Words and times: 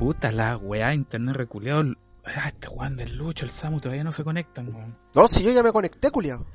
Puta 0.00 0.32
la 0.32 0.56
weá, 0.56 0.94
internet 0.94 1.36
reculeado. 1.36 1.84
Ah, 2.24 2.48
este 2.48 2.68
weón 2.68 2.96
del 2.96 3.16
Lucho, 3.16 3.44
el 3.44 3.50
Samu 3.50 3.80
todavía 3.80 4.02
no 4.02 4.12
se 4.12 4.24
conectan, 4.24 4.74
weón. 4.74 4.96
No, 5.14 5.28
si 5.28 5.44
yo 5.44 5.50
ya 5.52 5.62
me 5.62 5.72
conecté, 5.72 6.10
culiao. 6.10 6.46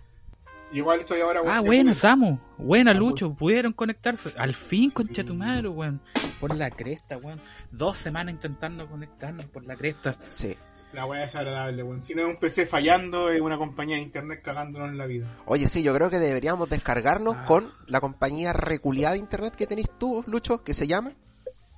Igual 0.74 1.02
estoy 1.02 1.22
ahora. 1.22 1.42
Ah, 1.42 1.62
weón, 1.62 1.66
buena, 1.66 1.92
de- 1.92 1.96
Samu. 1.96 2.40
Buena, 2.58 2.94
Lucho. 2.94 3.36
Pudieron 3.36 3.72
conectarse. 3.74 4.34
Al 4.38 4.56
fin, 4.56 4.90
concha 4.90 5.24
tu 5.24 5.36
madre, 5.36 5.68
weón. 5.68 6.02
Por 6.40 6.56
la 6.56 6.72
cresta, 6.72 7.18
weón. 7.18 7.40
Dos 7.72 7.98
semanas 7.98 8.34
intentando 8.34 8.90
conectarnos 8.90 9.46
por 9.46 9.64
la 9.64 9.76
cresta. 9.76 10.18
Sí. 10.28 10.56
La 10.94 11.06
weá 11.06 11.26
es 11.26 11.36
agradable, 11.36 11.84
weón. 11.84 12.02
Si 12.02 12.16
no 12.16 12.24
es 12.24 12.28
un 12.28 12.38
PC 12.40 12.66
fallando, 12.66 13.30
es 13.30 13.42
una 13.42 13.58
compañía 13.60 13.98
de 13.98 14.02
internet 14.02 14.42
cagándonos 14.44 14.90
en 14.90 14.98
la 14.98 15.06
vida. 15.06 15.28
Oye, 15.46 15.68
sí, 15.68 15.84
yo 15.84 15.94
creo 15.94 16.10
que 16.10 16.18
deberíamos 16.18 16.68
descargarnos 16.68 17.36
Ah. 17.38 17.46
con 17.46 17.72
la 17.88 18.02
compañía 18.02 18.54
reculiada 18.54 19.14
de 19.14 19.20
internet 19.20 19.54
que 19.56 19.68
tenés 19.68 19.86
tú, 20.00 20.24
Lucho, 20.26 20.64
que 20.64 20.74
se 20.74 20.88
llama. 20.88 21.12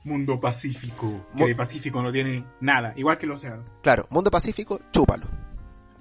Mundo 0.07 0.39
Pacífico. 0.39 1.27
Que 1.35 1.41
Mu- 1.43 1.47
de 1.47 1.55
Pacífico 1.55 2.01
no 2.01 2.11
tiene 2.11 2.43
nada. 2.61 2.93
Igual 2.95 3.17
que 3.17 3.25
el 3.25 3.31
océano. 3.33 3.63
Claro, 3.83 4.07
Mundo 4.09 4.31
Pacífico, 4.31 4.79
chúpalo. 4.91 5.27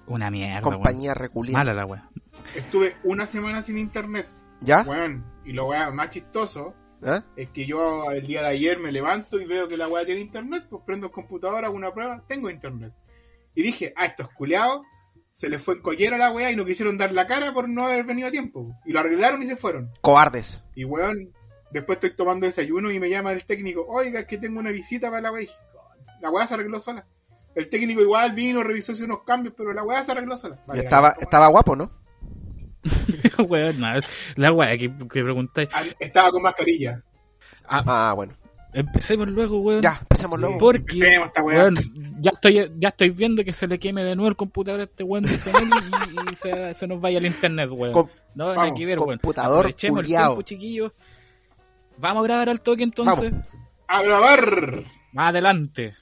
Una 0.06 0.30
mierda, 0.30 0.60
compañía 0.62 1.10
weón. 1.10 1.18
reculiada. 1.18 1.58
Mala 1.58 1.74
la 1.74 1.84
weá. 1.86 2.08
Estuve 2.54 2.94
una 3.02 3.26
semana 3.26 3.60
sin 3.62 3.76
internet, 3.76 4.28
¿Ya? 4.60 4.82
weón. 4.82 5.24
Y 5.44 5.52
lo 5.52 5.66
weá 5.68 5.90
más 5.90 6.10
chistoso 6.10 6.74
¿Ah? 7.04 7.22
es 7.36 7.48
que 7.50 7.66
yo 7.66 8.10
el 8.12 8.24
día 8.26 8.42
de 8.42 8.48
ayer 8.48 8.78
me 8.78 8.92
levanto 8.92 9.40
y 9.40 9.44
veo 9.46 9.66
que 9.68 9.76
la 9.76 9.88
weá 9.88 10.06
tiene 10.06 10.20
internet, 10.20 10.66
pues 10.70 10.82
prendo 10.86 11.06
el 11.06 11.12
computador, 11.12 11.64
hago 11.64 11.74
una 11.74 11.92
prueba, 11.92 12.22
tengo 12.28 12.48
internet. 12.48 12.92
Y 13.56 13.62
dije, 13.62 13.92
ah, 13.96 14.06
estos 14.06 14.28
culiados 14.30 14.82
se 15.32 15.48
les 15.48 15.60
fue 15.60 15.74
en 15.74 15.82
collero 15.82 16.14
a 16.14 16.18
la 16.18 16.30
weá 16.32 16.50
y 16.52 16.56
no 16.56 16.64
quisieron 16.64 16.96
dar 16.96 17.12
la 17.12 17.26
cara 17.26 17.52
por 17.52 17.68
no 17.68 17.84
haber 17.86 18.04
venido 18.04 18.28
a 18.28 18.30
tiempo. 18.30 18.74
Y 18.84 18.92
lo 18.92 19.00
arreglaron 19.00 19.42
y 19.42 19.46
se 19.46 19.56
fueron. 19.56 19.90
Cobardes. 20.00 20.64
Y 20.76 20.84
weón, 20.84 21.32
después 21.70 21.96
estoy 21.96 22.10
tomando 22.16 22.46
desayuno 22.46 22.90
y 22.90 22.98
me 23.00 23.08
llama 23.10 23.32
el 23.32 23.44
técnico, 23.44 23.84
oiga, 23.88 24.20
es 24.20 24.26
que 24.26 24.38
tengo 24.38 24.58
una 24.60 24.70
visita 24.70 25.08
para 25.10 25.22
la 25.22 25.32
weá. 25.32 25.42
Y 25.42 25.46
dije, 25.46 25.58
La 26.20 26.30
weá 26.30 26.46
se 26.46 26.54
arregló 26.54 26.80
sola. 26.80 27.06
El 27.54 27.68
técnico 27.70 28.00
igual 28.02 28.32
vino, 28.34 28.62
revisó 28.62 28.92
hice 28.92 29.04
unos 29.04 29.22
cambios, 29.24 29.54
pero 29.56 29.72
la 29.72 29.82
weá 29.82 30.02
se 30.04 30.12
arregló 30.12 30.36
sola. 30.36 30.58
Vale, 30.66 30.80
estaba, 30.82 31.14
estaba 31.18 31.46
guapo, 31.48 31.74
¿no? 31.74 31.90
weón. 33.48 33.76
La 34.36 34.52
weá 34.52 34.76
que, 34.76 34.88
que 34.90 35.22
preguntáis. 35.22 35.68
Ah, 35.72 35.82
Estaba 35.98 36.30
con 36.30 36.42
mascarilla. 36.42 37.02
Ah, 37.68 38.12
bueno. 38.14 38.34
Empecemos 38.72 39.28
luego, 39.30 39.58
weón. 39.60 39.80
Ya, 39.80 39.98
empecemos 40.02 40.38
luego. 40.38 40.58
Porque, 40.58 40.96
Empecemos 40.96 41.28
esta 41.28 41.42
weá. 41.42 41.58
weón, 41.58 41.74
ya 42.20 42.30
estoy, 42.30 42.72
ya 42.76 42.88
estoy 42.88 43.10
viendo 43.10 43.42
que 43.42 43.54
se 43.54 43.66
le 43.66 43.78
queme 43.78 44.04
de 44.04 44.14
nuevo 44.14 44.28
el 44.28 44.36
computador 44.36 44.80
a 44.80 44.84
este 44.84 45.02
weón 45.02 45.24
de 45.24 45.32
y, 45.32 46.32
y 46.32 46.34
se, 46.34 46.74
se 46.74 46.86
nos 46.86 47.00
vaya 47.00 47.16
el 47.18 47.24
internet, 47.26 47.70
weón. 47.72 47.92
Com- 47.92 48.08
no, 48.34 48.48
vamos, 48.54 48.78
que 48.78 48.84
ver, 48.84 48.98
weón. 48.98 49.12
computador 49.18 49.58
Aprovechemos 49.60 50.00
el 50.00 50.06
tiempo, 50.06 50.42
chiquillos. 50.42 50.92
Vamos 51.98 52.24
a 52.24 52.26
grabar 52.26 52.48
al 52.48 52.60
toque 52.60 52.82
entonces. 52.82 53.32
A 53.88 54.02
grabar. 54.02 54.84
Más 55.12 55.30
adelante. 55.30 55.94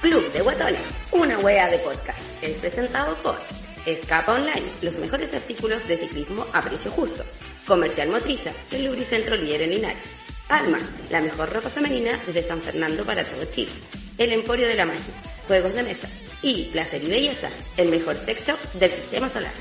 Club 0.00 0.32
de 0.32 0.40
Guatones, 0.42 0.80
una 1.14 1.38
wea 1.38 1.70
de 1.70 1.78
podcast. 1.78 2.18
Es 2.42 2.56
presentado 2.58 3.14
por 3.16 3.38
Escapa 3.86 4.34
Online, 4.34 4.64
los 4.82 4.96
mejores 4.96 5.32
artículos 5.32 5.86
de 5.86 5.96
ciclismo 5.96 6.44
a 6.52 6.60
precio 6.60 6.90
justo. 6.90 7.24
Comercial 7.66 8.08
Motriza, 8.08 8.50
el 8.72 8.86
lubricentro 8.86 9.36
líder 9.36 9.62
en 9.62 9.70
Linares. 9.70 10.02
Alma, 10.48 10.78
la 11.10 11.20
mejor 11.20 11.52
ropa 11.52 11.70
femenina 11.70 12.20
desde 12.26 12.42
San 12.42 12.60
Fernando 12.60 13.04
para 13.04 13.24
todo 13.24 13.44
Chile. 13.44 13.72
El 14.18 14.32
Emporio 14.32 14.66
de 14.66 14.74
la 14.74 14.86
Magia, 14.86 15.14
juegos 15.46 15.72
de 15.74 15.84
mesa. 15.84 16.08
Y 16.42 16.64
Placer 16.64 17.02
y 17.02 17.06
Belleza, 17.06 17.48
el 17.76 17.88
mejor 17.88 18.16
sex 18.16 18.46
shop 18.46 18.58
del 18.74 18.90
sistema 18.90 19.28
solar. 19.28 19.52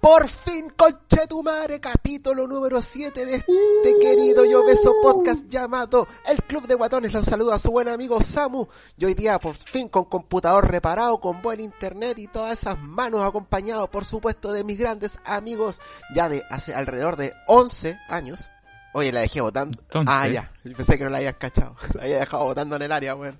Por 0.00 0.28
fin, 0.28 0.72
conche 0.74 1.26
tu 1.28 1.42
madre, 1.42 1.78
capítulo 1.78 2.46
número 2.46 2.80
7 2.80 3.26
de 3.26 3.34
este 3.34 3.98
querido 4.00 4.46
y 4.46 4.54
obeso 4.54 4.94
podcast 5.02 5.46
llamado 5.46 6.08
El 6.26 6.42
Club 6.44 6.66
de 6.66 6.74
Guatones. 6.74 7.12
Los 7.12 7.26
saluda 7.26 7.56
a 7.56 7.58
su 7.58 7.70
buen 7.70 7.86
amigo 7.86 8.22
Samu. 8.22 8.66
Y 8.96 9.04
hoy 9.04 9.12
día, 9.12 9.38
por 9.38 9.54
fin, 9.56 9.90
con 9.90 10.06
computador 10.06 10.70
reparado, 10.70 11.20
con 11.20 11.42
buen 11.42 11.60
internet 11.60 12.18
y 12.18 12.28
todas 12.28 12.58
esas 12.58 12.78
manos, 12.78 13.20
acompañado, 13.20 13.90
por 13.90 14.06
supuesto, 14.06 14.52
de 14.52 14.64
mis 14.64 14.78
grandes 14.78 15.20
amigos 15.26 15.80
ya 16.14 16.30
de 16.30 16.44
hace 16.48 16.72
alrededor 16.72 17.16
de 17.16 17.34
11 17.46 17.98
años. 18.08 18.48
Oye, 18.94 19.12
la 19.12 19.20
dejé 19.20 19.42
votando. 19.42 19.78
Entonces. 19.82 20.14
Ah, 20.16 20.26
ya. 20.28 20.50
Pensé 20.62 20.96
que 20.96 21.04
no 21.04 21.10
la 21.10 21.18
habías 21.18 21.36
cachado. 21.36 21.76
La 21.94 22.04
había 22.04 22.20
dejado 22.20 22.44
votando 22.44 22.76
en 22.76 22.82
el 22.82 22.92
área, 22.92 23.14
weón. 23.14 23.38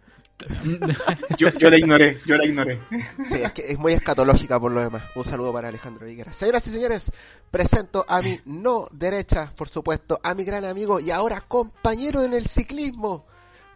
Yo, 1.36 1.48
yo 1.50 1.70
la 1.70 1.78
ignoré, 1.78 2.18
yo 2.26 2.36
la 2.36 2.44
ignoré. 2.44 2.80
Sí, 3.22 3.42
es 3.42 3.52
que 3.52 3.72
es 3.72 3.78
muy 3.78 3.92
escatológica 3.92 4.58
por 4.58 4.72
lo 4.72 4.80
demás. 4.80 5.02
Un 5.14 5.24
saludo 5.24 5.52
para 5.52 5.68
Alejandro 5.68 6.06
Viguera. 6.06 6.32
Señoras 6.32 6.66
y 6.66 6.70
señores, 6.70 7.12
presento 7.50 8.04
a 8.08 8.22
mi 8.22 8.40
no 8.44 8.86
derecha, 8.92 9.52
por 9.56 9.68
supuesto, 9.68 10.20
a 10.22 10.34
mi 10.34 10.44
gran 10.44 10.64
amigo 10.64 11.00
y 11.00 11.10
ahora 11.10 11.40
compañero 11.40 12.22
en 12.22 12.34
el 12.34 12.46
ciclismo. 12.46 13.26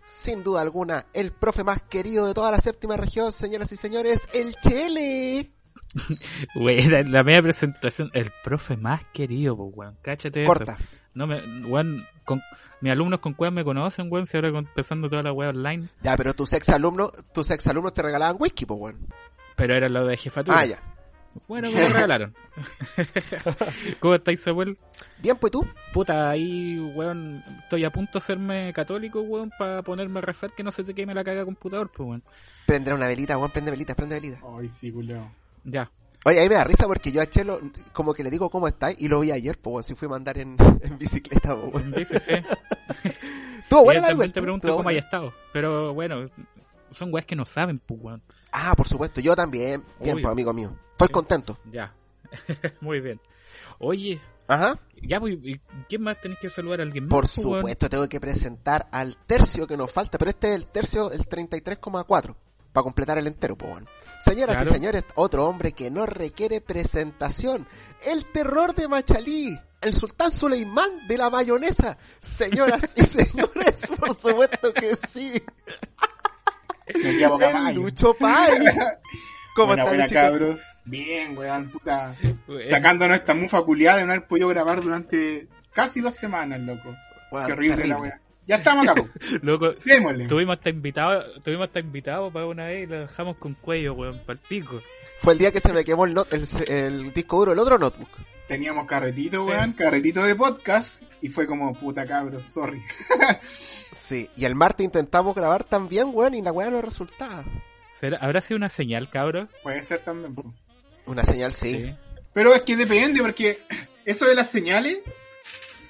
Sin 0.07 0.45
duda 0.45 0.61
alguna, 0.61 1.07
el 1.13 1.33
profe 1.33 1.65
más 1.65 1.83
querido 1.83 2.27
de 2.27 2.35
toda 2.35 2.51
la 2.51 2.61
séptima 2.61 2.97
región, 2.97 3.33
señoras 3.33 3.73
y 3.73 3.77
señores, 3.77 4.29
el 4.33 4.55
Chele. 4.57 5.51
Weón, 6.55 6.91
la, 6.91 7.01
la 7.03 7.25
media 7.25 7.43
presentación, 7.43 8.11
el 8.13 8.31
profe 8.43 8.77
más 8.77 9.03
querido, 9.13 9.57
pues, 9.57 9.71
weón. 9.75 9.99
Cáchate 10.03 10.43
eso. 10.43 10.53
No 11.15 11.27
me, 11.27 11.67
weón, 11.67 12.07
con, 12.25 12.43
mis 12.81 12.93
alumnos 12.93 13.21
con 13.21 13.35
cuevas 13.35 13.55
me 13.55 13.65
conocen, 13.65 14.11
weón, 14.11 14.27
si 14.27 14.37
ahora 14.37 14.49
empezando 14.49 15.09
toda 15.09 15.23
la 15.23 15.33
weá 15.33 15.51
online. 15.51 15.89
Ya, 16.03 16.17
pero 16.17 16.35
tus 16.35 16.53
ex 16.53 16.69
alumnos, 16.71 17.13
tus 17.33 17.51
ex 17.51 17.67
alumnos 17.69 17.93
te 17.93 18.03
regalaban 18.03 18.37
whisky, 18.39 18.67
pues, 18.67 18.81
weón. 18.81 19.09
Pero 19.57 19.77
era 19.77 19.89
lo 19.89 20.07
de 20.07 20.17
jefatura. 20.17 20.59
Ah, 20.59 20.67
ya. 20.67 20.81
Bueno, 21.49 21.71
me 21.71 21.81
lo 21.81 21.89
regalaron. 21.89 22.35
¿Cómo 24.01 24.15
estáis, 24.15 24.41
Samuel? 24.41 24.79
Bien, 25.21 25.37
pues 25.37 25.53
tú. 25.53 25.67
Puta, 25.93 26.31
ahí, 26.31 26.79
weón, 26.95 27.43
estoy 27.63 27.85
a 27.85 27.91
punto 27.91 28.13
de 28.15 28.19
hacerme 28.19 28.73
católico, 28.73 29.21
weón, 29.21 29.51
para 29.59 29.83
ponerme 29.83 30.19
a 30.19 30.23
rezar 30.23 30.53
que 30.55 30.63
no 30.63 30.71
se 30.71 30.85
te 30.85 30.95
queme 30.95 31.15
la 31.15 31.25
caga 31.25 31.45
computador, 31.45 31.91
pues, 31.95 32.09
weón. 32.09 32.23
Prender 32.67 32.95
una 32.95 33.09
velita, 33.09 33.37
weón, 33.37 33.51
prende 33.51 33.71
velitas, 33.71 33.97
prende 33.97 34.17
velitas. 34.17 34.41
Ay, 34.59 34.69
sí, 34.69 34.93
culiao. 34.93 35.31
Ya. 35.65 35.91
Oye, 36.27 36.41
ahí 36.41 36.49
me 36.49 36.55
da 36.55 36.65
risa 36.65 36.87
porque 36.87 37.13
yo 37.13 37.21
a 37.21 37.27
Chelo, 37.27 37.61
como 37.93 38.15
que 38.15 38.25
le 38.25 38.31
digo 38.31 38.49
cómo 38.49 38.67
está 38.67 38.91
y 38.91 39.09
lo 39.09 39.21
vi 39.21 39.31
ayer, 39.31 39.59
pues, 39.59 39.87
si 39.87 39.95
fui 39.95 40.07
a 40.07 40.11
mandar 40.11 40.39
en, 40.39 40.57
en 40.83 40.99
bicicleta, 40.99 41.55
pues, 41.55 41.75
weón. 41.75 41.93
Dice, 41.93 42.19
sí. 42.19 42.33
Buena 43.71 44.09
él 44.09 44.19
la 44.19 44.29
te 44.29 44.41
pregunto 44.41 44.69
cómo 44.69 44.89
haya 44.89 45.01
buena. 45.01 45.01
estado. 45.01 45.35
Pero 45.53 45.93
bueno, 45.95 46.27
son 46.93 47.13
weas 47.13 47.27
que 47.27 47.37
no 47.37 47.45
saben, 47.45 47.79
pues, 47.79 48.01
weón. 48.03 48.23
Ah, 48.53 48.75
por 48.77 48.89
supuesto, 48.89 49.21
yo 49.21 49.37
también. 49.37 49.85
Bien, 50.01 50.21
pues, 50.21 50.27
amigo 50.27 50.53
mío. 50.53 50.75
Estoy 50.93 51.09
contento. 51.09 51.59
Ya. 51.71 51.93
Muy 52.81 53.01
bien. 53.01 53.21
Oye, 53.79 54.21
Ajá. 54.47 54.79
ya, 55.03 55.21
pues, 55.21 55.35
¿y 55.43 55.61
¿quién 55.89 56.03
más 56.03 56.21
tenés 56.21 56.39
que 56.39 56.49
saludar 56.49 56.81
a 56.81 56.83
alguien 56.85 57.05
más? 57.05 57.11
Por 57.11 57.25
pues, 57.25 57.33
supuesto, 57.33 57.91
tengo 57.91 58.09
que 58.09 58.21
presentar 58.21 58.89
al 58.93 59.17
tercio 59.27 59.67
que 59.67 59.77
nos 59.77 59.91
falta, 59.91 60.17
pero 60.17 60.31
este 60.31 60.51
es 60.51 60.55
el 60.57 60.67
tercio, 60.67 61.13
el 61.13 61.27
33,4. 61.27 62.35
Para 62.75 62.83
completar 62.85 63.17
el 63.17 63.27
entero, 63.29 63.57
pues 63.57 63.71
bueno. 63.73 63.87
Señoras 64.23 64.57
Claro. 64.57 64.71
y 64.71 64.73
señores, 64.75 65.05
otro 65.15 65.47
hombre 65.47 65.73
que 65.73 65.91
no 65.91 66.05
requiere 66.05 66.61
presentación. 66.61 67.67
El 68.07 68.27
terror 68.33 68.75
de 68.75 68.89
Machalí. 68.89 69.59
El 69.81 69.95
sultán 69.95 70.31
Suleimán 70.31 71.07
de 71.07 71.17
la 71.19 71.31
mayonesa. 71.31 71.97
Señoras 72.21 72.95
y 72.97 73.03
señores, 73.05 73.87
por 73.99 74.15
supuesto 74.15 74.73
que 74.75 74.95
sí. 74.97 75.41
El. 76.87 77.75
Lucho 77.75 78.15
Pai. 78.15 78.59
¿Cómo 79.55 79.69
Buena, 79.69 79.85
está, 79.85 79.95
buena, 79.95 80.07
cabros. 80.09 80.61
Bien, 80.85 81.39
weón, 81.39 81.71
puta. 81.71 82.17
Eh, 82.23 82.67
Sacándonos 82.67 83.19
esta 83.19 83.35
mufa 83.35 83.63
culiada 83.63 83.99
de 83.99 84.05
no 84.07 84.13
haber 84.13 84.27
podido 84.27 84.49
grabar 84.49 84.83
durante 84.83 85.47
casi 85.73 86.01
dos 86.01 86.17
semanas, 86.17 86.59
loco. 86.61 86.93
Bueno, 87.31 87.47
Qué 87.47 87.53
horrible 87.53 87.77
terrible. 87.77 87.95
la 87.95 88.01
weá. 88.03 88.21
Ya 88.47 88.57
estamos 88.57 88.87
acá. 88.87 89.03
Loco, 89.43 89.73
Démosle. 89.85 90.27
tuvimos 90.27 90.57
hasta 90.59 90.71
invitado, 90.71 91.25
tuvimos 91.43 91.67
hasta 91.69 91.81
invitado 91.81 92.31
para 92.31 92.47
una 92.47 92.67
vez 92.67 92.85
y 92.85 92.87
lo 92.87 93.01
dejamos 93.01 93.37
con 93.39 93.55
cuello, 93.55 93.95
weón, 93.95 94.19
para 94.27 94.35
el 94.39 94.47
pico. 94.47 94.81
Fue 95.21 95.33
el 95.33 95.39
día 95.39 95.51
que 95.53 95.61
se 95.61 95.73
me 95.73 95.85
quemó 95.85 96.05
el, 96.05 96.13
not- 96.15 96.31
el, 96.33 96.47
el 96.69 97.13
disco 97.15 97.39
duro, 97.39 97.53
el 97.53 97.59
otro 97.59 97.79
notebook. 97.79 98.11
Teníamos 98.49 98.87
carretito, 98.87 99.43
Sí. 99.45 99.51
weón, 99.51 99.73
carretito 99.73 100.23
de 100.23 100.35
podcast. 100.35 101.03
Y 101.23 101.31
fue 101.31 101.47
como, 101.47 101.73
puta 101.75 102.05
cabros, 102.07 102.43
sorry. 102.53 102.83
Sí, 103.93 104.29
y 104.37 104.45
el 104.45 104.55
martes 104.55 104.85
intentamos 104.85 105.35
grabar 105.35 105.65
también, 105.65 106.09
weón, 106.13 106.35
y 106.35 106.43
la 106.43 106.53
weá 106.53 106.69
no 106.71 106.83
resultaba. 106.83 107.45
¿Será- 108.01 108.19
¿Habrá 108.19 108.41
sido 108.41 108.57
una 108.59 108.69
señal, 108.69 109.09
cabros? 109.09 109.49
Puede 109.63 109.83
ser 109.85 110.01
también. 110.01 110.35
Una 111.07 111.23
señal, 111.23 111.53
sí. 111.53 111.95
Pero 112.33 112.53
es 112.53 112.63
que 112.63 112.77
depende, 112.77 113.21
porque 113.23 113.61
eso 114.05 114.27
de 114.27 114.35
las 114.35 114.51
señales, 114.51 114.99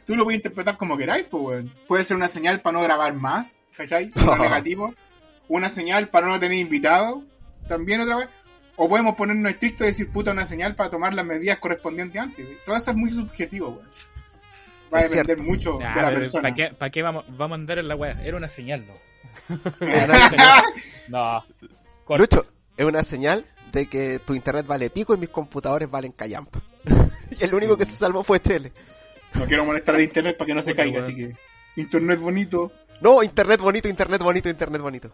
tú 0.06 0.16
lo 0.16 0.24
puedes 0.24 0.38
interpretar 0.38 0.76
como 0.76 0.96
queráis, 0.96 1.26
pues, 1.30 1.42
weón. 1.42 1.72
Puede 1.86 2.04
ser 2.04 2.16
una 2.16 2.28
señal 2.28 2.60
para 2.60 2.78
no 2.78 2.82
grabar 2.84 3.14
más, 3.14 3.58
¿cachai? 3.76 4.10
Uno 4.16 4.36
negativo. 4.42 4.94
Una 5.48 5.68
señal 5.68 6.08
para 6.08 6.26
no 6.26 6.40
tener 6.40 6.58
invitado, 6.58 7.22
también 7.68 8.00
otra 8.00 8.16
vez. 8.16 8.28
O 8.76 8.88
podemos 8.88 9.14
ponernos 9.14 9.52
estrictos 9.52 9.82
y 9.82 9.90
decir 9.90 10.10
puta 10.10 10.32
una 10.32 10.44
señal 10.46 10.74
para 10.74 10.90
tomar 10.90 11.14
las 11.14 11.24
medidas 11.24 11.58
correspondientes 11.58 12.20
antes. 12.20 12.46
Todo 12.64 12.76
eso 12.76 12.90
es 12.90 12.96
muy 12.96 13.10
subjetivo, 13.10 13.68
weón. 13.68 13.88
Va 14.92 14.98
a 14.98 15.02
depender 15.02 15.26
cierto. 15.26 15.42
mucho 15.42 15.78
de 15.78 15.84
la 15.84 16.10
persona. 16.10 16.42
¿Para 16.42 16.54
qué, 16.54 16.74
pa' 16.74 16.90
qué 16.90 17.02
vamos, 17.02 17.24
vamos 17.28 17.52
a 17.52 17.60
andar 17.60 17.78
en 17.78 17.88
la 17.88 17.96
weá? 17.96 18.20
Era 18.22 18.36
una 18.36 18.48
señal, 18.48 18.86
¿no? 18.86 18.94
Es 19.80 20.04
una 20.08 20.28
señal- 20.30 20.62
No. 21.08 21.44
Lucho, 22.16 22.46
es 22.76 22.84
una 22.86 23.02
señal 23.02 23.44
de 23.72 23.86
que 23.86 24.20
tu 24.20 24.34
internet 24.34 24.66
vale 24.66 24.90
pico 24.90 25.14
y 25.14 25.18
mis 25.18 25.30
computadores 25.30 25.90
valen 25.90 26.12
callampa. 26.12 26.60
y 27.40 27.42
el 27.44 27.54
único 27.54 27.76
que 27.76 27.84
se 27.84 27.96
salvó 27.96 28.22
fue 28.22 28.40
Chele. 28.40 28.72
No 29.34 29.46
quiero 29.46 29.64
molestar 29.64 29.96
de 29.96 30.04
internet 30.04 30.36
para 30.36 30.46
que 30.46 30.54
no 30.54 30.62
se 30.62 30.74
caiga, 30.74 31.00
así 31.00 31.14
que. 31.14 31.34
Internet 31.76 32.20
bonito. 32.20 32.70
No, 33.00 33.22
internet 33.22 33.60
bonito, 33.60 33.88
internet 33.88 34.22
bonito, 34.22 34.48
internet 34.48 34.80
bonito. 34.80 35.10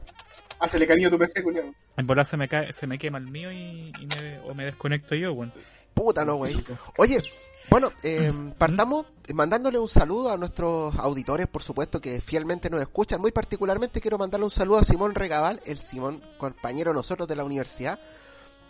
Hácele 0.58 0.86
cariño 0.86 1.08
a 1.08 1.10
tu 1.10 1.18
PC, 1.18 1.42
culiao. 1.42 1.74
En 1.96 2.06
volar 2.06 2.26
se 2.26 2.36
me, 2.36 2.46
cae, 2.48 2.72
se 2.74 2.86
me 2.86 2.98
quema 2.98 3.16
el 3.18 3.26
mío 3.26 3.50
y, 3.50 3.92
y 3.98 4.06
me, 4.06 4.38
o 4.40 4.54
me 4.54 4.66
desconecto 4.66 5.14
yo, 5.14 5.32
weón. 5.32 5.52
Puta, 5.94 6.24
no, 6.24 6.36
güey. 6.36 6.62
Oye, 6.98 7.22
bueno, 7.70 7.92
eh, 8.02 8.30
partamos 8.58 9.06
mandándole 9.32 9.78
un 9.78 9.88
saludo 9.88 10.32
a 10.32 10.36
nuestros 10.36 10.94
auditores, 10.96 11.46
por 11.46 11.62
supuesto, 11.62 12.00
que 12.00 12.20
fielmente 12.20 12.68
nos 12.68 12.80
escuchan. 12.82 13.20
Muy 13.20 13.32
particularmente 13.32 14.00
quiero 14.00 14.18
mandarle 14.18 14.44
un 14.44 14.50
saludo 14.50 14.78
a 14.78 14.84
Simón 14.84 15.14
Regaval, 15.14 15.60
el 15.64 15.78
Simón, 15.78 16.22
compañero 16.36 16.90
de 16.90 16.96
nosotros 16.96 17.26
de 17.26 17.36
la 17.36 17.44
universidad. 17.44 17.98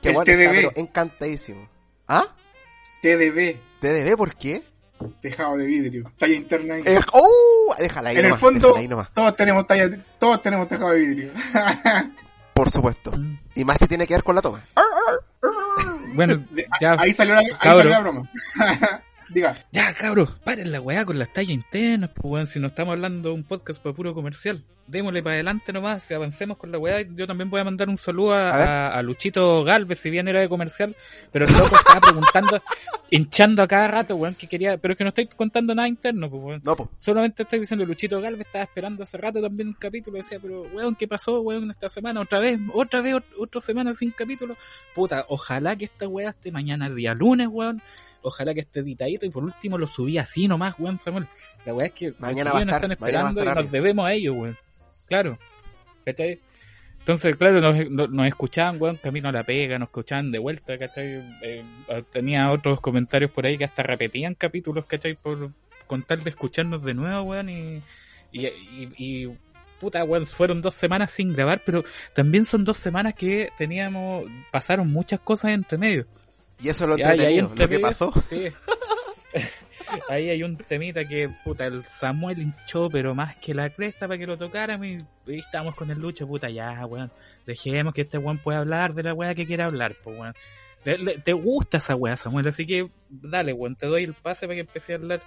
Que 0.01 0.11
El 0.11 0.15
bueno, 0.15 0.31
está 0.33 0.45
TDB. 0.51 0.55
pero 0.57 0.73
encantadísimo. 0.77 1.69
¿Ah? 2.09 2.25
TDB, 3.03 3.57
¿TDB 3.81 4.17
por 4.17 4.35
qué? 4.37 4.63
Tejado 5.21 5.57
de 5.57 5.67
vidrio. 5.67 6.13
Talla 6.19 6.35
interna 6.35 6.75
ahí. 6.75 6.83
Eh, 6.85 7.01
¡Oh! 7.13 7.75
Déjala 7.79 8.11
ahí 8.11 8.17
en 8.17 8.27
el 8.27 8.35
fondo, 8.35 8.69
déjala 8.69 8.81
ahí 8.81 8.89
nomás, 8.89 9.11
todos 9.15 9.37
tenemos 9.37 9.67
talla, 9.67 9.91
todos 10.19 10.43
tenemos 10.43 10.69
tejado 10.69 10.91
de 10.91 10.99
vidrio. 11.01 11.33
por 12.55 12.71
supuesto. 12.71 13.13
Y 13.55 13.65
más 13.65 13.79
si 13.79 13.87
tiene 13.87 14.07
que 14.07 14.15
ver 14.15 14.23
con 14.23 14.35
la 14.35 14.43
toma. 14.43 14.63
Bueno, 16.15 16.45
ya, 16.81 16.97
ahí 16.99 17.13
salió 17.13 17.35
la, 17.35 17.41
ahí 17.41 17.51
Cabro. 17.61 17.79
salió 17.79 17.91
la 17.91 18.01
broma. 18.01 18.31
Diga. 19.31 19.57
ya, 19.71 19.95
cabros, 19.95 20.41
paren 20.41 20.73
la 20.73 20.81
weá 20.81 21.05
con 21.05 21.17
las 21.17 21.33
tallas 21.33 21.53
internas, 21.53 22.11
pues 22.13 22.33
weón, 22.33 22.47
si 22.49 22.59
no 22.59 22.67
estamos 22.67 22.95
hablando 22.95 23.29
de 23.29 23.35
un 23.37 23.45
podcast 23.45 23.81
para 23.81 23.95
puro 23.95 24.13
comercial. 24.13 24.61
Démosle 24.91 25.23
para 25.23 25.35
adelante 25.35 25.73
nomás, 25.73 26.03
si 26.03 26.15
avancemos 26.15 26.57
con 26.57 26.73
la 26.73 26.79
weá, 26.79 27.03
yo 27.03 27.27
también 27.27 27.49
voy 27.49 27.61
a 27.61 27.65
mandar 27.65 27.89
un 27.89 27.97
saludo 27.97 28.35
a, 28.35 28.51
A 28.51 28.57
ver. 28.57 28.69
a- 28.69 28.89
a 28.99 29.03
Luchito 29.03 29.63
Galvez, 29.63 30.01
si 30.01 30.11
bien 30.11 30.27
era 30.27 30.41
de 30.41 30.49
comercial, 30.49 30.97
pero 31.31 31.45
el 31.47 31.53
loco 31.53 31.77
estaba 31.77 32.01
preguntando, 32.01 32.61
hinchando 33.11 33.63
a 33.63 33.69
cada 33.69 33.87
rato, 33.89 34.17
weón, 34.17 34.35
que 34.35 34.47
quería, 34.49 34.77
pero 34.79 34.93
es 34.95 34.99
que 34.99 35.05
no 35.05 35.09
estoy 35.09 35.27
contando 35.29 35.75
nada 35.75 35.87
interno, 35.89 36.29
pues 36.29 36.43
weón. 36.43 36.61
No. 36.65 36.77
Solamente 36.99 37.45
estoy 37.45 37.61
diciendo, 37.61 37.87
Luchito 37.87 38.21
Galvez 38.21 38.47
estaba 38.47 38.65
esperando 38.65 39.03
hace 39.05 39.17
rato 39.17 39.41
también 39.41 39.69
un 39.69 39.75
capítulo. 39.75 40.17
Decía, 40.19 40.39
pero 40.43 40.63
weón, 40.73 40.97
¿qué 40.97 41.07
pasó, 41.07 41.41
weón, 41.41 41.71
esta 41.71 41.89
semana? 41.89 42.21
Otra 42.21 42.41
vez, 42.41 42.59
otra 42.75 43.01
vez, 43.01 43.15
ot- 43.15 43.25
otra 43.39 43.61
semana 43.61 43.95
sin 43.95 44.11
capítulo. 44.11 44.57
Puta, 44.95 45.25
ojalá 45.29 45.77
que 45.77 45.85
esta 45.85 46.09
weá 46.09 46.31
esté 46.31 46.51
mañana 46.51 46.91
día 46.91 47.15
lunes, 47.15 47.49
weón. 47.49 47.81
Ojalá 48.23 48.53
que 48.53 48.61
esté 48.61 48.81
editadito 48.81 49.25
y 49.25 49.31
por 49.31 49.45
último 49.45 49.79
lo 49.79 49.87
subí 49.87 50.19
así 50.19 50.47
nomás, 50.49 50.75
weón, 50.79 50.99
Samuel. 50.99 51.27
La 51.65 51.75
weá 51.75 51.87
es 51.87 51.93
que 51.93 52.09
los 52.09 52.21
Mañana 52.21 52.51
va 52.53 52.59
a 52.61 52.65
nos 52.65 52.75
estar, 52.75 52.91
están 52.93 52.99
mañana 53.01 53.23
va 53.23 53.29
a 53.29 53.31
esperando 53.31 53.41
estar 53.41 53.59
y 53.59 53.63
nos 53.65 53.73
debemos 53.73 54.07
a 54.07 54.13
ellos, 54.13 54.37
weón. 54.37 54.59
Claro. 55.11 55.37
¿Cachai? 56.07 56.41
Entonces, 57.01 57.37
claro, 57.37 57.61
nos, 57.61 58.27
escuchaban, 58.27 58.81
weón, 58.81 58.97
camino 58.97 59.29
a 59.29 59.33
la 59.33 59.43
pega, 59.43 59.79
nos 59.79 59.89
escuchaban 59.89 60.31
de 60.31 60.39
vuelta, 60.39 60.79
¿cachai? 60.79 61.23
Eh, 61.43 61.65
tenía 62.13 62.51
otros 62.53 62.81
comentarios 62.81 63.31
por 63.33 63.45
ahí 63.45 63.59
que 63.59 63.65
hasta 63.65 63.83
repetían 63.83 64.35
capítulos, 64.35 64.87
¿cachai? 64.87 65.15
Por 65.15 65.51
con 65.87 66.05
tal 66.05 66.23
de 66.23 66.31
escucharnos 66.31 66.85
de 66.85 66.95
nuevo, 66.95 67.23
weón, 67.23 67.49
y, 67.49 67.83
y, 68.31 68.47
y, 68.47 68.89
y, 68.97 69.39
puta, 69.81 70.05
weón, 70.05 70.27
fueron 70.27 70.63
dos 70.63 70.77
semanas 70.77 71.11
sin 71.11 71.33
grabar, 71.33 71.63
pero 71.67 71.83
también 72.15 72.45
son 72.45 72.65
dos 72.65 72.77
semanas 72.77 73.15
que 73.15 73.49
teníamos, 73.59 74.27
pasaron 74.53 74.89
muchas 74.93 75.19
cosas 75.19 75.51
entre 75.51 75.77
medio. 75.79 76.07
Y 76.63 76.69
eso 76.69 76.85
es 76.85 76.91
lo 76.91 76.97
entretenido, 76.97 77.49
entre 77.49 77.65
lo 77.65 77.69
que 77.69 77.79
pasó. 77.81 78.13
Sí. 78.13 78.45
Ahí 80.09 80.31
hay 80.31 80.43
un 80.43 80.57
temita 80.57 81.05
que, 81.05 81.29
puta, 81.45 81.67
el 81.67 81.85
Samuel 81.87 82.41
hinchó, 82.41 82.89
pero 82.91 83.15
más 83.15 83.37
que 83.37 83.55
la 83.55 83.71
cresta 83.71 84.07
para 84.07 84.19
que 84.19 84.27
lo 84.27 84.37
tocáramos 84.37 84.87
y, 84.87 84.99
y 85.27 85.39
estábamos 85.39 85.75
con 85.75 85.91
el 85.91 85.99
lucho, 85.99 86.27
puta, 86.27 86.51
ya, 86.51 86.85
weón. 86.87 87.11
Dejemos 87.47 87.95
que 87.95 88.03
este 88.03 88.19
weón 88.19 88.39
pueda 88.39 88.59
hablar 88.59 88.95
de 88.95 89.03
la 89.03 89.15
weá 89.15 89.35
que 89.35 89.47
quiera 89.47 89.67
hablar, 89.67 89.95
pues, 90.03 90.19
weón. 90.19 90.35
Te, 90.83 91.33
gusta 91.35 91.77
esa 91.77 91.95
weá, 91.95 92.17
Samuel, 92.17 92.49
así 92.49 92.65
que 92.65 92.89
dale, 93.09 93.53
weón, 93.53 93.77
te 93.77 93.87
doy 93.87 94.05
el 94.05 94.15
pase 94.15 94.47
para 94.47 94.55
que 94.55 94.61
empecé 94.61 94.95
a 94.95 94.97
hablar 94.97 95.23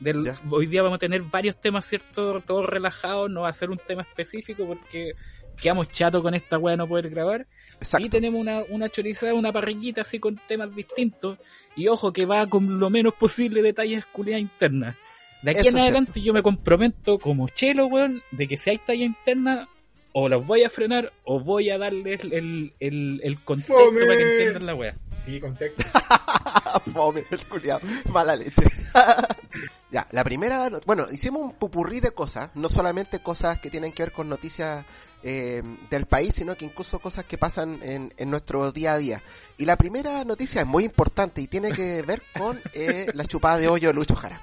del... 0.00 0.28
Hoy 0.50 0.66
día 0.66 0.82
vamos 0.82 0.96
a 0.96 0.98
tener 0.98 1.22
varios 1.22 1.60
temas, 1.60 1.86
¿cierto? 1.86 2.40
Todos 2.40 2.66
relajados, 2.66 3.30
no 3.30 3.42
va 3.42 3.50
a 3.50 3.52
ser 3.52 3.70
un 3.70 3.78
tema 3.78 4.02
específico 4.02 4.66
porque 4.66 5.12
quedamos 5.60 5.88
chatos 5.88 6.22
con 6.22 6.34
esta 6.34 6.58
weá 6.58 6.72
de 6.72 6.76
no 6.78 6.88
poder 6.88 7.10
grabar. 7.10 7.46
Y 7.72 7.74
Exacto. 7.84 8.08
tenemos 8.10 8.40
una, 8.40 8.62
una 8.70 8.88
chorizada, 8.88 9.34
una 9.34 9.52
parrillita 9.52 10.00
así 10.02 10.18
con 10.18 10.40
temas 10.48 10.74
distintos. 10.74 11.38
Y 11.76 11.86
ojo 11.88 12.12
que 12.12 12.26
va 12.26 12.46
con 12.46 12.78
lo 12.80 12.90
menos 12.90 13.14
posible 13.14 13.62
detalles 13.62 14.06
culiadas 14.06 14.42
internas. 14.42 14.96
De 15.42 15.52
aquí 15.52 15.60
Eso 15.60 15.76
en 15.76 15.78
adelante 15.82 16.20
yo 16.20 16.32
me 16.32 16.42
comprometo 16.42 17.18
como 17.18 17.48
chelo, 17.48 17.86
weón, 17.86 18.22
de 18.32 18.48
que 18.48 18.56
si 18.56 18.70
hay 18.70 18.78
talla 18.78 19.04
interna, 19.04 19.68
o 20.12 20.28
los 20.28 20.44
voy 20.44 20.64
a 20.64 20.70
frenar, 20.70 21.12
o 21.22 21.38
voy 21.38 21.70
a 21.70 21.78
darles 21.78 22.20
el, 22.24 22.72
el, 22.80 23.20
el 23.22 23.44
contexto 23.44 23.74
Fome. 23.74 24.00
para 24.06 24.16
que 24.16 24.32
entiendan 24.32 24.66
la 24.66 24.74
wea. 24.74 24.96
Sí, 25.24 25.38
contexto. 25.38 25.84
Fome, 26.92 27.24
el 27.30 27.46
culiao. 27.46 27.80
Mala 28.12 28.34
leche. 28.34 28.64
ya, 29.90 30.06
la 30.12 30.24
primera, 30.24 30.68
no- 30.70 30.80
bueno, 30.86 31.06
hicimos 31.12 31.42
un 31.42 31.52
pupurrí 31.52 32.00
de 32.00 32.10
cosas, 32.10 32.50
no 32.54 32.68
solamente 32.68 33.20
cosas 33.20 33.60
que 33.60 33.70
tienen 33.70 33.92
que 33.92 34.02
ver 34.04 34.12
con 34.12 34.28
noticias 34.28 34.84
eh, 35.22 35.62
del 35.90 36.06
país, 36.06 36.34
sino 36.34 36.54
que 36.56 36.64
incluso 36.64 36.98
cosas 37.00 37.24
que 37.24 37.38
pasan 37.38 37.78
en, 37.82 38.12
en 38.16 38.30
nuestro 38.30 38.70
día 38.72 38.94
a 38.94 38.98
día. 38.98 39.22
Y 39.56 39.64
la 39.64 39.76
primera 39.76 40.24
noticia 40.24 40.60
es 40.62 40.66
muy 40.66 40.84
importante 40.84 41.40
y 41.40 41.46
tiene 41.48 41.72
que 41.72 42.02
ver 42.02 42.22
con 42.38 42.60
eh, 42.72 43.06
la 43.14 43.24
chupada 43.24 43.58
de 43.58 43.68
hoyo 43.68 43.88
de 43.88 43.94
Lucho 43.94 44.14
Jara. 44.14 44.40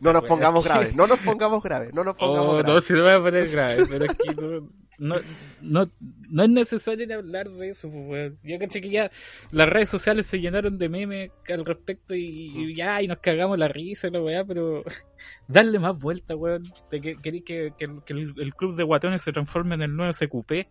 No 0.00 0.12
nos 0.12 0.24
pongamos 0.24 0.64
graves, 0.64 0.94
no 0.94 1.06
nos 1.06 1.18
pongamos 1.24 1.62
graves, 1.62 1.92
no 1.94 2.02
nos 2.04 2.14
pongamos 2.16 2.54
Oh, 2.54 2.56
no, 2.58 2.62
graves. 2.62 2.84
si 2.84 2.92
no 2.94 2.98
me 3.00 3.04
voy 3.04 3.12
a 3.12 3.22
poner 3.22 3.48
grave, 3.50 3.86
pero 3.88 4.06
que 4.06 4.34
no, 4.34 4.68
no, 5.02 5.16
no, 5.62 5.90
no 6.30 6.42
es 6.44 6.48
necesario 6.48 7.06
ni 7.06 7.12
hablar 7.12 7.50
de 7.50 7.70
eso, 7.70 7.90
pues, 7.90 8.08
weón. 8.08 8.38
Yo 8.42 8.58
caché 8.58 8.80
que 8.80 8.90
ya 8.90 9.10
las 9.50 9.68
redes 9.68 9.88
sociales 9.88 10.26
se 10.26 10.38
llenaron 10.40 10.78
de 10.78 10.88
memes 10.88 11.30
al 11.48 11.64
respecto 11.64 12.14
y, 12.14 12.52
y 12.54 12.74
ya, 12.74 13.02
y 13.02 13.08
nos 13.08 13.18
cagamos 13.18 13.58
la 13.58 13.68
risa, 13.68 14.08
la 14.10 14.22
weá, 14.22 14.44
pero 14.44 14.84
darle 15.48 15.78
más 15.78 16.00
vuelta, 16.00 16.36
weón. 16.36 16.72
¿De 16.90 17.00
que, 17.00 17.16
queréis 17.16 17.44
que, 17.44 17.72
que 17.76 17.84
el- 17.84 18.02
que 18.04 18.12
el, 18.12 18.34
el 18.38 18.54
club 18.54 18.76
de 18.76 18.84
guatones 18.84 19.22
se 19.22 19.32
transforme 19.32 19.74
en 19.74 19.82
el 19.82 19.96
nuevo 19.96 20.12
CQP? 20.12 20.68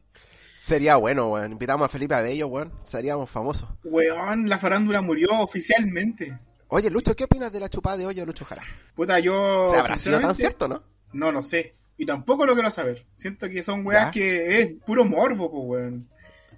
Sería 0.54 0.96
bueno, 0.96 1.30
weón. 1.32 1.52
Invitamos 1.54 1.86
a 1.86 1.90
Felipe 1.90 2.14
Abello, 2.16 2.48
weón. 2.48 2.72
Seríamos 2.84 3.30
famosos. 3.30 3.70
Weón, 3.84 4.48
la 4.50 4.58
farándula 4.60 5.02
murió 5.02 5.30
oficialmente. 5.40 6.38
Oye, 6.70 6.90
Lucho, 6.90 7.16
¿qué 7.16 7.26
opinas 7.26 7.52
de 7.52 7.60
la 7.60 7.68
chupada 7.70 7.98
de 7.98 8.06
hoyo 8.06 8.22
de 8.22 8.28
Lucho 8.28 8.46
Jara? 8.46 8.64
Puta, 8.96 9.20
yo. 9.20 9.66
¿Se 9.66 9.78
habrá 9.78 9.96
sido 9.98 10.20
tan 10.22 10.34
cierto, 10.36 10.68
no? 10.70 10.84
No 11.14 11.32
lo 11.32 11.44
sé. 11.44 11.76
Y 11.98 12.06
tampoco 12.06 12.46
lo 12.46 12.54
quiero 12.54 12.70
saber. 12.72 13.06
Siento 13.16 13.48
que 13.50 13.62
son 13.64 13.86
weas 13.86 14.06
Ya. 14.06 14.12
que 14.12 14.60
es 14.62 14.70
puro 14.86 15.06
morbo, 15.06 15.52
pues, 15.52 15.64
weón. 15.82 16.08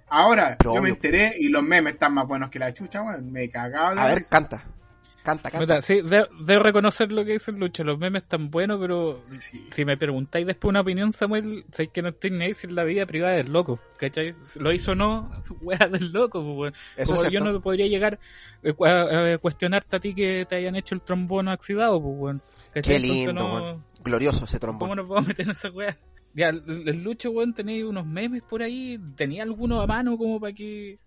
Ahora, 0.08 0.56
Pero 0.58 0.74
yo 0.74 0.82
me 0.82 0.90
enteré 0.90 1.34
y 1.38 1.48
los 1.48 1.62
memes 1.62 1.94
están 1.94 2.14
más 2.14 2.26
buenos 2.26 2.50
que 2.50 2.58
la 2.58 2.72
chucha, 2.72 3.02
weón. 3.02 3.30
Me 3.32 3.48
cagaba 3.50 3.94
de 3.94 4.00
A 4.00 4.06
ver, 4.06 4.18
risa. 4.18 4.30
canta. 4.30 4.64
Canta, 5.24 5.50
canta. 5.50 5.58
Puta, 5.58 5.80
sí, 5.80 6.02
de- 6.02 6.28
debo 6.40 6.62
reconocer 6.62 7.10
lo 7.10 7.24
que 7.24 7.32
dice 7.32 7.50
el 7.50 7.58
Lucho, 7.58 7.82
los 7.82 7.98
memes 7.98 8.24
están 8.24 8.50
buenos, 8.50 8.78
pero 8.78 9.20
Sí. 9.24 9.66
si 9.72 9.84
me 9.86 9.96
preguntáis 9.96 10.46
después 10.46 10.68
una 10.68 10.82
opinión, 10.82 11.12
Samuel, 11.12 11.64
sabéis 11.72 11.90
que 11.92 12.02
no 12.02 12.10
estoy 12.10 12.30
ni 12.30 12.44
ahí 12.44 12.52
si 12.54 12.66
la 12.66 12.84
vida 12.84 13.06
privada 13.06 13.34
del 13.34 13.50
loco, 13.50 13.78
¿cachai? 13.96 14.34
Lo 14.56 14.70
hizo 14.70 14.92
o 14.92 14.94
no, 14.94 15.30
wea 15.62 15.88
del 15.88 16.12
loco, 16.12 16.44
pues. 16.56 16.74
Eso 16.96 17.12
Como 17.14 17.22
es 17.22 17.24
yo 17.24 17.30
cierto. 17.40 17.52
no 17.52 17.60
podría 17.62 17.86
llegar 17.86 18.18
eh, 18.62 18.74
cu- 18.74 18.84
a, 18.84 19.32
a 19.32 19.38
cuestionarte 19.38 19.96
a 19.96 20.00
ti 20.00 20.14
que 20.14 20.44
te 20.46 20.56
hayan 20.56 20.76
hecho 20.76 20.94
el 20.94 21.00
trombono 21.00 21.52
oxidado, 21.54 22.02
pues, 22.02 22.14
weón. 22.18 22.42
Qué 22.74 22.80
Entonces 22.80 23.00
lindo, 23.02 23.32
no- 23.32 23.54
weón. 23.54 23.84
Glorioso 24.04 24.44
ese 24.44 24.58
trombón. 24.58 24.80
¿Cómo 24.90 24.94
nos 24.94 25.08
vamos 25.08 25.24
a 25.24 25.28
meter 25.28 25.46
en 25.46 25.52
esa 25.52 25.70
wea? 25.70 25.96
Ya, 26.34 26.50
el, 26.50 27.02
Lucho, 27.02 27.30
weón, 27.30 27.54
tenéis 27.54 27.84
unos 27.84 28.04
memes 28.04 28.42
por 28.42 28.60
ahí, 28.62 29.00
tenía 29.16 29.42
alguno 29.44 29.80
a 29.80 29.86
mano 29.86 30.18
como 30.18 30.38
para 30.38 30.52
que... 30.52 30.98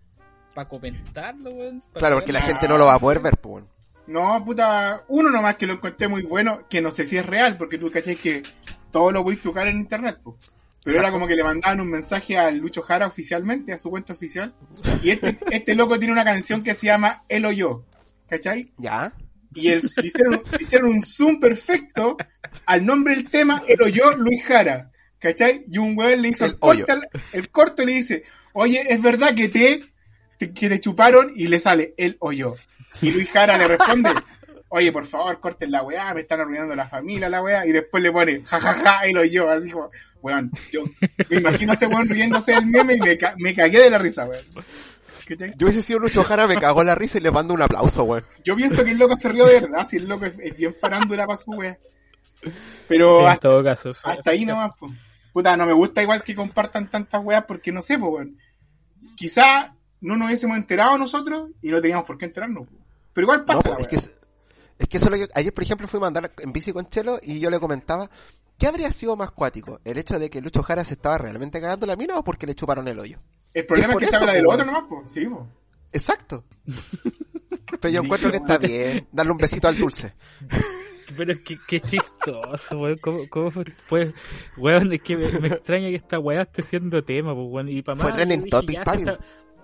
para 0.56 0.68
comentarlo, 0.68 1.50
weón. 1.50 1.84
Claro, 1.94 2.16
porque 2.16 2.32
la 2.32 2.40
gente 2.40 2.66
no 2.66 2.78
lo 2.78 2.86
va 2.86 2.94
a 2.94 2.98
poder 2.98 3.20
ver, 3.20 3.36
pues, 3.36 3.54
weón. 3.62 3.68
No, 4.08 4.42
puta, 4.44 5.04
uno 5.08 5.30
nomás 5.30 5.56
que 5.56 5.66
lo 5.66 5.74
encontré 5.74 6.08
muy 6.08 6.22
bueno, 6.22 6.66
que 6.68 6.80
no 6.80 6.90
sé 6.90 7.04
si 7.06 7.16
es 7.18 7.26
real, 7.26 7.56
porque 7.58 7.78
tú 7.78 7.90
cachai 7.90 8.16
que 8.16 8.42
todo 8.90 9.12
lo 9.12 9.22
podéis 9.22 9.40
tocar 9.42 9.68
en 9.68 9.76
internet, 9.76 10.18
po. 10.22 10.36
Pero 10.84 10.98
era 11.00 11.10
como 11.12 11.26
que 11.26 11.36
le 11.36 11.44
mandaban 11.44 11.80
un 11.80 11.90
mensaje 11.90 12.38
al 12.38 12.56
Lucho 12.58 12.80
Jara 12.82 13.06
oficialmente, 13.06 13.72
a 13.72 13.78
su 13.78 13.90
cuenta 13.90 14.14
oficial. 14.14 14.54
Y 15.02 15.10
este, 15.10 15.36
este 15.50 15.74
loco 15.74 15.98
tiene 15.98 16.12
una 16.12 16.24
canción 16.24 16.62
que 16.62 16.74
se 16.74 16.86
llama 16.86 17.22
El 17.28 17.44
o 17.44 17.52
Yo, 17.52 17.84
¿cachai? 18.28 18.72
¿Ya? 18.78 19.12
Y 19.54 19.68
el, 19.68 19.82
hicieron, 20.02 20.42
hicieron 20.58 20.88
un 20.90 21.02
zoom 21.02 21.40
perfecto 21.40 22.16
al 22.66 22.86
nombre 22.86 23.14
del 23.14 23.28
tema, 23.28 23.62
El 23.68 23.82
o 23.82 23.88
Yo 23.88 24.12
Luis 24.16 24.42
Jara, 24.44 24.90
¿cachai? 25.18 25.64
Y 25.66 25.76
un 25.78 25.98
weón 25.98 26.22
le 26.22 26.28
hizo 26.28 26.46
El 26.46 26.52
el, 26.52 26.58
al- 26.88 27.08
el 27.32 27.50
corto 27.50 27.82
y 27.82 27.86
le 27.86 27.92
dice, 27.92 28.22
oye, 28.54 28.82
¿es 28.88 29.02
verdad 29.02 29.34
que 29.34 29.48
te, 29.50 29.82
te- 30.38 30.52
que 30.54 30.68
te 30.70 30.80
chuparon? 30.80 31.32
Y 31.34 31.48
le 31.48 31.58
sale 31.58 31.92
El 31.98 32.16
o 32.20 32.32
Yo. 32.32 32.54
Y 33.02 33.10
Luis 33.12 33.30
Jara 33.30 33.56
le 33.56 33.66
responde, 33.68 34.10
oye, 34.68 34.92
por 34.92 35.04
favor, 35.06 35.38
corten 35.40 35.70
la 35.70 35.82
weá, 35.82 36.12
me 36.14 36.20
están 36.22 36.40
arruinando 36.40 36.74
la 36.74 36.88
familia, 36.88 37.28
la 37.28 37.42
weá, 37.42 37.66
y 37.66 37.72
después 37.72 38.02
le 38.02 38.10
pone, 38.12 38.42
jajaja, 38.44 39.06
y 39.08 39.12
lo 39.12 39.24
yo, 39.24 39.48
así 39.50 39.70
como, 39.70 39.90
weón, 40.22 40.50
yo 40.72 40.82
me 41.30 41.36
imagino 41.38 41.72
a 41.72 41.74
ese 41.74 41.86
weón 41.86 42.08
riéndose 42.08 42.52
del 42.52 42.66
meme 42.66 42.94
y 42.94 42.98
me, 43.00 43.16
ca- 43.18 43.34
me 43.38 43.54
cagué 43.54 43.78
de 43.80 43.90
la 43.90 43.98
risa, 43.98 44.24
weón. 44.26 44.44
Yo 45.56 45.66
hubiese 45.66 45.82
sido 45.82 45.98
Lucho 45.98 46.24
Jara, 46.24 46.46
me 46.46 46.56
cagó 46.56 46.82
la 46.84 46.94
risa 46.94 47.18
y 47.18 47.20
le 47.20 47.30
mando 47.30 47.52
un 47.52 47.60
aplauso, 47.60 48.04
weón. 48.04 48.24
Yo 48.44 48.56
pienso 48.56 48.82
que 48.82 48.92
el 48.92 48.98
loco 48.98 49.14
se 49.16 49.28
rió 49.28 49.44
de 49.46 49.60
verdad, 49.60 49.86
si 49.86 49.98
el 49.98 50.08
loco 50.08 50.24
es, 50.24 50.32
es 50.38 50.56
bien 50.56 50.74
farándula 50.80 51.26
para 51.26 51.36
su 51.36 51.50
weá. 51.50 51.76
Pero 52.88 53.18
Sí, 53.18 53.24
en 53.24 53.30
hasta, 53.30 53.40
todo 53.48 53.62
caso. 53.64 53.92
sí, 53.92 54.00
hasta 54.04 54.30
ahí 54.30 54.38
sí, 54.40 54.46
nomás, 54.46 54.70
pues. 54.78 54.92
Puta, 55.32 55.56
no 55.56 55.66
me 55.66 55.72
gusta 55.74 56.02
igual 56.02 56.22
que 56.22 56.34
compartan 56.34 56.88
tantas 56.90 57.22
weas 57.22 57.44
porque 57.44 57.70
no 57.72 57.82
sé, 57.82 57.98
pues, 57.98 58.10
weón. 58.10 58.38
Quizá 59.16 59.74
no 60.00 60.16
nos 60.16 60.28
hubiésemos 60.28 60.56
enterado 60.56 60.96
nosotros 60.96 61.50
y 61.60 61.70
no 61.70 61.80
teníamos 61.80 62.06
por 62.06 62.16
qué 62.16 62.24
enterarnos. 62.26 62.66
po. 62.66 62.74
Pero 63.18 63.24
igual 63.24 63.44
pasa 63.44 63.62
No, 63.64 63.74
la 63.74 63.80
es 63.80 63.88
que, 63.88 63.96
es, 63.96 64.16
es 64.78 64.88
que 64.88 64.96
eso 64.96 65.06
es 65.06 65.10
lo 65.10 65.16
que... 65.16 65.32
Ayer, 65.34 65.52
por 65.52 65.64
ejemplo, 65.64 65.88
fui 65.88 65.98
a 65.98 66.02
mandar 66.02 66.30
en 66.38 66.52
bici 66.52 66.72
con 66.72 66.86
Chelo 66.86 67.18
y 67.20 67.40
yo 67.40 67.50
le 67.50 67.58
comentaba, 67.58 68.08
¿qué 68.56 68.68
habría 68.68 68.92
sido 68.92 69.16
más 69.16 69.32
cuático? 69.32 69.80
¿El 69.82 69.98
hecho 69.98 70.20
de 70.20 70.30
que 70.30 70.40
Lucho 70.40 70.62
Jara 70.62 70.84
se 70.84 70.94
estaba 70.94 71.18
realmente 71.18 71.60
cagando 71.60 71.84
la 71.84 71.96
mina 71.96 72.16
o 72.16 72.22
porque 72.22 72.46
le 72.46 72.54
chuparon 72.54 72.86
el 72.86 72.96
hoyo? 72.96 73.18
El 73.52 73.66
problema 73.66 73.94
es 73.94 74.02
es 74.02 74.06
que 74.06 74.12
se 74.12 74.16
habla 74.18 74.30
po, 74.30 74.36
del 74.36 74.46
otro 74.46 74.64
nomás, 74.66 74.84
pues. 74.88 75.12
Sí, 75.12 75.26
pues. 75.26 75.42
Exacto. 75.92 76.44
Pero 77.80 77.92
yo 77.92 78.02
encuentro 78.02 78.30
que 78.30 78.36
está 78.36 78.56
bien 78.56 79.08
darle 79.10 79.32
un 79.32 79.38
besito 79.38 79.66
al 79.66 79.76
dulce. 79.76 80.14
Pero 81.16 81.32
es 81.32 81.40
que 81.40 81.58
qué 81.66 81.80
chistoso, 81.80 82.76
weón. 82.76 82.98
¿Cómo, 82.98 83.28
cómo 83.28 83.50
fue? 83.50 83.64
pues, 83.88 84.14
weón, 84.56 84.92
es 84.92 85.02
que 85.02 85.16
me, 85.16 85.40
me 85.40 85.48
extraña 85.48 85.88
que 85.88 85.96
esta 85.96 86.20
weá 86.20 86.42
esté 86.42 86.62
siendo 86.62 87.02
tema, 87.02 87.34
pues, 87.34 87.48
weón. 87.50 87.68
Y 87.68 87.82
para 87.82 87.96
Fue 87.96 88.10
más, 88.10 88.16
trending 88.16 88.48
topic, 88.48 88.84
papi. 88.84 89.06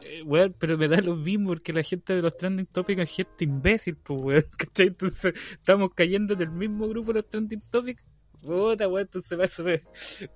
Eh, 0.04 0.22
Weón, 0.24 0.54
pero 0.58 0.76
me 0.78 0.88
da 0.88 1.00
lo 1.00 1.16
mismo 1.16 1.48
porque 1.48 1.72
la 1.72 1.82
gente 1.82 2.14
de 2.14 2.22
los 2.22 2.36
trending 2.36 2.66
topics 2.66 3.00
es 3.02 3.10
gente 3.10 3.44
imbécil, 3.44 3.96
pues, 3.96 4.20
weón. 4.22 4.44
¿Cachai? 4.56 4.88
Entonces, 4.88 5.34
estamos 5.52 5.90
cayendo 5.94 6.34
en 6.34 6.42
el 6.42 6.50
mismo 6.50 6.86
grupo 6.88 7.12
de 7.12 7.20
los 7.20 7.28
trending 7.28 7.62
topics. 7.70 8.02
Puta, 8.42 8.86
weón, 8.88 9.08
entonces 9.12 9.58
me- 9.60 9.82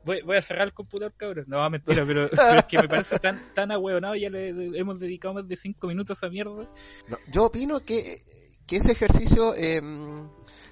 voy, 0.04 0.22
voy 0.22 0.36
a 0.38 0.42
cerrar 0.42 0.66
el 0.68 0.72
computador, 0.72 1.12
cabrón. 1.16 1.44
No, 1.46 1.68
mentira, 1.68 2.04
pero, 2.06 2.28
pero 2.34 2.58
es 2.58 2.64
que 2.64 2.78
me 2.78 2.88
parece 2.88 3.18
tan, 3.18 3.38
tan 3.54 3.70
ahueonado. 3.70 4.14
Ya 4.14 4.30
le, 4.30 4.52
le 4.52 4.78
hemos 4.78 4.98
dedicado 4.98 5.34
más 5.34 5.46
de 5.46 5.56
cinco 5.56 5.86
minutos 5.88 6.16
a 6.16 6.26
esa 6.26 6.32
mierda. 6.32 6.68
No, 7.08 7.18
yo 7.30 7.44
opino 7.44 7.80
que, 7.80 8.22
que 8.66 8.76
ese 8.76 8.92
ejercicio 8.92 9.54
eh, 9.56 9.82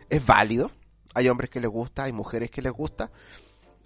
es 0.09 0.25
válido. 0.27 0.71
Hay 1.15 1.29
hombres 1.29 1.51
que 1.51 1.61
les 1.61 1.71
gusta, 1.71 2.05
hay 2.05 2.13
mujeres 2.13 2.51
que 2.51 2.63
les 2.63 2.73
gusta. 2.73 3.11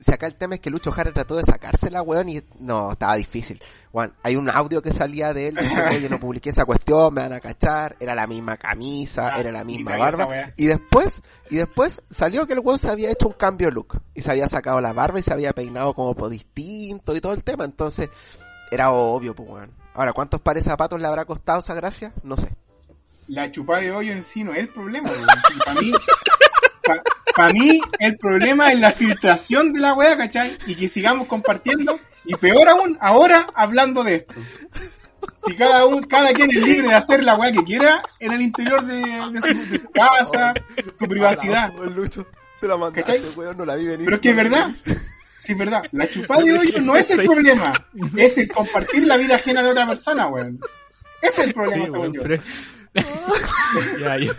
Si 0.00 0.10
acá 0.12 0.26
el 0.26 0.34
tema 0.34 0.54
es 0.54 0.60
que 0.60 0.70
Lucho 0.70 0.90
Jara 0.90 1.12
trató 1.12 1.36
de 1.36 1.42
sacársela, 1.42 2.00
weón, 2.00 2.30
y 2.30 2.42
no, 2.58 2.92
estaba 2.92 3.16
difícil. 3.16 3.62
Weón, 3.92 4.14
hay 4.22 4.34
un 4.36 4.48
audio 4.48 4.80
que 4.80 4.92
salía 4.92 5.34
de 5.34 5.48
él 5.48 5.54
diciendo, 5.54 5.90
oye, 5.90 6.08
no 6.08 6.18
publiqué 6.18 6.48
esa 6.48 6.64
cuestión, 6.64 7.12
me 7.12 7.20
van 7.20 7.34
a 7.34 7.40
cachar, 7.40 7.96
era 8.00 8.14
la 8.14 8.26
misma 8.26 8.56
camisa, 8.56 9.30
Ah, 9.34 9.38
era 9.38 9.52
la 9.52 9.62
misma 9.62 9.98
barba. 9.98 10.26
Y 10.56 10.66
después, 10.66 11.22
y 11.50 11.56
después 11.56 12.02
salió 12.08 12.46
que 12.46 12.54
el 12.54 12.60
weón 12.60 12.78
se 12.78 12.88
había 12.88 13.10
hecho 13.10 13.28
un 13.28 13.34
cambio 13.34 13.68
de 13.68 13.74
look. 13.74 14.00
Y 14.14 14.22
se 14.22 14.30
había 14.30 14.48
sacado 14.48 14.80
la 14.80 14.94
barba 14.94 15.18
y 15.18 15.22
se 15.22 15.34
había 15.34 15.52
peinado 15.52 15.92
como 15.92 16.14
por 16.14 16.30
distinto 16.30 17.14
y 17.14 17.20
todo 17.20 17.34
el 17.34 17.44
tema. 17.44 17.64
Entonces, 17.64 18.08
era 18.70 18.90
obvio, 18.92 19.34
pues 19.34 19.48
weón. 19.48 19.70
Ahora, 19.92 20.14
¿cuántos 20.14 20.40
pares 20.40 20.64
de 20.64 20.70
zapatos 20.70 20.98
le 20.98 21.06
habrá 21.06 21.26
costado 21.26 21.58
esa 21.58 21.74
gracia? 21.74 22.14
No 22.22 22.36
sé. 22.38 22.48
La 23.26 23.50
chupada 23.52 23.80
de 23.80 23.92
hoyo 23.92 24.12
en 24.12 24.24
sí 24.24 24.42
no 24.44 24.52
es 24.52 24.60
el 24.60 24.68
problema, 24.70 25.10
weón. 25.10 25.26
Para 25.64 25.80
mí, 25.80 25.92
para 27.36 27.52
mí, 27.52 27.80
el 27.98 28.16
problema 28.18 28.72
es 28.72 28.80
la 28.80 28.92
filtración 28.92 29.72
de 29.72 29.80
la 29.80 29.94
wea, 29.94 30.16
¿cachai? 30.16 30.56
Y 30.66 30.74
que 30.74 30.88
sigamos 30.88 31.26
compartiendo. 31.26 31.98
Y 32.24 32.34
peor 32.36 32.68
aún, 32.68 32.98
ahora 33.00 33.46
hablando 33.54 34.04
de 34.04 34.16
esto. 34.16 34.34
Si 35.46 35.54
cada 35.56 35.86
uno, 35.86 36.06
cada 36.08 36.32
quien 36.32 36.50
es 36.50 36.62
libre 36.62 36.88
de 36.88 36.94
hacer 36.94 37.24
la 37.24 37.34
weá 37.34 37.50
que 37.52 37.62
quiera 37.64 38.02
en 38.18 38.32
el 38.32 38.42
interior 38.42 38.84
de, 38.84 38.96
de 38.96 39.40
su, 39.40 39.70
de 39.72 39.78
su 39.78 39.90
casa, 39.90 40.54
su 40.98 41.06
privacidad. 41.08 41.64
Abrazo, 41.64 41.84
el 41.84 41.94
Lucho. 41.94 42.26
Se 42.58 42.68
la 42.68 42.76
mandaste, 42.76 43.20
¿Cachai? 43.20 43.30
weón, 43.36 43.56
no 43.56 43.64
la 43.64 43.74
vi 43.74 43.86
venir. 43.86 44.04
Pero 44.04 44.16
es 44.16 44.22
que 44.22 44.30
es 44.30 44.36
verdad. 44.36 44.70
Sí, 45.40 45.52
es 45.52 45.58
verdad. 45.58 45.82
La 45.92 46.08
chupada 46.10 46.42
de 46.42 46.58
hoyo 46.58 46.80
no 46.82 46.94
es 46.96 47.08
el 47.10 47.24
problema. 47.24 47.72
Es 48.16 48.36
el 48.36 48.48
compartir 48.48 49.06
la 49.06 49.16
vida 49.16 49.36
ajena 49.36 49.62
de 49.62 49.70
otra 49.70 49.86
persona, 49.86 50.28
weón. 50.28 50.58
Ese 51.22 51.40
es 51.40 51.46
el 51.46 51.54
problema, 51.54 51.76
Sí, 51.86 51.86
según 51.86 52.00
weón, 52.00 52.12
yo. 52.12 52.22
pero 52.22 52.34
es- 52.34 52.44
ya, 54.00 54.16
yo, 54.18 54.32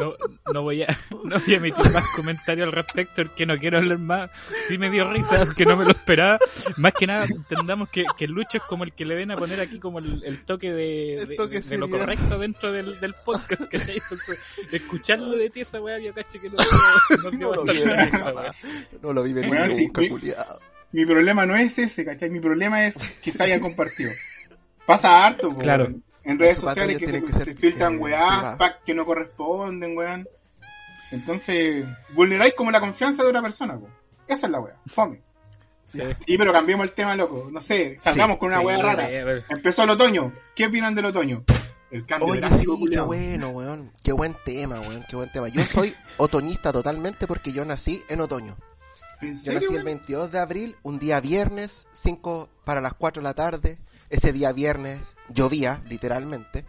no, 0.00 0.14
no 0.52 0.62
voy 0.62 0.82
a 0.82 0.98
no 1.24 1.38
voy 1.40 1.54
a 1.54 1.56
emitir 1.56 1.84
más 1.92 2.04
comentarios 2.14 2.66
al 2.66 2.72
respecto 2.72 3.22
porque 3.24 3.46
no 3.46 3.58
quiero 3.58 3.78
hablar 3.78 3.98
más. 3.98 4.30
Sí 4.68 4.78
me 4.78 4.90
dio 4.90 5.10
risa 5.10 5.44
porque 5.44 5.64
no 5.64 5.76
me 5.76 5.84
lo 5.84 5.90
esperaba. 5.90 6.38
Más 6.76 6.92
que 6.92 7.06
nada 7.06 7.24
entendamos 7.24 7.88
que, 7.88 8.04
que 8.16 8.28
Lucho 8.28 8.58
es 8.58 8.62
como 8.64 8.84
el 8.84 8.92
que 8.92 9.04
le 9.04 9.14
ven 9.16 9.30
a 9.32 9.36
poner 9.36 9.60
aquí 9.60 9.78
como 9.80 9.98
el, 9.98 10.22
el 10.24 10.44
toque 10.44 10.72
de, 10.72 11.14
El 11.16 11.28
de- 11.28 11.36
toque 11.36 11.60
de 11.60 11.78
lo 11.78 11.88
correcto 11.90 12.38
dentro 12.38 12.70
del, 12.72 13.00
del 13.00 13.14
podcast. 13.24 13.62
¿cachai? 13.70 13.96
Entonces, 13.98 14.38
escucharlo 14.70 15.30
de 15.30 15.50
ti 15.50 15.60
esa 15.62 15.80
weá 15.80 15.98
yo 15.98 16.14
caché 16.14 16.38
que 16.38 16.48
no, 16.48 16.56
no, 17.22 17.30
No 17.32 17.54
lo 17.54 17.64
vi 17.64 17.78
venir, 17.82 17.96
risa, 17.96 18.32
weá. 18.32 18.54
No 19.02 19.12
lo 19.12 19.22
vi 19.22 19.32
venir 19.32 19.48
Bueno, 19.48 19.74
sí, 19.74 19.86
nunca, 19.86 20.02
sí. 20.02 20.08
culiao. 20.08 20.58
Mi 20.92 21.06
problema 21.06 21.46
no 21.46 21.56
es 21.56 21.78
ese, 21.78 22.04
¿cachai? 22.04 22.28
Mi 22.30 22.38
problema 22.40 22.84
es 22.86 22.96
que 23.22 23.32
se 23.32 23.42
haya 23.42 23.58
compartido. 23.58 24.12
Pasa 24.86 25.24
harto, 25.26 25.48
Claro. 25.56 25.92
En 26.24 26.38
redes 26.38 26.58
sociales 26.58 26.98
que, 26.98 27.06
se, 27.08 27.24
que 27.24 27.54
filtran 27.54 27.94
eh, 27.94 27.98
weá, 27.98 28.26
privadas. 28.28 28.56
packs 28.58 28.78
que 28.84 28.94
no 28.94 29.04
corresponden, 29.04 29.96
weón. 29.96 30.28
Entonces, 31.10 31.84
vulneráis 32.14 32.54
como 32.54 32.70
la 32.70 32.80
confianza 32.80 33.22
de 33.22 33.28
otra 33.28 33.42
persona, 33.42 33.78
po. 33.78 33.88
Esa 34.26 34.46
es 34.46 34.52
la 34.52 34.60
weá. 34.60 34.76
Fome. 34.86 35.20
Sí. 35.84 36.00
Sí, 36.20 36.38
pero 36.38 36.52
cambiemos 36.52 36.84
el 36.86 36.92
tema, 36.92 37.14
loco. 37.16 37.48
No 37.52 37.60
sé, 37.60 37.96
salgamos 37.98 38.36
Sí, 38.36 38.40
con 38.40 38.48
una 38.48 38.60
Sí, 38.60 38.64
weá 38.64 38.78
rara. 38.78 39.10
Empezó 39.50 39.82
el 39.82 39.90
otoño. 39.90 40.32
¿Qué 40.54 40.66
opinan 40.66 40.94
del 40.94 41.06
otoño? 41.06 41.44
El 41.90 42.06
cambio 42.06 42.28
Oye, 42.28 42.40
sí, 42.48 42.64
qué 42.90 43.00
bueno, 43.00 43.50
weón. 43.50 43.92
Qué 44.02 44.12
buen 44.12 44.34
tema, 44.46 44.80
weón. 44.80 45.04
Qué 45.06 45.16
buen 45.16 45.30
tema. 45.30 45.48
Yo 45.48 45.62
soy 45.66 45.94
otoñista 46.16 46.72
totalmente 46.72 47.26
porque 47.26 47.52
yo 47.52 47.66
nací 47.66 48.02
en 48.08 48.20
otoño. 48.22 48.56
¿En 49.20 49.34
Yo 49.34 49.40
serio, 49.40 49.54
nací 49.54 49.66
el 49.66 49.72
weón? 49.74 49.84
22 49.84 50.32
de 50.32 50.38
abril, 50.38 50.76
un 50.82 50.98
día 50.98 51.20
viernes, 51.20 51.88
5 51.92 52.48
para 52.64 52.80
las 52.80 52.94
4 52.94 53.20
de 53.20 53.24
la 53.24 53.34
tarde. 53.34 53.78
Ese 54.12 54.32
día 54.32 54.52
viernes 54.52 55.00
llovía, 55.28 55.82
literalmente. 55.88 56.64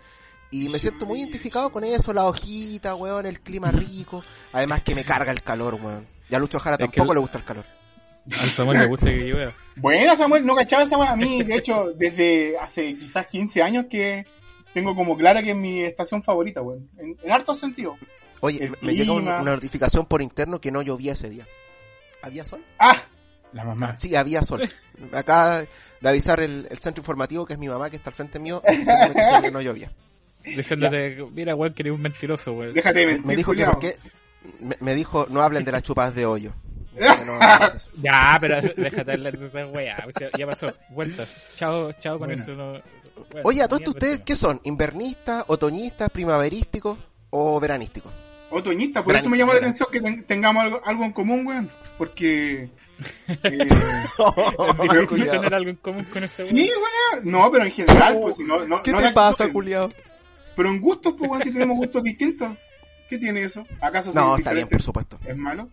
Y 0.49 0.69
me 0.69 0.79
siento 0.79 1.05
muy 1.05 1.19
identificado 1.19 1.71
con 1.71 1.83
eso, 1.83 2.13
la 2.13 2.25
hojita, 2.25 2.95
weón, 2.95 3.25
el 3.25 3.39
clima 3.41 3.71
rico. 3.71 4.23
Además 4.51 4.81
que 4.81 4.95
me 4.95 5.03
carga 5.03 5.31
el 5.31 5.43
calor, 5.43 5.75
weón. 5.75 6.07
Y 6.29 6.35
a 6.35 6.39
Lucho 6.39 6.59
Jara 6.59 6.75
Es 6.75 6.79
que 6.79 6.85
tampoco 6.97 7.11
el- 7.13 7.17
le 7.17 7.21
gusta 7.21 7.37
el 7.39 7.43
calor. 7.45 7.65
Al 8.39 8.51
Samuel 8.51 8.79
le 8.79 8.85
gusta 8.85 9.05
que 9.07 9.27
yo 9.27 9.35
vea. 9.35 9.53
Buena, 9.75 10.15
Samuel, 10.15 10.45
no 10.45 10.55
cachaba 10.55 10.83
esa 10.83 10.97
weá. 10.97 11.11
A 11.11 11.15
mí, 11.17 11.43
de 11.43 11.55
hecho, 11.57 11.91
desde 11.95 12.57
hace 12.57 12.97
quizás 12.97 13.27
15 13.27 13.61
años 13.61 13.87
que 13.89 14.25
tengo 14.73 14.95
como 14.95 15.17
clara 15.17 15.43
que 15.43 15.51
es 15.51 15.57
mi 15.57 15.81
estación 15.83 16.23
favorita, 16.23 16.61
weón. 16.61 16.89
En, 16.97 17.17
en 17.21 17.31
hartos 17.31 17.59
sentidos. 17.59 17.97
Oye, 18.39 18.63
El 18.63 18.77
me, 18.81 18.93
llega 18.93 19.13
clima. 19.13 19.41
una 19.41 19.51
notificación 19.55 20.05
por 20.05 20.21
interno 20.21 20.61
que 20.61 20.71
no 20.71 20.81
llovía 20.81 21.13
ese 21.13 21.29
día. 21.29 21.45
¿Había 22.21 22.43
sol? 22.45 22.63
¡Ah! 22.79 22.95
La 23.53 23.63
mamá. 23.63 23.97
Sí, 23.97 24.15
había 24.15 24.41
sol. 24.43 24.67
Acá 25.13 25.61
de 26.01 26.09
avisar 26.09 26.39
el, 26.41 26.67
el 26.69 26.77
centro 26.77 27.01
informativo, 27.01 27.45
que 27.45 27.53
es 27.53 27.59
mi 27.59 27.69
mamá, 27.69 27.89
que 27.89 27.95
está 27.97 28.09
al 28.09 28.15
frente 28.15 28.39
mío, 28.39 28.61
diciéndome 28.67 29.41
que 29.41 29.51
no 29.51 29.61
llovía. 29.61 29.91
Diciéndote, 30.43 31.23
mira, 31.31 31.55
weón, 31.55 31.73
que 31.73 31.83
eres 31.83 31.93
un 31.93 32.01
mentiroso, 32.01 32.51
weón. 32.53 32.73
Déjate 32.73 32.99
de 32.99 33.05
mentir, 33.07 33.25
Me 33.25 33.35
dijo 33.35 33.53
que 33.53 33.65
porque... 33.65 33.95
Me, 34.59 34.75
me 34.81 34.93
dijo, 34.93 35.25
no 35.29 35.41
hablen 35.41 35.63
de 35.63 35.71
las 35.71 35.83
chupas 35.83 36.13
de 36.15 36.25
hoyo. 36.25 36.53
No. 37.25 37.39
Ya, 37.95 38.37
pero 38.39 38.61
déjate 38.61 39.13
hablar 39.13 39.37
de 39.37 39.47
esa 39.47 39.65
weá. 39.67 39.97
Ya, 40.37 40.45
pasó. 40.45 40.67
Vuelta. 40.89 41.23
Chao, 41.55 41.91
chao 41.93 42.19
con 42.19 42.27
Bueno. 42.27 42.43
eso. 42.43 42.51
No, 42.53 42.71
bueno, 42.71 43.41
Oye, 43.45 43.63
a 43.63 43.67
todos 43.67 43.79
mierda, 43.81 43.91
ustedes. 43.91 44.19
¿qué 44.19 44.35
son? 44.35 44.59
¿Invernistas, 44.63 45.43
otoñistas, 45.47 46.09
primaverísticos 46.11 46.97
o 47.31 47.59
veranísticos? 47.59 48.11
Otoñista, 48.51 49.03
por 49.03 49.15
eso 49.15 49.27
me 49.29 49.37
llamó 49.37 49.53
la 49.53 49.59
atención 49.59 49.87
que 49.91 50.01
ten- 50.01 50.23
tengamos 50.25 50.63
algo, 50.63 50.81
algo 50.85 51.03
en 51.05 51.13
común, 51.13 51.47
weón. 51.47 51.71
Porque. 51.97 52.69
Eh, 53.43 53.67
Es 54.83 54.91
difícil 54.99 55.29
tener 55.29 55.53
algo 55.53 55.69
en 55.69 55.75
común 55.77 56.03
con 56.05 56.23
ese 56.23 56.45
sí, 56.45 56.69
weón. 57.13 57.31
No, 57.31 57.51
pero 57.51 57.65
en 57.65 57.71
general, 57.71 58.17
pues 58.21 58.37
si 58.37 58.43
no. 58.43 58.65
no 58.65 58.81
¿Qué 58.83 58.91
no 58.91 58.99
te 58.99 59.11
pasa, 59.11 59.51
culiao? 59.51 59.91
Pero 60.55 60.69
en 60.69 60.79
gustos, 60.81 61.15
pues, 61.17 61.29
weón, 61.29 61.43
si 61.43 61.51
tenemos 61.51 61.77
gustos 61.77 62.03
distintos. 62.03 62.55
¿Qué 63.09 63.17
tiene 63.17 63.43
eso? 63.43 63.65
¿Acaso 63.81 64.11
No, 64.13 64.35
está 64.37 64.53
bien, 64.53 64.67
por 64.67 64.81
supuesto. 64.81 65.19
¿Es 65.25 65.37
malo? 65.37 65.69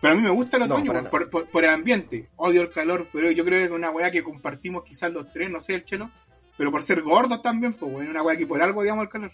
Pero 0.00 0.12
a 0.12 0.16
mí 0.16 0.22
me 0.22 0.30
gusta 0.30 0.56
el 0.58 0.68
No, 0.68 0.74
otoño, 0.76 0.90
weón, 0.92 0.96
nada. 1.04 1.10
por, 1.10 1.28
por- 1.30 1.48
por 1.48 1.64
el 1.64 1.70
ambiente. 1.70 2.28
Odio 2.36 2.62
el 2.62 2.70
calor, 2.70 3.08
pero 3.12 3.30
yo 3.32 3.44
creo 3.44 3.58
que 3.58 3.64
es 3.64 3.70
una 3.70 3.90
weá 3.90 4.10
que 4.10 4.22
compartimos 4.22 4.84
quizás 4.84 5.10
los 5.12 5.32
tres, 5.32 5.50
no 5.50 5.60
sé, 5.60 5.74
el 5.74 5.84
chelo. 5.84 6.10
Pero 6.56 6.70
por 6.70 6.82
ser 6.82 7.02
gordos 7.02 7.42
también, 7.42 7.72
pues, 7.74 7.92
weón, 7.92 8.08
una 8.08 8.22
weá 8.22 8.36
que 8.36 8.46
por 8.46 8.62
algo 8.62 8.80
odiamos 8.80 9.02
el 9.04 9.08
calor. 9.08 9.32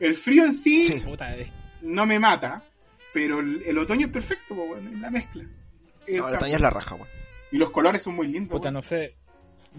El 0.00 0.14
frío 0.16 0.44
en 0.44 0.52
sí, 0.52 0.84
Sí. 0.84 1.02
No 1.82 2.06
me 2.06 2.18
mata, 2.18 2.62
pero 3.12 3.40
el, 3.40 3.62
el 3.66 3.78
otoño 3.78 4.06
es 4.06 4.12
perfecto, 4.12 4.54
pues, 4.54 4.70
weón, 4.70 4.88
es 4.94 4.98
la 5.00 5.10
mezcla. 5.10 5.44
No, 6.08 6.30
la- 6.30 6.38
es 6.48 6.60
la 6.60 6.70
raja, 6.70 6.94
weón. 6.94 7.08
Y 7.52 7.58
los 7.58 7.70
colores 7.70 8.02
son 8.02 8.14
muy 8.16 8.26
lindos. 8.28 8.50
Puta, 8.52 8.64
weón. 8.64 8.74
no 8.74 8.82
sé. 8.82 9.14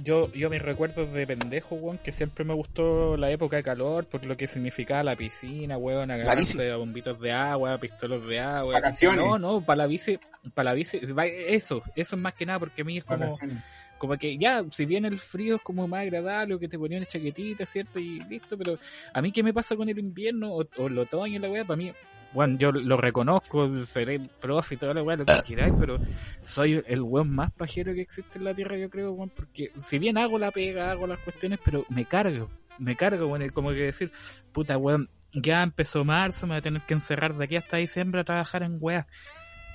Yo, 0.03 0.29
yo 0.34 0.50
mis 0.50 0.62
recuerdos 0.62 1.13
de 1.13 1.25
pendejo, 1.25 1.75
weón, 1.75 1.98
que 2.00 2.12
siempre 2.12 2.44
me 2.44 2.53
gustó 2.53 3.15
la 3.15 3.32
época 3.32 3.55
de 3.55 3.63
calor, 3.63 4.05
por 4.05 4.25
lo 4.25 4.36
que 4.36 4.46
significaba 4.46 5.03
la 5.03 5.15
piscina, 5.15 5.77
weón, 5.77 6.10
bici. 6.10 6.22
agarrarse 6.22 6.74
bombitos 6.74 7.20
de 7.22 7.32
agua, 7.32 7.77
pistolos 7.77 8.27
de 8.27 8.39
agua. 8.41 8.74
Vacaciones. 8.74 9.24
No, 9.25 9.39
no, 9.39 9.62
para 9.62 9.77
la 9.77 9.88
bici, 9.88 10.20
para 10.53 10.72
la 10.72 10.74
bici, 10.74 11.00
eso, 11.48 11.82
eso 11.96 12.15
es 12.17 12.22
más 12.22 12.34
que 12.34 12.46
nada, 12.46 12.60
porque 12.60 12.82
a 12.82 12.86
mí 12.86 12.98
es 12.98 13.05
como, 13.05 13.20
Vacaciones. 13.20 13.63
como 13.98 14.17
que 14.17 14.38
ya, 14.38 14.65
si 14.70 14.86
bien 14.86 15.05
el 15.05 15.17
frío 15.17 15.55
es 15.55 15.62
como 15.62 15.88
más 15.88 16.01
agradable, 16.01 16.60
que 16.60 16.67
te 16.67 16.77
ponían 16.77 17.00
una 17.00 17.08
chaquetita, 17.08 17.65
¿cierto? 17.65 17.98
Y 17.98 18.20
listo, 18.27 18.58
pero 18.58 18.77
a 19.13 19.22
mí, 19.22 19.32
¿qué 19.32 19.44
me 19.44 19.53
pasa 19.53 19.77
con 19.77 19.88
el 19.88 19.98
invierno 19.98 20.53
o, 20.55 20.65
o 20.77 20.88
el 20.88 20.98
otoño, 20.98 21.39
la 21.39 21.50
weá? 21.50 21.63
Para 21.63 21.77
mí, 21.77 21.94
bueno, 22.34 22.58
yo 22.58 22.72
lo 22.72 22.98
reconozco, 22.98 23.86
seré 23.86 24.20
profe 24.41 24.75
y 24.75 24.86
weá, 24.86 25.15
lo 25.17 25.25
que 25.25 25.39
queráis, 25.39 25.74
pero 25.77 26.00
soy 26.41 26.84
el 26.88 27.01
weón 27.01 27.34
más 27.34 27.51
pajero 27.51 27.94
que 27.94 28.01
existe 28.01 28.38
en 28.38 28.44
la 28.46 28.53
tierra, 28.53 28.77
yo 28.77 28.89
creo, 28.89 29.12
weón, 29.12 29.29
porque 29.29 29.72
si 29.88 30.00
bien 30.00 30.17
hago 30.17 30.38
la 30.38 30.51
pega, 30.51 30.91
hago 30.91 31.08
las 31.08 31.20
cuestiones, 31.20 31.60
pero 31.63 31.86
me 31.89 32.05
cargo, 32.05 32.50
me 32.77 32.96
cargo, 32.96 33.27
weón, 33.27 33.50
como 33.50 33.70
que 33.70 33.75
decir, 33.84 34.12
puta 34.51 34.77
weón, 34.77 35.10
ya 35.34 35.63
empezó 35.63 36.03
marzo, 36.05 36.48
me 36.48 36.53
voy 36.53 36.60
a 36.60 36.62
tener 36.62 36.82
que 36.82 36.94
encerrar 36.94 37.36
de 37.36 37.46
aquí 37.46 37.55
hasta 37.55 37.77
diciembre 37.77 38.22
a 38.22 38.24
trabajar 38.24 38.63
en 38.63 38.77
weá. 38.79 39.08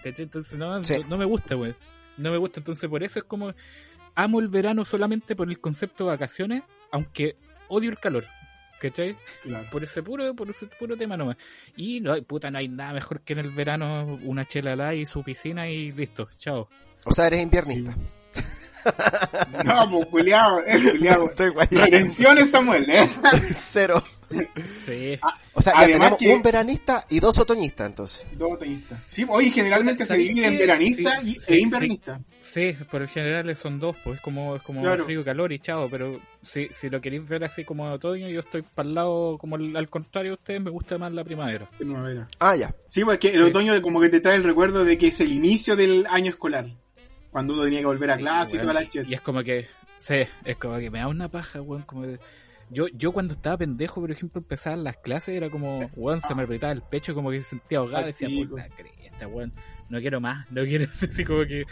Entonces 0.05 0.59
no, 0.59 0.83
Sí. 0.85 0.97
no 1.09 1.19
me 1.19 1.25
gusta, 1.25 1.57
weón. 1.57 1.77
No 2.17 2.31
me 2.31 2.37
gusta, 2.39 2.61
entonces 2.61 2.89
por 2.89 3.03
eso 3.03 3.19
es 3.19 3.25
como 3.25 3.53
amo 4.15 4.41
el 4.41 4.49
verano 4.49 4.85
solamente 4.85 5.37
por 5.37 5.49
el 5.49 5.61
concepto 5.61 6.05
de 6.05 6.11
vacaciones, 6.11 6.63
aunque 6.91 7.37
odio 7.69 7.91
el 7.91 7.99
calor. 7.99 8.25
¿Cachai? 8.81 9.15
Claro. 9.43 9.69
Por 9.71 9.85
ese 9.85 10.03
puro, 10.03 10.35
por 10.35 10.49
ese 10.49 10.67
puro 10.67 10.97
tema 10.97 11.17
nomás. 11.17 11.37
Y 11.77 12.01
no, 12.01 12.21
puta, 12.23 12.51
no 12.51 12.59
hay 12.59 12.69
nada 12.69 12.95
mejor 12.95 13.21
que 13.21 13.35
en 13.35 13.41
el 13.41 13.51
verano 13.51 14.19
una 14.25 14.47
chela 14.47 14.73
al 14.73 14.97
y 14.97 15.05
su 15.05 15.23
piscina 15.23 15.69
y 15.69 15.93
listo, 15.93 16.29
chao. 16.39 16.69
O 17.05 17.13
sea, 17.13 17.27
eres 17.27 17.43
inviernista. 17.43 17.95
No, 19.65 19.91
pues 19.91 20.07
culiao, 20.07 20.61
es 20.61 20.83
guay. 21.53 21.69
Retenciones, 21.71 22.51
Samuel, 22.51 22.89
¿eh? 22.89 23.11
Cero. 23.55 24.03
Sí. 24.31 25.19
O 25.55 25.61
sea, 25.63 25.73
ya 25.75 25.79
Además 25.81 25.99
tenemos 25.99 26.19
que- 26.19 26.35
un 26.35 26.43
veranista 26.43 27.05
y 27.11 27.19
dos 27.21 27.39
otoñistas, 27.39 27.89
entonces. 27.89 28.27
Dos 28.37 28.53
otoñistas. 28.53 29.01
Sí, 29.07 29.27
oye, 29.29 29.51
generalmente 29.51 30.05
se 30.05 30.09
¿Sabéis 30.11 30.29
divide 30.29 30.47
en 30.47 30.53
qué? 30.53 30.59
veranista 30.59 31.21
Sí, 31.21 31.27
y, 31.29 31.31
sí, 31.33 31.39
e 31.49 31.55
sí. 31.57 31.61
invernista. 31.61 32.21
Sí, 32.53 32.77
por 32.91 33.03
el 33.03 33.09
general 33.09 33.55
son 33.57 33.79
dos, 33.79 33.97
pues 34.03 34.17
es 34.17 34.23
como, 34.23 34.57
es 34.57 34.63
como 34.63 34.81
Claro. 34.83 35.05
frío, 35.05 35.25
calor 35.25 35.53
y 35.53 35.59
chao, 35.61 35.89
pero 35.91 36.21
si, 36.43 36.67
si 36.73 36.91
lo 36.91 37.01
queréis 37.01 37.29
ver 37.29 37.45
así 37.45 37.65
como 37.65 37.87
de 37.87 37.95
otoño, 37.95 38.29
yo 38.29 38.41
estoy 38.41 38.63
para 38.63 38.89
el 38.89 38.95
lado, 38.95 39.39
como 39.39 39.55
al, 39.57 39.77
al 39.77 39.89
contrario 39.89 40.33
de 40.33 40.35
ustedes, 40.35 40.61
me 40.61 40.71
gusta 40.71 40.99
más 40.99 41.13
la 41.13 41.23
primavera. 41.23 41.69
Primavera. 41.79 42.27
Ah, 42.41 42.57
ya. 42.57 42.75
Sí, 42.89 43.05
porque 43.05 43.29
el 43.29 43.35
Sí. 43.45 43.51
otoño 43.51 43.81
como 43.83 44.01
que 44.01 44.09
te 44.09 44.21
trae 44.21 44.37
el 44.37 44.43
recuerdo 44.45 44.85
de 44.85 44.99
que 44.99 45.09
es 45.09 45.21
el 45.21 45.33
inicio 45.33 45.77
del 45.77 46.07
año 46.11 46.31
escolar. 46.31 46.67
Cuando 47.31 47.53
uno 47.55 47.63
tenía 47.65 47.81
que 47.81 47.87
volver 47.87 48.11
a 48.11 48.17
Sí, 48.17 48.21
clase 48.23 48.57
y 48.57 48.59
toda 48.61 48.75
la 48.75 48.89
chet. 48.89 49.09
Y 49.09 49.15
es 49.15 49.21
como 49.21 49.45
que, 49.45 49.69
sí, 49.99 50.15
es 50.45 50.57
como 50.57 50.77
que 50.79 50.91
me 50.91 50.99
da 50.99 51.07
una 51.07 51.29
paja, 51.29 51.63
weón, 51.63 51.83
como 51.83 52.03
de- 52.03 52.19
Yo, 52.71 52.87
yo 52.89 53.13
cuando 53.13 53.35
estaba 53.35 53.57
pendejo, 53.59 54.01
por 54.01 54.11
ejemplo, 54.11 54.41
empezaban 54.41 54.85
las 54.85 54.97
clases, 54.99 55.35
era 55.37 55.51
como, 55.51 55.91
weón, 55.97 56.21
se 56.21 56.35
me 56.35 56.45
apretaba 56.45 56.73
el 56.73 56.83
pecho, 56.83 57.15
como 57.15 57.31
que 57.31 57.43
se 57.43 57.51
sentía 57.51 57.79
ahogado, 57.79 58.07
decía, 58.07 58.29
puta 58.29 58.69
cresta, 58.77 59.27
weón, 59.27 59.53
no 59.89 59.99
quiero 60.01 60.21
más, 60.21 60.47
no 60.53 60.63
quiero, 60.63 60.87
así 61.03 61.25
como 61.25 61.41
que, 61.47 61.65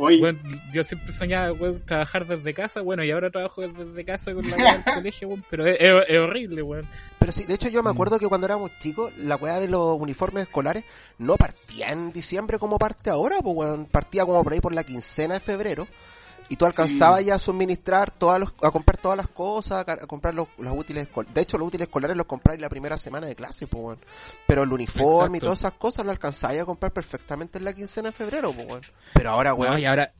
Oye, 0.00 0.22
weón, 0.22 0.40
yo 0.72 0.84
siempre 0.84 1.12
soñaba, 1.12 1.52
weón, 1.52 1.82
trabajar 1.84 2.26
desde 2.26 2.54
casa, 2.54 2.80
bueno, 2.80 3.04
y 3.04 3.10
ahora 3.10 3.30
trabajo 3.30 3.60
desde 3.60 4.04
casa 4.04 4.32
con 4.32 4.48
la 4.48 4.56
weá 4.56 4.72
del 4.78 4.84
colegio, 4.94 5.28
weón, 5.28 5.44
pero 5.50 5.66
es, 5.66 5.76
es- 5.80 6.04
es 6.08 6.18
horrible, 6.18 6.62
weón. 6.62 6.86
Pero 7.18 7.32
sí, 7.32 7.44
de 7.44 7.54
hecho 7.54 7.68
yo 7.68 7.82
me 7.82 7.90
Mm. 7.90 7.92
acuerdo 7.92 8.18
que 8.18 8.26
cuando 8.28 8.46
éramos 8.46 8.70
chicos, 8.78 9.14
la 9.18 9.36
weá 9.36 9.60
de 9.60 9.68
los 9.68 10.00
uniformes 10.00 10.44
escolares 10.44 10.84
no 11.18 11.36
partía 11.36 11.90
en 11.90 12.10
diciembre 12.12 12.58
como 12.58 12.78
parte 12.78 13.10
ahora, 13.10 13.36
pues 13.42 13.54
weón, 13.56 13.84
partía 13.86 14.24
como 14.24 14.42
por 14.42 14.52
ahí 14.54 14.60
por 14.60 14.72
la 14.72 14.84
quincena 14.84 15.34
de 15.34 15.40
febrero. 15.40 15.86
Y 16.48 16.56
tú 16.56 16.64
alcanzabas 16.64 17.24
ya 17.24 17.34
a 17.34 17.38
suministrar 17.38 18.10
todas 18.10 18.40
los, 18.40 18.54
a 18.62 18.70
comprar 18.70 18.96
todas 18.96 19.16
las 19.16 19.28
cosas, 19.28 19.86
a, 19.86 19.92
a 19.92 20.06
comprar 20.06 20.34
los, 20.34 20.48
los 20.58 20.76
útiles 20.76 21.04
escolares. 21.04 21.34
De 21.34 21.40
hecho, 21.42 21.58
los 21.58 21.68
útiles 21.68 21.86
escolares 21.86 22.16
los 22.16 22.26
compráis 22.26 22.60
la 22.60 22.68
primera 22.68 22.96
semana 22.96 23.26
de 23.26 23.34
clase, 23.34 23.66
pues 23.66 23.84
weón. 23.84 23.98
Pero 24.46 24.62
el 24.62 24.72
uniforme 24.72 25.38
y 25.38 25.40
todas 25.40 25.60
esas 25.60 25.74
cosas 25.74 26.06
lo 26.06 26.10
alcanzáis 26.10 26.60
a 26.60 26.64
comprar 26.64 26.92
perfectamente 26.92 27.58
en 27.58 27.64
la 27.64 27.72
quincena 27.72 28.08
de 28.08 28.12
febrero, 28.12 28.52
pues 28.52 28.66
weón. 28.66 28.82
Pero 29.12 29.30
ahora, 29.30 29.54
weón, 29.54 29.74
No, 29.74 29.78
y 29.78 29.84
ahora, 29.84 30.12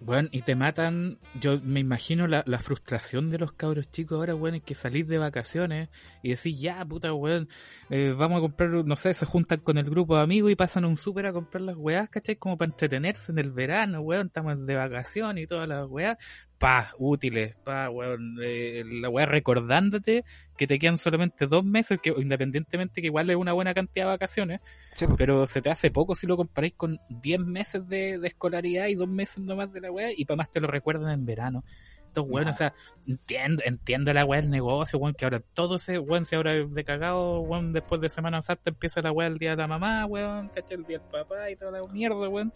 bueno, 0.00 0.28
y 0.32 0.42
te 0.42 0.54
matan, 0.54 1.18
yo 1.40 1.60
me 1.60 1.80
imagino 1.80 2.26
la, 2.26 2.44
la 2.46 2.58
frustración 2.58 3.30
de 3.30 3.38
los 3.38 3.52
cabros 3.52 3.90
chicos 3.90 4.16
ahora, 4.16 4.34
weón, 4.34 4.56
es 4.56 4.62
que 4.62 4.74
salís 4.74 5.08
de 5.08 5.18
vacaciones 5.18 5.88
y 6.22 6.30
decís, 6.30 6.60
ya, 6.60 6.84
puta, 6.84 7.12
weón, 7.12 7.48
eh, 7.90 8.14
vamos 8.16 8.38
a 8.38 8.40
comprar, 8.40 8.70
no 8.70 8.96
sé, 8.96 9.12
se 9.14 9.26
juntan 9.26 9.60
con 9.60 9.76
el 9.76 9.84
grupo 9.84 10.16
de 10.16 10.22
amigos 10.22 10.50
y 10.50 10.56
pasan 10.56 10.84
un 10.84 10.96
súper 10.96 11.26
a 11.26 11.32
comprar 11.32 11.62
las 11.62 11.76
weás, 11.76 12.08
¿cachai? 12.08 12.36
Como 12.36 12.56
para 12.56 12.70
entretenerse 12.70 13.32
en 13.32 13.38
el 13.38 13.50
verano, 13.50 14.00
weón, 14.00 14.28
estamos 14.28 14.66
de 14.66 14.74
vacaciones 14.76 15.44
y 15.44 15.46
todas 15.46 15.68
las 15.68 15.88
weás, 15.88 16.16
pa, 16.58 16.92
útiles, 16.98 17.54
pa, 17.64 17.88
weón, 17.88 18.36
eh, 18.42 18.82
la 18.84 19.08
weá 19.08 19.26
recordándote 19.26 20.24
que 20.56 20.66
te 20.66 20.78
quedan 20.78 20.98
solamente 20.98 21.46
dos 21.46 21.64
meses, 21.64 22.00
que 22.02 22.12
independientemente 22.16 23.00
que 23.00 23.06
igual 23.06 23.30
es 23.30 23.36
una 23.36 23.52
buena 23.52 23.74
cantidad 23.74 24.06
de 24.06 24.10
vacaciones, 24.10 24.60
sí, 24.92 25.06
pues. 25.06 25.16
pero 25.16 25.46
se 25.46 25.62
te 25.62 25.70
hace 25.70 25.90
poco 25.90 26.14
si 26.14 26.26
lo 26.26 26.36
comparáis 26.36 26.74
con 26.74 26.98
10 27.08 27.40
meses 27.40 27.86
de, 27.88 28.18
de 28.18 28.28
escolaridad 28.28 28.86
y 28.88 28.96
dos 28.96 29.08
meses 29.08 29.38
nomás 29.38 29.72
de 29.72 29.80
la 29.80 29.92
weá, 29.92 30.10
y 30.14 30.24
para 30.24 30.36
más 30.36 30.50
te 30.50 30.60
lo 30.60 30.66
recuerdan 30.66 31.12
en 31.12 31.26
verano. 31.26 31.64
Estos 32.08 32.26
weón, 32.26 32.46
No. 32.46 32.50
o 32.52 32.54
sea, 32.54 32.72
entiendo, 33.06 33.62
entiendo 33.66 34.12
la 34.12 34.24
weá 34.24 34.40
del 34.40 34.50
negocio, 34.50 34.98
weón, 34.98 35.14
que 35.14 35.26
ahora 35.26 35.40
todo 35.54 35.78
se, 35.78 35.98
weón, 35.98 36.24
si 36.24 36.34
ahora 36.34 36.54
de 36.54 36.84
cagado, 36.84 37.40
weón, 37.40 37.72
después 37.72 38.00
de 38.00 38.08
Semana 38.08 38.42
Santa 38.42 38.70
empieza 38.70 39.02
la 39.02 39.12
weá 39.12 39.28
el 39.28 39.38
día 39.38 39.50
de 39.50 39.56
la 39.58 39.68
mamá, 39.68 40.06
weón, 40.06 40.48
caché 40.48 40.74
el 40.74 40.84
día 40.84 40.98
del 40.98 41.08
papá 41.08 41.50
y 41.50 41.56
toda 41.56 41.70
la 41.70 41.82
mierda, 41.92 42.28
weón. 42.28 42.52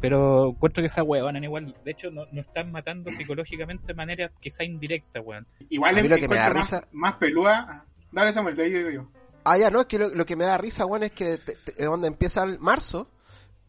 Pero 0.00 0.48
encuentro 0.50 0.82
que 0.82 0.86
esa 0.88 1.02
weón, 1.02 1.42
igual, 1.44 1.76
de 1.84 1.90
hecho, 1.92 2.10
no, 2.10 2.24
no 2.32 2.40
están 2.40 2.72
matando 2.72 3.10
psicológicamente 3.10 3.86
de 3.86 3.94
manera 3.94 4.30
quizá 4.40 4.64
indirecta, 4.64 5.20
weón. 5.20 5.46
igual 5.70 5.94
lo 6.08 6.16
que 6.16 6.28
me 6.28 6.36
da 6.36 6.52
más, 6.52 6.70
risa- 6.72 6.88
más 6.92 7.14
pelúa. 7.16 7.84
Dale, 8.10 8.32
Samuel, 8.32 8.56
te 8.56 8.64
digo 8.64 8.90
yo. 8.90 9.08
Ah, 9.44 9.56
ya, 9.58 9.70
no, 9.70 9.80
es 9.80 9.86
que 9.86 9.98
lo, 9.98 10.08
lo 10.10 10.26
que 10.26 10.36
me 10.36 10.44
da 10.44 10.58
risa, 10.58 10.86
weón, 10.86 11.04
es 11.04 11.12
que 11.12 11.38
te- 11.38 11.56
te- 11.56 11.72
es 11.82 11.86
donde 11.86 12.08
empieza 12.08 12.42
el 12.42 12.58
marzo. 12.58 13.08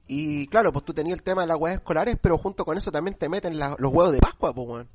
Y 0.07 0.47
claro, 0.47 0.73
pues 0.73 0.83
tú 0.83 0.93
tenías 0.93 1.15
el 1.17 1.23
tema 1.23 1.41
de 1.43 1.47
las 1.47 1.57
weas 1.57 1.75
escolares, 1.77 2.17
pero 2.19 2.37
junto 2.37 2.65
con 2.65 2.77
eso 2.77 2.91
también 2.91 3.15
te 3.17 3.29
meten 3.29 3.57
la- 3.59 3.75
los 3.79 3.93
huevos 3.93 4.11
de 4.11 4.19
Pascua, 4.19 4.53
pues, 4.53 4.67
weón. 4.67 4.89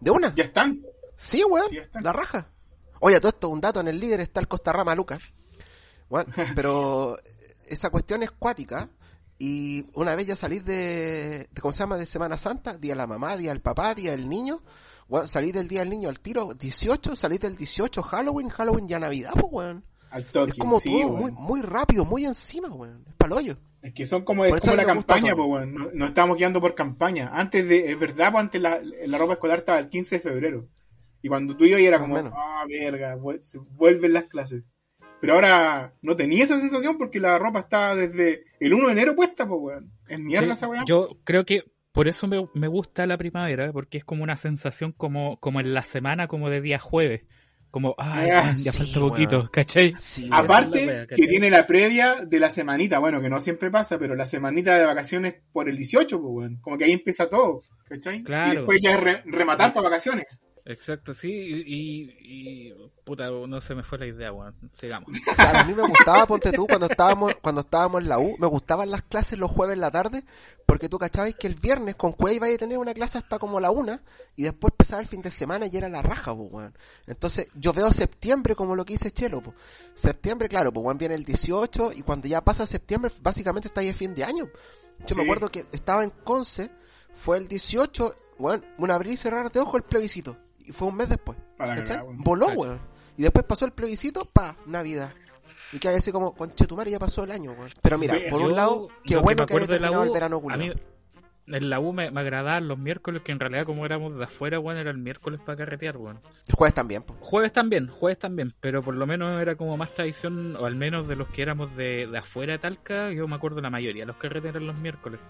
¿De 0.00 0.10
una? 0.10 0.34
Ya 0.34 0.44
están. 0.44 0.82
Sí, 1.16 1.42
weón, 1.44 1.68
Sí, 1.70 1.78
la 2.00 2.12
raja. 2.12 2.48
Oye, 3.00 3.18
todo 3.20 3.28
esto, 3.30 3.48
un 3.48 3.60
dato, 3.60 3.80
en 3.80 3.88
el 3.88 4.00
líder 4.00 4.20
está 4.20 4.40
el 4.40 4.48
Costa 4.48 4.72
Rama 4.72 4.94
Luca. 4.94 5.18
Weón, 6.10 6.26
pero 6.54 7.16
esa 7.66 7.90
cuestión 7.90 8.22
es 8.22 8.30
cuática. 8.32 8.88
Y 9.46 9.84
una 9.92 10.14
vez 10.16 10.26
ya 10.26 10.36
salís 10.36 10.64
de, 10.64 11.46
de, 11.52 11.60
¿cómo 11.60 11.70
se 11.70 11.80
llama? 11.80 11.98
De 11.98 12.06
Semana 12.06 12.38
Santa, 12.38 12.78
día 12.78 12.94
de 12.94 12.96
la 12.96 13.06
mamá, 13.06 13.36
día 13.36 13.50
del 13.50 13.60
papá, 13.60 13.94
día 13.94 14.12
del 14.12 14.26
niño. 14.26 14.62
Weón, 15.06 15.28
salís 15.28 15.52
del 15.52 15.68
día 15.68 15.80
del 15.80 15.90
niño 15.90 16.08
al 16.08 16.18
tiro, 16.18 16.54
18, 16.54 17.14
salís 17.14 17.40
del 17.40 17.54
18, 17.54 18.02
Halloween, 18.04 18.48
Halloween 18.48 18.88
ya 18.88 18.98
Navidad, 18.98 19.32
pues, 19.34 19.52
weón. 19.52 19.84
Al 20.10 20.24
toque. 20.24 20.52
Es 20.52 20.58
como 20.58 20.80
sí, 20.80 20.88
todo 20.88 21.08
weón. 21.08 21.20
muy, 21.20 21.32
muy 21.32 21.60
rápido, 21.60 22.06
muy 22.06 22.24
encima, 22.24 22.68
weón. 22.68 23.04
Es 23.06 23.14
paloyo. 23.16 23.58
Es 23.82 23.92
que 23.92 24.06
son 24.06 24.24
como, 24.24 24.46
es 24.46 24.60
como 24.62 24.76
la 24.76 24.86
campaña, 24.86 25.36
pues, 25.36 25.46
weón. 25.46 25.74
Nos, 25.74 25.92
nos 25.92 26.08
estamos 26.08 26.38
guiando 26.38 26.62
por 26.62 26.74
campaña. 26.74 27.28
Antes 27.30 27.68
de, 27.68 27.92
es 27.92 27.98
verdad, 27.98 28.32
pues 28.32 28.44
antes 28.44 28.62
la, 28.62 28.80
la 28.82 29.18
ropa 29.18 29.34
escolar 29.34 29.58
estaba 29.58 29.78
el 29.78 29.90
15 29.90 30.16
de 30.16 30.20
febrero. 30.22 30.68
Y 31.20 31.28
cuando 31.28 31.54
tú 31.54 31.66
ibas 31.66 31.82
era 31.82 31.98
Más 31.98 32.08
o 32.08 32.12
como, 32.14 32.34
ah, 32.34 32.64
verga, 32.66 33.18
vuelven 33.76 34.12
las 34.14 34.24
clases. 34.24 34.64
Pero 35.24 35.36
ahora 35.36 35.94
no 36.02 36.14
tenía 36.16 36.44
esa 36.44 36.60
sensación 36.60 36.98
porque 36.98 37.18
la 37.18 37.38
ropa 37.38 37.60
estaba 37.60 37.94
desde 37.96 38.44
el 38.60 38.74
1 38.74 38.88
de 38.88 38.92
enero 38.92 39.16
puesta, 39.16 39.46
pues, 39.48 39.58
weón. 39.58 39.90
Es 40.06 40.18
mierda 40.18 40.48
Sí, 40.48 40.52
esa 40.52 40.68
weá. 40.68 40.84
Yo 40.86 41.16
creo 41.24 41.46
que 41.46 41.64
por 41.92 42.08
eso 42.08 42.26
me, 42.28 42.46
me 42.52 42.68
gusta 42.68 43.06
la 43.06 43.16
primavera, 43.16 43.72
porque 43.72 43.96
es 43.96 44.04
como 44.04 44.22
una 44.22 44.36
sensación 44.36 44.92
como, 44.92 45.38
como 45.40 45.60
en 45.60 45.72
la 45.72 45.80
semana, 45.80 46.28
como 46.28 46.50
de 46.50 46.60
día 46.60 46.78
jueves. 46.78 47.22
Como, 47.70 47.94
ay, 47.96 48.28
Ah, 48.30 48.42
man, 48.44 48.56
ya 48.56 48.70
sí, 48.70 48.78
falta 48.92 49.00
poquito. 49.08 49.50
¿cachai? 49.50 49.94
Sí. 49.96 50.28
Aparte, 50.30 50.86
wea, 50.86 51.06
que 51.06 51.26
tiene 51.26 51.48
la 51.48 51.66
previa 51.66 52.16
de 52.26 52.38
la 52.38 52.50
semanita, 52.50 52.98
bueno, 52.98 53.22
que 53.22 53.30
no 53.30 53.40
siempre 53.40 53.70
pasa, 53.70 53.98
pero 53.98 54.14
la 54.14 54.26
semanita 54.26 54.76
de 54.76 54.84
vacaciones 54.84 55.36
por 55.54 55.70
el 55.70 55.76
18, 55.78 56.20
pues, 56.20 56.32
weón. 56.34 56.58
Como 56.60 56.76
que 56.76 56.84
ahí 56.84 56.92
empieza 56.92 57.30
todo, 57.30 57.62
¿cachai? 57.88 58.20
Claro. 58.22 58.52
Y 58.52 58.56
después 58.56 58.80
ya 58.82 58.92
es 58.92 59.00
re- 59.00 59.22
rematar 59.24 59.72
para 59.72 59.88
vacaciones. 59.88 60.26
Exacto, 60.66 61.12
sí, 61.12 61.28
y, 61.30 61.74
y, 61.74 62.68
y- 62.70 62.74
puta, 63.04 63.28
no 63.28 63.60
se 63.60 63.74
me 63.74 63.82
fue 63.82 63.98
la 63.98 64.06
idea, 64.06 64.32
weón. 64.32 64.54
Sigamos. 64.72 65.10
Claro, 65.36 65.58
a 65.58 65.64
mí 65.64 65.74
me 65.74 65.86
gustaba, 65.86 66.26
ponte 66.26 66.52
tú, 66.52 66.66
cuando 66.66 66.86
estábamos, 66.86 67.34
cuando 67.42 67.60
estábamos 67.60 68.00
en 68.00 68.08
la 68.08 68.18
U, 68.18 68.34
me 68.38 68.46
gustaban 68.46 68.90
las 68.90 69.02
clases 69.02 69.38
los 69.38 69.50
jueves 69.50 69.74
en 69.74 69.80
la 69.82 69.90
tarde, 69.90 70.24
porque 70.64 70.88
tú 70.88 70.98
cachabas 70.98 71.34
que 71.34 71.48
el 71.48 71.56
viernes 71.56 71.96
con 71.96 72.12
Cuey 72.12 72.36
iba 72.36 72.46
a 72.46 72.56
tener 72.56 72.78
una 72.78 72.94
clase 72.94 73.18
hasta 73.18 73.38
como 73.38 73.60
la 73.60 73.70
una, 73.70 74.02
y 74.36 74.44
después 74.44 74.72
empezaba 74.72 75.02
el 75.02 75.06
fin 75.08 75.20
de 75.20 75.30
semana 75.30 75.66
y 75.66 75.76
era 75.76 75.90
la 75.90 76.00
raja, 76.00 76.32
weón. 76.32 76.74
Entonces, 77.06 77.46
yo 77.54 77.74
veo 77.74 77.92
septiembre 77.92 78.54
como 78.54 78.74
lo 78.74 78.86
que 78.86 78.94
dice 78.94 79.10
Chelo, 79.10 79.42
pues. 79.42 79.54
Septiembre, 79.94 80.48
claro, 80.48 80.72
pues, 80.72 80.82
weón, 80.82 80.96
viene 80.96 81.14
el 81.14 81.24
18, 81.24 81.92
y 81.94 82.00
cuando 82.00 82.26
ya 82.26 82.42
pasa 82.42 82.64
septiembre, 82.64 83.12
básicamente 83.20 83.68
está 83.68 83.82
ahí 83.82 83.88
el 83.88 83.94
fin 83.94 84.14
de 84.14 84.24
año. 84.24 84.48
Yo 85.06 85.14
me 85.14 85.24
acuerdo 85.24 85.50
que 85.50 85.66
estaba 85.72 86.04
en 86.04 86.10
Conce, 86.10 86.70
fue 87.12 87.36
el 87.36 87.48
18, 87.48 88.14
weón, 88.38 88.64
un 88.78 88.90
abrir 88.90 89.12
y 89.12 89.16
cerrar 89.18 89.52
de 89.52 89.60
ojo 89.60 89.76
el 89.76 89.82
plebiscito, 89.82 90.38
y 90.64 90.72
fue 90.72 90.88
un 90.88 90.96
mes 90.96 91.08
después. 91.08 91.38
¿Cachai? 91.58 92.00
Voló, 92.16 92.48
weón. 92.48 92.80
Y 93.16 93.22
después 93.22 93.44
pasó 93.44 93.64
el 93.64 93.72
plebiscito, 93.72 94.24
pa, 94.24 94.56
Navidad. 94.66 95.12
Y 95.72 95.78
que 95.78 95.88
así 95.88 96.12
como, 96.12 96.34
conchetumare, 96.34 96.90
ya 96.90 96.98
pasó 96.98 97.24
el 97.24 97.30
año, 97.30 97.52
weón. 97.52 97.70
Pero 97.82 97.98
mira, 97.98 98.16
por 98.30 98.40
Yo, 98.40 98.46
un 98.46 98.54
lado, 98.54 98.88
qué 99.04 99.16
bueno 99.16 99.46
que, 99.46 99.54
haya 99.54 99.66
terminado 99.66 100.02
el 100.02 100.10
verano 100.10 100.36
a 100.36 100.40
culiao. 100.40 100.60
mí, 100.60 100.72
en 101.46 101.68
la 101.68 101.78
U 101.78 101.92
me, 101.92 102.10
me 102.10 102.20
agradaban 102.20 102.68
los 102.68 102.78
miércoles, 102.78 103.22
que 103.22 103.32
en 103.32 103.38
realidad 103.38 103.66
como 103.66 103.84
éramos 103.84 104.16
de 104.16 104.24
afuera, 104.24 104.58
weón, 104.58 104.78
era 104.78 104.90
el 104.90 104.98
miércoles 104.98 105.40
para 105.44 105.58
carretear, 105.58 105.96
weón. 105.96 106.20
El 106.48 106.54
jueves 106.54 106.74
también, 106.74 107.02
pues. 107.02 107.18
Jueves 107.20 107.52
también, 107.52 107.88
jueves 107.88 108.18
también, 108.18 108.54
pero 108.60 108.82
por 108.82 108.94
lo 108.94 109.06
menos 109.06 109.40
era 109.40 109.56
como 109.56 109.76
más 109.76 109.94
tradición, 109.94 110.56
o 110.56 110.64
al 110.64 110.76
menos 110.76 111.06
de 111.06 111.16
los 111.16 111.28
que 111.28 111.42
éramos 111.42 111.76
de, 111.76 112.06
de 112.06 112.18
afuera 112.18 112.54
de 112.54 112.58
Talca, 112.58 113.10
yo 113.10 113.28
me 113.28 113.36
acuerdo 113.36 113.60
la 113.60 113.70
mayoría, 113.70 114.06
los 114.06 114.16
carretes 114.16 114.50
eran 114.50 114.66
los 114.66 114.76
miércoles. 114.76 115.20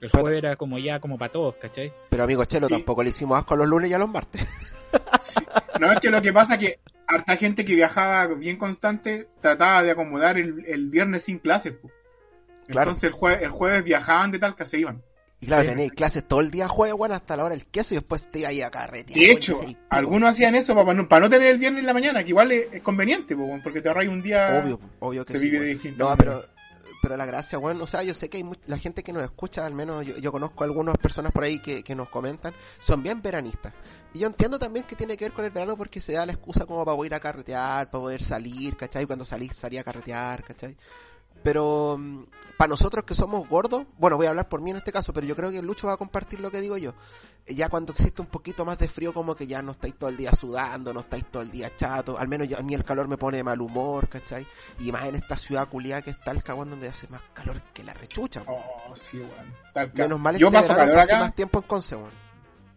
El 0.00 0.10
Pero- 0.10 0.20
jueves 0.22 0.38
era 0.38 0.56
como 0.56 0.78
ya 0.78 1.00
como 1.00 1.18
para 1.18 1.32
todos, 1.32 1.56
¿cachai? 1.56 1.92
Pero 2.08 2.22
amigo 2.24 2.44
Chelo, 2.44 2.68
Sí. 2.68 2.74
tampoco 2.74 3.02
le 3.02 3.10
hicimos 3.10 3.36
asco 3.38 3.54
a 3.54 3.56
los 3.56 3.66
lunes 3.68 3.90
y 3.90 3.94
a 3.94 3.98
los 3.98 4.08
martes. 4.08 4.46
No, 5.80 5.90
es 5.92 6.00
que 6.00 6.10
lo 6.10 6.20
que 6.22 6.32
pasa 6.32 6.54
es 6.54 6.60
que 6.60 6.78
harta 7.06 7.36
gente 7.36 7.64
que 7.64 7.74
viajaba 7.74 8.26
bien 8.34 8.56
constante 8.56 9.28
trataba 9.40 9.82
de 9.82 9.90
acomodar 9.92 10.38
el, 10.38 10.64
el 10.66 10.88
viernes 10.88 11.22
sin 11.24 11.38
clases. 11.38 11.72
po. 11.74 11.90
Claro. 12.66 12.90
Entonces 12.90 13.12
el, 13.12 13.18
jue- 13.18 13.40
el 13.42 13.50
jueves 13.50 13.84
viajaban 13.84 14.30
de 14.30 14.38
tal 14.38 14.54
que 14.56 14.66
se 14.66 14.78
iban. 14.78 15.02
Y 15.40 15.46
claro, 15.46 15.62
Sí. 15.62 15.68
tenéis 15.68 15.92
clases 15.92 16.24
todo 16.26 16.40
el 16.40 16.50
día 16.50 16.66
jueves, 16.68 16.96
bueno, 16.96 17.14
hasta 17.14 17.36
la 17.36 17.44
hora 17.44 17.54
del 17.54 17.64
queso 17.66 17.94
y 17.94 17.98
después 17.98 18.28
te 18.30 18.40
iba 18.40 18.48
ahí 18.48 18.60
a 18.60 18.70
carretear. 18.70 19.18
De 19.18 19.30
hecho, 19.30 19.54
seis 19.54 19.76
algunos 19.88 20.30
hacían 20.30 20.56
eso 20.56 20.74
para 20.74 20.92
no, 20.94 21.08
para 21.08 21.20
no 21.20 21.30
tener 21.30 21.48
el 21.48 21.58
viernes 21.58 21.80
en 21.80 21.86
la 21.86 21.92
mañana, 21.94 22.24
que 22.24 22.30
igual 22.30 22.50
es, 22.50 22.66
es 22.72 22.82
conveniente, 22.82 23.36
porque 23.62 23.80
te 23.80 23.88
ahorras 23.88 24.08
un 24.08 24.20
día. 24.20 24.60
Obvio, 24.64 24.80
obvio 24.98 25.24
que 25.24 25.32
se 25.32 25.38
sí. 25.38 25.50
vive 25.50 25.66
distinta 25.66 26.02
No, 26.04 26.16
pero, 26.16 26.44
pero 27.02 27.16
la 27.16 27.26
gracia, 27.26 27.58
bueno, 27.58 27.84
o 27.84 27.86
sea, 27.86 28.02
yo 28.02 28.14
sé 28.14 28.28
que 28.28 28.38
hay 28.38 28.44
mu- 28.44 28.54
la 28.66 28.78
gente 28.78 29.02
que 29.02 29.12
nos 29.12 29.22
escucha, 29.22 29.64
al 29.66 29.74
menos 29.74 30.04
yo, 30.06 30.16
yo 30.18 30.32
conozco 30.32 30.64
algunas 30.64 30.96
personas 30.98 31.32
por 31.32 31.44
ahí 31.44 31.58
que, 31.60 31.82
que 31.82 31.94
nos 31.94 32.08
comentan, 32.08 32.54
son 32.78 33.02
bien 33.02 33.22
veranistas. 33.22 33.72
Y 34.14 34.20
yo 34.20 34.26
entiendo 34.26 34.58
también 34.58 34.86
que 34.86 34.96
tiene 34.96 35.16
que 35.16 35.26
ver 35.26 35.32
con 35.32 35.44
el 35.44 35.50
verano 35.50 35.76
porque 35.76 36.00
se 36.00 36.12
da 36.14 36.26
la 36.26 36.32
excusa 36.32 36.64
como 36.66 36.84
para 36.84 36.96
poder 36.96 37.12
ir 37.12 37.14
a 37.14 37.20
carretear, 37.20 37.90
para 37.90 38.02
poder 38.02 38.22
salir, 38.22 38.76
¿cachai? 38.76 39.06
Cuando 39.06 39.24
salís, 39.24 39.54
salía 39.56 39.80
a 39.82 39.84
carretear, 39.84 40.42
¿cachai? 40.44 40.76
Pero 41.42 41.98
para 42.56 42.68
nosotros 42.70 43.04
que 43.04 43.14
somos 43.14 43.48
gordos, 43.48 43.84
bueno, 43.98 44.16
voy 44.16 44.26
a 44.26 44.30
hablar 44.30 44.48
por 44.48 44.60
mí 44.60 44.72
en 44.72 44.78
este 44.78 44.90
caso, 44.92 45.12
pero 45.12 45.26
yo 45.26 45.36
creo 45.36 45.50
que 45.50 45.62
Lucho 45.62 45.86
va 45.86 45.92
a 45.92 45.96
compartir 45.96 46.40
lo 46.40 46.50
que 46.50 46.60
digo 46.60 46.76
yo. 46.76 46.92
Eh, 47.46 47.54
Ya 47.54 47.68
cuando 47.68 47.92
existe 47.92 48.20
un 48.20 48.26
poquito 48.26 48.64
más 48.64 48.78
de 48.78 48.88
frío, 48.88 49.12
como 49.14 49.36
que 49.36 49.46
ya 49.46 49.62
no 49.62 49.70
estáis 49.72 49.94
todo 49.94 50.10
el 50.10 50.16
día 50.16 50.32
sudando, 50.34 50.92
no 50.92 51.00
estáis 51.00 51.24
todo 51.30 51.42
el 51.44 51.50
día 51.52 51.74
chato, 51.76 52.18
al 52.18 52.26
menos 52.26 52.48
yo- 52.48 52.58
a 52.58 52.62
mí 52.62 52.74
el 52.74 52.82
calor 52.84 53.06
me 53.06 53.16
pone 53.16 53.36
de 53.38 53.44
mal 53.44 53.60
humor, 53.60 54.08
¿cachai? 54.08 54.44
Y 54.80 54.90
más 54.90 55.06
en 55.06 55.14
esta 55.14 55.36
ciudad 55.36 55.68
culiada 55.68 56.02
que 56.02 56.10
está 56.10 56.32
el 56.32 56.42
cagón 56.42 56.70
donde 56.70 56.88
hace 56.88 57.06
más 57.08 57.22
calor 57.32 57.62
que 57.72 57.84
la 57.84 57.94
rechucha. 57.94 58.42
weón. 58.46 58.60
Oh, 58.88 58.96
sí, 58.96 59.18
weón. 59.18 59.54
Talca. 59.72 60.02
Menos 60.02 60.18
mal 60.18 60.36
Yo 60.36 60.48
este 60.48 60.58
paso 60.58 60.72
verano 60.74 60.90
calor 60.92 61.04
acá. 61.04 61.18
más 61.20 61.34
tiempo 61.36 61.58
en 61.60 61.64
Conce, 61.66 61.94
weón. 61.96 62.10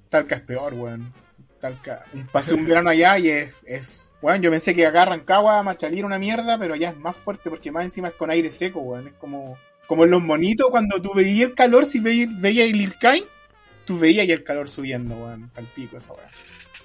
Talca 0.09 0.35
es 0.35 0.41
peor, 0.41 0.73
weón. 0.75 1.11
Talca. 1.59 2.05
Pasé 2.31 2.53
un 2.53 2.65
verano 2.65 2.89
allá 2.91 3.17
y 3.17 3.29
es, 3.29 3.63
es. 3.65 4.10
Weón, 4.21 4.41
yo 4.41 4.51
pensé 4.51 4.75
que 4.75 4.85
acá 4.85 5.05
Rancagua, 5.05 5.63
Machalí 5.63 5.97
era 5.97 6.07
una 6.07 6.19
mierda, 6.19 6.57
pero 6.57 6.75
allá 6.75 6.89
es 6.89 6.97
más 6.97 7.15
fuerte 7.15 7.49
porque 7.49 7.71
más 7.71 7.83
encima 7.83 8.09
es 8.09 8.13
con 8.13 8.29
aire 8.29 8.51
seco, 8.51 8.79
weón. 8.79 9.07
Es 9.07 9.13
como. 9.15 9.57
Como 9.87 10.05
en 10.05 10.11
los 10.11 10.21
monitos, 10.21 10.69
cuando 10.69 11.01
tú 11.01 11.11
veías 11.13 11.49
el 11.49 11.55
calor, 11.55 11.85
si 11.85 11.99
veías, 11.99 12.29
veías 12.39 12.69
el 12.69 12.79
Irkai, 12.79 13.25
tú 13.83 13.99
veías 13.99 14.29
el 14.29 14.43
calor 14.43 14.69
subiendo, 14.69 15.15
weón. 15.15 15.51
Al 15.55 15.65
pico 15.65 15.97
esa 15.97 16.13
weón. 16.13 16.29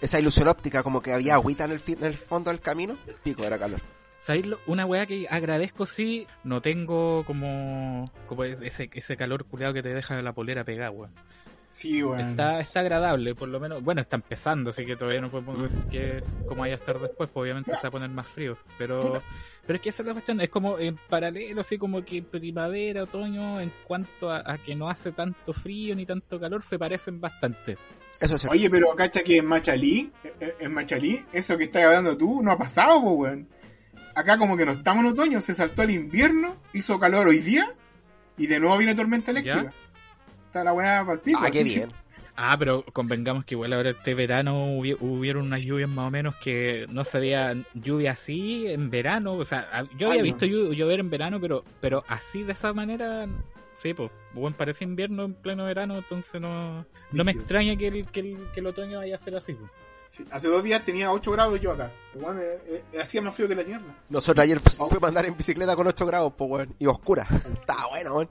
Esa 0.01 0.19
ilusión 0.19 0.49
óptica, 0.49 0.83
como 0.83 1.01
que 1.01 1.13
había 1.13 1.35
agüita 1.35 1.65
en 1.65 1.73
el, 1.73 1.81
en 1.87 2.05
el 2.05 2.15
fondo 2.15 2.51
del 2.51 2.61
camino, 2.61 2.99
pico, 3.23 3.45
era 3.45 3.59
calor. 3.59 3.81
¿Sabéis 4.21 4.47
Una 4.67 4.87
weá 4.87 5.07
que 5.07 5.29
agradezco 5.31 5.87
sí, 5.87 6.27
no 6.43 6.61
tengo 6.61 7.23
como, 7.25 8.07
como 8.27 8.43
ese, 8.43 8.91
ese 8.93 9.17
calor 9.17 9.45
culeado 9.45 9.73
que 9.73 9.85
te 9.85 9.95
deja 9.95 10.21
la 10.21 10.33
polera 10.33 10.65
pegada, 10.65 10.91
weón. 10.91 11.13
Sí, 11.77 12.03
weón. 12.03 12.31
Está, 12.31 12.59
está 12.59 12.81
agradable, 12.81 13.35
por 13.35 13.51
lo 13.51 13.61
menos. 13.61 13.83
Bueno, 13.83 14.01
está 14.01 14.17
empezando, 14.17 14.71
así 14.71 14.87
que 14.87 14.97
todavía 14.97 15.21
no 15.21 15.31
podemos 15.31 15.63
decir 15.63 15.83
que 15.91 16.23
como 16.49 16.63
vaya 16.63 16.77
a 16.77 16.79
estar 16.79 16.99
después, 16.99 17.29
pues 17.31 17.45
obviamente 17.45 17.71
se 17.73 17.83
va 17.83 17.89
a 17.89 17.91
poner 17.91 18.09
más 18.09 18.27
frío. 18.27 18.57
Pero, 18.79 19.23
pero 19.67 19.77
es 19.77 19.83
que 19.83 19.91
esa 19.91 20.03
es 20.03 20.07
la 20.07 20.15
cuestión, 20.15 20.41
es 20.41 20.49
como 20.49 20.79
en 20.79 20.97
paralelo, 20.97 21.61
así 21.61 21.77
como 21.77 22.03
que 22.03 22.23
primavera, 22.23 23.03
otoño, 23.03 23.61
en 23.61 23.71
cuanto 23.85 24.31
a, 24.31 24.43
a 24.51 24.57
que 24.57 24.75
no 24.75 24.89
hace 24.89 25.13
tanto 25.13 25.53
frío 25.53 25.95
ni 25.95 26.07
tanto 26.07 26.41
calor, 26.41 26.63
se 26.63 26.79
parecen 26.79 27.21
bastante. 27.21 27.77
Eso 28.19 28.37
es 28.37 28.41
cierto. 28.41 28.57
Oye, 28.57 28.71
pero 28.71 28.97
cacha 28.97 29.23
que 29.23 29.37
en 29.37 29.45
Machalí, 29.45 30.11
eh, 30.41 30.55
en 30.59 30.73
Machalí, 30.73 31.23
eso 31.31 31.59
que 31.59 31.65
estás 31.65 31.85
hablando 31.85 32.17
tú 32.17 32.43
no 32.43 32.53
ha 32.53 32.57
pasado, 32.57 33.03
po, 33.03 33.11
weón. 33.11 33.49
Acá 34.15 34.39
como 34.39 34.57
que 34.57 34.65
no 34.65 34.73
estamos 34.73 35.05
en 35.05 35.11
otoño, 35.11 35.43
se 35.43 35.53
saltó 35.53 35.83
el 35.83 35.91
invierno, 35.91 36.57
hizo 36.73 36.99
calor 36.99 37.29
hoy 37.29 37.41
día 37.41 37.75
y 38.39 38.47
de 38.47 38.61
nuevo 38.61 38.79
viene 38.79 38.95
tormenta 38.95 39.31
eléctrica. 39.31 39.65
¿Ya? 39.65 39.86
Está 40.57 40.65
la 40.65 40.73
weá 40.73 41.01
para 41.03 41.13
el 41.15 41.21
pico. 41.21 41.41
ah, 41.43 41.51
qué 41.51 41.61
así. 41.61 41.75
bien. 41.75 41.93
Ah, 42.39 42.55
pero 42.59 42.85
convengamos 42.93 43.47
que 43.47 43.55
igual 43.55 43.73
ahora 43.73 43.89
este 43.89 44.15
verano 44.15 44.67
hubi- 44.77 44.95
hubieron 45.01 45.47
unas 45.47 45.63
lluvias 45.63 45.89
más 45.89 46.09
o 46.09 46.11
menos 46.11 46.35
que 46.37 46.85
no 46.91 47.03
se 47.03 47.19
veía 47.19 47.57
lluvia 47.73 48.11
así 48.13 48.67
en 48.67 48.91
verano. 48.91 49.33
O 49.37 49.45
sea, 49.47 49.71
a- 49.73 49.85
yo 49.97 50.09
había 50.09 50.21
Ay, 50.23 50.31
no. 50.33 50.37
visto 50.37 50.45
llover 50.45 51.01
en 51.01 51.09
verano, 51.09 51.41
pero 51.41 51.65
pero 51.81 52.05
así 52.09 52.43
de 52.43 52.53
esa 52.53 52.75
manera, 52.75 53.27
sí, 53.81 53.95
pues, 53.95 54.11
bueno, 54.35 54.55
parece 54.55 54.85
invierno 54.85 55.25
en 55.25 55.33
pleno 55.33 55.65
verano, 55.65 55.97
entonces 55.97 56.39
no, 56.39 56.85
no 57.11 57.25
me 57.25 57.33
extraña 57.33 57.75
que 57.75 57.87
el, 57.87 58.07
que, 58.09 58.21
el, 58.21 58.37
que 58.53 58.61
el 58.61 58.67
otoño 58.67 58.99
vaya 58.99 59.15
a 59.15 59.19
ser 59.19 59.35
así. 59.35 59.55
pues. 59.55 59.71
Sí, 60.11 60.23
hace 60.31 60.49
dos 60.49 60.63
días 60.63 60.85
tenía 60.85 61.11
8 61.13 61.31
grados 61.33 61.59
yo 61.59 61.73
acá. 61.73 61.91
Igual 62.15 62.39
eh, 62.39 62.83
eh, 62.93 63.01
hacía 63.01 63.23
más 63.23 63.35
frío 63.35 63.49
que 63.49 63.55
la 63.55 63.65
mierda. 63.65 63.95
Nosotros 64.11 64.45
ayer 64.45 64.61
fu- 64.61 64.87
fuimos 64.89 65.05
a 65.05 65.09
andar 65.09 65.25
en 65.25 65.35
bicicleta 65.39 65.75
con 65.75 65.87
8 65.87 66.05
grados, 66.05 66.35
pues, 66.37 66.51
weón. 66.51 66.75
Y 66.79 66.85
oscura. 66.85 67.27
Está 67.61 67.77
bueno, 67.89 68.15
weón. 68.15 68.29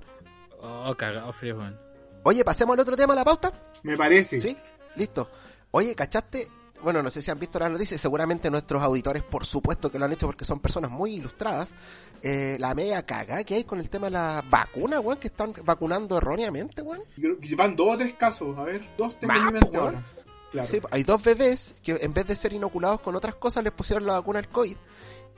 Oh, 0.61 0.93
cagado 0.95 1.33
frío, 1.33 1.57
weón. 1.57 1.83
Oye, 2.27 2.43
pasemos 2.43 2.73
al 2.73 2.79
otro 2.79 2.97
tema, 2.97 3.13
la 3.13 3.23
pauta. 3.23 3.53
Me 3.83 3.95
parece. 3.95 4.39
¿Sí? 4.39 4.57
Listo. 4.95 5.29
Oye, 5.69 5.93
¿cachaste? 5.93 6.49
Bueno, 6.81 7.03
no 7.03 7.11
sé 7.11 7.21
si 7.21 7.29
han 7.29 7.38
visto 7.38 7.59
las 7.59 7.69
noticias, 7.69 8.01
seguramente 8.01 8.49
nuestros 8.49 8.81
auditores, 8.81 9.21
por 9.21 9.45
supuesto 9.45 9.91
que 9.91 9.99
lo 9.99 10.05
han 10.05 10.13
hecho 10.13 10.25
porque 10.25 10.43
son 10.43 10.59
personas 10.59 10.89
muy 10.89 11.13
ilustradas. 11.13 11.75
Eh, 12.23 12.57
la 12.59 12.73
media 12.73 13.05
caga 13.05 13.43
que 13.43 13.53
hay 13.53 13.63
con 13.63 13.79
el 13.79 13.91
tema 13.91 14.07
de 14.07 14.11
la 14.13 14.43
vacuna, 14.49 14.99
weón, 14.99 15.19
que 15.19 15.27
están 15.27 15.53
vacunando 15.63 16.17
erróneamente, 16.17 16.81
weón. 16.81 17.03
Y 17.15 17.21
creo 17.21 17.38
que 17.38 17.55
Van 17.55 17.75
dos 17.75 17.93
o 17.93 17.97
tres 17.99 18.15
casos. 18.15 18.57
A 18.57 18.63
ver, 18.63 18.81
dos 18.97 19.13
po, 19.13 19.27
weón. 19.27 19.75
ahora. 19.75 20.03
Claro. 20.51 20.67
Sí, 20.67 20.81
hay 20.89 21.03
dos 21.03 21.23
bebés 21.23 21.75
que 21.83 21.91
en 21.91 22.11
vez 22.11 22.25
de 22.25 22.35
ser 22.35 22.53
inoculados 22.53 23.01
con 23.01 23.15
otras 23.15 23.35
cosas 23.35 23.63
les 23.63 23.71
pusieron 23.71 24.03
la 24.07 24.13
vacuna 24.13 24.39
al 24.39 24.49
COVID. 24.49 24.75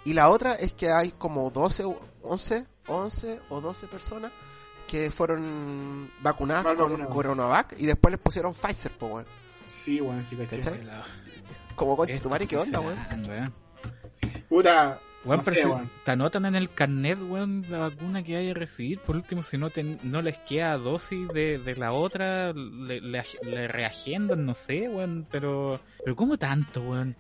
Y 0.05 0.13
la 0.13 0.29
otra 0.29 0.53
es 0.53 0.71
que 0.71 0.89
hay 0.89 1.11
como 1.11 1.51
12, 1.51 1.83
o 1.83 1.99
11, 2.23 2.65
11 2.87 3.41
o 3.49 3.59
12 3.59 3.87
personas 3.87 4.31
que 4.87 5.11
fueron 5.11 6.09
vacunadas 6.21 6.63
Mal 6.63 6.75
con 6.77 6.85
vacunadas. 6.91 7.13
Coronavac 7.13 7.75
y 7.77 7.85
después 7.85 8.11
les 8.13 8.19
pusieron 8.21 8.53
Pfizer, 8.53 8.91
pues, 8.97 9.11
weón. 9.13 9.25
Sí, 9.65 9.99
weón, 10.01 10.23
sí, 10.23 10.35
caché. 10.35 10.79
Como 11.75 11.95
concha 11.95 12.19
tu 12.21 12.29
madre, 12.29 12.47
¿qué 12.47 12.57
onda, 12.57 12.79
weón? 12.79 13.53
Puta. 14.49 14.99
Weón, 15.25 15.39
no 15.39 15.43
sé, 15.43 15.65
te 16.05 16.11
anotan 16.11 16.45
en 16.45 16.55
el 16.55 16.71
carnet, 16.71 17.19
weón, 17.21 17.65
la 17.69 17.79
vacuna 17.79 18.23
que 18.23 18.35
vaya 18.35 18.51
a 18.51 18.53
recibir. 18.53 18.99
Por 18.99 19.15
último, 19.17 19.43
si 19.43 19.57
no, 19.57 19.69
te- 19.69 19.83
no 20.03 20.21
les 20.21 20.37
queda 20.39 20.77
dosis 20.77 21.27
de, 21.29 21.57
de 21.59 21.75
la 21.75 21.91
otra, 21.91 22.53
le, 22.53 23.01
le, 23.01 23.23
le 23.43 23.67
reagendan, 23.67 24.45
no 24.45 24.53
sé, 24.53 24.87
weón. 24.87 25.27
Pero, 25.29 25.81
pero 26.03 26.15
¿cómo 26.15 26.37
tanto, 26.37 26.81
weón? 26.81 27.15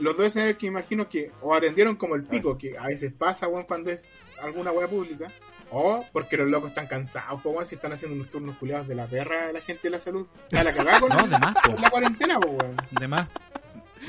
Los 0.00 0.16
dos 0.16 0.26
escenarios 0.26 0.58
que 0.58 0.66
imagino 0.66 1.08
que 1.08 1.30
o 1.40 1.54
atendieron 1.54 1.94
como 1.96 2.16
el 2.16 2.24
pico, 2.24 2.56
que 2.58 2.76
a 2.76 2.86
veces 2.86 3.12
pasa, 3.12 3.46
weón, 3.46 3.64
cuando 3.66 3.90
es 3.90 4.08
alguna 4.42 4.72
weá 4.72 4.88
pública, 4.88 5.28
o 5.70 6.04
porque 6.12 6.36
los 6.36 6.48
locos 6.48 6.70
están 6.70 6.86
cansados, 6.86 7.42
po, 7.42 7.50
weón, 7.50 7.66
si 7.66 7.74
están 7.76 7.92
haciendo 7.92 8.14
unos 8.16 8.30
turnos 8.30 8.56
culiados 8.56 8.86
de 8.88 8.94
la 8.94 9.06
perra 9.06 9.46
de 9.48 9.52
la 9.52 9.60
gente 9.60 9.82
de 9.84 9.90
la 9.90 9.98
salud. 9.98 10.26
A 10.56 10.62
la 10.62 10.72
cagada 10.72 11.00
con, 11.00 11.08
No, 11.10 11.22
de 11.26 11.38
más, 11.38 11.54
po. 11.64 11.76
la 11.80 11.90
cuarentena, 11.90 12.40
po, 12.40 12.48
weón. 12.50 12.76
De 12.90 13.08
más. 13.08 13.28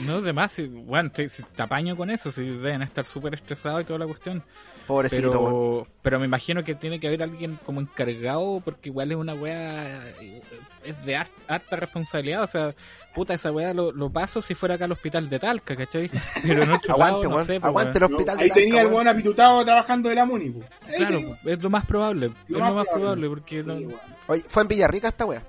No, 0.05 0.21
de 0.21 0.33
más, 0.33 0.51
si, 0.51 0.63
weón, 0.65 1.09
te, 1.09 1.27
si 1.29 1.41
te 1.43 1.61
apaño 1.61 1.95
con 1.95 2.09
eso, 2.09 2.31
si 2.31 2.43
deben 2.43 2.83
estar 2.83 3.05
súper 3.05 3.33
estresados 3.35 3.81
y 3.81 3.85
toda 3.85 3.99
la 3.99 4.05
cuestión. 4.05 4.43
Pobrecito. 4.87 5.29
Pero, 5.31 5.87
pero 6.01 6.19
me 6.19 6.25
imagino 6.25 6.63
que 6.63 6.73
tiene 6.73 6.99
que 6.99 7.07
haber 7.07 7.21
alguien 7.21 7.59
como 7.65 7.81
encargado, 7.81 8.61
porque 8.63 8.89
igual 8.89 9.11
es 9.11 9.17
una 9.17 9.33
weá, 9.33 10.07
eh, 10.21 10.41
es 10.83 11.05
de 11.05 11.15
har- 11.17 11.27
harta 11.47 11.75
responsabilidad, 11.75 12.43
o 12.43 12.47
sea, 12.47 12.73
puta, 13.13 13.33
esa 13.33 13.51
weá 13.51 13.73
lo, 13.73 13.91
lo 13.91 14.09
paso 14.09 14.41
si 14.41 14.55
fuera 14.55 14.75
acá 14.75 14.85
al 14.85 14.93
hospital 14.93 15.29
de 15.29 15.39
Talca, 15.39 15.75
¿cachai? 15.75 16.09
Pero 16.41 16.63
en 16.63 16.71
otro 16.71 16.93
Aguante, 16.93 17.27
no 17.27 17.35
weón. 17.35 17.45
sé, 17.47 17.59
po, 17.59 17.67
Aguante 17.67 17.97
el 17.99 18.03
hospital 18.05 18.37
Ahí 18.37 18.43
de 18.45 18.49
Talca, 18.49 18.61
tenía 18.63 18.81
el 18.81 18.87
weón. 18.87 19.07
apitutado 19.07 19.65
trabajando 19.65 20.09
de 20.09 20.15
la 20.15 20.25
Muni. 20.25 20.45
Ahí 20.87 20.95
Claro, 20.97 21.19
tenía- 21.19 21.39
es 21.45 21.61
lo 21.63 21.69
más 21.69 21.85
probable, 21.85 22.27
Lo 22.47 22.57
es 22.57 22.61
más 22.61 22.69
lo 22.69 22.75
más 22.75 22.85
probable. 22.85 22.87
probable, 22.87 23.29
porque 23.29 23.61
Sí, 23.61 23.67
no. 23.67 23.99
Oye, 24.27 24.43
fue 24.47 24.61
en 24.63 24.67
Villarrica 24.69 25.09
esta 25.09 25.25
wea. 25.25 25.43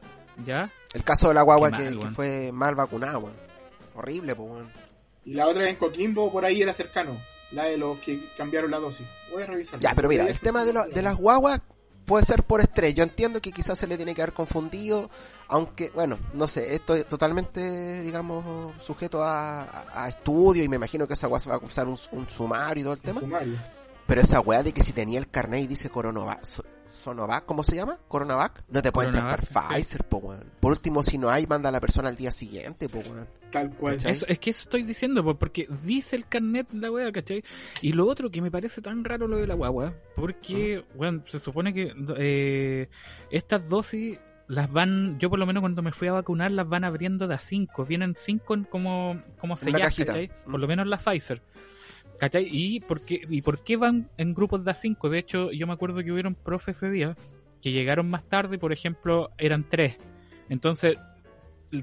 ¿ya? 0.44 0.70
El 0.94 1.04
caso 1.04 1.28
de 1.28 1.34
la 1.34 1.42
guagua 1.42 1.70
que, 1.70 1.96
que 1.98 2.08
fue 2.08 2.50
mal 2.52 2.74
vacunada, 2.74 3.18
weón. 3.18 3.36
Horrible, 3.94 4.34
pues, 4.34 4.50
weón. 4.50 4.70
Y 5.24 5.34
la 5.34 5.46
otra 5.46 5.68
en 5.68 5.76
Coquimbo, 5.76 6.32
por 6.32 6.44
ahí 6.44 6.62
era 6.62 6.72
cercano. 6.72 7.18
La 7.52 7.64
de 7.64 7.76
los 7.78 7.98
que 8.00 8.30
cambiaron 8.36 8.70
la 8.70 8.78
dosis. 8.78 9.06
Voy 9.30 9.42
a 9.42 9.46
revisar. 9.46 9.80
Ya, 9.80 9.94
pero 9.94 10.08
mira, 10.08 10.26
el 10.28 10.38
tema 10.40 10.64
de, 10.64 10.72
lo- 10.72 10.86
de 10.86 11.02
las 11.02 11.16
guaguas 11.16 11.60
puede 12.04 12.24
ser 12.24 12.42
por 12.42 12.60
estrés. 12.60 12.94
Yo 12.94 13.02
entiendo 13.02 13.40
que 13.40 13.52
quizás 13.52 13.78
se 13.78 13.86
le 13.86 13.96
tiene 13.96 14.14
que 14.14 14.22
haber 14.22 14.34
confundido, 14.34 15.08
aunque, 15.48 15.90
bueno, 15.94 16.18
no 16.34 16.46
sé, 16.48 16.74
esto 16.74 16.94
es 16.94 17.06
totalmente, 17.06 18.02
digamos, 18.02 18.74
sujeto 18.82 19.22
a, 19.22 19.62
a- 19.62 20.04
a 20.04 20.08
estudio 20.08 20.62
y 20.64 20.68
me 20.68 20.76
imagino 20.76 21.06
que 21.06 21.14
esa 21.14 21.26
guagua 21.26 21.40
se 21.40 21.48
va 21.50 21.56
a 21.56 21.58
usar 21.58 21.86
un, 21.88 21.98
un 22.12 22.28
sumario 22.28 22.80
y 22.80 22.84
todo 22.84 22.94
el 22.94 23.02
tema. 23.02 23.20
Sumario. 23.20 23.54
Pero 24.06 24.20
esa 24.22 24.40
weá 24.40 24.62
de 24.62 24.72
que 24.72 24.82
si 24.82 24.92
tenía 24.92 25.18
el 25.18 25.28
carnet 25.30 25.62
y 25.62 25.66
dice 25.66 25.90
Coronavac, 25.90 26.42
so- 26.44 26.64
Sonovac, 26.86 27.44
¿cómo 27.44 27.62
se 27.62 27.76
llama? 27.76 27.98
Coronavac, 28.08 28.62
no 28.70 28.80
te 28.80 28.90
pueden 28.90 29.12
chantar 29.12 29.42
sí. 29.44 29.52
Pfizer, 29.52 30.04
po 30.04 30.16
weón. 30.18 30.50
Por 30.60 30.72
último, 30.72 31.02
si 31.02 31.18
no 31.18 31.28
hay, 31.28 31.46
manda 31.46 31.68
a 31.68 31.72
la 31.72 31.80
persona 31.80 32.08
al 32.08 32.16
día 32.16 32.30
siguiente, 32.30 32.88
po 32.88 33.00
weón. 33.00 33.28
Tal 33.50 33.74
cual. 33.74 33.94
¿Cachai? 33.94 34.12
Eso, 34.12 34.26
es 34.26 34.38
que 34.38 34.50
eso 34.50 34.64
estoy 34.64 34.82
diciendo, 34.82 35.38
porque 35.38 35.68
dice 35.84 36.16
el 36.16 36.26
carnet 36.26 36.72
la 36.72 36.90
weá, 36.90 37.10
¿cachai? 37.12 37.42
Y 37.80 37.92
lo 37.92 38.06
otro 38.06 38.30
que 38.30 38.42
me 38.42 38.50
parece 38.50 38.82
tan 38.82 39.04
raro 39.04 39.26
lo 39.26 39.38
de 39.38 39.46
la 39.46 39.54
guagua, 39.54 39.94
porque, 40.14 40.84
bueno, 40.94 41.22
se 41.26 41.38
supone 41.38 41.72
que 41.72 41.94
eh, 42.18 42.88
estas 43.30 43.68
dosis 43.68 44.18
las 44.48 44.70
van, 44.70 45.18
yo 45.18 45.30
por 45.30 45.38
lo 45.38 45.46
menos 45.46 45.60
cuando 45.60 45.82
me 45.82 45.92
fui 45.92 46.08
a 46.08 46.12
vacunar, 46.12 46.50
las 46.50 46.68
van 46.68 46.84
abriendo 46.84 47.26
de 47.26 47.34
a 47.34 47.38
5, 47.38 47.84
vienen 47.84 48.14
5 48.16 48.66
como, 48.68 49.22
como 49.38 49.56
selladas. 49.56 49.96
¿cachai? 49.96 50.28
Mm. 50.46 50.50
Por 50.50 50.60
lo 50.60 50.66
menos 50.66 50.86
la 50.86 50.98
Pfizer. 50.98 51.42
¿Cachai? 52.18 52.48
¿Y 52.50 52.80
por, 52.80 53.04
qué, 53.04 53.20
¿Y 53.28 53.42
por 53.42 53.62
qué 53.62 53.76
van 53.76 54.10
en 54.16 54.34
grupos 54.34 54.64
de 54.64 54.72
a 54.72 54.74
5? 54.74 55.08
De 55.08 55.18
hecho, 55.18 55.52
yo 55.52 55.66
me 55.66 55.72
acuerdo 55.72 56.02
que 56.02 56.10
hubieron 56.10 56.34
profes 56.34 56.78
ese 56.78 56.90
día 56.90 57.16
que 57.62 57.72
llegaron 57.72 58.08
más 58.10 58.24
tarde, 58.24 58.58
por 58.58 58.72
ejemplo, 58.72 59.30
eran 59.38 59.64
tres. 59.68 59.96
Entonces, 60.48 60.96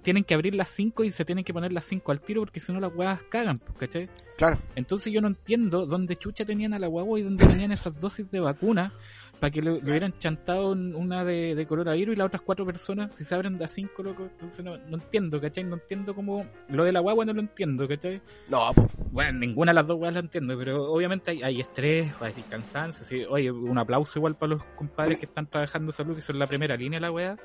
tienen 0.02 0.24
que 0.24 0.34
abrir 0.34 0.56
las 0.56 0.70
5 0.70 1.04
y 1.04 1.12
se 1.12 1.26
tienen 1.26 1.44
que 1.44 1.54
poner 1.54 1.72
las 1.72 1.86
5 1.86 2.12
al 2.12 2.20
tiro 2.22 2.42
porque 2.42 2.60
si 2.60 2.72
no 2.74 2.80
las 2.80 2.94
huevas 2.94 3.22
cagan, 3.30 3.60
pues, 3.60 3.78
¿cachai? 3.78 4.10
Claro. 4.38 4.60
Entonces 4.76 5.14
yo 5.14 5.22
no 5.22 5.28
entiendo 5.28 5.86
dónde 5.86 6.16
chucha 6.16 6.44
tenían 6.46 6.74
a 6.74 6.80
la 6.80 6.88
guagua 6.88 7.20
y 7.20 7.24
dónde 7.24 7.46
tenían 7.46 7.72
esas 7.72 8.00
dosis 8.02 8.30
de 8.32 8.40
vacuna 8.40 8.92
para 9.40 9.52
que 9.52 9.62
le, 9.62 9.82
le 9.82 9.90
hubieran 9.92 10.14
chantado 10.14 10.72
un- 10.72 10.96
una 10.96 11.26
de, 11.26 11.56
de 11.56 11.66
coronavirus 11.68 12.14
y 12.14 12.18
las 12.18 12.28
otras 12.28 12.42
cuatro 12.42 12.66
personas 12.66 13.14
si 13.14 13.24
se 13.26 13.36
abren 13.36 13.58
de 13.58 13.66
a 13.66 13.68
5, 13.68 14.02
loco. 14.02 14.24
Entonces 14.32 14.64
no, 14.64 14.78
no 14.78 14.96
entiendo, 14.96 15.40
¿cachai? 15.42 15.64
No 15.66 15.76
entiendo 15.76 16.16
cómo... 16.16 16.46
Lo 16.70 16.84
de 16.86 16.92
la 16.94 17.02
guagua 17.02 17.26
no 17.26 17.34
lo 17.34 17.42
entiendo, 17.42 17.86
¿cachai? 17.88 18.22
No, 18.50 18.72
po. 18.74 18.88
Bueno, 19.12 19.40
ninguna 19.40 19.72
de 19.72 19.76
las 19.76 19.88
dos 19.88 20.00
weas 20.00 20.14
la 20.14 20.22
entiendo, 20.22 20.58
pero 20.58 20.86
obviamente 20.92 21.32
hay, 21.32 21.44
hay 21.44 21.60
estrés, 21.62 22.12
hay 22.22 22.34
cansancio. 22.50 23.06
Sí. 23.06 23.24
Oye, 23.30 23.52
un 23.52 23.78
aplauso 23.78 24.20
igual 24.20 24.36
para 24.36 24.54
los 24.54 24.64
compadres 24.76 25.20
que 25.20 25.26
están 25.26 25.48
trabajando 25.48 25.90
en 25.90 25.94
salud, 25.94 26.16
que 26.16 26.22
son 26.22 26.40
la 26.40 26.48
primera 26.48 26.76
línea 26.78 26.98
de 26.98 27.02
la 27.02 27.12
wea. 27.12 27.36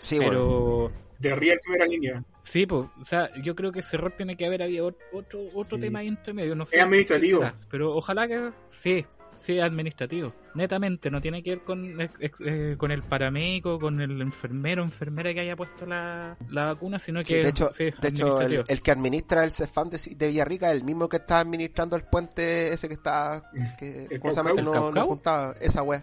Sí, 0.00 0.16
bueno. 0.16 0.30
pero 0.30 0.92
De 1.18 1.34
Real 1.34 1.58
primera 1.62 1.86
línea. 1.86 2.24
sí, 2.42 2.66
pues, 2.66 2.86
o 3.00 3.04
sea, 3.04 3.30
yo 3.42 3.54
creo 3.54 3.70
que 3.72 3.80
ese 3.80 3.96
error 3.96 4.12
tiene 4.16 4.36
que 4.36 4.46
haber 4.46 4.62
habido 4.62 4.94
otro, 5.12 5.40
otro 5.54 5.76
Sí. 5.76 5.80
tema 5.82 5.98
ahí 6.00 6.08
entre 6.08 6.32
medio. 6.32 6.54
No 6.54 6.64
sé 6.66 6.76
Es 6.76 6.82
administrativo. 6.82 7.40
será, 7.40 7.54
pero 7.70 7.94
ojalá 7.94 8.26
que 8.26 8.50
sí, 8.66 9.04
sí, 9.38 9.58
es 9.58 9.62
administrativo. 9.62 10.32
Netamente, 10.54 11.10
no 11.10 11.20
tiene 11.20 11.42
que 11.42 11.50
ver 11.50 11.60
con, 11.64 12.00
eh, 12.00 12.74
con 12.78 12.90
el 12.90 13.02
paramédico, 13.02 13.78
con 13.78 14.00
el 14.00 14.20
enfermero, 14.22 14.82
enfermera 14.82 15.32
que 15.34 15.40
haya 15.40 15.54
puesto 15.56 15.84
la, 15.86 16.36
la 16.48 16.64
vacuna, 16.64 16.98
sino 16.98 17.20
que 17.20 17.26
Sí, 17.26 17.34
de 17.34 17.48
hecho, 17.50 17.70
sí, 17.76 17.84
de 18.00 18.08
hecho 18.08 18.40
el, 18.40 18.82
que 18.82 18.90
administra 18.90 19.44
el 19.44 19.52
CEFAM 19.52 19.90
de, 19.90 19.98
de 20.16 20.28
Villarrica 20.28 20.70
es 20.70 20.76
el 20.78 20.84
mismo 20.84 21.08
que 21.08 21.18
está 21.18 21.40
administrando 21.40 21.94
el 21.96 22.02
puente 22.04 22.72
ese 22.72 22.88
que 22.88 22.94
está. 22.94 23.50
Que, 23.78 24.06
¿El 24.10 24.18
¿Cómo 24.20 24.32
se 24.32 24.36
llama? 24.38 24.54
Que 24.54 24.62
no, 24.62 24.90
no 24.90 25.06
juntaba 25.06 25.54
esa 25.60 25.82
wea. 25.82 26.02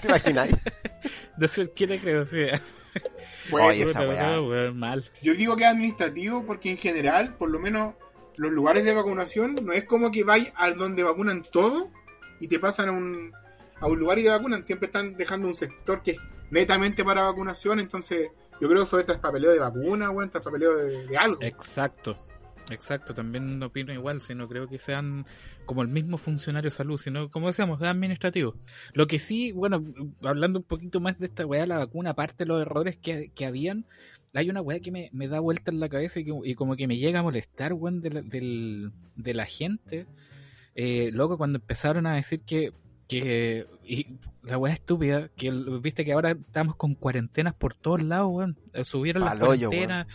¿Te 0.00 0.08
imaginas? 0.08 0.48
De 1.36 1.48
ser, 1.48 1.72
¿qué 1.72 1.86
te 1.86 1.98
creo? 1.98 2.24
Sí. 2.24 2.38
Pues, 3.50 3.64
Oye, 3.64 3.82
esa 3.84 4.06
weá. 4.06 4.72
mal. 4.72 5.04
Yo 5.22 5.34
digo 5.34 5.56
que 5.56 5.64
es 5.64 5.70
administrativo 5.70 6.44
porque 6.44 6.70
en 6.70 6.76
general, 6.76 7.36
por 7.36 7.50
lo 7.50 7.58
menos, 7.58 7.94
los 8.36 8.52
lugares 8.52 8.84
de 8.84 8.94
vacunación 8.94 9.54
no 9.62 9.72
es 9.72 9.84
como 9.84 10.10
que 10.10 10.24
vais 10.24 10.52
al 10.56 10.76
donde 10.76 11.02
vacunan 11.02 11.44
todo 11.50 11.90
y 12.40 12.48
te 12.48 12.58
pasan 12.58 12.88
a 12.88 12.92
un, 12.92 13.32
a 13.80 13.86
un 13.86 13.98
lugar 13.98 14.18
y 14.18 14.24
te 14.24 14.28
vacunan. 14.30 14.64
Siempre 14.66 14.86
están 14.86 15.16
dejando 15.16 15.46
un 15.48 15.54
sector 15.54 16.02
que 16.02 16.12
es 16.12 16.18
netamente 16.50 17.04
para 17.04 17.24
vacunación. 17.24 17.80
Entonces, 17.80 18.28
yo 18.60 18.68
creo 18.68 18.80
que 18.80 18.86
fue 18.90 19.04
traspapeleo 19.04 19.52
de 19.52 19.58
vacuna, 19.58 20.10
weón, 20.10 20.30
traspapeleo 20.30 20.76
de, 20.76 21.06
de 21.06 21.16
algo. 21.16 21.40
Exacto, 21.42 22.16
exacto, 22.70 23.14
también 23.14 23.62
opino 23.62 23.92
igual, 23.92 24.20
si 24.22 24.34
no 24.34 24.48
creo 24.48 24.68
que 24.68 24.78
sean 24.78 25.24
como 25.66 25.82
el 25.82 25.88
mismo 25.88 26.18
funcionario 26.18 26.70
de 26.70 26.76
salud, 26.76 26.98
sino 26.98 27.28
como 27.30 27.48
decíamos, 27.48 27.80
es 27.80 27.88
administrativo. 27.88 28.54
Lo 28.94 29.06
que 29.06 29.18
sí, 29.18 29.52
bueno, 29.52 29.84
hablando 30.22 30.58
un 30.58 30.64
poquito 30.64 31.00
más 31.00 31.18
de 31.18 31.26
esta 31.26 31.46
weá, 31.46 31.66
la 31.66 31.78
vacuna, 31.78 32.10
aparte 32.10 32.44
de 32.44 32.48
los 32.48 32.60
errores 32.62 32.96
que, 32.96 33.30
que 33.34 33.46
habían, 33.46 33.84
hay 34.34 34.48
una 34.50 34.62
weá 34.62 34.80
que 34.80 34.90
me, 34.92 35.10
me 35.12 35.28
da 35.28 35.40
vuelta 35.40 35.70
en 35.70 35.80
la 35.80 35.88
cabeza 35.88 36.20
y, 36.20 36.24
que- 36.24 36.40
y 36.44 36.54
como 36.54 36.76
que 36.76 36.86
me 36.86 36.96
llega 36.98 37.20
a 37.20 37.22
molestar, 37.22 37.72
weón, 37.72 38.00
de 38.00 38.10
la, 38.10 38.22
del- 38.22 38.92
de 39.16 39.34
la 39.34 39.46
gente. 39.46 40.06
Eh, 40.74 41.10
loco, 41.12 41.36
cuando 41.36 41.58
empezaron 41.58 42.06
a 42.06 42.14
decir 42.14 42.40
que, 42.42 42.72
que 43.08 43.66
y 43.84 44.06
la 44.44 44.56
weá 44.56 44.72
estúpida, 44.72 45.28
que 45.36 45.50
viste 45.82 46.04
que 46.04 46.12
ahora 46.12 46.30
estamos 46.30 46.76
con 46.76 46.94
cuarentenas 46.94 47.54
por 47.54 47.74
todos 47.74 48.02
lados, 48.02 48.28
weón. 48.30 48.56
Eh, 48.72 48.84
Subieron 48.84 49.24
las 49.24 49.32
cuarentenas. 49.70 50.06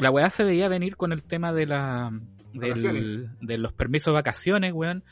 La 0.00 0.10
weá 0.10 0.30
se 0.30 0.44
veía 0.44 0.68
venir 0.68 0.96
con 0.96 1.12
el 1.12 1.22
tema 1.22 1.52
de 1.52 1.66
la 1.66 2.10
del, 2.52 3.30
de 3.40 3.58
los 3.58 3.72
permisos 3.72 4.06
de 4.06 4.12
vacaciones, 4.12 4.72
weón. 4.72 5.04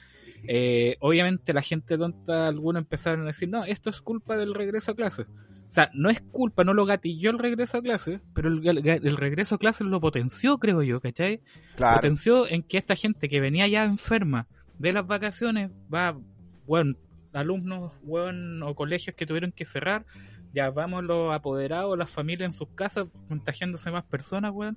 Eh, 0.46 0.96
obviamente 1.00 1.52
la 1.52 1.62
gente 1.62 1.98
tonta, 1.98 2.46
algunos 2.48 2.80
empezaron 2.82 3.22
a 3.22 3.26
decir, 3.28 3.48
no, 3.48 3.64
esto 3.64 3.90
es 3.90 4.00
culpa 4.00 4.36
del 4.36 4.54
regreso 4.54 4.92
a 4.92 4.94
clase. 4.96 5.22
O 5.22 5.70
sea, 5.70 5.90
no 5.92 6.08
es 6.10 6.20
culpa, 6.20 6.64
no 6.64 6.72
lo 6.74 6.86
gatilló 6.86 7.30
el 7.30 7.38
regreso 7.38 7.78
a 7.78 7.82
clase, 7.82 8.20
pero 8.34 8.48
el, 8.48 8.66
el- 8.66 8.86
el 8.88 9.16
regreso 9.16 9.56
a 9.56 9.58
clase 9.58 9.84
lo 9.84 10.00
potenció, 10.00 10.58
creo 10.58 10.82
yo, 10.82 11.00
¿cachai? 11.00 11.42
Claro. 11.76 11.96
Potenció 11.96 12.48
en 12.48 12.62
que 12.62 12.78
esta 12.78 12.94
gente 12.96 13.28
que 13.28 13.40
venía 13.40 13.66
ya 13.68 13.84
enferma 13.84 14.46
de 14.78 14.92
las 14.92 15.06
vacaciones 15.06 15.70
va, 15.92 16.16
bueno, 16.66 16.94
alumnos, 17.34 17.92
weón, 18.02 18.62
o 18.62 18.74
colegios 18.74 19.14
que 19.14 19.26
tuvieron 19.26 19.52
que 19.52 19.64
cerrar, 19.64 20.06
ya 20.54 20.70
vamos 20.70 21.04
los 21.04 21.34
apoderados, 21.34 21.96
las 21.98 22.10
familias 22.10 22.46
en 22.46 22.52
sus 22.52 22.68
casas, 22.74 23.06
contagiándose 23.28 23.90
más 23.90 24.04
personas, 24.04 24.52
weón. 24.54 24.76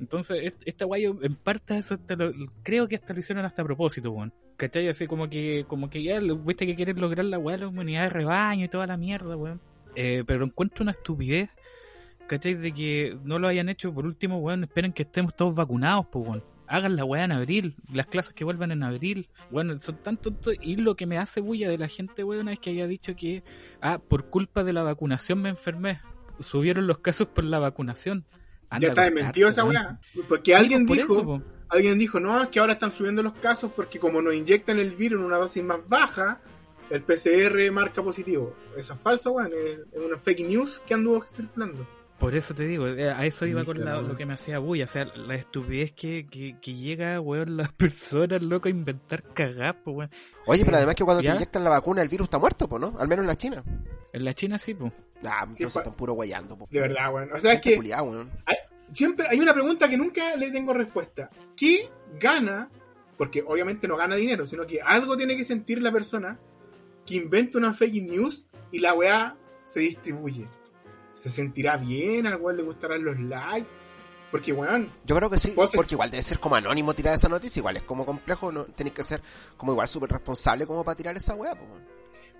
Entonces, 0.00 0.38
est- 0.42 0.62
esta 0.64 0.84
guayo, 0.86 1.18
en 1.22 1.34
parte, 1.34 1.76
eso 1.76 1.98
lo- 2.08 2.32
creo 2.62 2.88
que 2.88 2.96
hasta 2.96 3.12
lo 3.12 3.20
hicieron 3.20 3.44
hasta 3.44 3.62
a 3.62 3.64
propósito, 3.64 4.10
weón. 4.10 4.32
¿Cachai? 4.56 4.88
Así 4.88 5.06
como 5.06 5.28
que, 5.28 5.64
como 5.68 5.90
que 5.90 6.02
ya, 6.02 6.18
viste 6.20 6.66
que 6.66 6.74
quieren 6.74 7.00
lograr 7.00 7.24
la 7.26 7.38
weá, 7.38 7.56
la 7.58 7.68
humanidad 7.68 8.02
de 8.04 8.08
rebaño 8.10 8.64
y 8.64 8.68
toda 8.68 8.86
la 8.86 8.96
mierda, 8.96 9.36
weón. 9.36 9.60
Eh, 9.94 10.24
pero 10.26 10.44
encuentro 10.44 10.82
una 10.82 10.92
estupidez, 10.92 11.50
¿cachai? 12.26 12.54
De 12.54 12.72
que 12.72 13.18
no 13.24 13.38
lo 13.38 13.48
hayan 13.48 13.68
hecho, 13.68 13.92
por 13.92 14.06
último, 14.06 14.38
weón, 14.38 14.64
esperen 14.64 14.92
que 14.92 15.02
estemos 15.02 15.34
todos 15.36 15.54
vacunados, 15.54 16.06
pues, 16.10 16.26
weón. 16.26 16.44
Hagan 16.72 16.96
la 16.96 17.04
weá 17.04 17.24
en 17.24 17.32
abril, 17.32 17.76
las 17.92 18.06
clases 18.06 18.32
que 18.32 18.44
vuelvan 18.44 18.72
en 18.72 18.82
abril. 18.82 19.28
Bueno, 19.50 19.78
son 19.78 19.96
tan 19.96 20.16
tontos. 20.16 20.54
Y 20.62 20.76
lo 20.76 20.96
que 20.96 21.04
me 21.04 21.18
hace 21.18 21.42
bulla 21.42 21.68
de 21.68 21.76
la 21.76 21.86
gente, 21.86 22.24
weón, 22.24 22.48
es 22.48 22.58
que 22.60 22.70
haya 22.70 22.86
dicho 22.86 23.14
que, 23.14 23.44
ah, 23.82 23.98
por 23.98 24.30
culpa 24.30 24.64
de 24.64 24.72
la 24.72 24.82
vacunación 24.82 25.42
me 25.42 25.50
enfermé. 25.50 26.00
Subieron 26.40 26.86
los 26.86 27.00
casos 27.00 27.28
por 27.28 27.44
la 27.44 27.58
vacunación. 27.58 28.24
Anda 28.70 28.86
ya 28.86 28.88
está 28.88 29.02
desmentido 29.02 29.50
esa 29.50 29.66
weá. 29.66 30.00
Porque 30.26 30.52
Sí, 30.52 30.54
alguien 30.54 30.86
pues, 30.86 31.00
por 31.00 31.08
dijo, 31.08 31.20
eso, 31.20 31.42
alguien 31.68 31.98
dijo, 31.98 32.20
no, 32.20 32.42
es 32.42 32.48
que 32.48 32.58
ahora 32.58 32.72
están 32.72 32.90
subiendo 32.90 33.22
los 33.22 33.34
casos 33.34 33.70
porque 33.76 33.98
como 33.98 34.22
nos 34.22 34.32
inyectan 34.32 34.78
el 34.78 34.92
virus 34.92 35.20
en 35.20 35.26
una 35.26 35.36
dosis 35.36 35.62
más 35.62 35.86
baja, 35.86 36.40
el 36.88 37.02
PCR 37.02 37.70
marca 37.70 38.02
positivo. 38.02 38.56
Eso 38.78 38.94
es 38.94 38.98
falso, 38.98 39.32
weón. 39.32 39.52
Es 39.92 40.00
una 40.00 40.16
fake 40.16 40.48
news 40.48 40.82
que 40.86 40.94
anduvo 40.94 41.22
circulando. 41.22 41.86
Por 42.22 42.36
eso 42.36 42.54
te 42.54 42.62
digo, 42.62 42.86
eh, 42.86 43.10
a 43.10 43.26
eso 43.26 43.44
iba 43.46 43.64
con 43.64 43.84
la- 43.84 44.00
lo 44.00 44.16
que 44.16 44.24
me 44.24 44.34
hacía 44.34 44.60
bulla, 44.60 44.84
o 44.84 44.86
sea, 44.86 45.04
la 45.04 45.34
estupidez 45.34 45.90
que, 45.92 46.24
que, 46.30 46.56
que 46.62 46.74
llega, 46.74 47.20
weón, 47.20 47.56
las 47.56 47.72
personas, 47.72 48.40
loco, 48.42 48.68
a 48.68 48.70
inventar 48.70 49.24
cagás, 49.34 49.74
pues, 49.82 49.96
weón. 49.96 50.10
Oye, 50.46 50.64
pero 50.64 50.76
además 50.76 50.94
que 50.94 51.02
cuando 51.04 51.20
¿Ya? 51.22 51.30
te 51.32 51.36
inyectan 51.36 51.64
la 51.64 51.70
vacuna 51.70 52.00
el 52.00 52.08
virus 52.08 52.26
está 52.26 52.38
muerto, 52.38 52.68
po, 52.68 52.78
¿no? 52.78 52.94
Al 52.98 53.08
menos 53.08 53.24
en 53.24 53.26
la 53.26 53.36
China. 53.36 53.64
En 54.12 54.24
la 54.24 54.34
China 54.34 54.56
sí, 54.58 54.72
pues. 54.72 54.92
Ah, 55.24 55.40
entonces 55.48 55.76
están 55.76 55.94
puro 55.94 56.12
guayando, 56.14 56.56
po. 56.56 56.68
De 56.70 56.80
verdad, 56.80 57.12
weón. 57.12 57.32
O 57.32 57.40
sea, 57.40 57.54
es 57.54 57.60
que 57.60 57.76
weón. 57.76 58.30
hay- 58.46 58.56
siempre 58.92 59.26
hay 59.28 59.40
una 59.40 59.52
pregunta 59.52 59.88
que 59.88 59.96
nunca 59.98 60.36
le 60.36 60.50
tengo 60.52 60.72
respuesta. 60.72 61.28
¿Qué 61.56 61.90
gana? 62.20 62.70
Porque 63.18 63.42
obviamente 63.44 63.88
no 63.88 63.96
gana 63.96 64.14
dinero, 64.14 64.46
sino 64.46 64.64
que 64.66 64.80
algo 64.80 65.16
tiene 65.16 65.36
que 65.36 65.42
sentir 65.44 65.82
la 65.82 65.90
persona 65.90 66.38
que 67.04 67.16
inventa 67.16 67.58
una 67.58 67.74
fake 67.74 68.02
news 68.04 68.46
y 68.70 68.78
la 68.78 68.94
weá 68.94 69.36
se 69.64 69.80
distribuye. 69.80 70.46
¿Se 71.14 71.30
sentirá 71.30 71.76
bien? 71.76 72.26
¿Al 72.26 72.36
weón 72.36 72.56
le 72.56 72.62
gustarán 72.62 73.04
los 73.04 73.18
likes? 73.20 73.68
Porque, 74.30 74.52
weón, 74.52 74.88
Yo 75.04 75.14
creo 75.14 75.28
que 75.28 75.38
sí, 75.38 75.54
porque 75.74 75.94
igual 75.94 76.10
debe 76.10 76.22
ser 76.22 76.38
como 76.40 76.56
anónimo 76.56 76.94
tirar 76.94 77.14
esa 77.14 77.28
noticia, 77.28 77.60
igual 77.60 77.76
es 77.76 77.82
como 77.82 78.06
complejo, 78.06 78.50
no 78.50 78.64
tenéis 78.64 78.94
que 78.94 79.02
ser 79.02 79.20
como 79.58 79.72
igual 79.72 79.86
súper 79.88 80.10
responsable 80.10 80.66
como 80.66 80.82
para 80.82 80.96
tirar 80.96 81.14
esa 81.16 81.34
weá, 81.34 81.54
po, 81.54 81.64
weón. 81.64 81.82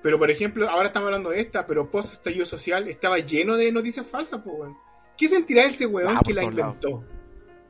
Pero 0.03 0.19
por 0.19 0.31
ejemplo, 0.31 0.69
ahora 0.71 0.87
estamos 0.89 1.09
hablando 1.09 1.31
de 1.31 1.41
esta, 1.41 1.67
pero 1.67 1.91
post 1.91 2.15
estallido 2.15 2.47
social 2.47 2.89
estaba 2.89 3.19
lleno 3.19 3.57
de 3.57 3.71
noticias 3.71 4.07
falsas, 4.07 4.41
pues, 4.43 4.57
weón. 4.59 4.77
¿Qué 5.19 5.29
sentirá 5.29 5.65
ese 5.65 5.85
weón 5.85 6.17
Ah, 6.17 6.21
que 6.25 6.33
la 6.33 6.45
inventó? 6.45 7.05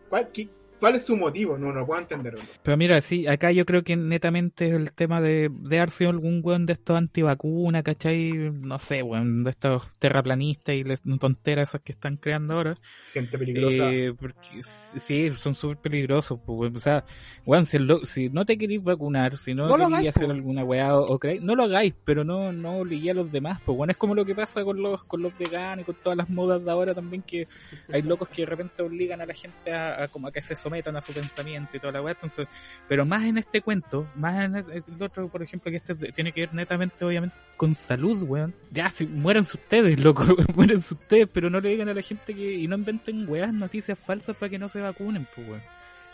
¿Cuál, 0.09 0.31
qué- 0.33 0.49
cuál 0.83 0.97
es 0.97 1.07
su 1.07 1.17
motivo? 1.17 1.57
No, 1.57 1.73
no 1.73 1.87
puedo 1.87 2.01
entenderlo. 2.01 2.41
Pero 2.65 2.77
mira, 2.77 3.01
sí, 3.01 3.29
acá 3.29 3.53
yo 3.53 3.65
creo 3.65 3.85
que 3.85 3.95
netamente 3.95 4.67
es 4.67 4.73
el 4.73 4.91
tema 4.91 5.21
de, 5.21 5.49
de 5.49 5.87
sido 5.91 6.11
algún 6.11 6.41
weón 6.43 6.67
de 6.67 6.73
estos 6.73 6.97
antivacunas, 6.97 7.85
¿cachai? 7.85 8.33
No 8.33 8.81
sé, 8.81 9.01
weón, 9.05 9.45
de 9.45 9.51
estos 9.51 9.89
terraplanistas 10.01 10.75
y 10.75 10.83
las 10.83 11.01
tonteras 11.21 11.69
esas 11.69 11.83
que 11.83 11.93
están 11.93 12.17
creando 12.17 12.55
ahora. 12.55 12.77
Gente 13.13 13.39
peligrosa. 13.39 13.91
Eh, 13.93 14.13
porque 14.19 14.61
sí, 14.99 15.31
son 15.37 15.55
súper 15.55 15.77
peligrosos. 15.79 16.41
pues, 16.45 16.75
o 16.75 16.79
sea, 16.81 17.05
weón, 17.47 17.65
si, 17.65 17.77
el 17.77 17.87
lo- 17.87 18.05
si 18.05 18.29
no 18.29 18.45
te 18.45 18.59
queréis 18.59 18.83
vacunar, 18.83 19.37
si 19.37 19.55
no, 19.55 19.69
queréis 19.69 19.87
hagáis, 19.87 20.09
hacer 20.17 20.31
alguna 20.33 20.65
weá 20.65 20.99
o, 20.99 21.05
o 21.15 21.19
creéis- 21.21 21.43
no 21.43 21.55
lo 21.55 21.63
hagáis, 21.63 21.95
pero 22.05 22.25
no, 22.25 22.51
no 22.53 22.79
obliguéis 22.79 23.13
a 23.13 23.15
los 23.15 23.31
demás. 23.31 23.61
Pues 23.65 23.79
bueno, 23.79 23.93
es 23.93 23.97
como 23.97 24.17
lo 24.17 24.25
que 24.25 24.35
pasa 24.35 24.65
con 24.65 24.83
los, 24.83 25.05
con 25.05 25.23
los 25.23 25.39
veganos 25.39 25.83
y 25.83 25.87
con 25.87 25.95
todas 26.03 26.17
las 26.17 26.29
modas 26.29 26.65
de 26.65 26.71
ahora 26.73 26.93
también, 26.93 27.23
que 27.23 27.47
hay 27.93 28.03
locos 28.03 28.29
que 28.29 28.43
de 28.43 28.47
repente 28.47 28.83
obligan 28.83 29.21
a 29.21 29.27
la 29.27 29.35
gente 29.35 29.73
a, 29.73 30.03
a 30.03 30.09
como 30.09 30.27
a 30.27 30.33
que 30.33 30.43
se 30.43 30.57
sometan 30.57 30.72
a 30.75 31.03
su 31.03 31.13
pensamiento 31.13 31.77
y 31.77 31.81
toda 31.81 31.93
la 31.93 32.03
weá. 32.03 32.13
Entonces, 32.15 32.49
pero 32.89 33.05
más 33.05 33.25
en 33.25 33.39
este 33.39 33.61
cuento, 33.61 34.09
más 34.15 34.45
en 34.45 34.57
el, 34.57 34.85
otro, 35.01 35.29
por 35.29 35.43
ejemplo, 35.43 35.71
que 35.71 35.77
este 35.77 35.95
tiene 36.13 36.33
que 36.33 36.43
ver 36.43 36.55
netamente, 36.55 37.05
obviamente, 37.05 37.37
con 37.57 37.75
salud, 37.75 38.23
weón. 38.23 38.55
Ya, 38.71 38.91
si 38.91 39.07
muéranse 39.07 39.57
ustedes, 39.57 39.99
loco, 40.01 40.25
muéranse 40.55 40.95
ustedes, 40.95 41.29
pero 41.33 41.51
no 41.51 41.61
le 41.61 41.71
digan 41.71 41.89
a 41.89 41.95
la 41.95 42.03
gente 42.03 42.35
que, 42.35 42.55
y 42.55 42.67
no 42.67 42.77
inventen 42.77 43.29
weas, 43.29 43.53
noticias 43.53 43.99
falsas 43.99 44.37
para 44.37 44.51
que 44.51 44.59
no 44.59 44.69
se 44.69 44.81
vacunen, 44.81 45.27
pues 45.35 45.49
weón. 45.49 45.63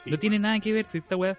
Sí. 0.05 0.11
No 0.11 0.19
tiene 0.19 0.39
nada 0.39 0.59
que 0.61 0.73
ver 0.73 0.87
si 0.87 0.99
esta 0.99 1.17
weá. 1.17 1.37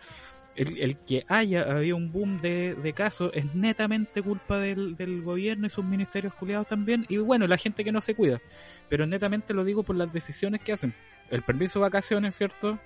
El, 0.56 0.78
el 0.80 0.98
que 0.98 1.24
haya 1.30 1.62
habido 1.62 1.96
un 1.96 2.12
boom 2.12 2.42
de, 2.42 2.76
de 2.76 2.92
casos 2.92 3.32
es 3.34 3.56
netamente 3.56 4.22
culpa 4.22 4.58
del, 4.58 4.98
del 4.98 5.22
gobierno 5.22 5.68
y 5.68 5.70
sus 5.70 5.86
ministerios 5.86 6.34
culiados 6.34 6.68
también. 6.68 7.06
Y 7.08 7.18
bueno, 7.18 7.48
la 7.48 7.58
gente 7.58 7.86
que 7.86 7.94
no 7.94 8.02
se 8.02 8.14
cuida. 8.14 8.42
Pero 8.90 9.06
netamente 9.06 9.54
lo 9.54 9.64
digo 9.64 9.84
por 9.84 9.96
las 9.96 10.12
decisiones 10.12 10.60
que 10.60 10.74
hacen. 10.74 10.94
El 11.30 11.44
permiso 11.44 11.80
de 11.80 11.84
vacaciones, 11.84 12.36
¿cierto? 12.36 12.78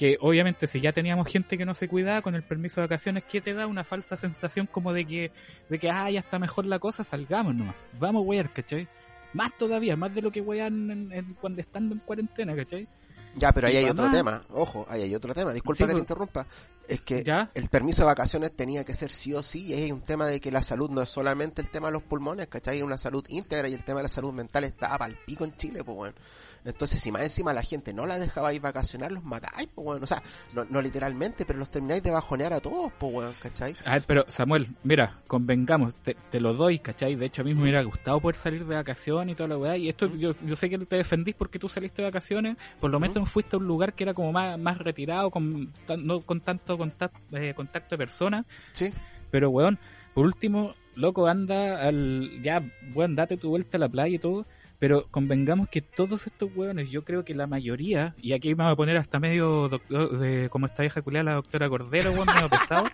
Que 0.00 0.16
obviamente 0.22 0.66
si 0.66 0.80
ya 0.80 0.92
teníamos 0.92 1.28
gente 1.28 1.58
que 1.58 1.66
no 1.66 1.74
se 1.74 1.86
cuidaba 1.86 2.22
con 2.22 2.34
el 2.34 2.42
permiso 2.42 2.80
de 2.80 2.86
vacaciones, 2.86 3.22
¿qué 3.30 3.42
te 3.42 3.52
da 3.52 3.66
una 3.66 3.84
falsa 3.84 4.16
sensación 4.16 4.66
como 4.66 4.94
de 4.94 5.04
que, 5.04 5.30
de 5.68 5.78
que, 5.78 5.90
ah, 5.90 6.10
ya 6.10 6.20
está 6.20 6.38
mejor 6.38 6.64
la 6.64 6.78
cosa, 6.78 7.04
salgamos 7.04 7.54
nomás, 7.54 7.74
vamos 7.98 8.20
a 8.22 8.26
wear, 8.26 8.50
¿cachai? 8.50 8.88
Más 9.34 9.54
todavía, 9.58 9.96
más 9.96 10.14
de 10.14 10.22
lo 10.22 10.32
que 10.32 10.40
wean 10.40 10.90
en- 10.90 11.12
en- 11.12 11.34
cuando 11.34 11.60
estando 11.60 11.94
en 11.94 12.00
cuarentena, 12.00 12.56
¿cachai? 12.56 12.88
Ya, 13.36 13.52
pero 13.52 13.66
ahí 13.68 13.76
hay 13.76 13.84
otro 13.84 14.10
tema. 14.10 14.42
Ojo, 14.50 14.84
ahí 14.88 15.02
hay 15.02 15.14
otro 15.14 15.32
tema. 15.34 15.52
Disculpa 15.52 15.76
Sí, 15.76 15.82
que 15.84 15.86
te 15.88 15.92
pues. 15.92 16.02
interrumpa. 16.02 16.46
Es 16.88 17.00
que 17.02 17.22
¿Ya? 17.22 17.48
el 17.54 17.68
permiso 17.68 18.00
de 18.02 18.06
vacaciones 18.06 18.50
tenía 18.56 18.84
que 18.84 18.92
ser 18.92 19.12
sí 19.12 19.32
o 19.34 19.42
sí. 19.44 19.66
Y 19.66 19.74
hay 19.74 19.92
un 19.92 20.00
tema 20.00 20.26
de 20.26 20.40
que 20.40 20.50
la 20.50 20.62
salud 20.64 20.90
no 20.90 21.00
es 21.00 21.10
solamente 21.10 21.62
el 21.62 21.68
tema 21.70 21.86
de 21.88 21.92
los 21.92 22.02
pulmones, 22.02 22.48
¿cachai? 22.48 22.78
Hay 22.78 22.82
una 22.82 22.96
salud 22.96 23.24
íntegra 23.28 23.68
y 23.68 23.74
el 23.74 23.84
tema 23.84 23.98
de 24.00 24.04
la 24.04 24.08
salud 24.08 24.32
mental 24.32 24.64
está 24.64 24.98
pal 24.98 25.16
pico 25.26 25.44
en 25.44 25.54
Chile, 25.56 25.84
pues, 25.84 25.96
bueno. 25.96 26.14
Entonces, 26.64 27.00
si 27.00 27.10
más 27.10 27.22
encima 27.22 27.52
la 27.52 27.62
gente 27.62 27.92
no 27.92 28.06
la 28.06 28.18
dejaba 28.18 28.52
ir 28.52 28.60
vacacionar, 28.60 29.12
los 29.12 29.24
matáis, 29.24 29.68
pues, 29.74 29.84
bueno. 29.84 30.04
O 30.04 30.06
sea, 30.06 30.22
no, 30.54 30.64
no 30.68 30.82
literalmente, 30.82 31.44
pero 31.44 31.58
los 31.58 31.70
termináis 31.70 32.02
de 32.02 32.10
bajonear 32.10 32.52
a 32.52 32.60
todos, 32.60 32.92
pues, 32.98 33.12
bueno, 33.12 33.32
¿cachai? 33.40 33.74
A 33.84 33.94
ver, 33.94 34.02
pero 34.06 34.24
Samuel, 34.28 34.68
mira, 34.82 35.18
convengamos, 35.26 35.94
te, 35.94 36.16
te 36.30 36.40
lo 36.40 36.54
doy, 36.54 36.78
¿cachai? 36.78 37.14
De 37.14 37.26
hecho, 37.26 37.42
a 37.42 37.44
mí 37.44 37.54
me 37.54 37.62
hubiera 37.62 37.82
gustado 37.82 38.20
poder 38.20 38.36
salir 38.36 38.66
de 38.66 38.74
vacaciones 38.74 39.32
y 39.32 39.36
toda 39.36 39.48
la 39.48 39.58
weá. 39.58 39.76
Y 39.76 39.88
esto, 39.88 40.06
yo, 40.16 40.32
yo 40.44 40.56
sé 40.56 40.68
que 40.68 40.78
te 40.78 40.96
defendís 40.96 41.34
porque 41.34 41.58
tú 41.58 41.68
saliste 41.68 42.02
de 42.02 42.08
vacaciones, 42.08 42.56
por 42.80 42.90
lo 42.90 43.00
menos 43.00 43.28
fuiste 43.28 43.56
a 43.56 43.58
un 43.58 43.66
lugar 43.66 43.94
que 43.94 44.04
era 44.04 44.14
como 44.14 44.32
más, 44.32 44.58
más 44.58 44.78
retirado, 44.78 45.30
con, 45.30 45.72
no 46.02 46.20
con 46.20 46.40
tanto 46.40 46.76
contacto, 46.76 47.18
eh, 47.36 47.54
contacto 47.54 47.94
de 47.94 47.98
personas. 47.98 48.46
Sí. 48.72 48.92
Pero, 49.30 49.50
weón, 49.50 49.78
por 50.14 50.26
último, 50.26 50.74
loco, 50.94 51.26
anda 51.26 51.82
al. 51.86 52.42
Ya, 52.42 52.62
weón, 52.94 53.14
date 53.14 53.36
tu 53.36 53.50
vuelta 53.50 53.76
a 53.76 53.80
la 53.80 53.88
playa 53.88 54.16
y 54.16 54.18
todo. 54.18 54.46
Pero 54.80 55.06
convengamos 55.10 55.68
que 55.68 55.82
todos 55.82 56.26
estos 56.26 56.50
weones, 56.56 56.90
yo 56.90 57.04
creo 57.04 57.24
que 57.24 57.34
la 57.34 57.46
mayoría, 57.46 58.14
y 58.20 58.32
aquí 58.32 58.48
me 58.56 58.64
voy 58.64 58.72
a 58.72 58.76
poner 58.76 58.96
hasta 58.96 59.20
medio 59.20 59.68
doctor, 59.68 60.18
de, 60.18 60.48
como 60.48 60.66
esta 60.66 60.82
vieja 60.82 61.02
culiada 61.02 61.22
la 61.24 61.34
doctora 61.34 61.68
Cordero, 61.68 62.10
weón, 62.12 62.26
medio 62.34 62.48
pesado. 62.48 62.84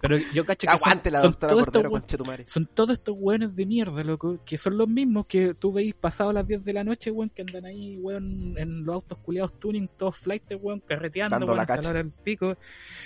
Pero 0.00 0.16
yo 0.32 0.46
cacho 0.46 0.66
que 0.66 0.72
son- 0.72 0.76
Aguante 0.88 1.10
la 1.10 1.20
son 1.20 1.32
doctora 1.32 1.50
todos 1.50 1.60
estos 1.66 1.72
Cordero, 1.82 1.90
conchetumare. 1.90 2.46
son 2.46 2.66
todos 2.72 2.90
estos 2.92 3.14
weones 3.18 3.54
de 3.54 3.66
mierda, 3.66 4.02
loco, 4.02 4.38
que 4.46 4.56
son 4.56 4.78
los 4.78 4.88
mismos 4.88 5.26
que 5.26 5.52
tú 5.52 5.72
veis 5.72 5.92
pasado 5.92 6.32
las 6.32 6.46
10 6.46 6.64
de 6.64 6.72
la 6.72 6.84
noche, 6.84 7.10
weón, 7.10 7.28
que 7.28 7.42
andan 7.42 7.66
ahí, 7.66 7.98
weón, 7.98 8.54
en 8.56 8.84
los 8.86 8.94
autos 8.94 9.18
culiados 9.18 9.58
tuning, 9.60 9.88
todos 9.98 10.16
flight, 10.16 10.44
weón, 10.58 10.80
carreteando, 10.80 11.34
Dando 11.34 11.46
weón, 11.48 11.56
la 11.58 11.66
cacha. 11.66 11.92
la 11.92 11.98
del 11.98 12.12
pico, 12.12 12.56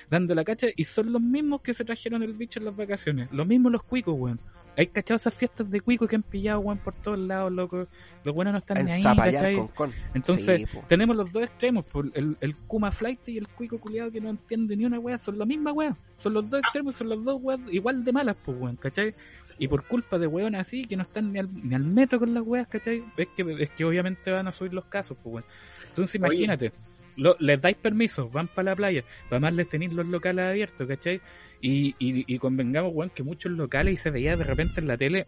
dando 0.09 0.35
la 0.37 0.45
cacha, 0.45 0.69
y 0.77 0.85
son 0.85 1.11
los 1.11 1.21
mismos 1.23 1.63
que 1.63 1.75
se 1.75 1.85
trajeron 1.85 2.23
el 2.23 2.35
bicho 2.35 2.61
en 2.61 2.67
las 2.67 2.77
vacaciones, 2.77 3.29
los 3.33 3.47
mismos 3.47 3.73
los 3.73 3.83
cuicos, 3.83 4.15
weón. 4.17 4.39
Hay 4.77 4.89
cachado 4.89 5.17
esas 5.17 5.35
fiestas 5.35 5.71
de 5.71 5.81
cuico 5.81 6.07
que 6.07 6.17
han 6.17 6.23
pillado, 6.23 6.61
weón, 6.61 6.79
por 6.79 6.95
todos 6.95 7.19
lados, 7.19 7.53
loco. 7.53 7.87
Los 8.25 8.35
buenos 8.35 8.53
no 8.53 8.59
están 8.59 8.77
ni 8.77 8.91
En 8.91 8.97
ahí, 8.97 9.03
zapallar 9.03 9.43
¿cachai? 9.43 9.57
con 9.57 9.69
con. 9.69 9.93
Entonces, 10.15 10.63
Sí, 10.71 10.79
tenemos 10.89 11.17
los 11.17 11.31
dos 11.33 11.45
extremos, 11.45 11.85
por 11.85 12.11
el, 12.15 12.37
el 12.41 12.57
Kuma 12.57 12.91
Flight 12.91 13.29
y 13.29 13.39
el 13.39 13.49
Cuico 13.49 13.79
culiado 13.79 14.11
que 14.11 14.21
no 14.21 14.31
entiende 14.31 14.77
ni 14.77 14.85
una 14.85 14.99
wea, 14.99 15.19
son 15.19 15.39
la 15.39 15.45
misma 15.45 15.73
wea, 15.73 15.97
son 16.19 16.35
los 16.35 16.51
dos 16.51 16.61
extremos, 16.61 16.97
son 16.97 17.09
los 17.09 17.25
dos 17.25 17.39
weas 17.41 17.61
igual 17.71 18.05
de 18.05 18.13
malas, 18.13 18.37
pues 18.45 18.57
weón, 18.59 18.77
¿cachai? 18.77 19.15
Y 19.59 19.69
por 19.69 19.85
culpa 19.87 20.19
de 20.19 20.27
weones 20.27 20.61
así, 20.61 20.85
que 20.85 20.97
no 20.97 21.03
están 21.03 21.33
ni 21.33 21.39
al, 21.39 21.49
ni 21.53 21.75
al 21.75 21.85
metro 21.85 22.19
con 22.19 22.35
las 22.35 22.43
weas, 22.45 22.67
¿cachai? 22.67 23.05
Es 23.17 23.29
que, 23.37 23.57
es 23.61 23.71
que 23.71 23.85
obviamente 23.85 24.31
van 24.31 24.49
a 24.49 24.53
subir 24.53 24.75
los 24.75 24.87
casos, 24.87 25.17
pues 25.23 25.35
weón. 25.35 25.45
Entonces 25.91 26.21
Oye. 26.21 26.73
Lo- 27.17 27.37
les 27.41 27.61
dais 27.61 27.77
permiso, 27.77 28.29
van 28.31 28.49
para 28.49 28.71
la 28.71 28.77
playa, 28.77 29.05
para 29.29 29.41
más 29.41 29.53
les 29.55 29.69
tenéis 29.69 29.93
los 29.93 30.07
locales 30.07 30.45
abiertos, 30.47 30.87
¿cachai? 30.87 31.21
Y, 31.61 31.95
y, 31.99 32.25
y 32.35 32.39
convengamos, 32.39 32.93
weón, 32.95 33.11
que 33.11 33.23
muchos 33.23 33.53
locales 33.53 33.95
y 33.95 33.97
se 33.97 34.11
veía 34.11 34.37
de 34.37 34.45
repente 34.45 34.81
en 34.81 34.87
la 34.89 34.97
tele, 34.97 35.27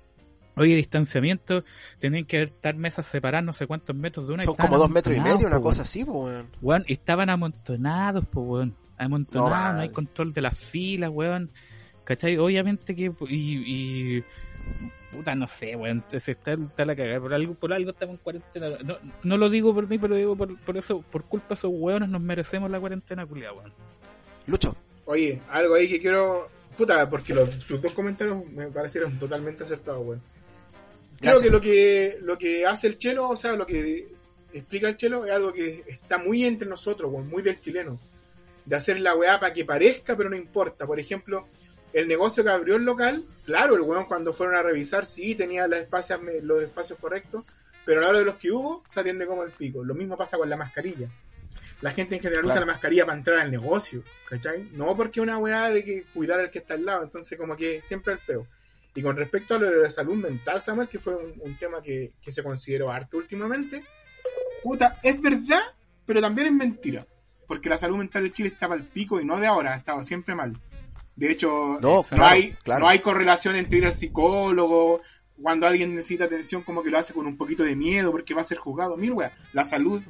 oye, 0.57 0.75
distanciamiento, 0.77 1.65
tenían 1.99 2.25
que 2.25 2.43
estar 2.43 2.75
mesas 2.77 3.07
separadas 3.07 3.45
no 3.45 3.53
sé 3.53 3.67
cuántos 3.67 3.95
metros 3.97 4.27
de 4.29 4.35
una. 4.35 4.43
Son 4.43 4.55
como 4.57 4.79
dos 4.79 4.91
metros 4.91 5.17
y 5.17 5.21
medio, 5.21 5.47
una 5.47 5.57
po, 5.57 5.63
cosa 5.65 5.83
así, 5.83 6.03
weón. 6.05 6.49
Weón, 6.61 6.85
estaban 6.89 7.31
amontonados, 7.31 8.25
pues, 8.31 8.47
weón. 8.47 8.77
Amontonados, 8.99 9.51
No, 9.51 9.73
no, 9.75 9.81
hay 9.81 9.89
control 9.91 10.33
de 10.33 10.41
las 10.43 10.59
filas, 10.59 11.11
weón. 11.13 11.51
¿Cachai? 12.05 12.37
Obviamente 12.39 12.95
que. 12.95 13.13
Y. 13.29 14.17
y 14.19 14.25
puta, 15.17 15.35
no 15.35 15.49
sé, 15.49 15.75
weón. 15.77 16.05
Se 16.09 16.33
está, 16.33 16.53
está 16.53 16.85
la 16.85 16.95
cagada. 16.95 17.21
Por 17.21 17.35
algo, 17.35 17.55
por 17.55 17.73
algo 17.73 17.91
estamos 17.91 18.15
en 18.15 18.23
cuarentena. 18.23 18.71
No, 18.85 18.99
no 19.23 19.37
lo 19.37 19.51
digo 19.51 19.75
por 19.75 19.89
mí, 19.89 19.99
pero 19.99 20.15
digo 20.15 20.37
por, 20.37 20.59
por 20.61 20.77
eso. 20.77 21.03
Por 21.03 21.25
culpa 21.25 21.49
de 21.49 21.55
esos 21.55 21.71
weones 21.73 22.09
nos 22.09 22.21
merecemos 22.21 22.71
la 22.71 22.79
cuarentena, 22.81 23.27
culia, 23.27 23.53
weón. 23.53 23.73
Lucho, 24.47 24.77
Oye, 25.07 25.41
algo 25.51 25.75
ahí 25.75 25.89
que 25.89 26.01
quiero. 26.01 26.49
Puta, 26.77 27.09
porque 27.09 27.35
los, 27.35 27.55
sus 27.55 27.81
dos 27.81 27.93
comentarios 27.95 28.45
me 28.51 28.67
parecieron 28.67 29.19
totalmente 29.19 29.65
acertados, 29.65 30.05
weón. 30.05 30.23
Creo 31.19 31.33
Gracias. 31.33 31.43
que 31.43 31.51
lo 31.51 31.61
que 31.61 32.19
lo 32.21 32.39
que 32.39 32.67
hace 32.67 32.89
el 32.89 32.99
chelo, 32.99 33.31
o 33.31 33.37
sea, 33.37 33.53
lo 33.53 33.67
que 33.67 34.09
explica 34.53 34.89
el 34.89 34.97
chelo 34.97 35.25
es 35.25 35.33
algo 35.33 35.53
que 35.53 35.85
está 35.89 36.19
muy 36.19 36.45
entre 36.45 36.69
nosotros, 36.69 37.11
weón, 37.11 37.29
muy 37.31 37.43
del 37.43 37.59
chileno. 37.59 37.99
De 38.67 38.77
hacer 38.77 39.01
la 39.01 39.15
weá 39.15 39.39
para 39.41 39.55
que 39.55 39.65
parezca, 39.65 40.17
pero 40.17 40.29
no 40.29 40.37
importa. 40.37 40.87
Por 40.87 40.99
ejemplo, 40.99 41.47
el 41.93 42.09
negocio 42.09 42.43
que 42.43 42.51
abrió 42.51 42.77
el 42.77 42.85
local, 42.85 43.25
claro, 43.47 43.77
el 43.77 43.83
weón 43.83 44.05
cuando 44.05 44.33
fueron 44.33 44.57
a 44.57 44.63
revisar, 44.63 45.07
sí, 45.07 45.35
tenía 45.35 45.67
los 45.67 45.79
espacios, 45.79 46.21
los 46.43 46.63
espacios 46.63 46.99
correctos, 46.99 47.45
pero 47.85 48.01
a 48.01 48.03
la 48.03 48.09
hora 48.11 48.19
de 48.19 48.25
los 48.25 48.35
que 48.35 48.51
hubo, 48.51 48.83
se 48.89 49.01
atiende 49.01 49.27
como 49.27 49.45
el 49.45 49.53
pico. 49.53 49.83
Lo 49.85 49.95
mismo 49.95 50.17
pasa 50.17 50.37
con 50.37 50.51
la 50.51 50.57
mascarilla. 50.57 51.09
La 51.81 51.93
gente 51.93 52.17
en 52.17 52.23
general 52.23 52.47
usa 52.47 52.61
la 52.61 52.67
mascarilla 52.67 53.05
para 53.07 53.19
entrar 53.19 53.39
al 53.39 53.51
negocio, 53.51 54.03
¿cachai? 54.29 54.69
No 54.73 54.97
porque 54.97 55.21
una 55.21 55.39
weá 55.39 55.71
de 55.71 55.85
que 55.85 56.05
cuidar 56.13 56.41
al 56.41 56.51
que 56.51 56.59
está 56.59 56.75
al 56.75 56.85
lado, 56.85 57.05
entonces 57.05 57.39
como 57.39 57.57
que 57.57 57.83
siempre 57.85 58.15
el 58.15 58.19
peo. 58.19 58.47
Y 58.95 59.03
con 59.03 59.15
respecto 59.15 59.55
a 59.55 59.59
lo 59.59 59.71
de 59.71 59.83
la 59.83 59.91
salud 59.91 60.17
mental, 60.17 60.61
Samuel, 60.63 60.89
que 60.89 60.99
fue 60.99 61.15
un, 61.15 61.35
un 61.39 61.59
tema 61.59 61.83
que, 61.83 62.13
que 62.21 62.33
se 62.33 62.43
consideró 62.43 62.91
harto 62.91 63.19
últimamente, 63.19 63.85
puta, 64.63 64.99
es 65.03 65.21
verdad, 65.21 65.61
pero 66.07 66.21
también 66.21 66.49
es 66.49 66.55
mentira. 66.55 67.07
Porque 67.47 67.69
la 67.69 67.79
salud 67.79 67.99
mental 67.99 68.25
de 68.25 68.33
Chile 68.33 68.49
estaba 68.49 68.75
al 68.75 68.83
pico 68.85 69.21
y 69.21 69.25
no 69.25 69.39
de 69.39 69.47
ahora, 69.47 69.75
ha 69.75 69.77
estado 69.77 70.03
siempre 70.03 70.35
mal. 70.35 70.59
De 71.17 71.33
hecho, 71.33 71.77
No, 71.81 71.97
no, 71.97 72.03
claro, 72.03 72.25
hay, 72.27 72.53
claro. 72.63 72.81
no 72.85 72.89
hay 72.91 72.99
correlación 72.99 73.57
entre 73.57 73.79
ir 73.79 73.87
al 73.87 73.93
psicólogo, 73.95 75.01
cuando 75.41 75.67
alguien 75.67 75.95
necesita 75.95 76.25
atención, 76.25 76.63
como 76.63 76.83
que 76.83 76.91
lo 76.91 76.99
hace 76.99 77.13
con 77.13 77.27
un 77.27 77.37
poquito 77.37 77.63
de 77.63 77.75
miedo 77.77 78.11
porque 78.13 78.35
va 78.35 78.43
a 78.43 78.45
ser 78.45 78.59
juzgado. 78.59 78.97
Mira, 78.97 79.15
wea, 79.15 79.33
la 79.53 79.65
salud 79.65 80.03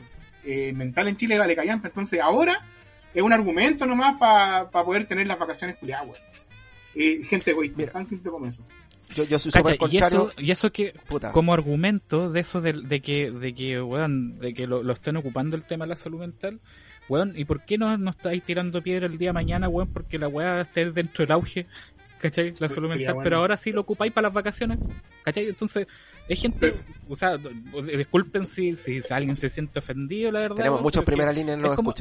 eh, 0.45 0.73
mental 0.73 1.09
en 1.09 1.17
Chile 1.17 1.39
vale 1.39 1.57
callampa. 1.57 1.89
Entonces, 1.89 2.21
ahora 2.21 2.61
es 3.15 3.23
un 3.23 3.33
argumento 3.33 3.87
nomás 3.87 4.17
para 4.19 4.69
poder 4.71 5.07
tener 5.07 5.27
las 5.27 5.39
vacaciones 5.39 5.77
culiadas. 5.77 6.09
Eh, 6.95 7.23
gente 7.25 7.51
egoísta, 7.51 7.77
Mira. 7.79 7.93
tan 7.93 8.07
simple 8.07 8.31
como 8.31 8.47
eso. 8.47 8.63
yo, 9.15 9.25
yo 9.25 9.39
soy 9.39 9.51
Cacha, 9.53 9.77
y 9.91 9.97
eso, 9.99 10.31
y 10.39 10.51
eso 10.51 10.73
que, 10.73 10.95
Puta. 11.09 11.31
como 11.33 11.53
argumento 11.55 12.31
de 12.31 12.41
eso 12.41 12.61
de, 12.61 12.73
de 12.73 13.01
que, 13.01 13.31
de 13.31 13.55
que, 13.55 13.81
weón, 13.83 14.39
de 14.39 14.55
que 14.55 14.67
lo, 14.67 14.83
lo 14.83 14.93
estén 14.93 15.17
ocupando 15.17 15.57
el 15.57 15.65
tema 15.67 15.85
de 15.85 15.91
la 15.91 15.97
salud 15.97 16.21
mental, 16.21 16.61
weón, 17.09 17.33
¿y 17.37 17.45
por 17.45 17.65
qué 17.65 17.79
no, 17.79 17.97
no 17.97 18.11
estáis 18.11 18.43
tirando 18.43 18.83
piedra 18.83 19.07
el 19.07 19.19
día 19.19 19.31
de 19.31 19.35
mañana, 19.35 19.69
weón? 19.69 19.93
Porque 19.93 20.19
la 20.19 20.29
weá 20.29 20.61
esté 20.61 20.91
dentro 20.91 21.25
del 21.25 21.33
auge, 21.33 21.67
¿cachai? 22.19 22.55
La 22.59 22.69
salud 22.69 22.89
mental, 22.89 23.15
bueno. 23.15 23.25
pero 23.25 23.37
ahora 23.39 23.57
sí 23.57 23.73
lo 23.73 23.83
ocupáis 23.83 24.13
para 24.13 24.29
las 24.29 24.35
vacaciones, 24.35 24.79
¿cachai? 25.23 25.49
Entonces, 25.49 25.87
es 26.29 26.41
gente, 26.41 26.75
o 27.09 27.17
sea, 27.17 27.39
disculpen 27.39 28.47
si, 28.47 28.75
si 28.75 29.01
alguien 29.11 29.37
se 29.37 29.49
siente 29.49 29.79
ofendido, 29.79 30.33
la 30.33 30.41
verdad. 30.41 30.57
Tenemos 30.57 30.77
weón, 30.77 30.85
muchos 30.85 31.05
primera 31.05 31.33
línea 31.33 31.55
en 31.55 31.63
los 31.63 31.71
es 31.71 31.77
como-. 31.77 31.95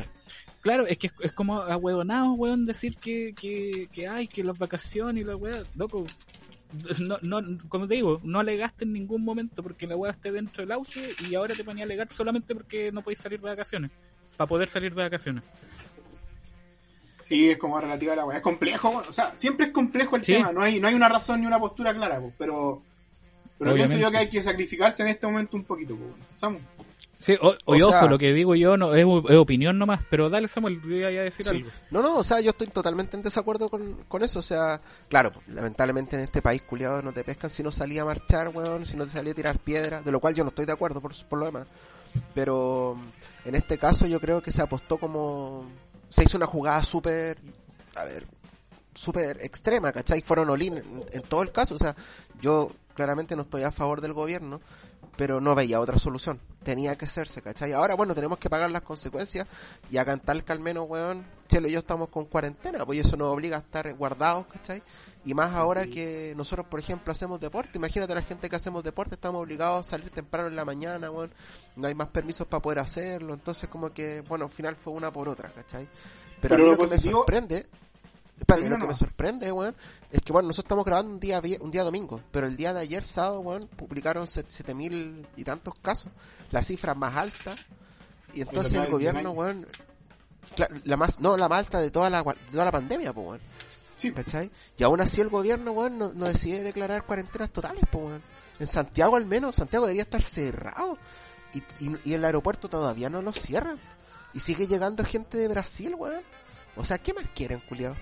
Claro, 0.62 0.88
es 0.88 0.98
que 0.98 1.08
es, 1.08 1.14
es 1.22 1.32
como 1.32 1.62
ahuevonado, 1.62 2.34
weón, 2.34 2.66
decir 2.66 2.98
que, 2.98 3.36
que, 3.40 3.88
que 3.92 4.08
hay, 4.08 4.28
que 4.28 4.44
las 4.44 4.58
vacaciones 4.58 5.22
y 5.22 5.24
la 5.24 5.36
weá, 5.36 5.64
loco. 5.76 6.06
No, 7.00 7.20
no, 7.22 7.58
como 7.70 7.88
te 7.88 7.94
digo, 7.94 8.20
no 8.24 8.40
alegaste 8.40 8.84
en 8.84 8.92
ningún 8.92 9.24
momento 9.24 9.62
porque 9.62 9.86
la 9.88 9.96
weá 9.96 10.12
esté 10.12 10.32
dentro 10.32 10.64
del 10.64 10.72
auge 10.72 11.12
y 11.30 11.36
ahora 11.36 11.56
te 11.56 11.64
ponía 11.64 11.84
a 11.84 11.86
alegar 11.86 12.12
solamente 12.12 12.54
porque 12.56 12.92
no 12.92 13.02
podéis 13.04 13.20
salir 13.20 13.40
de 13.40 13.48
vacaciones. 13.48 13.92
Para 14.38 14.48
poder 14.48 14.70
salir 14.70 14.94
de 14.94 15.04
vacaciones. 15.04 15.44
Sí, 17.22 17.50
es 17.50 17.58
como 17.58 17.80
relativa 17.82 18.14
a 18.14 18.16
la 18.18 18.26
weá. 18.26 18.38
Es 18.38 18.44
complejo, 18.44 18.90
weón. 18.90 19.06
o 19.10 19.14
sea, 19.14 19.34
siempre 19.38 19.68
es 19.68 19.72
complejo 19.72 20.16
el 20.16 20.24
Sí. 20.24 20.34
tema. 20.34 20.52
No 20.52 20.62
hay, 20.62 20.80
no 20.80 20.88
hay 20.88 20.94
una 20.94 21.10
razón 21.10 21.42
ni 21.42 21.48
una 21.48 21.60
postura 21.60 21.94
clara, 21.94 22.20
po, 22.20 22.32
pero, 22.38 22.82
pero 23.58 23.74
pienso 23.74 23.96
Obviamente. 23.96 24.02
yo 24.02 24.12
que 24.12 24.18
hay 24.18 24.30
que 24.30 24.44
sacrificarse 24.44 25.02
en 25.02 25.10
este 25.10 25.26
momento 25.26 25.58
un 25.58 25.64
poquito, 25.64 25.96
po, 25.96 26.04
weón. 26.04 26.16
Samu. 26.36 26.60
Sí, 27.22 27.36
o, 27.42 27.56
O 27.66 27.76
y 27.76 27.82
ojo, 27.82 27.92
sea- 27.92 28.06
lo 28.08 28.20
que 28.20 28.32
digo 28.34 28.54
yo 28.54 28.78
no 28.78 28.94
es, 28.94 29.02
es 29.32 29.36
opinión 29.38 29.80
nomás, 29.80 30.02
pero 30.12 30.30
dale 30.30 30.48
Samuel, 30.48 30.78
voy 30.78 31.04
a 31.04 31.10
decir 31.24 31.44
Sí. 31.44 31.56
algo. 31.56 31.70
No, 31.90 32.04
no, 32.04 32.18
o 32.18 32.24
sea, 32.24 32.40
yo 32.42 32.52
estoy 32.52 32.68
totalmente 32.68 33.18
en 33.18 33.24
desacuerdo 33.24 33.70
con, 33.70 33.96
con 34.08 34.22
eso. 34.22 34.38
O 34.38 34.44
sea, 34.44 34.80
claro, 35.10 35.32
pues, 35.34 35.48
lamentablemente 35.48 36.16
en 36.18 36.22
este 36.22 36.44
país, 36.44 36.62
culiado, 36.62 37.02
no 37.02 37.12
te 37.14 37.24
pescan 37.24 37.50
si 37.50 37.64
no 37.64 37.72
salía 37.72 38.04
a 38.04 38.06
marchar, 38.06 38.50
weón, 38.50 38.86
si 38.86 38.96
no 38.96 39.06
te 39.06 39.10
salía 39.10 39.32
a 39.32 39.36
tirar 39.36 39.58
piedras, 39.58 40.06
de 40.06 40.12
lo 40.12 40.20
cual 40.20 40.36
yo 40.36 40.44
no 40.44 40.50
estoy 40.50 40.66
de 40.68 40.74
acuerdo 40.74 41.02
por, 41.02 41.14
por 41.28 41.40
lo 41.40 41.46
demás. 41.48 41.66
Pero 42.34 42.98
en 43.46 43.56
este 43.56 43.78
caso 43.78 44.06
yo 44.08 44.20
creo 44.20 44.42
que 44.42 44.52
se 44.52 44.62
apostó 44.62 44.98
como... 44.98 45.70
Se 46.10 46.24
hizo 46.24 46.38
una 46.38 46.48
jugada 46.48 46.84
súper... 46.84 47.38
A 47.96 48.04
ver, 48.06 48.26
súper 48.94 49.38
extrema, 49.42 49.92
¿cachai? 49.92 50.22
Fueron 50.22 50.50
olín 50.50 50.78
en, 50.78 51.06
en 51.12 51.22
todo 51.24 51.44
el 51.44 51.52
caso. 51.52 51.76
O 51.76 51.78
sea, 51.78 51.96
yo 52.42 52.72
claramente 52.94 53.36
no 53.36 53.44
estoy 53.44 53.64
a 53.64 53.72
favor 53.72 54.02
del 54.02 54.14
gobierno, 54.14 54.62
pero 55.18 55.40
no 55.42 55.56
veía 55.56 55.80
otra 55.80 55.98
solución. 55.98 56.40
Tenía 56.66 56.98
que 56.98 57.06
hacerse, 57.06 57.44
¿cachai? 57.44 57.74
Ahora, 57.74 57.94
bueno, 57.94 58.16
tenemos 58.16 58.40
que 58.40 58.50
pagar 58.50 58.72
las 58.72 58.82
consecuencias 58.82 59.46
y 59.92 59.98
acá 59.98 60.14
en 60.14 60.20
Talca 60.20 60.52
al 60.52 60.60
menos, 60.60 60.86
weón, 60.90 61.24
Chelo 61.48 61.68
y 61.68 61.72
yo 61.74 61.80
estamos 61.80 62.10
con 62.10 62.26
cuarentena, 62.26 62.84
pues 62.88 62.98
eso 63.00 63.16
nos 63.16 63.32
obliga 63.32 63.58
a 63.58 63.60
estar 63.60 63.94
guardados, 63.94 64.48
¿cachai? 64.48 64.82
Y 65.26 65.36
más 65.36 65.54
ahora 65.54 65.86
que 65.86 66.34
nosotros, 66.36 66.66
por 66.68 66.80
ejemplo, 66.80 67.12
hacemos 67.12 67.40
deporte. 67.40 67.78
Imagínate 67.78 68.16
la 68.16 68.24
gente 68.24 68.50
que 68.50 68.56
hacemos 68.56 68.84
deporte, 68.84 69.14
estamos 69.14 69.44
obligados 69.44 69.86
a 69.86 69.90
salir 69.92 70.10
temprano 70.10 70.48
en 70.48 70.56
la 70.56 70.66
mañana, 70.66 71.12
weón. 71.12 71.32
No 71.76 71.88
hay 71.88 71.94
más 71.94 72.08
permisos 72.08 72.48
para 72.48 72.64
poder 72.64 72.80
hacerlo. 72.80 73.36
Entonces, 73.36 73.70
como 73.70 73.94
que, 73.94 74.22
bueno, 74.22 74.46
al 74.46 74.52
final 74.52 74.76
fue 74.76 74.92
una 74.94 75.12
por 75.14 75.30
otra, 75.30 75.50
¿cachai? 75.52 75.88
Pero, 76.42 76.42
Pero 76.42 76.56
a 76.56 76.58
mí 76.58 76.64
lo 76.64 76.72
lo 76.72 76.78
que 76.78 76.84
me 76.84 76.90
positivo- 76.90 77.18
sorprende. 77.20 77.68
Espérate, 78.38 78.70
lo 78.70 78.78
que 78.78 78.88
me 78.88 78.94
sorprende, 78.94 79.52
weón, 79.52 79.76
es 80.12 80.22
que, 80.22 80.34
bueno, 80.34 80.48
nosotros 80.48 80.66
estamos 80.66 80.86
grabando 80.86 81.14
un 81.14 81.20
día 81.20 81.42
un 81.62 81.72
día 81.72 81.84
domingo, 81.84 82.22
pero 82.32 82.48
el 82.48 82.58
día 82.58 82.74
de 82.74 82.82
ayer, 82.82 83.04
sábado, 83.04 83.40
weón, 83.40 83.62
publicaron 83.78 84.28
set- 84.28 84.50
siete 84.50 84.74
mil 84.74 85.26
y 85.38 85.44
tantos 85.44 85.74
casos, 85.82 86.12
la 86.52 86.62
cifra 86.62 86.94
más 86.96 87.16
alta, 87.16 87.56
y 88.34 88.42
entonces 88.42 88.74
el 88.74 88.92
gobierno, 88.92 89.32
weón, 89.32 89.66
la 90.84 90.98
más, 90.98 91.20
no, 91.22 91.38
la 91.38 91.48
más 91.50 91.60
alta 91.60 91.80
de 91.80 91.90
toda 91.92 92.10
la, 92.10 92.24
de 92.24 92.52
toda 92.52 92.66
la 92.66 92.72
pandemia, 92.72 93.14
pues, 93.14 93.28
weón. 93.28 93.42
Sí, 93.98 94.12
¿Cachai? 94.12 94.52
Y 94.78 94.84
aún 94.84 95.00
así 95.00 95.22
el 95.22 95.30
gobierno, 95.30 95.72
weón, 95.72 95.98
no, 95.98 96.12
no 96.14 96.26
decide 96.26 96.62
declarar 96.64 97.06
cuarentenas 97.06 97.50
totales, 97.52 97.84
pues, 97.90 98.04
weón. 98.06 98.24
En 98.60 98.68
Santiago 98.68 99.16
al 99.16 99.26
menos, 99.26 99.56
Santiago 99.56 99.86
debería 99.86 100.04
estar 100.04 100.22
cerrado. 100.22 100.98
Y, 101.54 101.60
y, 101.86 101.98
y 102.04 102.14
el 102.14 102.26
aeropuerto 102.26 102.68
todavía 102.68 103.10
no 103.10 103.22
lo 103.22 103.32
cierran. 103.32 103.80
Y 104.34 104.40
sigue 104.42 104.68
llegando 104.68 105.06
gente 105.06 105.38
de 105.38 105.48
Brasil, 105.48 105.96
weón. 105.96 106.22
O 106.76 106.84
sea, 106.84 106.98
¿qué 106.98 107.14
más 107.14 107.26
quieren, 107.34 107.62
culiao? 107.70 107.96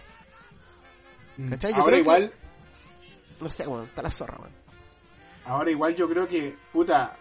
Mm. 1.38 1.50
¿Cachai? 1.50 1.72
Yo 1.72 1.78
Ahora 1.78 1.86
creo 1.88 1.96
que- 1.96 2.02
igual, 2.02 2.34
No 3.40 3.50
sé, 3.50 3.68
weón, 3.68 3.86
está 3.86 4.02
la 4.02 4.10
zorra, 4.12 4.38
weón. 4.40 4.52
ahora 5.46 5.72
igual 5.72 5.96
yo 5.96 6.08
creo 6.08 6.28
que, 6.28 6.56
puta, 6.72 7.16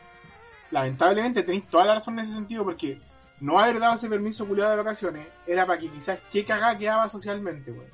lamentablemente 0.71 1.43
tenéis 1.43 1.67
toda 1.69 1.85
la 1.85 1.95
razón 1.95 2.19
en 2.19 2.25
ese 2.25 2.35
sentido 2.35 2.65
porque 2.65 2.99
no 3.41 3.59
haber 3.59 3.81
dado 3.81 3.95
ese 3.97 4.09
permiso 4.09 4.47
culiado 4.47 4.71
de 4.71 4.77
vacaciones 4.77 5.27
era 5.47 5.67
para 5.67 5.79
que 5.79 5.89
quizás 5.91 6.19
qué 6.31 6.45
cagada 6.45 6.79
quedaba 6.79 7.09
socialmente, 7.09 7.73
weón. 7.73 7.87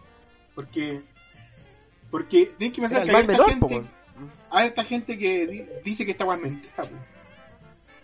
Porque, 0.55 1.01
porque 2.11 2.47
tenéis 2.59 2.75
que 2.75 2.81
pensar 2.83 3.03
Era 3.07 3.19
el 3.21 3.27
que 3.27 3.33
hay 3.33 3.37
esta 3.39 3.45
po, 3.45 3.49
gente, 3.69 3.75
weón. 3.75 3.89
hay 4.51 4.67
esta 4.69 4.85
gente 4.85 5.17
que 5.19 5.47
di- 5.47 5.67
dice 5.85 6.05
que 6.05 6.11
esta 6.13 6.25
weá 6.25 6.37
es 6.37 6.43
mentira. 6.43 6.75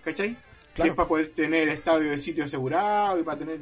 ¿cachai? 0.04 0.36
Que 0.74 0.88
es 0.88 0.94
para 0.94 1.08
poder 1.08 1.32
tener 1.34 1.68
estadio 1.68 2.10
de 2.10 2.18
sitio 2.18 2.44
asegurado 2.44 3.18
y 3.18 3.22
para 3.22 3.38
tener 3.38 3.60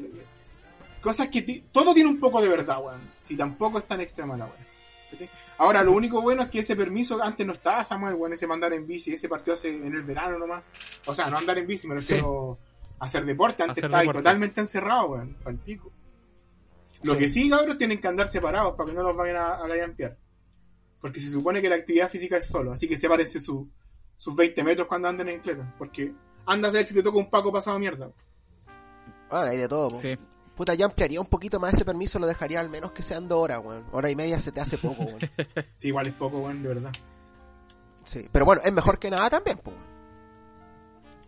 cosas 1.02 1.28
que 1.28 1.64
todo 1.72 1.92
tiene 1.92 2.08
un 2.08 2.18
poco 2.20 2.40
de 2.40 2.48
verdad, 2.48 2.78
weón. 2.82 3.00
Si 3.20 3.36
tampoco 3.36 3.78
es 3.78 3.84
tan 3.86 4.00
extrema 4.00 4.36
la. 4.36 4.48
¿cachai? 5.10 5.28
Ahora, 5.58 5.82
lo 5.82 5.92
único 5.92 6.20
bueno 6.22 6.42
es 6.42 6.50
que 6.50 6.60
ese 6.60 6.74
permiso 6.74 7.22
antes 7.22 7.46
no 7.46 7.52
estaba, 7.52 7.84
Samuel, 7.84 8.14
weón, 8.14 8.32
ese 8.32 8.46
mandar 8.46 8.72
en 8.72 8.86
bici, 8.86 9.12
ese 9.12 9.28
partió 9.28 9.54
hace 9.54 9.68
en 9.68 9.94
el 9.94 10.02
verano 10.02 10.38
nomás. 10.38 10.62
O 11.06 11.14
sea, 11.14 11.28
no 11.28 11.36
andar 11.38 11.58
en 11.58 11.66
bici, 11.66 11.86
me 11.88 11.96
refiero 11.96 12.58
a 12.98 13.04
hacer 13.04 13.24
deporte. 13.24 13.62
Antes 13.62 13.78
Hacer 13.78 13.84
estaba 13.84 14.00
ahí 14.00 14.06
deporte. 14.06 14.22
totalmente 14.24 14.60
encerrado, 14.60 15.06
weón, 15.08 15.34
pa'l 15.42 15.58
pico. 15.58 15.92
Lo 17.04 17.12
Sí. 17.14 17.18
que 17.18 17.28
sí, 17.30 17.50
cabros, 17.50 17.76
tienen 17.78 18.00
que 18.00 18.08
andar 18.08 18.28
separados 18.28 18.74
para 18.76 18.88
que 18.90 18.94
no 18.96 19.02
los 19.02 19.16
vayan 19.16 19.36
a, 19.36 19.54
a 19.56 19.66
gallampear. 19.66 20.16
Porque 21.00 21.18
se 21.20 21.30
supone 21.30 21.60
que 21.60 21.68
la 21.68 21.74
actividad 21.76 22.08
física 22.08 22.36
es 22.36 22.46
solo, 22.46 22.72
así 22.72 22.86
que 22.88 22.96
sepárense 22.96 23.40
su, 23.40 23.68
sus 24.16 24.36
20 24.36 24.62
metros 24.62 24.86
cuando 24.86 25.08
anden 25.08 25.28
en 25.28 25.40
cleta. 25.40 25.74
Porque 25.78 26.12
andas 26.46 26.70
a 26.70 26.74
ver 26.74 26.84
si 26.84 26.94
te 26.94 27.02
toca 27.02 27.18
un 27.18 27.28
paco 27.28 27.52
pasado 27.52 27.76
mierda. 27.80 28.10
Ahora 29.30 29.50
hay 29.50 29.58
de 29.58 29.66
todo, 29.68 29.90
po. 29.90 30.00
Sí. 30.00 30.16
Puta, 30.62 30.74
yo 30.74 30.86
ampliaría 30.86 31.20
un 31.20 31.26
poquito 31.26 31.58
más 31.58 31.74
ese 31.74 31.84
permiso, 31.84 32.20
lo 32.20 32.26
dejaría 32.28 32.60
al 32.60 32.70
menos 32.70 32.92
que 32.92 33.02
sean 33.02 33.26
dos 33.26 33.40
horas, 33.42 33.60
weón. 33.64 33.84
Hora 33.90 34.08
y 34.12 34.14
media 34.14 34.38
se 34.38 34.52
te 34.52 34.60
hace 34.60 34.78
poco, 34.78 35.02
weón. 35.02 35.18
Sí, 35.76 35.88
igual 35.88 36.06
es 36.06 36.14
poco, 36.14 36.38
weón, 36.38 36.62
de 36.62 36.68
verdad. 36.68 36.92
Sí, 38.04 38.28
pero 38.30 38.44
bueno, 38.44 38.62
es 38.64 38.72
mejor 38.72 39.00
que 39.00 39.10
nada 39.10 39.28
también, 39.28 39.58
weón. 39.64 39.80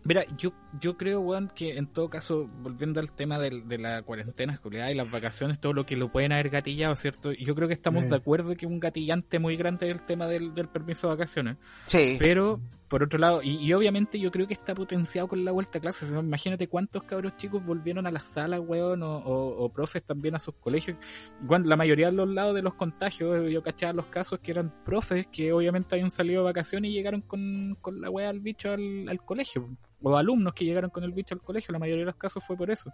Mira, 0.05 0.25
yo, 0.37 0.53
yo 0.81 0.97
creo, 0.97 1.21
weón, 1.21 1.51
que 1.55 1.77
en 1.77 1.87
todo 1.87 2.09
caso, 2.11 2.49
volviendo 2.63 3.01
al 3.01 3.13
tema 3.13 3.39
del- 3.39 3.69
de, 3.69 3.79
la 3.79 4.03
cuarentena 4.03 4.53
escolar 4.55 4.91
y 4.91 4.95
las 4.95 5.11
vacaciones, 5.11 5.61
todo 5.61 5.73
lo 5.73 5.87
que 5.87 5.97
lo 5.97 6.11
pueden 6.11 6.33
haber 6.33 6.51
gatillado, 6.51 6.97
¿cierto? 6.97 7.33
Yo 7.33 7.55
creo 7.55 7.69
que 7.69 7.75
estamos 7.75 8.05
Sí. 8.05 8.09
de 8.11 8.17
acuerdo 8.17 8.57
que 8.57 8.67
un 8.67 8.81
gatillante 8.81 9.39
muy 9.39 9.57
grande 9.57 9.89
es 9.89 9.95
el 9.97 10.03
tema 10.07 10.27
del, 10.27 10.55
del 10.55 10.69
permiso 10.69 11.07
de 11.09 11.15
vacaciones. 11.15 11.57
Sí. 11.87 12.17
Pero, 12.19 12.61
por 12.89 13.03
otro 13.03 13.19
lado, 13.19 13.43
y, 13.43 13.57
y 13.57 13.73
obviamente 13.73 14.19
yo 14.19 14.31
creo 14.31 14.47
que 14.47 14.55
está 14.55 14.75
potenciado 14.75 15.27
con 15.29 15.45
la 15.45 15.53
vuelta 15.53 15.79
a 15.79 15.81
clases. 15.81 16.13
Imagínate 16.13 16.69
cuántos 16.69 17.03
cabros 17.05 17.37
chicos 17.37 17.65
volvieron 17.65 18.07
a 18.07 18.11
las 18.11 18.25
salas, 18.25 18.61
weón, 18.65 19.03
o, 19.03 19.17
o- 19.19 19.65
o 19.65 19.69
profes 19.73 20.03
también 20.05 20.35
a 20.35 20.39
sus 20.39 20.55
colegios. 20.57 20.97
Bueno, 21.41 21.67
la 21.67 21.77
mayoría 21.77 22.07
de 22.07 22.13
los 22.17 22.29
lados 22.29 22.55
de 22.55 22.63
los 22.63 22.75
contagios, 22.75 23.51
yo 23.51 23.63
cachaba 23.63 23.93
los 23.93 24.07
casos 24.07 24.39
que 24.41 24.51
eran 24.53 24.73
profes 24.85 25.27
que 25.29 25.53
obviamente 25.53 25.95
habían 25.95 26.11
salido 26.11 26.41
de 26.41 26.45
vacaciones 26.47 26.91
y 26.91 26.95
llegaron 26.95 27.21
con, 27.23 27.77
con 27.81 28.01
la 28.01 28.11
weá 28.11 28.29
al 28.29 28.41
bicho 28.41 28.71
al, 28.71 29.09
al 29.09 29.23
colegio. 29.25 29.69
O 30.07 30.15
alumnos 30.19 30.53
que 30.53 30.64
llegaron 30.65 30.91
con 30.91 31.05
el 31.05 31.13
bicho 31.13 31.35
al 31.35 31.43
colegio, 31.43 31.73
la 31.73 31.79
mayoría 31.79 32.03
de 32.03 32.07
los 32.07 32.17
casos 32.17 32.45
fue 32.45 32.57
por 32.57 32.71
eso. 32.71 32.93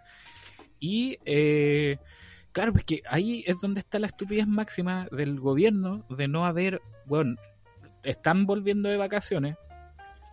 Y, 0.79 1.17
eh, 1.25 1.97
claro, 2.51 2.71
pues 2.73 2.83
que 2.83 3.01
ahí 3.07 3.43
es 3.47 3.59
donde 3.61 3.79
está 3.79 3.99
la 3.99 4.07
estupidez 4.07 4.47
máxima 4.47 5.07
del 5.11 5.39
gobierno 5.39 6.05
de 6.09 6.27
no 6.27 6.45
haber, 6.45 6.81
bueno, 7.05 7.35
están 8.03 8.45
volviendo 8.45 8.89
de 8.89 8.97
vacaciones, 8.97 9.55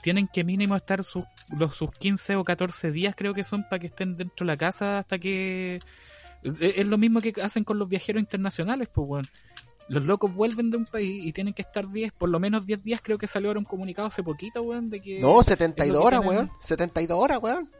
tienen 0.02 0.28
que 0.28 0.44
mínimo 0.44 0.76
estar 0.76 1.04
sus, 1.04 1.24
los, 1.50 1.74
sus 1.74 1.90
15 1.90 2.36
o 2.36 2.44
14 2.44 2.92
días, 2.92 3.14
creo 3.16 3.34
que 3.34 3.44
son, 3.44 3.64
para 3.64 3.80
que 3.80 3.88
estén 3.88 4.16
dentro 4.16 4.46
de 4.46 4.52
la 4.52 4.56
casa 4.56 4.98
hasta 4.98 5.18
que... 5.18 5.76
Es 5.76 6.54
es 6.60 6.86
lo 6.86 6.98
mismo 6.98 7.20
que 7.20 7.34
hacen 7.42 7.64
con 7.64 7.80
los 7.80 7.88
viajeros 7.88 8.20
internacionales, 8.20 8.88
pues, 8.92 9.08
bueno. 9.08 9.28
Los 9.88 10.04
locos 10.06 10.34
vuelven 10.34 10.70
de 10.70 10.76
un 10.76 10.84
país 10.84 11.24
y 11.24 11.32
tienen 11.32 11.54
que 11.54 11.62
estar 11.62 11.88
10, 11.90 12.12
por 12.12 12.28
lo 12.28 12.38
menos 12.38 12.66
10 12.66 12.84
días, 12.84 13.00
creo 13.02 13.16
que 13.18 13.26
salió 13.26 13.48
ahora 13.50 13.58
un 13.60 13.64
comunicado 13.64 14.08
hace 14.08 14.22
poquito, 14.22 14.60
weón, 14.62 14.90
de 14.90 15.00
que... 15.00 15.18
No, 15.20 15.40
es 15.40 15.46
72 15.46 15.94
lo 15.94 16.00
que 16.00 16.06
horas, 16.06 16.20
tienen- 16.20 16.36
weón. 16.38 16.50
72 16.60 17.18
horas, 17.18 17.38
weón. 17.42 17.70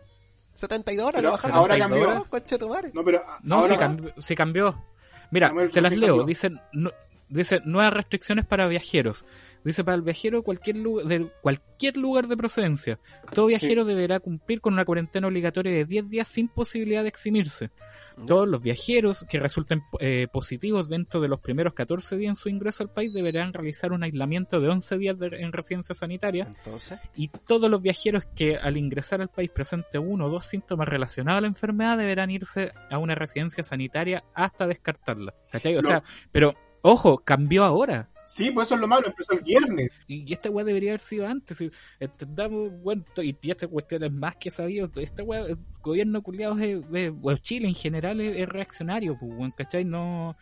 72 0.54 1.06
horas, 1.06 1.14
Pero 1.20 1.28
lo 1.28 1.32
bajaron 1.32 1.56
ahora 1.56 1.74
a 1.74 1.76
72 1.76 2.08
cambió. 2.24 2.40
de 2.40 2.58
tu 2.58 2.68
madre. 2.68 2.90
No, 2.94 3.04
pero 3.04 3.22
No, 3.44 3.54
ahora, 3.56 3.74
se, 3.74 3.78
cambió, 3.78 4.14
se 4.18 4.34
cambió. 4.34 4.84
Mira, 5.30 5.52
te 5.72 5.80
las 5.80 5.92
leo. 5.92 6.08
cambió. 6.16 6.24
Dicen, 6.24 6.60
no- 6.72 6.90
dice 7.28 7.60
nuevas 7.64 7.92
restricciones 7.92 8.46
para 8.46 8.66
viajeros. 8.68 9.24
Dice 9.64 9.84
para 9.84 9.96
el 9.96 10.02
viajero 10.02 10.42
cualquier 10.42 10.76
lugar, 10.76 11.04
de 11.06 11.30
cualquier 11.42 11.96
lugar 11.96 12.26
de 12.28 12.36
procedencia. 12.36 12.98
Todo 13.34 13.48
Sí. 13.48 13.56
viajero 13.56 13.84
deberá 13.84 14.18
cumplir 14.20 14.60
con 14.60 14.72
una 14.72 14.84
cuarentena 14.84 15.26
obligatoria 15.26 15.72
de 15.72 15.84
10 15.84 16.08
días 16.08 16.28
sin 16.28 16.48
posibilidad 16.48 17.02
de 17.02 17.08
eximirse. 17.08 17.70
Todos 18.26 18.48
los 18.48 18.60
viajeros 18.60 19.24
que 19.28 19.38
resulten 19.38 19.82
eh, 20.00 20.26
positivos 20.32 20.88
dentro 20.88 21.20
de 21.20 21.28
los 21.28 21.40
primeros 21.40 21.74
14 21.74 22.16
días 22.16 22.30
en 22.30 22.36
su 22.36 22.48
ingreso 22.48 22.82
al 22.82 22.90
país 22.90 23.12
deberán 23.12 23.52
realizar 23.52 23.92
un 23.92 24.02
aislamiento 24.02 24.60
de 24.60 24.68
11 24.68 24.98
días 24.98 25.18
de- 25.18 25.28
en 25.38 25.52
residencia 25.52 25.94
sanitaria 25.94 26.46
Entonces, 26.46 26.98
y 27.16 27.28
todos 27.28 27.70
los 27.70 27.80
viajeros 27.80 28.24
que 28.34 28.56
al 28.56 28.76
ingresar 28.76 29.20
al 29.20 29.28
país 29.28 29.50
presenten 29.50 30.04
uno 30.10 30.26
o 30.26 30.30
dos 30.30 30.46
síntomas 30.46 30.88
relacionados 30.88 31.38
a 31.38 31.40
la 31.42 31.46
enfermedad 31.48 31.96
deberán 31.98 32.30
irse 32.30 32.72
a 32.90 32.98
una 32.98 33.14
residencia 33.14 33.62
sanitaria 33.64 34.24
hasta 34.34 34.66
descartarla. 34.66 35.34
¿Cachai? 35.50 35.76
O 35.76 35.82
sea, 35.82 36.02
pero 36.32 36.54
ojo, 36.82 37.18
cambió 37.18 37.64
ahora. 37.64 38.08
Sí, 38.28 38.50
pues 38.50 38.68
eso 38.68 38.74
es 38.74 38.80
lo 38.82 38.86
malo, 38.86 39.06
empezó 39.06 39.32
el 39.32 39.40
viernes. 39.40 39.90
Y 40.06 40.28
y 40.28 40.32
esta 40.34 40.50
weá 40.50 40.64
debería 40.64 40.90
haber 40.90 41.00
sido 41.00 41.26
antes. 41.26 41.58
Entendamos, 41.98 42.70
bueno, 42.82 43.04
y 43.16 43.34
y 43.40 43.50
esta 43.50 43.66
cuestión 43.66 44.04
es 44.04 44.12
más 44.12 44.36
que 44.36 44.50
sabido. 44.50 44.90
Esta 44.96 45.22
weá, 45.22 45.46
el 45.46 45.56
gobierno 45.80 46.22
culiado 46.22 46.58
es, 46.58 46.84
es- 46.92 47.12
o 47.22 47.36
Chile 47.38 47.68
en 47.68 47.74
general 47.74 48.20
es, 48.20 48.36
es 48.36 48.48
reaccionario, 48.48 49.16
pues, 49.18 49.32
weón, 49.34 49.50
¿cachai? 49.52 49.84
No, 49.84 50.36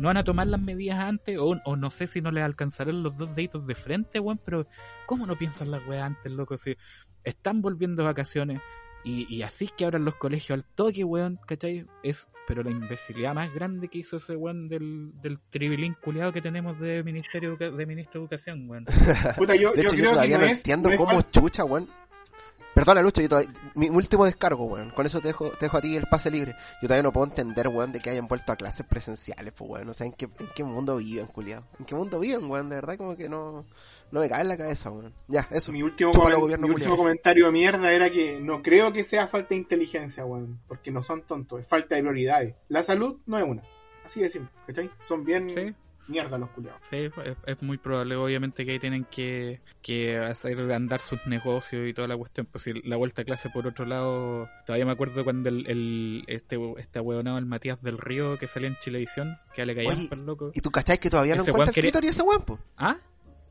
no 0.00 0.08
van 0.08 0.16
a 0.16 0.24
tomar 0.24 0.46
las 0.46 0.60
medidas 0.60 0.98
antes, 0.98 1.38
o, 1.38 1.60
o 1.64 1.76
no 1.76 1.90
sé 1.90 2.06
si 2.06 2.20
no 2.22 2.30
les 2.30 2.42
alcanzarán 2.42 3.02
los 3.02 3.16
dos 3.16 3.34
deditos 3.36 3.66
de 3.66 3.74
frente, 3.74 4.18
weón, 4.18 4.40
pero 4.44 4.66
¿cómo 5.06 5.26
no 5.26 5.36
piensan 5.36 5.70
las 5.70 5.86
weas 5.86 6.04
antes, 6.04 6.32
loco? 6.32 6.56
Si 6.56 6.74
están 7.22 7.60
volviendo 7.60 8.02
vacaciones 8.02 8.60
y, 9.06 9.32
y 9.34 9.42
así 9.42 9.70
que 9.76 9.84
abran 9.84 10.04
los 10.04 10.16
colegios 10.16 10.58
al 10.58 10.64
toque, 10.64 11.04
weón, 11.04 11.38
¿cachai? 11.46 11.86
Es, 12.02 12.28
pero 12.48 12.62
la 12.62 12.70
imbecilidad 12.70 13.34
más 13.34 13.52
grande 13.54 13.88
que 13.88 13.98
hizo 13.98 14.16
ese 14.16 14.36
weón 14.36 14.68
del, 14.68 15.12
del 15.22 15.38
tribilín 15.48 15.94
culiado 16.02 16.32
que 16.32 16.42
tenemos 16.42 16.78
de 16.80 17.02
Ministerio 17.04 17.50
Educa- 17.56 17.70
de 17.70 17.86
Ministro 17.86 18.20
de 18.20 18.24
Educación, 18.24 18.68
weón. 18.68 18.84
Puta, 19.36 19.54
yo, 19.56 19.72
de 19.72 19.82
yo 19.82 19.88
hecho, 19.88 19.96
yo 19.96 20.02
creo 20.02 20.04
que 20.04 20.14
todavía 20.14 20.38
no 20.38 20.44
no 20.44 20.50
es, 20.50 20.58
entiendo 20.58 20.88
no 20.88 20.94
es 20.94 21.00
cómo 21.00 21.22
chucha, 21.22 21.64
weón. 21.64 21.88
Perdona, 22.76 23.00
Lucho, 23.00 23.22
yo 23.22 23.28
todavía- 23.30 23.50
mi 23.74 23.88
último 23.88 24.26
descargo, 24.26 24.66
weón. 24.66 24.90
Con 24.90 25.06
eso 25.06 25.20
te 25.22 25.28
dejo, 25.28 25.48
te 25.48 25.64
dejo 25.64 25.78
a 25.78 25.80
ti 25.80 25.96
el 25.96 26.04
pase 26.08 26.30
libre. 26.30 26.54
Yo 26.82 26.88
todavía 26.88 27.02
no 27.04 27.10
puedo 27.12 27.26
entender, 27.26 27.68
weón, 27.68 27.90
de 27.90 28.00
que 28.00 28.10
hayan 28.10 28.28
vuelto 28.28 28.52
a 28.52 28.56
clases 28.56 28.84
presenciales, 28.86 29.52
pues, 29.56 29.70
weón. 29.70 29.88
O 29.88 29.94
sea, 29.94 30.06
¿en 30.06 30.12
qué, 30.12 30.26
en 30.26 30.48
qué 30.54 30.62
mundo 30.62 30.96
viven, 30.98 31.26
culiado? 31.26 31.64
¿En 31.80 31.86
qué 31.86 31.94
mundo 31.94 32.20
viven, 32.20 32.50
weón? 32.50 32.68
De 32.68 32.76
verdad, 32.76 32.98
como 32.98 33.16
que 33.16 33.30
no, 33.30 33.64
no 34.10 34.20
me 34.20 34.28
cae 34.28 34.42
en 34.42 34.48
la 34.48 34.58
cabeza, 34.58 34.90
weón. 34.90 35.14
Ya, 35.26 35.48
eso. 35.50 35.72
Mi 35.72 35.82
último, 35.82 36.10
Chúpalo, 36.12 36.36
comen- 36.36 36.40
gobierno 36.42 36.66
mi 36.68 36.74
último 36.74 36.90
culiao. 36.96 37.04
comentario 37.06 37.46
de 37.46 37.52
mierda 37.52 37.90
era 37.92 38.10
que 38.10 38.38
no 38.40 38.62
creo 38.62 38.92
que 38.92 39.04
sea 39.04 39.26
falta 39.26 39.48
de 39.50 39.56
inteligencia, 39.56 40.26
weón. 40.26 40.60
Porque 40.68 40.90
no 40.90 41.00
son 41.02 41.22
tontos, 41.22 41.60
es 41.60 41.66
falta 41.66 41.94
de 41.94 42.02
prioridades. 42.02 42.54
La 42.68 42.82
salud 42.82 43.16
no 43.24 43.38
es 43.38 43.44
una. 43.44 43.62
Así 44.04 44.20
de 44.20 44.28
simple, 44.28 44.52
¿cachai? 44.66 44.90
Son 45.00 45.24
bien 45.24 45.48
Sí. 45.48 45.74
Mierda 46.08 46.38
los 46.38 46.50
culiados. 46.50 46.80
Sí, 46.90 46.96
es, 47.24 47.36
es 47.46 47.62
muy 47.62 47.78
probable, 47.78 48.16
obviamente, 48.16 48.64
que 48.64 48.72
ahí 48.72 48.78
tienen 48.78 49.04
que, 49.04 49.60
que 49.82 50.16
hacer 50.18 50.58
andar 50.72 51.00
sus 51.00 51.24
negocios 51.26 51.88
y 51.88 51.92
toda 51.94 52.08
la 52.08 52.16
cuestión. 52.16 52.46
Pues 52.50 52.64
si 52.64 52.72
la 52.82 52.96
vuelta 52.96 53.22
a 53.22 53.24
clase, 53.24 53.50
por 53.50 53.66
otro 53.66 53.84
lado, 53.86 54.48
todavía 54.66 54.86
me 54.86 54.92
acuerdo 54.92 55.24
cuando 55.24 55.48
el, 55.48 55.66
el 55.68 56.24
este 56.28 56.56
este 56.78 57.00
huevonado, 57.00 57.38
el 57.38 57.46
Matías 57.46 57.82
del 57.82 57.98
Río, 57.98 58.38
que 58.38 58.46
salía 58.46 58.68
en 58.68 58.76
Chilevisión, 58.78 59.38
que 59.54 59.66
le 59.66 59.74
caía 59.74 59.90
Oye, 59.90 60.08
el 60.12 60.26
loco. 60.26 60.50
¿Y 60.54 60.60
tú 60.60 60.70
cachai 60.70 60.98
que 60.98 61.10
todavía 61.10 61.34
no 61.34 61.42
encuentra 61.42 61.58
weón 61.58 61.68
el 61.68 61.74
quería- 61.74 61.90
clítoris 61.90 62.10
ese 62.10 62.22
weón, 62.22 62.42
po? 62.42 62.58
¿Ah? 62.76 62.96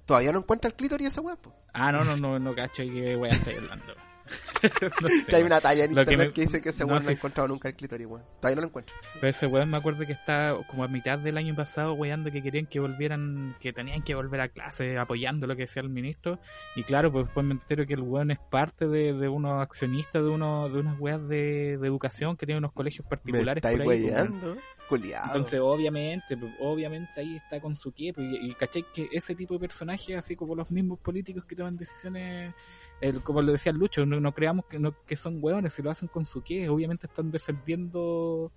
Todavía 0.06 0.32
no 0.32 0.40
encuentra 0.40 0.70
el 0.70 0.76
clítoris 0.76 1.08
ese 1.08 1.20
weón, 1.22 1.38
po. 1.38 1.56
Ah, 1.74 1.92
no, 1.92 2.04
no, 2.06 2.16
no, 2.16 2.40
no 2.40 2.54
cacho 2.56 2.84
y 2.84 2.92
qué 2.92 3.16
wea 3.18 3.32
estáis 3.32 3.58
hablando. 3.58 3.94
no 5.02 5.08
sé, 5.10 5.26
Que 5.28 5.36
hay 5.36 5.44
una 5.44 5.62
talla 5.62 5.84
en 5.86 5.92
Lo 5.96 6.04
que 6.06 6.14
internet 6.14 6.28
me- 6.28 6.34
que 6.34 6.42
dice 6.42 6.62
que 6.62 6.70
ese 6.70 6.84
no, 6.84 6.88
weón 6.94 7.04
no, 7.04 7.10
ha 7.10 7.14
sí. 7.14 7.18
encontrado 7.18 7.48
nunca 7.48 7.70
el 7.70 7.76
clítoris, 7.76 8.08
weón. 8.08 8.24
Todavía 8.40 8.56
no 8.56 8.62
lo 8.62 8.68
encuentro. 8.68 8.96
Pero 9.16 9.28
ese 9.28 9.48
weón 9.48 9.70
me 9.70 9.78
acuerdo 9.78 10.06
que 10.06 10.14
estaba 10.14 10.64
como 10.68 10.84
a 10.84 10.88
mitad 10.88 11.20
del 11.20 11.38
año 11.38 11.56
pasado 11.56 11.94
weando 11.94 12.32
que 12.32 12.42
querían 12.42 12.66
que 12.66 12.80
volvieran, 12.80 13.56
que 13.60 13.74
tenían 13.74 14.02
que 14.04 14.16
volver 14.16 14.42
a 14.42 14.50
clase 14.50 14.98
apoyando 14.98 15.48
lo 15.48 15.56
que 15.56 15.64
decía 15.64 15.82
el 15.82 15.90
ministro. 15.90 16.40
Y 16.76 16.84
claro, 16.84 17.12
pues 17.12 17.26
después 17.26 17.46
me 17.46 17.54
entero 17.54 17.86
que 17.86 17.94
el 17.94 18.02
weón 18.02 18.32
es 18.32 18.40
parte 18.40 18.88
de, 18.88 19.14
de 19.14 19.28
unos 19.30 19.62
accionistas 19.62 20.24
de 20.24 20.30
uno, 20.30 20.70
de 20.70 20.80
unas 20.80 21.00
weas 21.00 21.28
de, 21.28 21.78
de 21.78 21.88
educación 21.88 22.36
que 22.38 22.46
tienen 22.46 22.64
unos 22.64 22.74
colegios 22.74 23.06
Me 23.06 23.10
particulares 23.10 23.58
estáis 23.64 23.82
por 23.82 23.92
ahí. 23.94 24.02
pues, 24.02 24.12
weyando. 24.14 24.58
Culiado. 24.88 25.26
Entonces, 25.28 25.60
obviamente, 25.64 26.38
pues, 26.38 26.52
obviamente 26.60 27.20
ahí 27.20 27.36
está 27.38 27.60
con 27.60 27.76
su 27.76 27.92
qué, 27.92 28.14
pues, 28.14 28.28
y, 28.30 28.52
y 28.52 28.54
caché 28.54 28.84
que 28.94 29.10
ese 29.12 29.34
tipo 29.34 29.56
de 29.56 29.62
personajes, 29.62 30.16
así 30.16 30.36
como 30.36 30.54
los 30.54 30.70
mismos 30.70 31.00
políticos 31.00 31.44
que 31.46 31.56
toman 31.56 31.76
decisiones, 31.76 32.54
el- 33.02 33.22
como 33.22 33.42
lo 33.42 33.52
decía 33.52 33.72
Lucho, 33.72 34.06
no, 34.06 34.20
no 34.20 34.34
creamos 34.34 34.66
que, 34.66 34.80
no, 34.80 34.96
que 35.06 35.16
son 35.16 35.38
hueones, 35.42 35.74
si 35.74 35.82
lo 35.82 35.92
hacen 35.92 36.08
con 36.08 36.26
su 36.26 36.42
qué, 36.44 36.70
obviamente 36.70 37.08
están 37.08 37.32
defendiendo 37.32 38.52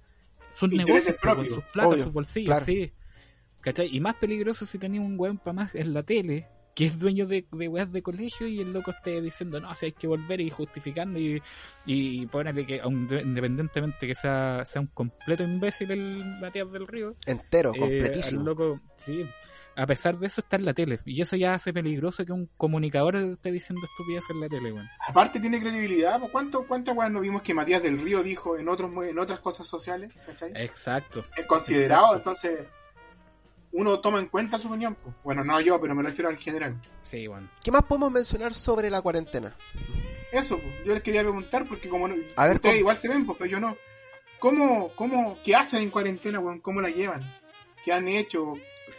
sus 0.53 0.71
negocios, 0.71 1.17
pues, 1.21 1.21
con 1.21 1.31
propios. 1.45 1.55
sus 1.55 1.65
platas, 1.65 1.93
Obvio, 1.93 2.05
sus 2.05 2.13
bolsillos, 2.13 2.47
claro. 2.49 2.65
sí. 2.67 2.93
¿Cachai? 3.61 3.89
Y 3.95 4.01
más 4.01 4.15
peligroso 4.15 4.65
si 4.65 4.79
tenía 4.79 5.01
un 5.01 5.19
hueón 5.19 5.39
para 5.39 5.53
más 5.53 5.75
en 5.75 5.93
la 5.93 6.03
tele, 6.05 6.47
que 6.79 6.87
es 6.87 6.97
dueño 7.01 7.27
de, 7.27 7.45
de 7.51 7.67
weas 7.67 7.91
de 7.91 8.03
colegio 8.05 8.47
y 8.47 8.61
el 8.61 8.73
loco 8.73 8.93
esté 8.93 9.21
diciendo, 9.21 9.59
no, 9.59 9.75
si 9.75 9.87
hay 9.87 9.93
que 9.93 10.07
volver 10.07 10.41
y 10.41 10.49
justificando 10.49 11.19
y, 11.19 11.43
y 11.87 12.25
ponerle 12.27 12.65
que, 12.65 12.81
aun- 12.81 13.11
independientemente 13.21 14.07
que 14.07 14.15
sea, 14.15 14.63
sea 14.65 14.83
un 14.83 14.87
completo 14.87 15.43
imbécil 15.43 15.91
el 15.91 16.25
Matías 16.41 16.71
del 16.71 16.87
Río, 16.87 17.17
Entero, 17.27 17.73
eh, 17.75 17.79
completísimo. 17.81 18.43
al 18.43 18.47
loco, 18.47 18.81
sí, 18.97 19.29
a 19.75 19.87
pesar 19.87 20.19
de 20.19 20.29
eso 20.29 20.41
está 20.41 20.55
en 20.55 20.67
la 20.67 20.73
tele. 20.73 21.01
Y 21.05 21.21
eso 21.21 21.35
ya 21.35 21.55
hace 21.55 21.73
peligroso 21.73 22.25
que 22.25 22.31
un 22.33 22.49
comunicador 22.57 23.17
esté 23.17 23.51
diciendo 23.51 23.85
estupidez 23.85 24.23
en 24.31 24.41
la 24.41 24.49
tele, 24.49 24.73
weón. 24.73 24.89
Aparte 25.09 25.41
tiene 25.41 25.59
credibilidad, 25.61 26.21
pues, 26.21 26.31
¿cuánto, 26.31 26.65
cuántas 26.65 26.97
weas 26.97 27.11
no 27.11 27.21
vimos 27.21 27.43
que 27.43 27.55
Matías 27.55 27.83
del 27.83 28.01
Río 28.01 28.23
dijo 28.23 28.57
en 28.57 28.69
otros 28.69 28.93
en 29.05 29.19
otras 29.19 29.41
cosas 29.41 29.67
sociales? 29.67 30.13
¿cachai? 30.25 30.53
Exacto. 30.55 31.25
Es 31.37 31.45
considerado, 31.47 32.15
exacto. 32.17 32.31
entonces 32.47 32.69
uno 33.79 34.01
toma 34.01 34.19
en 34.19 34.27
cuenta 34.27 34.59
su 34.59 34.69
opinión. 34.69 34.97
pues. 35.03 35.15
Bueno, 35.23 35.45
no 35.45 35.61
yo, 35.61 35.81
pero 35.81 35.95
me 35.95 36.03
refiero 36.03 36.29
al 36.29 36.37
general. 36.37 36.75
Sí, 37.03 37.29
weón. 37.29 37.49
¿Qué 37.63 37.71
más 37.71 37.85
podemos 37.85 38.11
mencionar 38.11 38.53
sobre 38.53 38.91
la 38.91 39.01
cuarentena? 39.03 39.55
Eso, 40.33 40.59
pues, 40.59 40.85
yo 40.85 40.95
les 40.95 41.03
quería 41.03 41.23
preguntar, 41.23 41.65
porque 41.67 41.89
como 41.89 42.09
no- 42.09 42.15
A 42.37 42.47
ver, 42.47 42.57
ustedes 42.57 42.75
¿cómo? 42.75 42.81
igual 42.81 42.97
se 42.99 43.09
ven, 43.09 43.25
pues, 43.25 43.39
pero 43.39 43.51
yo 43.51 43.61
no. 43.61 43.77
¿Cómo, 44.39 44.91
cómo, 44.95 45.39
qué 45.45 45.55
hacen 45.57 45.83
en 45.83 45.91
cuarentena, 45.91 46.39
weón? 46.41 46.61
¿Cómo 46.61 46.81
la 46.81 46.91
llevan? 46.91 47.23
¿Qué 47.85 47.93
han 47.93 48.07
hecho? 48.09 48.53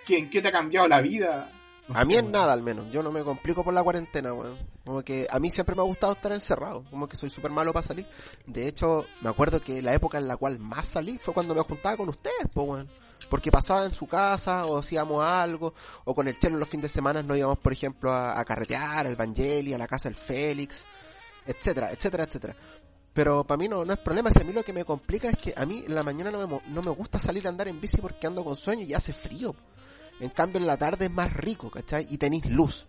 ¿Qué, 0.05 0.17
¿En 0.17 0.29
qué 0.29 0.41
te 0.41 0.47
ha 0.47 0.51
cambiado 0.51 0.87
la 0.87 1.01
vida? 1.01 1.51
A 1.93 2.05
mí 2.05 2.15
en 2.15 2.31
nada, 2.31 2.53
al 2.53 2.61
menos. 2.61 2.91
Yo 2.91 3.01
no 3.01 3.11
me 3.11 3.23
complico 3.23 3.63
por 3.63 3.73
la 3.73 3.83
cuarentena, 3.83 4.33
weón. 4.33 4.57
Como 4.85 5.01
que 5.01 5.27
a 5.29 5.39
mí 5.39 5.49
siempre 5.49 5.75
me 5.75 5.81
ha 5.81 5.85
gustado 5.85 6.13
estar 6.13 6.31
encerrado. 6.31 6.83
Como 6.89 7.07
que 7.07 7.15
soy 7.15 7.29
súper 7.29 7.51
malo 7.51 7.73
para 7.73 7.85
salir. 7.85 8.07
De 8.45 8.67
hecho, 8.67 9.05
me 9.21 9.29
acuerdo 9.29 9.61
que 9.61 9.81
la 9.81 9.93
época 9.93 10.17
en 10.17 10.27
la 10.27 10.37
cual 10.37 10.59
más 10.59 10.87
salí 10.87 11.17
fue 11.17 11.33
cuando 11.33 11.55
me 11.55 11.61
juntaba 11.61 11.97
con 11.97 12.09
ustedes, 12.09 12.47
pues, 12.53 12.67
weón. 12.67 12.89
Porque 13.29 13.51
pasaba 13.51 13.85
en 13.85 13.93
su 13.93 14.07
casa, 14.07 14.65
o 14.65 14.77
hacíamos 14.77 15.23
algo, 15.25 15.73
o 16.05 16.15
con 16.15 16.27
el 16.27 16.39
chelo 16.39 16.57
los 16.57 16.69
fines 16.69 16.83
de 16.83 16.89
semana 16.89 17.21
nos 17.21 17.37
íbamos, 17.37 17.59
por 17.59 17.73
ejemplo, 17.73 18.11
a, 18.11 18.39
a 18.39 18.45
carretear, 18.45 19.07
al 19.07 19.15
Vangeli, 19.15 19.73
a 19.73 19.77
la 19.77 19.87
casa 19.87 20.09
del 20.09 20.15
Félix, 20.15 20.87
etcétera, 21.45 21.91
etcétera, 21.91 22.23
etcétera. 22.23 22.55
Pero 23.13 23.43
para 23.43 23.57
mí 23.57 23.67
no, 23.67 23.83
no 23.83 23.93
es 23.93 23.99
problema, 23.99 24.31
si 24.31 24.39
a 24.39 24.45
mí 24.45 24.53
lo 24.53 24.63
que 24.63 24.71
me 24.71 24.85
complica 24.85 25.29
es 25.29 25.37
que 25.37 25.53
a 25.57 25.65
mí 25.65 25.83
en 25.85 25.93
la 25.93 26.03
mañana 26.03 26.31
no 26.31 26.47
me, 26.47 26.61
no 26.67 26.81
me 26.81 26.91
gusta 26.91 27.19
salir 27.19 27.45
a 27.45 27.49
andar 27.49 27.67
en 27.67 27.81
bici 27.81 27.97
porque 27.97 28.27
ando 28.27 28.45
con 28.45 28.55
sueño 28.55 28.83
y 28.83 28.93
hace 28.93 29.11
frío. 29.11 29.53
En 30.19 30.29
cambio 30.29 30.59
en 30.59 30.67
la 30.67 30.77
tarde 30.77 31.05
es 31.05 31.11
más 31.11 31.31
rico, 31.33 31.69
¿cachai? 31.71 32.05
Y 32.09 32.17
tenéis 32.17 32.45
luz. 32.49 32.87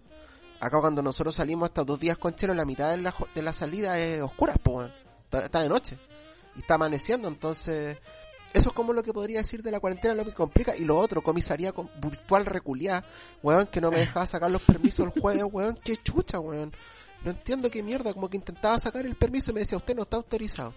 Acá 0.61 0.81
cuando 0.81 1.01
nosotros 1.03 1.35
salimos 1.35 1.68
hasta 1.68 1.85
dos 1.85 1.99
días 2.01 2.18
con 2.18 2.35
Chelo, 2.35 2.53
la 2.55 2.64
mitad 2.66 2.91
de 2.91 2.99
la, 2.99 3.14
de 3.35 3.43
la 3.43 3.53
salida 3.53 3.99
es 3.99 4.20
oscura, 4.20 4.55
pues, 4.62 4.76
weón. 4.76 4.93
está, 5.24 5.45
está 5.47 5.62
de 5.62 5.68
noche. 5.68 5.99
Y 6.57 6.61
está 6.61 6.74
amaneciendo, 6.74 7.28
entonces... 7.28 7.97
Eso 8.53 8.70
es 8.70 8.74
como 8.74 8.93
lo 8.93 9.05
que 9.05 9.12
podría 9.12 9.39
decir 9.39 9.62
de 9.62 9.70
la 9.70 9.78
cuarentena, 9.78 10.12
lo 10.12 10.24
que 10.24 10.33
complica. 10.35 10.76
Y 10.76 10.85
lo 10.85 10.99
otro, 10.99 11.22
comisaría 11.22 11.70
con- 11.70 11.89
virtual 12.01 12.45
reculiada, 12.47 13.05
weón, 13.45 13.68
que 13.68 13.81
no 13.81 13.93
me 13.93 13.99
dejaba 14.01 14.26
sacar 14.26 14.51
los 14.51 14.61
permisos 14.62 15.07
el 15.14 15.20
jueves, 15.22 15.45
weón, 15.53 15.78
qué 15.85 15.97
chucha, 15.99 16.41
weón. 16.41 16.74
No 17.24 17.31
entiendo 17.31 17.70
qué 17.70 17.81
mierda, 17.85 18.12
como 18.12 18.28
que 18.28 18.37
intentaba 18.39 18.76
sacar 18.81 19.07
el 19.07 19.14
permiso 19.14 19.53
y 19.53 19.55
me 19.55 19.61
decía, 19.61 19.78
usted 19.78 19.95
no 19.95 20.03
está 20.03 20.16
autorizado. 20.16 20.74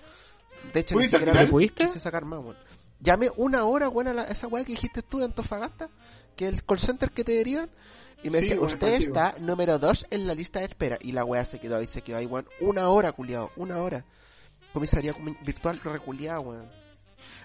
De 0.72 0.82
hecho, 0.82 0.94
ni 0.94 1.00
¿Pudiste 1.00 1.16
al 1.16 1.22
siquiera 1.24 1.42
me 1.46 1.50
¿Pudiste? 1.50 1.84
quise 1.86 2.00
sacar 2.00 2.26
más, 2.26 2.40
weón. 2.42 2.58
Llamé 3.04 3.30
una 3.36 3.66
hora, 3.66 3.90
weón, 3.90 4.08
a 4.08 4.14
la- 4.14 4.24
esa 4.24 4.48
weá 4.48 4.64
que 4.64 4.72
dijiste 4.72 5.02
tú 5.02 5.20
de 5.20 5.26
Antofagasta, 5.26 5.90
que 6.36 6.48
el 6.48 6.64
call 6.64 6.80
center 6.80 7.12
que 7.12 7.24
te 7.24 7.34
derivan, 7.34 7.70
y 8.24 8.30
me 8.30 8.38
Sí, 8.40 8.50
decía, 8.50 8.62
usted 8.62 8.80
contigo. 8.94 9.14
está 9.14 9.36
número 9.40 9.78
dos 9.78 10.08
en 10.10 10.26
la 10.26 10.34
lista 10.34 10.60
de 10.60 10.66
espera. 10.66 10.98
Y 11.02 11.12
la 11.12 11.26
weá 11.26 11.44
se 11.44 11.60
quedó 11.60 11.78
ahí, 11.78 11.86
se 11.86 12.02
quedó 12.02 12.18
ahí, 12.18 12.26
weón. 12.26 12.46
Una 12.62 12.88
hora, 12.90 13.12
culiado, 13.12 13.52
una 13.58 13.78
hora. 13.82 14.06
Comisaría 14.72 15.14
comi- 15.14 15.38
virtual 15.46 15.80
reculiada, 15.84 16.40
weón. 16.40 16.68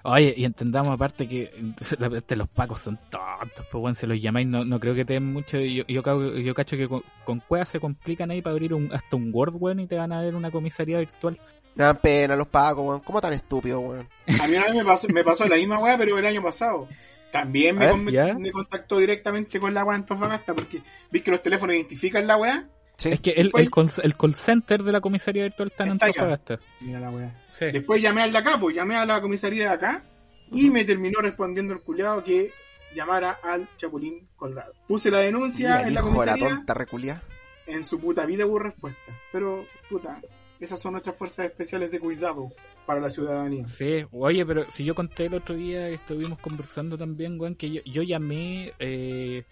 Oye, 0.05 0.33
y 0.37 0.45
entendamos 0.45 0.93
aparte 0.95 1.29
que 1.29 1.51
la 1.99 2.09
verdad, 2.09 2.37
los 2.37 2.49
pacos 2.49 2.81
son 2.81 2.99
tontos, 3.11 3.67
pues 3.71 3.81
bueno, 3.81 3.95
si 3.97 4.07
los 4.07 4.21
llamáis 4.23 4.47
no, 4.47 4.65
no 4.65 4.79
creo 4.79 4.95
que 4.95 5.05
te 5.05 5.15
den 5.15 5.27
mucho, 5.33 5.59
yo, 5.59 5.83
yo, 5.89 6.03
cago- 6.05 6.37
yo 6.39 6.55
cacho 6.55 6.77
que 6.77 6.89
con, 6.89 7.03
con 7.25 7.41
cuevas 7.41 7.69
se 7.69 7.81
complican 7.81 8.31
ahí 8.31 8.41
para 8.41 8.53
abrir 8.53 8.73
un, 8.75 8.93
hasta 8.95 9.17
un 9.17 9.31
Word, 9.35 9.57
weón, 9.59 9.81
y 9.81 9.87
te 9.89 9.97
van 9.97 10.13
a 10.13 10.21
ver 10.23 10.37
una 10.37 10.51
comisaría 10.53 10.99
virtual. 11.01 11.39
Me 11.79 11.85
dan 11.85 11.97
pena 11.99 12.37
los 12.37 12.49
pagos, 12.49 12.85
weón. 12.87 13.01
¿Cómo 13.01 13.21
tan 13.21 13.33
estúpido, 13.33 13.79
weón? 13.81 14.09
A 14.41 14.47
mí 14.47 14.57
una 14.57 14.65
vez 14.67 14.75
me 14.75 14.85
pasó, 14.85 15.09
me 15.09 15.23
pasó 15.25 15.47
la 15.49 15.57
misma 15.57 15.79
weá, 15.79 15.97
pero 15.97 16.19
el 16.19 16.27
año 16.27 16.43
pasado. 16.43 16.89
También 17.33 17.77
me, 17.77 17.85
A 17.85 17.93
ver, 17.93 18.05
con- 18.05 18.13
¿ya? 18.13 18.35
me 18.35 18.51
contactó 18.51 18.99
directamente 18.99 19.61
con 19.61 19.73
la 19.73 19.85
weá 19.85 19.97
Antofagasta, 19.97 20.55
porque 20.55 20.83
vi 21.11 21.21
que 21.21 21.31
los 21.31 21.43
teléfonos 21.43 21.77
identifican 21.77 22.27
la 22.27 22.37
weá. 22.37 22.67
Sí. 22.97 23.11
Es 23.11 23.21
que 23.21 23.31
el, 23.31 23.53
call, 23.53 23.91
el 24.03 24.17
call 24.17 24.35
center 24.35 24.83
de 24.83 24.91
la 24.91 25.01
comisaría 25.01 25.45
virtual 25.45 25.69
está 25.69 25.85
en. 25.85 25.91
Antofagasta. 25.93 26.59
Mira 26.81 26.99
la 27.01 27.11
weá. 27.11 27.47
Sí. 27.53 27.67
Después 27.67 28.03
llamé 28.03 28.23
al 28.23 28.33
de 28.33 28.39
acá, 28.39 28.59
pues 28.59 28.75
llamé 28.75 28.97
a 28.97 29.07
la 29.07 29.21
comisaría 29.21 29.69
de 29.69 29.75
acá 29.75 30.03
y 30.51 30.69
me 30.71 30.85
terminó 30.85 31.21
respondiendo 31.21 31.75
el 31.75 31.81
culiado 31.81 32.25
que 32.25 32.51
llamara 32.95 33.39
al 33.43 33.69
Chapulín 33.77 34.27
Colorado. 34.35 34.73
Puse 34.89 35.11
la 35.13 35.21
Y 35.23 35.27
denuncia 35.27 35.83
el 35.83 35.89
en 35.89 35.95
la 35.95 36.01
hijo 36.01 36.11
de 36.11 36.27
la 36.27 36.33
comisaría, 36.33 36.57
tonta 36.57 36.75
reculiada. 36.75 37.23
en 37.67 37.85
su 37.85 38.01
puta 38.01 38.27
vida 38.27 38.47
hubo 38.47 38.59
respuesta. 38.59 39.13
Pero, 39.31 39.65
puta, 39.89 40.19
esas 40.61 40.81
son 40.81 40.93
nuestras 40.93 41.17
fuerzas 41.17 41.47
especiales 41.47 41.91
de 41.91 42.01
cuidado 42.01 42.53
para 42.87 43.01
la 43.01 43.11
ciudadanía. 43.11 43.67
Sí, 43.67 44.07
oye, 44.13 44.45
pero 44.47 44.71
si 44.71 44.85
yo 44.85 44.95
conté 44.95 45.27
el 45.27 45.35
otro 45.35 45.55
día, 45.55 45.89
estuvimos 45.89 46.39
conversando 46.39 46.97
también, 46.97 47.41
weón, 47.41 47.55
que 47.55 47.83
yo, 47.85 48.03
llamé 48.03 48.73
eh, 48.79 49.45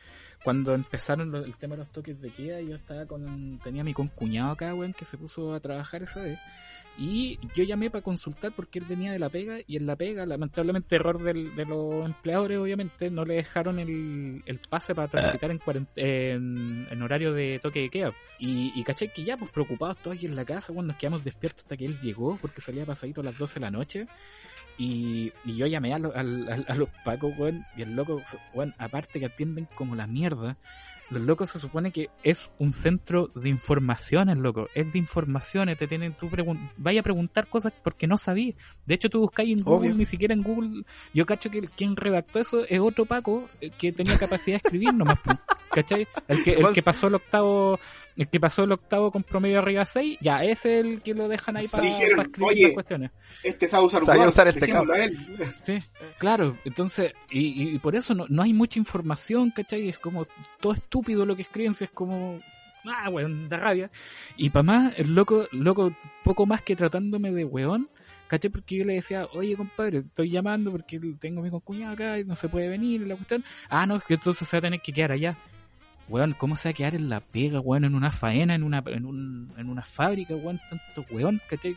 cuando 0.42 0.74
empezaron 0.74 1.34
el 1.34 1.57
tema 1.57 1.74
de 1.74 1.80
los 1.80 1.90
toques 1.90 2.20
de 2.20 2.30
queda, 2.30 2.61
yo 2.61 2.76
estaba 2.76 3.07
con, 3.07 3.61
tenía 3.62 3.84
mi 3.84 3.94
concuñado 3.94 4.52
acá, 4.52 4.74
weón, 4.74 4.92
que 4.92 5.04
se 5.04 5.18
puso 5.18 5.54
a 5.54 5.61
trabajar 5.61 6.02
esa 6.02 6.22
vez. 6.22 6.38
Y 6.99 7.38
yo 7.55 7.62
llamé 7.64 7.90
para 7.90 8.03
consultar 8.03 8.53
porque 8.57 8.78
él 8.78 8.86
venía 8.88 9.12
de 9.12 9.18
la 9.18 9.28
pega 9.28 9.59
y 9.66 9.76
en 9.76 9.84
la 9.86 9.97
pega, 9.97 10.24
lamentablemente 10.24 10.97
error 10.97 11.22
de 11.22 11.64
los 11.66 12.07
empleadores, 12.07 12.59
obviamente, 12.59 13.11
no 13.11 13.24
le 13.26 13.34
dejaron 13.34 13.78
el, 13.78 14.42
el 14.47 14.59
pase 14.68 14.94
para 14.94 15.09
transitar 15.09 15.51
en, 15.51 15.61
en, 15.97 16.86
en 16.90 17.03
horario 17.03 17.34
de 17.34 17.59
toque 17.62 17.80
de 17.82 17.90
queda. 17.90 18.12
Y, 18.38 18.72
y 18.74 18.82
caché 18.84 19.09
que 19.12 19.24
ya, 19.24 19.36
pues 19.36 19.51
preocupados 19.51 19.99
todos 19.99 20.16
aquí 20.16 20.24
en 20.26 20.36
la 20.36 20.44
casa, 20.47 20.72
cuando 20.72 20.92
nos 20.92 20.97
quedamos 20.97 21.22
despiertos 21.22 21.64
hasta 21.64 21.76
que 21.76 21.84
él 21.84 21.99
llegó, 22.01 22.38
porque 22.40 22.61
salía 22.62 22.86
pasadito 22.86 23.20
a 23.20 23.24
las 23.24 23.36
12 23.36 23.55
de 23.55 23.61
la 23.61 23.70
noche. 23.70 24.07
Y, 24.78 25.32
y 25.44 25.57
yo 25.57 25.66
llamé 25.66 25.94
a, 25.94 25.99
lo- 25.99 26.14
al- 26.14 26.64
a 26.68 26.74
los 26.74 26.88
pacos, 27.05 27.32
weón, 27.38 27.64
y 27.76 27.82
el 27.82 27.94
loco, 27.97 28.22
weón, 28.55 28.74
aparte 28.78 29.18
que 29.20 29.26
atienden 29.26 29.66
como 29.74 29.94
la 29.97 30.07
mierda, 30.07 30.57
los 31.11 31.22
locos 31.22 31.50
se 31.50 31.59
supone 31.59 31.92
que 31.92 32.11
es 32.22 32.48
un 32.59 32.72
centro 32.72 33.28
de 33.34 33.48
informaciones, 33.48 34.36
loco, 34.36 34.68
es 34.74 34.92
de 34.92 34.98
informaciones, 34.98 35.78
te 35.78 35.86
tienen, 35.86 36.14
tú 36.14 36.28
vaya 36.76 37.00
a 37.00 37.02
preguntar 37.02 37.48
cosas 37.48 37.72
porque 37.82 38.07
no 38.07 38.18
sabías. 38.18 38.57
De 38.86 38.94
hecho, 38.94 39.09
tú 39.09 39.20
buscáis 39.20 39.57
en 39.57 39.62
Google, 39.62 39.90
Obvio. 39.90 39.98
ni 39.98 40.07
siquiera 40.07 40.34
en 40.34 40.42
Google, 40.42 40.84
yo 41.14 41.26
cacho 41.26 41.50
que 41.50 41.62
quien 41.62 41.96
redactó 41.96 42.38
eso 42.38 42.64
es 42.68 42.80
otro 42.80 43.04
paco 43.04 43.48
eh, 43.61 43.70
que 43.70 43.92
tenía 43.92 44.18
capacidad 44.18 44.61
de 44.61 44.62
escribir 44.64 44.94
nomás, 44.94 45.18
¿cachai? 45.76 46.08
El 46.26 46.42
que, 46.42 46.52
el 46.52 46.66
que 46.72 46.82
pasó 46.82 47.08
el 47.08 47.16
octavo, 47.16 47.78
el 48.16 48.28
que 48.28 48.40
pasó 48.40 48.64
el 48.64 48.72
octavo 48.72 49.10
con 49.10 49.22
promedio 49.22 49.58
arriba 49.58 49.80
de 49.80 49.86
6, 49.86 50.18
ya 50.22 50.42
ese 50.42 50.80
es 50.80 50.86
el 50.86 51.02
que 51.02 51.12
lo 51.12 51.28
dejan 51.28 51.58
ahí 51.58 51.66
para, 51.68 51.82
Dijeron, 51.84 52.20
escribir 52.20 52.50
"Oye, 52.50 52.62
las 52.62 52.72
cuestiones. 52.72 53.10
Este 53.42 53.66
sabe 53.66 53.84
usar 53.84 54.02
Sabe 54.02 54.26
usar 54.26 54.48
a 54.48 55.04
él. 55.04 55.18
Sí, 55.64 55.78
claro, 56.16 56.56
entonces, 56.64 57.12
y, 57.30 57.74
y 57.74 57.78
por 57.78 57.94
eso 57.94 58.14
no, 58.14 58.24
no 58.28 58.42
hay 58.42 58.54
mucha 58.54 58.78
información, 58.78 59.50
¿cachai? 59.50 59.88
Es 59.88 59.98
como 59.98 60.26
todo 60.60 60.72
estúpido 60.72 61.26
lo 61.26 61.36
que 61.36 61.42
escriben, 61.42 61.74
si 61.74 61.84
es 61.84 61.90
como, 61.90 62.40
ah, 62.86 63.10
weón, 63.10 63.50
da 63.50 63.58
rabia. 63.58 63.90
Y 64.38 64.48
para 64.48 64.62
más, 64.62 64.94
el 64.98 65.14
loco, 65.14 65.46
loco, 65.52 65.92
poco 66.24 66.46
más 66.46 66.62
que 66.62 66.74
tratándome 66.74 67.32
de 67.32 67.44
weón, 67.44 67.84
¿cachai? 68.28 68.50
Porque 68.50 68.76
yo 68.76 68.86
le 68.86 68.94
decía, 68.94 69.26
oye, 69.34 69.56
compadre, 69.56 69.98
estoy 69.98 70.30
llamando 70.30 70.70
porque 70.72 70.98
tengo 71.20 71.40
a 71.40 71.44
mi 71.44 71.50
concuñado 71.50 71.92
acá 71.92 72.18
y 72.18 72.24
no 72.24 72.34
se 72.34 72.48
puede 72.48 72.70
venir, 72.70 73.02
la 73.02 73.14
cuestión. 73.14 73.44
Ah, 73.68 73.84
no, 73.84 73.96
es 73.96 74.04
que 74.04 74.14
entonces 74.14 74.48
se 74.48 74.56
va 74.56 74.58
a 74.58 74.62
tener 74.62 74.80
que 74.80 74.92
quedar 74.92 75.12
allá. 75.12 75.36
Weón, 76.09 76.34
¿cómo 76.38 76.57
se 76.57 76.68
va 76.68 76.70
a 76.70 76.74
quedar 76.74 76.94
en 76.94 77.09
la 77.09 77.20
pega, 77.20 77.61
weón, 77.61 77.84
en 77.84 77.94
una 77.94 78.12
faena, 78.12 78.54
en 78.54 78.62
una, 78.62 78.82
en 78.86 79.07
un, 79.07 79.52
en 79.57 79.68
una 79.68 79.82
fábrica, 79.82 80.34
weón, 80.34 80.61
tanto 80.70 81.04
weón, 81.12 81.40
¿cachai? 81.48 81.76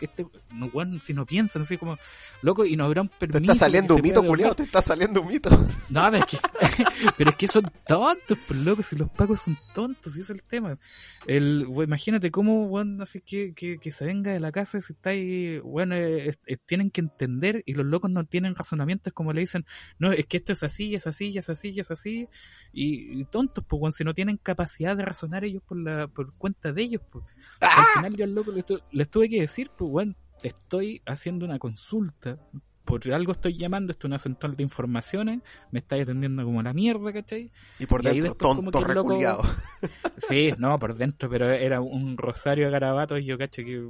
Este, 0.00 0.26
no, 0.52 0.66
weón, 0.72 1.00
si 1.02 1.14
no 1.14 1.24
piensan, 1.26 1.62
así 1.62 1.76
como, 1.78 1.96
loco, 2.42 2.64
y 2.64 2.76
no 2.76 2.84
habrá 2.84 3.02
un 3.02 3.08
Te 3.08 3.26
permiso. 3.28 3.52
está 3.52 3.64
saliendo 3.66 3.94
un 3.96 4.02
mito, 4.02 4.20
devolver. 4.22 4.54
te 4.54 4.62
está 4.64 4.82
saliendo 4.82 5.20
un 5.22 5.28
mito. 5.28 5.50
No, 5.90 6.02
pero 6.10 6.18
es 6.18 6.26
que, 6.26 6.38
pero 7.18 7.30
es 7.30 7.36
que 7.36 7.48
son 7.48 7.64
tontos, 7.86 8.38
pues 8.46 8.60
loco, 8.60 8.82
si 8.82 8.94
los 8.96 9.10
pacos 9.10 9.42
son 9.42 9.58
tontos, 9.74 10.16
y 10.16 10.20
ese 10.20 10.32
es 10.32 10.38
el 10.38 10.42
tema. 10.44 10.78
El, 11.26 11.66
we- 11.68 11.84
imagínate 11.84 12.30
cómo, 12.30 12.66
weón, 12.66 13.00
así 13.02 13.20
que, 13.20 13.52
que, 13.54 13.78
que 13.78 13.90
se 13.90 14.04
venga 14.04 14.32
de 14.32 14.38
la 14.40 14.52
casa 14.52 14.80
si 14.80 14.92
está 14.92 15.10
ahí, 15.10 15.58
bueno, 15.58 15.94
eh, 15.96 16.34
eh, 16.46 16.56
tienen 16.64 16.90
que 16.90 17.00
entender 17.00 17.62
y 17.66 17.74
los 17.74 17.84
locos 17.86 18.10
no 18.10 18.24
tienen 18.24 18.54
razonamientos 18.54 19.12
como 19.12 19.32
le 19.32 19.40
dicen, 19.40 19.66
no, 19.98 20.12
es 20.12 20.26
que 20.26 20.36
esto 20.38 20.52
es 20.52 20.62
así, 20.62 20.94
es 20.94 21.06
así, 21.06 21.36
es 21.36 21.50
así, 21.50 21.78
es 21.78 21.90
así, 21.90 22.28
y, 22.72 23.20
y 23.20 23.24
tontos, 23.24 23.64
pues, 23.64 23.80
weón, 23.82 23.92
si 23.92 24.04
no 24.04 24.14
tienen 24.14 24.36
capacidad 24.36 24.96
de 24.96 25.04
razonar 25.04 25.44
ellos 25.44 25.62
por 25.66 25.76
la, 25.78 26.06
por 26.06 26.32
cuenta 26.34 26.72
de 26.72 26.82
ellos, 26.82 27.02
pues. 27.10 27.24
Al 27.60 27.84
final 27.94 28.16
yo 28.16 28.24
al 28.24 28.34
loco 28.34 28.52
tu- 28.64 28.80
les 28.92 29.08
tuve 29.10 29.28
que 29.28 29.40
decir, 29.40 29.69
pues, 29.76 30.08
te 30.40 30.48
estoy 30.48 31.02
haciendo 31.06 31.44
una 31.44 31.58
consulta, 31.58 32.36
por 32.84 33.00
algo 33.12 33.32
estoy 33.32 33.56
llamando, 33.56 33.92
esto 33.92 34.06
es 34.06 34.10
una 34.10 34.18
central 34.18 34.56
de 34.56 34.62
informaciones, 34.64 35.40
me 35.70 35.78
estáis 35.78 36.02
atendiendo 36.02 36.44
como 36.44 36.62
la 36.62 36.72
mierda, 36.72 37.12
¿cachai? 37.12 37.50
Y 37.78 37.86
por 37.86 38.00
Y 38.00 38.04
dentro, 38.04 38.24
después 38.30 38.56
como 38.56 38.70
tonto 38.70 38.92
loco- 38.92 39.08
reculiado. 39.10 39.42
Sí, 40.28 40.50
no, 40.58 40.78
por 40.78 40.94
dentro, 40.96 41.28
pero 41.30 41.50
era 41.50 41.80
un 41.80 42.16
rosario 42.16 42.66
de 42.66 42.70
garabatos 42.72 43.20
y 43.20 43.24
yo 43.24 43.38
cacho 43.38 43.62
que, 43.62 43.88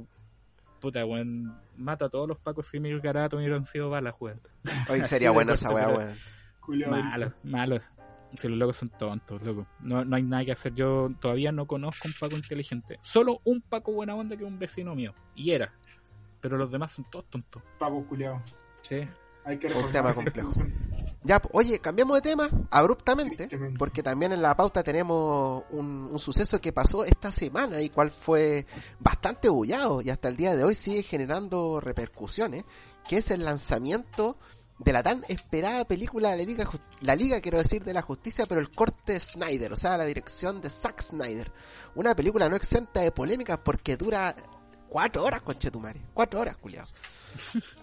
puta, 0.79 1.05
weón, 1.05 1.53
mato 1.77 2.05
a 2.05 2.09
todos 2.09 2.27
los 2.27 2.37
pacos 2.39 2.67
si 2.67 2.79
mis 2.79 3.01
garabatos 3.01 3.37
hubieran 3.39 3.65
sido 3.65 3.89
balas, 3.89 4.13
weón. 4.19 4.39
Hoy 4.89 5.01
sería 5.03 5.33
corto, 5.33 5.53
esa 5.53 5.71
weá, 5.71 5.87
weón. 5.89 6.15
Malo, 6.89 7.33
malo. 7.43 7.79
Si 8.35 8.47
los 8.47 8.57
locos 8.57 8.77
son 8.77 8.89
tontos, 8.89 9.41
loco. 9.41 9.67
No, 9.81 10.05
no 10.05 10.15
hay 10.15 10.23
nada 10.23 10.45
que 10.45 10.51
hacer. 10.53 10.73
Yo 10.73 11.09
todavía 11.19 11.51
no 11.51 11.67
conozco 11.67 12.07
un 12.07 12.13
Paco 12.19 12.35
inteligente. 12.35 12.97
Solo 13.01 13.41
un 13.43 13.61
Paco 13.61 13.91
buena 13.91 14.15
onda 14.15 14.37
que 14.37 14.43
es 14.43 14.49
un 14.49 14.59
vecino 14.59 14.95
mío. 14.95 15.13
Y 15.35 15.51
era. 15.51 15.73
Pero 16.39 16.57
los 16.57 16.71
demás 16.71 16.93
son 16.93 17.05
todos 17.09 17.25
tontos. 17.29 17.61
Paco 17.77 18.05
culiao. 18.07 18.41
Sí. 18.81 19.07
Hay 19.43 19.57
que 19.57 19.67
Un 19.67 19.91
tema 19.91 20.13
complejo. 20.13 20.51
Ya, 21.23 21.39
oye, 21.51 21.79
cambiamos 21.79 22.15
de 22.17 22.21
tema 22.21 22.49
abruptamente, 22.71 23.47
porque 23.77 24.01
también 24.01 24.31
en 24.31 24.41
la 24.41 24.55
pauta 24.55 24.81
tenemos 24.81 25.63
un, 25.69 26.09
un 26.11 26.19
suceso 26.19 26.59
que 26.59 26.73
pasó 26.73 27.05
esta 27.05 27.31
semana 27.31 27.79
y 27.81 27.89
cual 27.89 28.09
fue 28.09 28.65
bastante 28.99 29.47
bullado 29.47 30.01
y 30.01 30.09
hasta 30.09 30.29
el 30.29 30.35
día 30.35 30.55
de 30.55 30.63
hoy 30.63 30.73
sigue 30.73 31.03
generando 31.03 31.79
repercusiones, 31.79 32.65
que 33.07 33.17
es 33.17 33.29
el 33.29 33.45
lanzamiento 33.45 34.37
de 34.83 34.93
la 34.93 35.03
tan 35.03 35.23
esperada 35.27 35.85
película 35.85 36.31
de 36.31 36.37
la 36.37 36.43
Liga, 36.43 36.69
la 37.01 37.15
Liga 37.15 37.39
quiero 37.39 37.59
decir, 37.59 37.83
de 37.83 37.93
la 37.93 38.01
Justicia, 38.01 38.47
pero 38.47 38.59
el 38.59 38.71
corte 38.71 39.19
Snyder, 39.19 39.71
o 39.73 39.75
sea, 39.75 39.97
la 39.97 40.05
dirección 40.05 40.59
de 40.59 40.69
Zack 40.69 41.01
Snyder. 41.01 41.51
Una 41.93 42.15
película 42.15 42.49
no 42.49 42.55
exenta 42.55 43.01
de 43.01 43.11
polémicas 43.11 43.59
porque 43.63 43.95
dura 43.95 44.35
cuatro 44.89 45.23
horas, 45.23 45.43
conchetumare. 45.43 46.01
Cuatro 46.13 46.39
horas, 46.39 46.57
culiao. 46.57 46.87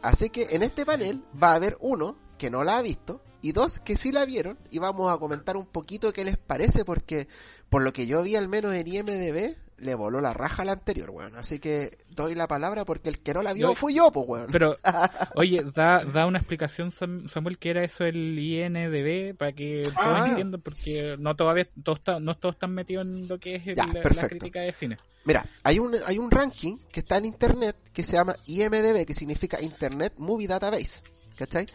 Así 0.03 0.31
que 0.31 0.49
en 0.51 0.63
este 0.63 0.85
panel 0.85 1.23
va 1.41 1.53
a 1.53 1.55
haber 1.55 1.77
uno 1.81 2.19
que 2.37 2.51
no 2.51 2.65
la 2.65 2.79
ha 2.79 2.83
visto 2.83 3.23
y 3.43 3.53
dos 3.53 3.79
que 3.79 3.97
sí 3.97 4.11
la 4.11 4.25
vieron 4.25 4.59
y 4.71 4.81
vamos 4.81 5.13
a 5.13 5.19
comentar 5.19 5.57
un 5.57 5.67
poquito 5.67 6.13
qué 6.13 6.25
les 6.25 6.37
parece 6.37 6.85
porque 6.85 7.29
por 7.69 7.83
lo 7.83 7.93
que 7.93 8.07
yo 8.09 8.23
vi 8.23 8.35
al 8.35 8.49
menos 8.49 8.75
en 8.75 8.89
IMDB 8.89 9.57
le 9.79 9.95
voló 9.95 10.21
la 10.21 10.33
raja 10.35 10.63
a 10.63 10.65
la 10.65 10.73
anterior, 10.73 11.11
weón. 11.11 11.37
Así 11.37 11.59
que 11.59 11.97
doy 12.11 12.35
la 12.35 12.49
palabra 12.49 12.85
porque 12.85 13.09
el 13.09 13.19
que 13.21 13.33
no 13.35 13.43
la 13.43 13.53
vio 13.53 13.69
Yo- 13.69 13.75
fui 13.75 13.95
yo, 13.95 14.11
pues, 14.13 14.27
weón. 14.29 14.47
Pero, 14.51 14.77
oye, 15.37 15.65
da, 15.75 16.05
da 16.05 16.27
una 16.27 16.39
explicación, 16.39 16.91
Sam- 16.91 17.29
Samuel, 17.29 17.59
que 17.59 17.71
era 17.71 17.85
eso 17.85 18.05
el 18.05 18.39
INDB, 18.39 19.37
para 19.37 19.53
que 19.53 19.83
todos 19.85 19.97
Ah. 19.97 20.27
entiendan, 20.29 20.61
porque 20.61 21.17
no 21.19 21.37
todavía 21.37 21.69
todos 21.83 21.99
está- 21.99 22.21
no 22.21 22.37
todos 22.37 22.57
están 22.57 22.75
metidos 22.75 23.07
en 23.07 23.29
lo 23.29 23.39
que 23.39 23.57
es 23.57 23.67
el- 23.67 23.77
Ya, 23.77 23.87
la, 23.87 24.29
crítica 24.29 24.61
de 24.61 24.73
cine. 24.73 24.99
Mira, 25.25 25.47
hay 25.63 25.79
un, 25.79 25.95
hay 26.07 26.19
un 26.19 26.31
ranking 26.31 26.77
que 26.91 27.01
está 27.01 27.19
en 27.19 27.27
internet 27.27 27.77
que 27.93 28.03
se 28.03 28.15
llama 28.15 28.35
IMDB, 28.47 29.05
que 29.05 29.15
significa 29.15 29.61
Internet 29.61 30.15
Movie 30.17 30.47
Database, 30.49 31.03
¿cachai? 31.37 31.67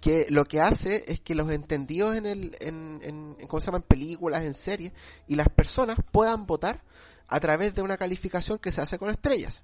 Que 0.00 0.26
lo 0.28 0.44
que 0.44 0.60
hace 0.60 1.04
es 1.06 1.20
que 1.20 1.34
los 1.34 1.50
entendidos 1.50 2.16
en 2.16 2.26
el, 2.26 2.56
en, 2.60 3.00
en, 3.02 3.36
en- 3.40 3.46
¿cómo 3.46 3.60
se 3.60 3.66
llaman? 3.66 3.82
películas, 3.82 4.42
en 4.42 4.54
series, 4.54 4.92
y 5.28 5.36
las 5.36 5.48
personas 5.48 5.96
puedan 6.10 6.46
votar 6.46 6.82
a 7.28 7.40
través 7.40 7.74
de 7.74 7.82
una 7.82 7.96
calificación 7.96 8.58
que 8.58 8.72
se 8.72 8.80
hace 8.80 8.98
con 8.98 9.10
estrellas. 9.10 9.62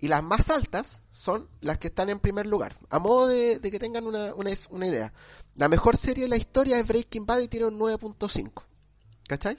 Y 0.00 0.08
las 0.08 0.22
más 0.22 0.50
altas 0.50 1.02
son 1.10 1.48
las 1.60 1.78
que 1.78 1.86
están 1.86 2.10
en 2.10 2.18
primer 2.18 2.46
lugar. 2.46 2.76
A 2.90 2.98
modo 2.98 3.28
de, 3.28 3.60
que 3.62 3.78
tengan 3.78 4.04
una, 4.04 4.34
una, 4.34 4.50
una 4.70 4.86
idea. 4.86 5.12
La 5.54 5.68
mejor 5.68 5.96
serie 5.96 6.24
de 6.24 6.30
la 6.30 6.36
historia 6.36 6.78
es 6.78 6.86
Breaking 6.86 7.24
Bad 7.24 7.40
y 7.40 7.48
tiene 7.48 7.66
un 7.66 7.78
9.5. 7.78 8.64
¿Cachai? 9.28 9.56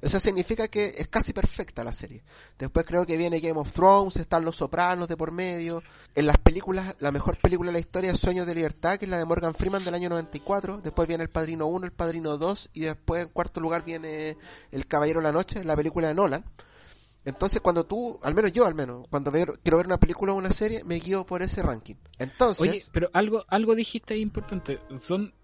Eso 0.00 0.18
significa 0.18 0.68
que 0.68 0.94
es 0.96 1.08
casi 1.08 1.32
perfecta 1.32 1.84
la 1.84 1.92
serie. 1.92 2.22
Después 2.58 2.86
creo 2.86 3.04
que 3.04 3.16
viene 3.16 3.40
Game 3.40 3.58
of 3.58 3.72
Thrones, 3.72 4.16
están 4.16 4.44
Los 4.44 4.56
Sopranos 4.56 5.08
de 5.08 5.16
por 5.16 5.30
medio. 5.30 5.82
En 6.14 6.26
las 6.26 6.38
películas, 6.38 6.94
la 6.98 7.12
mejor 7.12 7.38
película 7.38 7.68
de 7.68 7.74
la 7.74 7.80
historia 7.80 8.10
es 8.10 8.18
Sueños 8.18 8.46
de 8.46 8.54
Libertad, 8.54 8.98
que 8.98 9.04
es 9.04 9.10
la 9.10 9.18
de 9.18 9.24
Morgan 9.26 9.54
Freeman 9.54 9.84
del 9.84 9.94
año 9.94 10.08
94. 10.08 10.80
Después 10.82 11.06
viene 11.06 11.24
El 11.24 11.30
Padrino 11.30 11.66
1, 11.66 11.86
El 11.86 11.92
Padrino 11.92 12.38
2 12.38 12.70
y 12.72 12.80
después 12.80 13.22
en 13.22 13.28
cuarto 13.28 13.60
lugar 13.60 13.84
viene 13.84 14.36
El 14.70 14.86
Caballero 14.86 15.20
de 15.20 15.24
la 15.24 15.32
Noche, 15.32 15.64
la 15.64 15.76
película 15.76 16.08
de 16.08 16.14
Nolan. 16.14 16.44
Entonces 17.24 17.60
cuando 17.60 17.84
tú, 17.84 18.18
al 18.22 18.34
menos 18.34 18.52
yo 18.52 18.64
al 18.64 18.74
menos, 18.74 19.06
cuando 19.10 19.30
veo, 19.30 19.58
quiero 19.62 19.76
ver 19.76 19.86
una 19.86 20.00
película 20.00 20.32
o 20.32 20.36
una 20.36 20.52
serie, 20.52 20.82
me 20.84 20.96
guío 20.96 21.26
por 21.26 21.42
ese 21.42 21.62
ranking. 21.62 21.96
Entonces, 22.18 22.70
Oye, 22.70 22.82
pero 22.92 23.10
algo, 23.12 23.44
algo 23.48 23.74
dijiste 23.74 24.14
ahí 24.14 24.20
importante. 24.20 24.80
Son, 25.00 25.34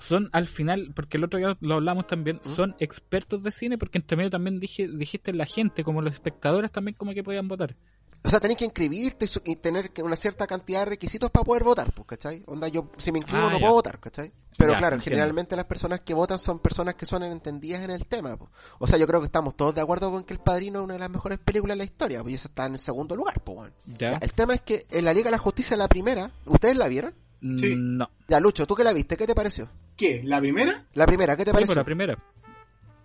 son 0.00 0.28
al 0.32 0.46
final, 0.48 0.92
porque 0.94 1.16
el 1.18 1.24
otro 1.24 1.38
día 1.38 1.56
lo 1.60 1.74
hablamos 1.74 2.06
también, 2.06 2.40
¿Mm? 2.44 2.54
son 2.56 2.74
expertos 2.80 3.42
de 3.42 3.50
cine, 3.52 3.78
porque 3.78 3.98
entre 3.98 4.16
medio 4.16 4.30
también 4.30 4.58
dije, 4.60 4.88
dijiste 4.88 5.32
la 5.32 5.46
gente, 5.46 5.84
como 5.84 6.02
los 6.02 6.12
espectadores 6.14 6.70
también 6.72 6.96
como 6.96 7.12
que 7.12 7.22
podían 7.22 7.48
votar. 7.48 7.76
O 8.22 8.28
sea, 8.28 8.38
tenés 8.38 8.58
que 8.58 8.66
inscribirte 8.66 9.24
y, 9.24 9.28
su- 9.28 9.40
y 9.46 9.56
tener 9.56 9.92
que 9.92 10.02
una 10.02 10.14
cierta 10.14 10.46
cantidad 10.46 10.80
de 10.80 10.84
requisitos 10.90 11.30
para 11.30 11.42
poder 11.42 11.64
votar, 11.64 11.90
pues, 11.94 12.06
¿cachai? 12.06 12.42
Onda, 12.46 12.68
yo 12.68 12.90
si 12.98 13.12
me 13.12 13.18
inscribo 13.18 13.44
Ah, 13.44 13.50
no 13.50 13.52
ya. 13.56 13.60
puedo 13.60 13.72
votar, 13.72 13.98
¿cachai? 13.98 14.30
Pero 14.58 14.72
Ya, 14.72 14.78
claro, 14.78 14.96
entiendo. 14.96 15.16
generalmente 15.16 15.56
las 15.56 15.64
personas 15.64 16.00
que 16.02 16.12
votan 16.12 16.38
son 16.38 16.58
personas 16.58 16.96
que 16.96 17.06
son 17.06 17.22
entendidas 17.22 17.82
en 17.82 17.90
el 17.90 18.04
tema, 18.06 18.36
pues. 18.36 18.50
O 18.78 18.86
sea, 18.86 18.98
yo 18.98 19.06
creo 19.06 19.20
que 19.20 19.24
estamos 19.26 19.56
todos 19.56 19.74
de 19.74 19.80
acuerdo 19.80 20.10
con 20.12 20.24
que 20.24 20.34
El 20.34 20.40
Padrino 20.40 20.80
es 20.80 20.84
una 20.84 20.94
de 20.94 21.00
las 21.00 21.08
mejores 21.08 21.38
películas 21.38 21.76
de 21.76 21.78
la 21.78 21.84
historia, 21.84 22.20
pues, 22.20 22.32
y 22.32 22.34
eso 22.34 22.48
está 22.48 22.66
en 22.66 22.76
segundo 22.76 23.16
lugar, 23.16 23.40
pues, 23.42 23.56
bueno. 23.56 23.74
¿Ya? 23.98 24.10
Ya, 24.10 24.18
El 24.18 24.34
tema 24.34 24.52
es 24.54 24.60
que 24.60 24.86
en 24.90 25.06
la 25.06 25.14
Liga 25.14 25.24
de 25.26 25.30
la 25.30 25.38
Justicia, 25.38 25.74
la 25.78 25.88
primera, 25.88 26.30
¿ustedes 26.44 26.76
la 26.76 26.88
vieron? 26.88 27.14
Sí. 27.40 27.74
Mm, 27.74 27.96
No. 27.96 28.10
Ya, 28.28 28.38
Lucho, 28.38 28.66
¿tú 28.66 28.74
que 28.74 28.84
la 28.84 28.92
viste? 28.92 29.16
¿Qué 29.16 29.26
te 29.26 29.34
pareció? 29.34 29.66
¿Qué? 30.00 30.22
¿La 30.24 30.40
primera? 30.40 30.86
La 30.94 31.04
primera, 31.04 31.36
¿qué 31.36 31.44
te 31.44 31.50
Sí, 31.50 31.52
por 31.52 31.60
pareció? 31.60 31.74
la 31.74 31.84
primera. 31.84 32.18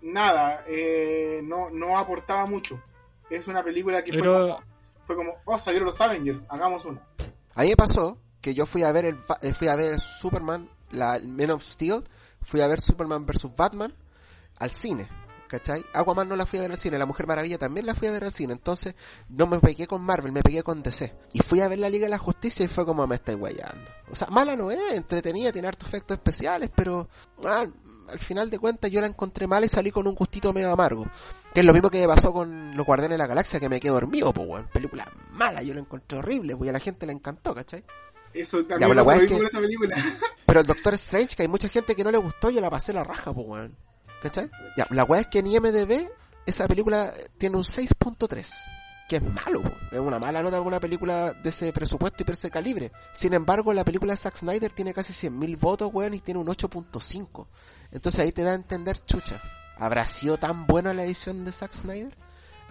Nada, 0.00 0.64
eh, 0.66 1.42
no, 1.44 1.68
no 1.68 1.98
aportaba 1.98 2.46
mucho. 2.46 2.82
Es 3.28 3.46
una 3.48 3.62
película 3.62 4.02
que 4.02 4.14
fue, 4.14 4.22
como, 4.22 4.60
fue 5.06 5.14
como, 5.14 5.34
oh, 5.44 5.58
salieron 5.58 5.84
los 5.88 6.00
Avengers, 6.00 6.42
hagamos 6.48 6.86
una. 6.86 7.02
A 7.54 7.62
mí 7.64 7.68
me 7.68 7.76
pasó 7.76 8.16
que 8.40 8.54
yo 8.54 8.64
fui 8.64 8.82
a 8.82 8.92
ver 8.92 9.04
el, 9.04 9.16
eh, 9.42 9.52
fui 9.52 9.68
a 9.68 9.76
ver 9.76 10.00
Superman, 10.00 10.70
la 10.90 11.20
Man 11.22 11.50
of 11.50 11.62
Steel, 11.62 12.02
fui 12.40 12.62
a 12.62 12.66
ver 12.66 12.80
Superman 12.80 13.26
vs 13.26 13.54
Batman 13.54 13.92
al 14.58 14.70
cine, 14.70 15.06
¿cachai? 15.48 15.84
Aquaman 15.94 16.28
no 16.28 16.36
la 16.36 16.46
fui 16.46 16.58
a 16.58 16.62
ver 16.62 16.72
al 16.72 16.78
cine, 16.78 16.98
La 16.98 17.06
Mujer 17.06 17.26
Maravilla 17.26 17.58
también 17.58 17.86
la 17.86 17.94
fui 17.94 18.08
a 18.08 18.12
ver 18.12 18.24
al 18.24 18.32
cine, 18.32 18.52
entonces 18.52 18.94
no 19.28 19.46
me 19.46 19.58
pegué 19.60 19.86
con 19.86 20.02
Marvel, 20.02 20.32
me 20.32 20.42
pegué 20.42 20.62
con 20.62 20.82
DC. 20.82 21.14
Y 21.32 21.40
fui 21.40 21.60
a 21.60 21.68
ver 21.68 21.78
la 21.78 21.88
Liga 21.88 22.04
de 22.06 22.10
la 22.10 22.18
Justicia 22.18 22.64
y 22.64 22.68
fue 22.68 22.84
como 22.84 23.06
me 23.06 23.14
estáis 23.16 23.38
guayando. 23.38 23.90
O 24.10 24.14
sea, 24.14 24.28
mala 24.28 24.56
no 24.56 24.70
es, 24.70 24.78
entretenida, 24.92 25.52
tiene 25.52 25.68
hartos 25.68 25.88
efectos 25.88 26.16
especiales, 26.16 26.70
pero 26.74 27.08
ah, 27.44 27.64
al 28.08 28.18
final 28.18 28.48
de 28.50 28.58
cuentas 28.58 28.90
yo 28.90 29.00
la 29.00 29.06
encontré 29.08 29.46
mala 29.46 29.66
y 29.66 29.68
salí 29.68 29.90
con 29.90 30.06
un 30.06 30.14
gustito 30.14 30.52
medio 30.52 30.70
amargo. 30.72 31.06
Que 31.52 31.60
es 31.60 31.66
lo 31.66 31.72
mismo 31.72 31.90
que 31.90 32.00
me 32.00 32.06
pasó 32.06 32.32
con 32.32 32.76
Los 32.76 32.84
Guardianes 32.86 33.14
de 33.14 33.18
la 33.18 33.26
Galaxia, 33.26 33.58
que 33.58 33.68
me 33.68 33.80
quedé 33.80 33.92
dormido, 33.92 34.32
pues, 34.32 34.46
weón. 34.48 34.68
Película 34.72 35.10
mala, 35.32 35.62
yo 35.62 35.74
la 35.74 35.80
encontré 35.80 36.18
horrible, 36.18 36.56
pues 36.56 36.66
y 36.66 36.70
a 36.70 36.72
la 36.72 36.80
gente 36.80 37.06
le 37.06 37.12
encantó, 37.12 37.54
¿cachai? 37.54 37.82
Eso 38.34 38.60
Ya, 38.60 38.76
también 38.76 38.94
pues, 38.94 39.06
la 39.06 39.14
es 39.24 39.30
que- 39.30 39.36
con 39.38 39.46
esa 39.46 39.58
película. 39.60 39.96
Pero 40.46 40.60
el 40.60 40.66
Doctor 40.66 40.94
Strange, 40.94 41.34
que 41.34 41.42
hay 41.42 41.48
mucha 41.48 41.68
gente 41.68 41.94
que 41.96 42.04
no 42.04 42.10
le 42.10 42.18
gustó, 42.18 42.50
yo 42.50 42.60
la 42.60 42.70
pasé 42.70 42.92
la 42.92 43.02
raja, 43.02 43.32
pues, 43.32 43.46
weón. 43.48 43.76
Ya, 44.76 44.86
la 44.90 45.04
weá 45.04 45.22
es 45.22 45.26
que 45.28 45.40
en 45.40 45.46
IMDB 45.46 46.08
esa 46.46 46.66
película 46.68 47.12
tiene 47.38 47.56
un 47.56 47.64
6.3. 47.64 48.54
Que 49.08 49.16
es 49.16 49.22
malo, 49.22 49.62
es 49.92 50.00
una 50.00 50.18
mala 50.18 50.42
nota 50.42 50.56
para 50.56 50.66
una 50.66 50.80
película 50.80 51.32
de 51.32 51.50
ese 51.50 51.72
presupuesto 51.72 52.22
y 52.22 52.26
por 52.26 52.34
ese 52.34 52.50
calibre. 52.50 52.90
Sin 53.12 53.34
embargo, 53.34 53.72
la 53.72 53.84
película 53.84 54.12
de 54.12 54.16
Zack 54.16 54.36
Snyder 54.36 54.72
tiene 54.72 54.92
casi 54.92 55.12
100.000 55.12 55.60
votos, 55.60 55.90
weón, 55.92 56.14
y 56.14 56.20
tiene 56.20 56.40
un 56.40 56.48
8.5. 56.48 57.46
Entonces 57.92 58.20
ahí 58.20 58.32
te 58.32 58.42
da 58.42 58.50
a 58.50 58.56
entender, 58.56 58.98
chucha, 59.04 59.40
¿habrá 59.78 60.06
sido 60.08 60.38
tan 60.38 60.66
buena 60.66 60.92
la 60.92 61.04
edición 61.04 61.44
de 61.44 61.52
Zack 61.52 61.72
Snyder? 61.72 62.16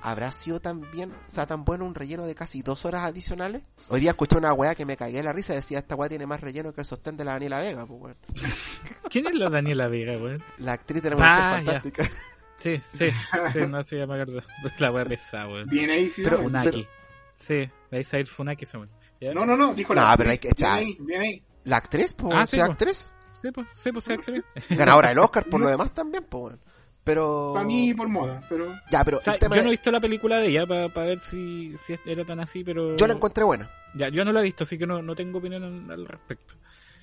¿Habrá 0.08 0.30
sido 0.30 0.60
tan 0.60 0.90
bien, 0.92 1.12
o 1.12 1.30
sea, 1.30 1.48
tan 1.48 1.66
bueno 1.66 1.84
un 1.84 1.96
relleno 1.96 2.26
de 2.28 2.36
casi 2.36 2.62
dos 2.62 2.86
horas 2.86 3.04
adicionales? 3.06 3.64
Hoy 3.90 4.02
día 4.02 4.12
escuché 4.12 4.38
una 4.38 4.54
weá 4.54 4.76
que 4.76 4.86
me 4.86 4.96
cagué 4.96 5.18
de 5.18 5.24
la 5.24 5.34
risa, 5.34 5.54
decía, 5.56 5.80
esta 5.80 5.96
weá 5.96 6.08
tiene 6.10 6.28
más 6.28 6.42
relleno 6.42 6.72
que 6.74 6.82
el 6.82 6.86
sostén 6.86 7.18
de 7.18 7.26
la 7.26 7.32
Daniela 7.32 7.60
Vega, 7.60 7.86
pues, 7.88 8.00
weón. 8.02 8.18
¿quién 9.10 9.26
es 9.26 9.34
la 9.34 9.50
Daniela 9.50 9.88
Vega, 9.88 10.14
weón? 10.14 10.44
La 10.60 10.74
actriz 10.74 11.02
de 11.02 11.10
la 11.10 11.16
mujer 11.16 11.32
Ah, 11.32 11.50
ya. 11.50 11.56
fantástica. 11.72 12.10
Sí, 12.58 12.78
sí, 12.78 13.10
sí, 13.52 13.60
no 13.68 13.84
sé, 13.84 13.98
ya 14.00 14.08
me 14.08 14.14
acuerdo. 14.20 14.42
La 14.80 14.90
wea 14.92 15.04
pesada, 15.06 15.48
weón. 15.50 15.68
Bien 15.70 15.90
ahí, 15.90 16.10
sí. 16.10 16.22
Pero-. 16.24 16.38
Funaki. 16.42 16.88
Sí, 17.36 17.70
ahí 17.92 18.04
se 18.06 18.16
va 18.16 18.18
a 18.18 18.20
ir 18.22 18.28
Funaki, 18.28 18.66
Samuel. 18.66 18.90
¿Ya? 19.20 19.34
No, 19.34 19.46
no, 19.46 19.58
no, 19.58 19.74
dijo 19.76 19.94
No, 19.94 20.02
la 20.02 20.16
pero 20.16 20.30
hay 20.30 20.36
actriz. 20.36 20.54
que 20.56 20.64
echar. 20.64 20.80
Bien 20.80 20.88
ahí, 20.88 20.98
bien 21.06 21.22
ahí. 21.22 21.44
La 21.66 21.78
actriz, 21.78 22.14
pues, 22.14 22.32
Ah, 22.34 22.38
weón, 22.38 22.48
sí, 22.48 22.60
actriz. 22.62 23.10
Sí, 23.42 23.52
pues, 23.52 23.68
sí, 23.76 23.92
pues, 23.92 24.06
sí, 24.06 24.14
actriz. 24.14 24.44
Ganadora 24.70 25.10
del 25.10 25.18
Oscar 25.20 25.46
por 25.50 25.60
lo 25.62 25.68
demás 25.70 25.94
también, 25.94 26.24
pues, 26.30 26.44
weón. 26.44 26.60
Pero. 27.06 27.52
Para 27.54 27.66
mí, 27.66 27.94
por 27.94 28.10
moda, 28.10 28.42
pero. 28.50 28.74
Ya, 28.92 29.06
pero 29.06 29.20
O 29.20 29.22
sea, 29.22 29.34
el 29.34 29.40
tema 29.40 29.56
yo 29.56 29.62
no 29.62 29.68
he 29.70 29.72
visto 29.72 29.92
la 29.92 30.02
película 30.02 30.40
de 30.40 30.48
ella 30.48 30.66
para 30.66 31.08
ver 31.08 31.20
si, 31.20 31.74
si 31.78 31.96
era 32.06 32.26
tan 32.26 32.40
así, 32.40 32.64
pero... 32.64 32.96
Yo 32.98 33.06
la 33.08 33.14
encontré 33.14 33.44
buena, 33.44 33.70
Ya, 33.94 34.10
yo 34.10 34.26
no 34.26 34.32
la 34.34 34.40
he 34.42 34.44
visto, 34.44 34.64
así 34.64 34.78
que 34.78 34.88
no, 34.88 35.02
no 35.04 35.16
tengo 35.16 35.38
opinión 35.38 35.90
al- 35.92 36.06
respecto. 36.08 36.56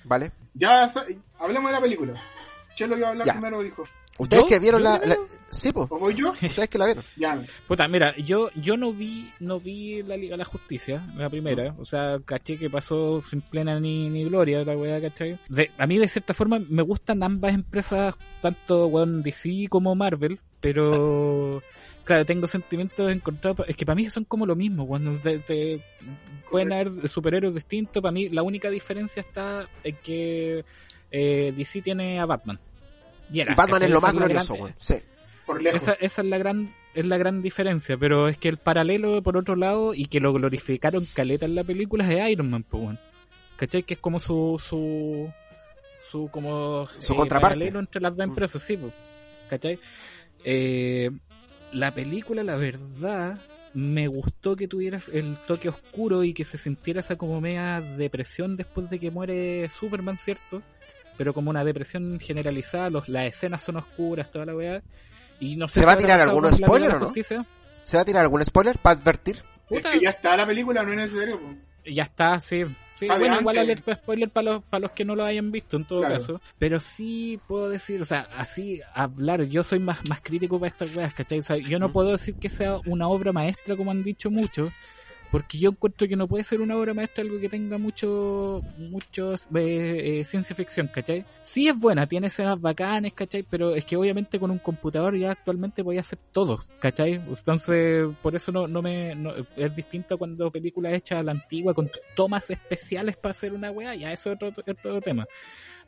¿vale? 0.03 0.33
Ya 0.53 0.87
hablemos 1.39 1.71
de 1.71 1.75
la 1.77 1.81
película. 1.81 2.13
Chelo 2.75 2.97
iba 2.97 3.07
a 3.07 3.11
hablar 3.11 3.25
Ya. 3.25 3.33
primero, 3.33 3.63
dijo. 3.63 3.85
Ustedes 4.19 4.43
¿Yo? 4.43 4.47
que 4.47 4.59
vieron 4.59 4.81
¿Yo 4.81 4.89
la, 4.89 4.99
la-? 5.05 5.17
Sí, 5.49 5.71
pues. 5.71 5.87
¿O 5.89 5.97
voy 5.97 6.13
yo? 6.13 6.31
Ustedes 6.31 6.67
que 6.67 6.77
la 6.77 6.85
vieron. 6.85 7.03
Ya. 7.17 7.41
Puta, 7.67 7.87
mira, 7.87 8.15
yo 8.17 8.49
yo 8.55 8.77
no 8.77 8.93
vi 8.93 9.31
no 9.39 9.59
vi 9.59 10.03
la 10.03 10.15
Liga 10.15 10.33
de 10.33 10.37
la 10.37 10.45
Justicia, 10.45 11.05
la 11.15 11.29
primera. 11.29 11.75
O 11.79 11.85
sea, 11.85 12.19
caché 12.23 12.57
que 12.57 12.69
pasó 12.69 13.21
sin 13.21 13.41
plena 13.41 13.79
ni, 13.79 14.09
ni 14.09 14.23
gloria 14.25 14.63
la 14.63 14.77
weá, 14.77 15.01
¿cachai? 15.01 15.39
De- 15.49 15.71
a 15.77 15.87
mí, 15.87 15.97
de 15.97 16.07
cierta 16.07 16.33
forma, 16.33 16.59
me 16.69 16.83
gustan 16.83 17.23
ambas 17.23 17.53
empresas, 17.53 18.13
tanto 18.41 18.87
weón, 18.87 19.23
DC 19.23 19.67
como 19.69 19.95
Marvel, 19.95 20.39
pero... 20.61 21.49
Claro, 22.03 22.25
tengo 22.25 22.47
sentimientos 22.47 23.09
encontrados. 23.09 23.65
Es 23.67 23.77
que 23.77 23.85
para 23.85 23.95
mí 23.95 24.09
son 24.09 24.25
como 24.25 24.45
lo 24.45 24.57
mismo. 24.57 24.85
Cuando 24.85 25.17
te, 25.21 25.39
te- 25.39 25.79
pueden 26.51 26.73
haber 26.73 27.07
superhéroes 27.07 27.55
distintos, 27.55 28.01
para 28.03 28.11
mí 28.11 28.27
la 28.27 28.43
única 28.43 28.69
diferencia 28.69 29.21
está 29.21 29.69
en 29.85 29.95
que 30.03 30.65
eh, 31.11 31.53
DC 31.55 31.81
tiene 31.81 32.19
a 32.19 32.25
Batman. 32.25 32.59
Y, 33.33 33.41
era, 33.41 33.51
Y 33.51 33.55
Batman 33.55 33.83
es 33.83 33.89
lo 33.89 33.99
más 34.01 34.13
la 34.13 34.19
glorioso, 34.19 34.53
gran- 34.53 34.63
weón. 34.63 34.75
Sí. 34.77 34.95
Por 35.45 35.61
lejos. 35.61 35.81
esa, 35.81 35.93
esa 35.93 36.21
es 36.21 36.27
la 36.29 36.37
gran 36.37 36.73
es 36.93 37.05
la 37.07 37.17
gran 37.17 37.41
diferencia, 37.41 37.97
pero 37.97 38.27
es 38.29 38.37
que 38.37 38.47
el 38.47 38.57
paralelo 38.57 39.21
por 39.23 39.35
otro 39.35 39.55
lado 39.57 39.93
y 39.93 40.05
que 40.05 40.19
lo 40.21 40.31
glorificaron 40.31 41.03
caleta 41.15 41.45
en 41.45 41.55
la 41.55 41.63
película 41.65 42.03
es 42.03 42.09
de 42.11 42.31
Iron 42.31 42.49
Man, 42.51 42.63
pues 42.63 42.83
bueno. 42.83 42.99
¿Cachai? 43.57 43.83
Que 43.83 43.95
es 43.95 43.99
como 43.99 44.19
su 44.19 44.61
su 44.65 45.29
su 46.09 46.29
como 46.31 46.87
Su 46.99 47.15
contraparte. 47.15 47.55
paralelo 47.57 47.79
entre 47.79 47.99
las 48.01 48.15
dos 48.15 48.25
Mm. 48.25 48.29
empresas, 48.29 48.61
sí, 48.63 48.77
pues. 48.77 48.93
¿Cachai? 49.49 49.79
Eh, 50.45 51.09
la 51.73 51.93
película, 51.93 52.43
la 52.43 52.55
verdad, 52.55 53.39
me 53.73 54.07
gustó 54.07 54.55
que 54.55 54.67
tuviera 54.67 54.99
el 55.11 55.37
toque 55.47 55.69
oscuro 55.69 56.23
y 56.23 56.33
que 56.33 56.43
se 56.45 56.57
sintiera 56.57 56.99
esa 56.99 57.15
como 57.15 57.41
media 57.41 57.81
depresión 57.81 58.55
después 58.55 58.89
de 58.89 58.99
que 58.99 59.09
muere 59.11 59.67
Superman, 59.69 60.17
¿cierto? 60.19 60.61
Pero 61.17 61.33
como 61.33 61.49
una 61.49 61.63
depresión 61.63 62.19
generalizada, 62.19 62.89
los, 62.89 63.07
las 63.09 63.25
escenas 63.27 63.61
son 63.61 63.77
oscuras, 63.77 64.31
toda 64.31 64.45
la 64.45 64.55
weá. 64.55 64.81
Y 65.39 65.55
no 65.55 65.67
sé 65.67 65.75
¿Se 65.75 65.79
si 65.81 65.85
va 65.85 65.93
a 65.93 65.97
tirar 65.97 66.19
algún 66.21 66.45
spoiler 66.53 66.91
o 66.91 66.99
no? 66.99 67.05
Justicia. 67.05 67.45
¿Se 67.83 67.97
va 67.97 68.01
a 68.01 68.05
tirar 68.05 68.23
algún 68.23 68.43
spoiler 68.43 68.77
para 68.79 68.99
advertir? 68.99 69.37
Es 69.37 69.43
Puta, 69.67 69.91
que 69.91 69.99
ya 70.01 70.09
está 70.11 70.37
la 70.37 70.45
película, 70.47 70.83
no 70.83 70.91
es 70.91 70.97
necesario. 70.97 71.39
po. 71.39 71.53
ya 71.85 72.03
está, 72.03 72.39
sí. 72.39 72.63
Sí, 72.99 73.07
bueno, 73.07 73.41
igual 73.41 73.57
alerta 73.57 73.95
spoiler 73.95 74.29
para 74.29 74.51
los, 74.53 74.63
para 74.65 74.81
los 74.81 74.91
que 74.91 75.03
no 75.03 75.15
lo 75.15 75.25
hayan 75.25 75.51
visto 75.51 75.75
en 75.75 75.85
todo 75.85 75.99
Claro. 76.01 76.15
caso. 76.19 76.41
Pero 76.59 76.79
sí 76.79 77.39
puedo 77.47 77.67
decir, 77.67 78.01
o 78.01 78.05
sea, 78.05 78.27
así 78.37 78.81
hablar, 78.93 79.43
yo 79.43 79.63
soy 79.63 79.79
más, 79.79 80.07
más 80.07 80.21
crítico 80.21 80.57
para 80.59 80.69
estas 80.69 80.95
weas, 80.95 81.13
¿cachai? 81.13 81.39
O 81.39 81.43
sea, 81.43 81.57
yo 81.57 81.79
no 81.79 81.91
puedo 81.91 82.11
decir 82.11 82.35
que 82.35 82.47
sea 82.49 82.77
una 82.85 83.07
obra 83.09 83.33
maestra 83.33 83.75
como 83.75 83.91
han 83.91 84.03
dicho 84.03 84.31
muchos, 84.31 84.71
porque 85.33 85.57
yo 85.57 85.71
encuentro 85.71 86.07
que 86.07 86.15
no 86.15 86.27
puede 86.27 86.43
ser 86.43 86.61
una 86.61 86.77
obra 86.77 86.93
maestra 86.93 87.23
algo 87.23 87.39
que 87.39 87.49
tenga 87.49 87.79
mucho, 87.79 88.61
mucho 88.77 89.33
eh, 89.33 90.19
eh, 90.19 90.25
ciencia 90.25 90.55
ficción, 90.55 90.87
¿cachai? 90.93 91.25
Sí 91.41 91.67
es 91.67 91.79
buena, 91.81 92.05
tiene 92.05 92.27
escenas 92.27 92.61
bacanes, 92.61 93.13
¿cachai? 93.13 93.41
Pero 93.41 93.73
es 93.73 93.83
que 93.83 93.97
obviamente 93.97 94.37
con 94.37 94.51
un 94.51 94.59
computador 94.59 95.15
ya 95.17 95.31
actualmente 95.31 95.81
voy 95.81 95.97
a 95.97 96.01
hacer 96.01 96.19
todo, 96.31 96.59
¿cachai? 96.79 97.13
Entonces, 97.13 98.07
por 98.21 98.35
eso 98.35 98.51
no, 98.51 98.67
no 98.67 98.83
me, 98.83 99.17
es 99.57 99.75
distinto 99.75 100.19
cuando 100.19 100.51
películas 100.51 100.93
hechas 100.93 101.21
a 101.21 101.23
la 101.23 101.31
antigua 101.31 101.73
con 101.73 101.89
tomas 102.15 102.47
especiales 102.51 103.17
para 103.17 103.31
hacer 103.31 103.53
una 103.53 103.71
weá, 103.71 103.95
ya 103.95 104.11
eso 104.11 104.31
es 104.31 104.35
otro, 104.35 104.53
otro 104.71 105.01
tema. 105.01 105.25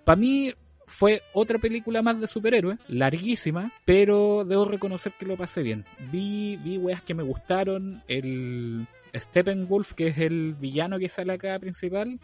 Para 0.04 0.16
mí 0.16 0.56
fue 0.88 1.22
otra 1.34 1.60
película 1.60 2.02
más 2.02 2.20
de 2.20 2.26
superhéroes, 2.26 2.80
larguísima, 2.88 3.72
pero 3.86 4.44
debo 4.44 4.66
reconocer 4.66 5.12
que 5.20 5.28
lo 5.28 5.38
pasé 5.38 5.62
bien. 5.62 5.86
Vi, 6.12 6.58
vi 6.58 6.80
weas 6.80 7.04
que 7.04 7.14
me 7.14 7.22
gustaron, 7.22 8.02
el 8.08 8.88
Steppenwolf, 9.16 9.94
que 9.94 10.08
es 10.08 10.18
el 10.18 10.56
villano 10.56 11.00
que 11.00 11.10
sale 11.10 11.34
acá 11.34 11.58
principal, 11.60 12.20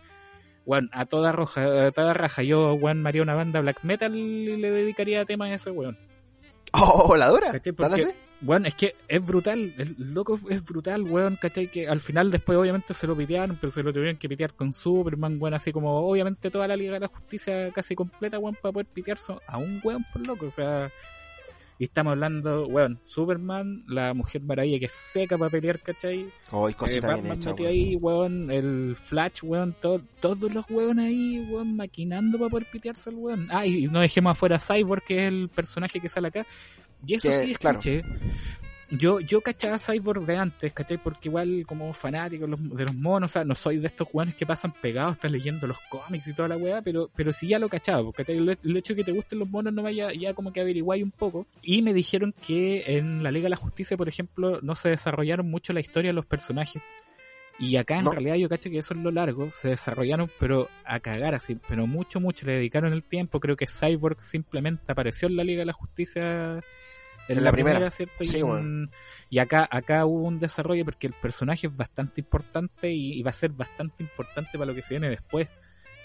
bueno, 0.66 0.90
a 0.92 1.06
toda 1.06 1.32
roja, 1.32 1.88
a 1.88 1.92
toda 1.92 2.14
raja, 2.14 2.44
yo, 2.44 2.74
weón, 2.76 3.06
haría 3.08 3.24
una 3.24 3.36
banda 3.36 3.62
black 3.62 3.84
metal 3.84 4.16
y 4.16 4.58
le 4.58 4.72
dedicaría 4.72 5.26
temas 5.26 5.50
a 5.52 5.56
ese 5.56 5.72
weón. 5.72 5.98
¡Oh, 6.74 7.16
la 7.18 7.28
dura! 7.28 7.52
¿Cachai? 7.52 7.74
¿Tan 7.74 7.90
Porque, 7.90 8.16
bueno, 8.42 8.68
es 8.68 8.76
que 8.76 8.96
es 9.08 9.26
brutal, 9.26 9.74
el 9.78 9.96
loco 9.98 10.40
es 10.50 10.64
brutal, 10.64 11.04
weón, 11.04 11.36
¿cachai? 11.36 11.68
Que 11.68 11.88
al 11.88 12.00
final 12.00 12.30
después 12.30 12.58
obviamente 12.58 12.94
se 12.94 13.08
lo 13.08 13.16
pitearon, 13.16 13.58
pero 13.60 13.72
se 13.72 13.84
lo 13.84 13.92
tuvieron 13.92 14.18
que 14.18 14.30
pitear 14.30 14.54
con 14.54 14.72
Superman, 14.72 15.38
weón, 15.40 15.56
así 15.56 15.72
como 15.72 15.96
obviamente 15.96 16.52
toda 16.52 16.68
la 16.68 16.76
Liga 16.76 16.94
de 16.94 17.00
la 17.02 17.08
Justicia 17.08 17.72
casi 17.72 17.96
completa, 17.96 18.38
weón, 18.38 18.56
para 18.62 18.72
poder 18.72 18.88
pitearse 18.88 19.34
a 19.48 19.58
un 19.58 19.82
weón 19.84 20.06
por 20.14 20.26
loco, 20.26 20.46
o 20.46 20.52
sea... 20.52 20.92
Y 21.82 21.86
estamos 21.86 22.12
hablando, 22.12 22.68
weón, 22.68 23.00
Superman, 23.06 23.84
la 23.88 24.14
Mujer 24.14 24.44
Maravilla 24.44 24.78
que 24.78 24.86
es 24.86 24.92
seca 25.12 25.36
para 25.36 25.50
pelear, 25.50 25.80
¿cachai? 25.80 26.28
¡Oh, 26.52 26.70
y 26.70 26.74
Eh, 26.74 26.76
cosita 26.76 27.08
bien 27.08 27.18
Batman 27.22 27.38
hecha, 27.38 27.50
metido 27.50 27.70
weón. 27.70 27.80
ahí, 27.80 27.96
weón, 27.96 28.52
el 28.52 28.96
Flash, 29.02 29.40
weón, 29.42 29.76
todo- 29.82 30.02
todos 30.20 30.54
los 30.54 30.64
weón 30.70 31.00
ahí, 31.00 31.40
weón, 31.50 31.76
maquinando 31.76 32.38
para 32.38 32.52
poder 32.52 32.68
pitearse 32.72 33.10
al 33.10 33.16
weón. 33.16 33.48
Ah, 33.50 33.66
y 33.66 33.88
no 33.88 34.00
dejemos 34.00 34.34
afuera 34.34 34.58
a 34.58 34.60
Cyborg, 34.60 35.04
que 35.04 35.26
es 35.26 35.34
el 35.34 35.50
personaje 35.50 36.00
que 36.00 36.08
sale 36.08 36.28
acá. 36.28 36.46
Y 37.04 37.16
eso 37.16 37.30
Que, 37.30 37.38
sí, 37.40 37.56
claro. 37.56 37.80
Yo, 38.92 39.22
yo 39.22 39.40
cachaba 39.40 39.80
Cyborg 39.80 40.26
de 40.26 40.36
antes, 40.36 40.74
¿cachai? 40.74 40.98
Porque 40.98 41.30
igual 41.30 41.64
como 41.66 41.94
fanático 41.94 42.46
de 42.46 42.84
los, 42.86 42.94
monos, 42.94 43.32
o 43.32 43.34
sea, 43.34 43.46
no 43.46 43.56
soy 43.56 43.78
de 43.78 43.88
estos 43.88 44.08
weones 44.12 44.36
que 44.36 44.46
pasan 44.46 44.74
pegados, 44.74 45.14
están 45.14 45.32
leyendo 45.32 45.66
los 45.66 45.80
cómics 45.90 46.28
y 46.28 46.34
toda 46.34 46.50
la 46.50 46.58
weá, 46.58 46.82
pero, 46.82 47.10
pero 47.16 47.32
sí 47.32 47.48
ya 47.48 47.58
lo 47.58 47.70
cachaba, 47.70 48.04
porque 48.04 48.24
el, 48.34 48.50
el 48.62 48.78
hecho 48.78 48.94
de 48.94 48.98
que 48.98 49.04
te 49.06 49.14
gusten 49.14 49.40
los 49.40 49.50
monos 49.50 49.74
no 49.74 49.82
vaya 49.82 50.12
ya 50.14 50.34
como 50.34 50.52
que 50.52 50.60
averiguáis 50.60 51.04
un 51.04 51.12
poco. 51.12 51.48
Y 51.62 51.82
me 51.82 51.94
dijeron 51.94 52.34
que 52.46 52.98
en 52.98 53.24
la 53.24 53.32
Liga 53.32 53.46
de 53.46 53.52
la 53.52 53.56
Justicia, 53.56 53.96
por 53.96 54.10
ejemplo, 54.10 54.60
no 54.62 54.76
se 54.76 54.90
desarrollaron 54.90 55.50
mucho 55.50 55.72
la 55.72 55.80
historia 55.80 56.10
de 56.10 56.14
los 56.16 56.26
personajes. 56.26 56.82
Y 57.60 57.78
acá 57.78 57.98
en 58.00 58.06
No. 58.06 58.12
realidad 58.12 58.36
yo 58.36 58.50
cacho 58.50 58.70
que 58.72 58.80
eso 58.80 58.94
es 58.94 59.00
lo 59.00 59.12
largo, 59.12 59.52
se 59.52 59.70
desarrollaron 59.70 60.30
pero 60.40 60.68
a 60.84 61.00
cagar 61.00 61.36
así, 61.36 61.56
pero 61.70 61.86
mucho, 61.88 62.20
mucho, 62.20 62.46
le 62.46 62.54
dedicaron 62.54 62.92
el 62.92 63.04
tiempo, 63.04 63.40
creo 63.40 63.56
que 63.56 63.68
Cyborg 63.68 64.22
simplemente 64.24 64.92
apareció 64.92 65.28
en 65.28 65.36
la 65.38 65.44
Liga 65.44 65.60
de 65.60 65.68
la 65.68 65.74
Justicia 65.74 66.60
En 67.38 67.44
la 67.44 67.52
primera. 67.52 67.92
¿cierto? 67.92 68.24
Sí, 68.24 68.38
y, 68.38 68.40
en- 68.42 68.48
bueno. 68.48 68.90
y 69.30 69.40
acá, 69.40 69.68
acá 69.72 70.06
hubo 70.06 70.24
un 70.28 70.40
desarrollo 70.40 70.86
porque 70.86 71.08
el 71.08 71.14
personaje 71.14 71.68
es 71.68 71.76
bastante 71.76 72.22
importante 72.22 72.92
y, 72.92 73.14
y 73.20 73.24
va 73.24 73.32
a 73.32 73.34
ser 73.34 73.52
bastante 73.52 74.04
importante 74.04 74.52
para 74.54 74.66
lo 74.66 74.76
que 74.76 74.82
se 74.82 74.94
viene 74.96 75.10
después. 75.10 75.48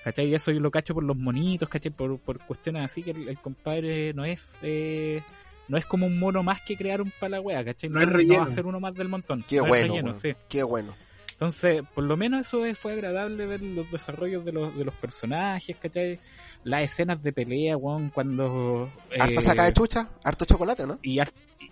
¿Cachai? 0.04 0.28
Y 0.28 0.34
eso 0.36 0.52
yo 0.52 0.60
lo 0.60 0.70
cacho 0.70 0.94
por 0.94 1.02
los 1.02 1.16
monitos, 1.16 1.68
¿cachai? 1.68 1.90
Por, 1.90 2.18
por 2.20 2.38
cuestiones 2.46 2.84
así 2.84 3.02
que 3.02 3.10
el, 3.10 3.28
el 3.28 3.38
compadre 3.38 4.12
no 4.14 4.24
es... 4.24 4.56
Eh, 4.62 5.22
no 5.68 5.76
es 5.76 5.84
como 5.84 6.06
un 6.06 6.16
mono 6.16 6.44
más 6.44 6.60
que 6.62 6.76
crearon 6.76 7.12
para 7.18 7.30
la 7.30 7.40
wea, 7.40 7.64
¿cachai? 7.64 7.90
No 7.90 8.00
es 8.00 8.08
relleno. 8.08 8.38
va 8.42 8.46
a 8.46 8.50
ser 8.50 8.66
uno 8.66 8.78
más 8.78 8.94
del 8.94 9.08
montón. 9.08 9.44
Qué 9.48 9.56
No 9.56 9.64
bueno, 9.66 9.88
relleno, 9.88 10.10
weón. 10.10 10.20
sí. 10.20 10.34
Qué 10.48 10.62
bueno. 10.62 10.94
Entonces, 11.36 11.82
por 11.94 12.04
lo 12.04 12.16
menos 12.16 12.46
eso 12.46 12.64
es- 12.64 12.78
fue 12.78 12.94
agradable 12.94 13.44
ver 13.46 13.60
los 13.62 13.90
desarrollos 13.90 14.42
de 14.44 14.52
los, 14.52 14.74
de 14.76 14.84
los 14.86 14.94
personajes, 14.94 15.76
¿cachai? 15.76 16.18
Las 16.64 16.82
escenas 16.84 17.22
de 17.22 17.32
pelea, 17.32 17.76
weón, 17.76 18.08
cuando... 18.10 18.88
Harta 19.18 19.34
eh, 19.34 19.42
saca 19.42 19.64
de 19.64 19.72
chucha, 19.74 20.08
harto 20.24 20.44
chocolate, 20.46 20.86
¿no? 20.86 20.98
y, 21.02 21.18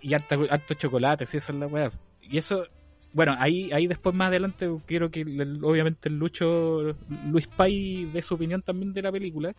y 0.01 0.13
harta- 0.13 0.37
harto 0.51 0.73
chocolate, 0.75 1.25
sí, 1.25 1.37
esa 1.37 1.51
es 1.51 1.59
la 1.59 1.65
weá. 1.67 1.91
Y 2.21 2.37
eso, 2.37 2.67
bueno, 3.11 3.35
ahí, 3.39 3.71
ahí 3.71 3.87
después 3.87 4.13
más 4.15 4.27
adelante 4.27 4.69
quiero 4.85 5.09
que 5.09 5.21
obviamente 5.63 6.09
el 6.09 6.17
Lucho, 6.19 6.95
Luis 7.27 7.47
Pay 7.47 8.05
dé 8.13 8.21
su 8.21 8.35
opinión 8.35 8.61
también 8.61 8.93
de 8.93 9.01
la 9.01 9.11
película. 9.11 9.55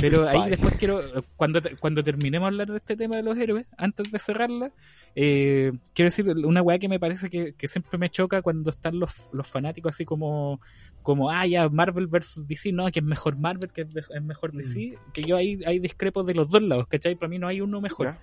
Pero 0.00 0.28
ahí 0.28 0.50
después 0.50 0.76
quiero, 0.76 1.00
cuando, 1.36 1.62
te- 1.62 1.76
cuando 1.80 2.02
terminemos 2.02 2.46
de 2.46 2.48
hablar 2.52 2.68
de 2.68 2.76
este 2.78 2.96
tema 2.96 3.16
de 3.16 3.22
los 3.22 3.38
héroes, 3.38 3.66
antes 3.78 4.10
de 4.10 4.18
cerrarla, 4.18 4.72
eh, 5.14 5.72
quiero 5.94 6.10
decir 6.10 6.26
una 6.44 6.62
weá 6.62 6.78
que 6.78 6.88
me 6.88 6.98
parece 6.98 7.28
que, 7.30 7.54
que 7.54 7.68
siempre 7.68 7.96
me 7.98 8.10
choca 8.10 8.42
cuando 8.42 8.70
están 8.70 8.98
los, 8.98 9.10
los 9.32 9.46
fanáticos 9.46 9.94
así 9.94 10.04
como, 10.04 10.60
como, 11.02 11.30
ah, 11.30 11.46
ya, 11.46 11.68
Marvel 11.68 12.06
versus 12.08 12.48
DC, 12.48 12.72
no, 12.72 12.90
que 12.90 12.98
es 13.00 13.04
mejor 13.04 13.36
Marvel, 13.38 13.70
que 13.70 13.82
es, 13.82 14.22
mejor 14.22 14.52
DC, 14.52 14.98
que 15.12 15.22
yo 15.22 15.36
ahí, 15.36 15.58
ahí 15.66 15.78
discrepo 15.78 16.24
de 16.24 16.34
los 16.34 16.50
dos 16.50 16.62
lados, 16.62 16.86
¿cachai? 16.88 17.14
Para 17.14 17.28
mí 17.28 17.38
no 17.38 17.46
hay 17.46 17.60
uno 17.60 17.80
mejor. 17.80 18.06
Ya. 18.08 18.18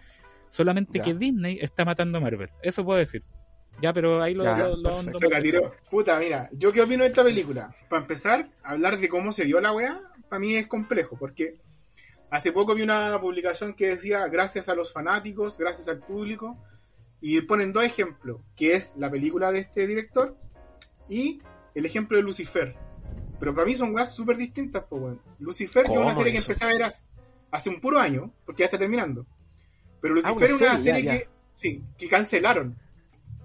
Solamente 0.50 0.98
Ya. 1.00 1.06
que 1.06 1.14
Disney 1.14 1.60
está 1.62 1.86
matando 1.86 2.18
a 2.18 2.22
Marvel. 2.22 2.50
Eso 2.62 2.84
puedo 2.84 3.00
decir. 3.00 3.24
Ya, 3.82 3.94
pero 3.94 4.22
ahí 4.22 4.34
lo, 4.34 4.44
Ya, 4.44 4.58
lo, 4.68 4.76
lo 4.76 5.42
tiró. 5.42 5.74
Puta, 5.90 6.20
mira, 6.20 6.50
¿yo 6.52 6.74
qué 6.74 6.82
opino 6.82 7.04
de 7.04 7.10
esta 7.10 7.24
película? 7.24 7.74
Para 7.90 8.02
empezar, 8.02 8.50
hablar 8.62 9.00
de 9.00 9.08
cómo 9.08 9.32
se 9.32 9.46
dio 9.46 9.62
la 9.62 9.72
weá, 9.72 9.98
para 10.32 10.40
mí 10.40 10.56
es 10.56 10.66
complejo, 10.68 11.18
porque 11.18 11.58
hace 12.30 12.54
poco 12.54 12.74
vi 12.74 12.84
una 12.84 13.20
publicación 13.20 13.74
que 13.74 13.90
decía 13.90 14.26
gracias 14.30 14.70
a 14.70 14.76
los 14.76 14.94
fanáticos, 14.94 15.58
gracias 15.58 15.90
al 15.90 16.00
público, 16.00 16.58
y 17.20 17.42
ponen 17.42 17.74
dos 17.74 17.84
ejemplos, 17.84 18.40
que 18.56 18.76
es 18.76 18.94
la 18.96 19.12
película 19.12 19.52
de 19.52 19.60
este 19.60 19.86
director 19.86 20.38
y 21.10 21.42
el 21.76 21.86
ejemplo 21.86 22.16
de 22.16 22.24
Lucifer. 22.24 22.78
Pero 23.42 23.54
para 23.54 23.68
mí 23.68 23.76
son 23.76 23.94
weas 23.94 24.16
súper 24.16 24.38
distintas, 24.38 24.86
pues 24.90 25.02
bueno. 25.02 25.20
Lucifer, 25.40 25.84
que 25.84 25.92
es 25.92 25.98
una 25.98 26.06
¿Cómo 26.06 26.18
serie 26.20 26.32
que 26.32 26.38
empecé 26.38 26.64
a 26.64 26.68
ver 26.68 26.84
hace, 26.84 27.04
hace 27.52 27.70
un 27.70 27.82
puro 27.82 28.00
año, 28.00 28.32
porque 28.46 28.62
ya 28.62 28.66
está 28.68 28.80
terminando. 28.80 29.26
Pero 30.00 30.14
Ah, 30.24 30.32
Lucifer 30.32 30.50
es 30.50 30.62
una 30.62 30.78
serie, 30.78 30.94
serie 30.94 31.04
ya, 31.04 31.14
ya. 31.14 31.20
que, 31.20 31.30
sí, 31.56 31.84
que 31.98 32.08
cancelaron. 32.08 32.78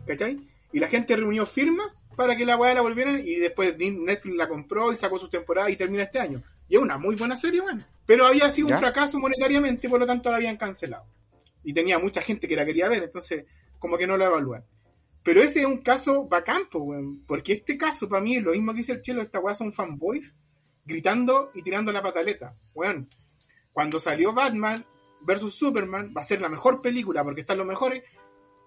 ¿Cachai? 0.06 0.38
Y 0.72 0.78
la 0.78 0.86
gente 0.86 1.16
reunió 1.16 1.46
firmas 1.46 2.06
para 2.14 2.36
que 2.36 2.46
la 2.46 2.56
weá 2.56 2.74
la 2.74 2.80
volvieran 2.80 3.18
y 3.18 3.34
después 3.40 3.76
Netflix 3.76 4.36
la 4.36 4.46
compró 4.48 4.92
y 4.92 4.96
sacó 4.96 5.18
sus 5.18 5.30
temporadas 5.30 5.72
y 5.72 5.76
termina 5.76 6.04
este 6.04 6.20
año. 6.20 6.44
Y 6.68 6.76
es 6.76 6.82
una 6.82 6.98
muy 6.98 7.16
buena 7.16 7.36
serie, 7.36 7.60
bueno. 7.60 7.84
Pero 8.06 8.26
había 8.26 8.50
sido 8.50 8.68
¿Ya? 8.68 8.74
un 8.74 8.80
fracaso 8.80 9.18
monetariamente 9.18 9.88
por 9.88 10.00
lo 10.00 10.06
tanto 10.06 10.30
la 10.30 10.36
habían 10.36 10.56
cancelado. 10.56 11.06
Y 11.62 11.72
tenía 11.72 11.98
mucha 11.98 12.22
gente 12.22 12.46
que 12.46 12.56
la 12.56 12.64
quería 12.64 12.88
ver, 12.88 13.04
entonces 13.04 13.44
como 13.78 13.98
que 13.98 14.06
no 14.06 14.16
la 14.16 14.26
evalúan. 14.26 14.64
Pero 15.22 15.42
ese 15.42 15.60
es 15.60 15.66
un 15.66 15.78
caso 15.78 16.24
bacán, 16.28 16.68
po, 16.70 16.78
weón, 16.78 17.24
porque 17.26 17.54
este 17.54 17.76
caso 17.76 18.08
para 18.08 18.22
mí 18.22 18.36
es 18.36 18.44
lo 18.44 18.52
mismo 18.52 18.72
que 18.72 18.78
dice 18.78 18.92
el 18.92 19.02
chelo, 19.02 19.22
esta 19.22 19.40
weá 19.40 19.54
son 19.54 19.72
fanboys 19.72 20.34
gritando 20.84 21.50
y 21.52 21.62
tirando 21.62 21.90
la 21.90 22.02
pataleta. 22.02 22.54
Weón, 22.74 23.08
cuando 23.72 23.98
salió 23.98 24.32
Batman 24.32 24.86
versus 25.20 25.54
Superman, 25.54 26.14
va 26.16 26.20
a 26.20 26.24
ser 26.24 26.40
la 26.40 26.48
mejor 26.48 26.80
película 26.80 27.24
porque 27.24 27.40
están 27.40 27.58
los 27.58 27.66
mejores. 27.66 28.04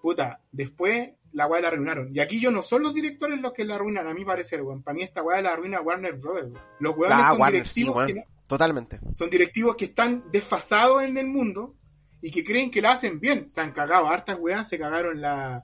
Puta, 0.02 0.42
después 0.52 1.12
la 1.34 1.48
weá 1.48 1.62
la 1.62 1.68
arruinaron. 1.70 2.10
Y 2.16 2.20
aquí 2.20 2.40
yo 2.40 2.52
no 2.52 2.64
son 2.64 2.84
los 2.84 2.94
directores 2.94 3.40
los 3.42 3.54
que 3.54 3.64
la 3.66 3.76
arruinan, 3.76 4.08
a 4.08 4.14
mi 4.14 4.26
parecer, 4.26 4.62
weón. 4.62 4.82
Para 4.84 4.96
mí 4.96 5.04
esta 5.04 5.22
weá 5.22 5.42
la 5.42 5.52
arruina 5.54 5.82
Warner 5.82 6.14
Brothers, 6.14 6.52
weón. 6.52 6.64
Los 6.80 6.98
weones 6.98 7.18
Ah, 7.22 7.30
son 7.32 7.42
Warner, 7.42 7.68
sí, 7.68 7.82
directivos 7.82 7.96
weón. 8.06 8.14
que 8.16 8.24
Totalmente. 8.48 9.00
son 9.14 9.30
directivos 9.30 9.76
que 9.76 9.86
están 9.86 10.24
desfasados 10.32 11.04
en 11.04 11.18
el 11.18 11.28
mundo 11.28 11.76
y 12.22 12.32
que 12.32 12.44
creen 12.44 12.72
que 12.72 12.82
la 12.82 12.92
hacen 12.94 13.20
bien. 13.20 13.50
Se 13.50 13.62
han 13.62 13.72
cagado 13.72 14.08
hartas 14.08 14.38
weas, 14.40 14.68
se 14.68 14.78
cagaron 14.80 15.22
la. 15.22 15.64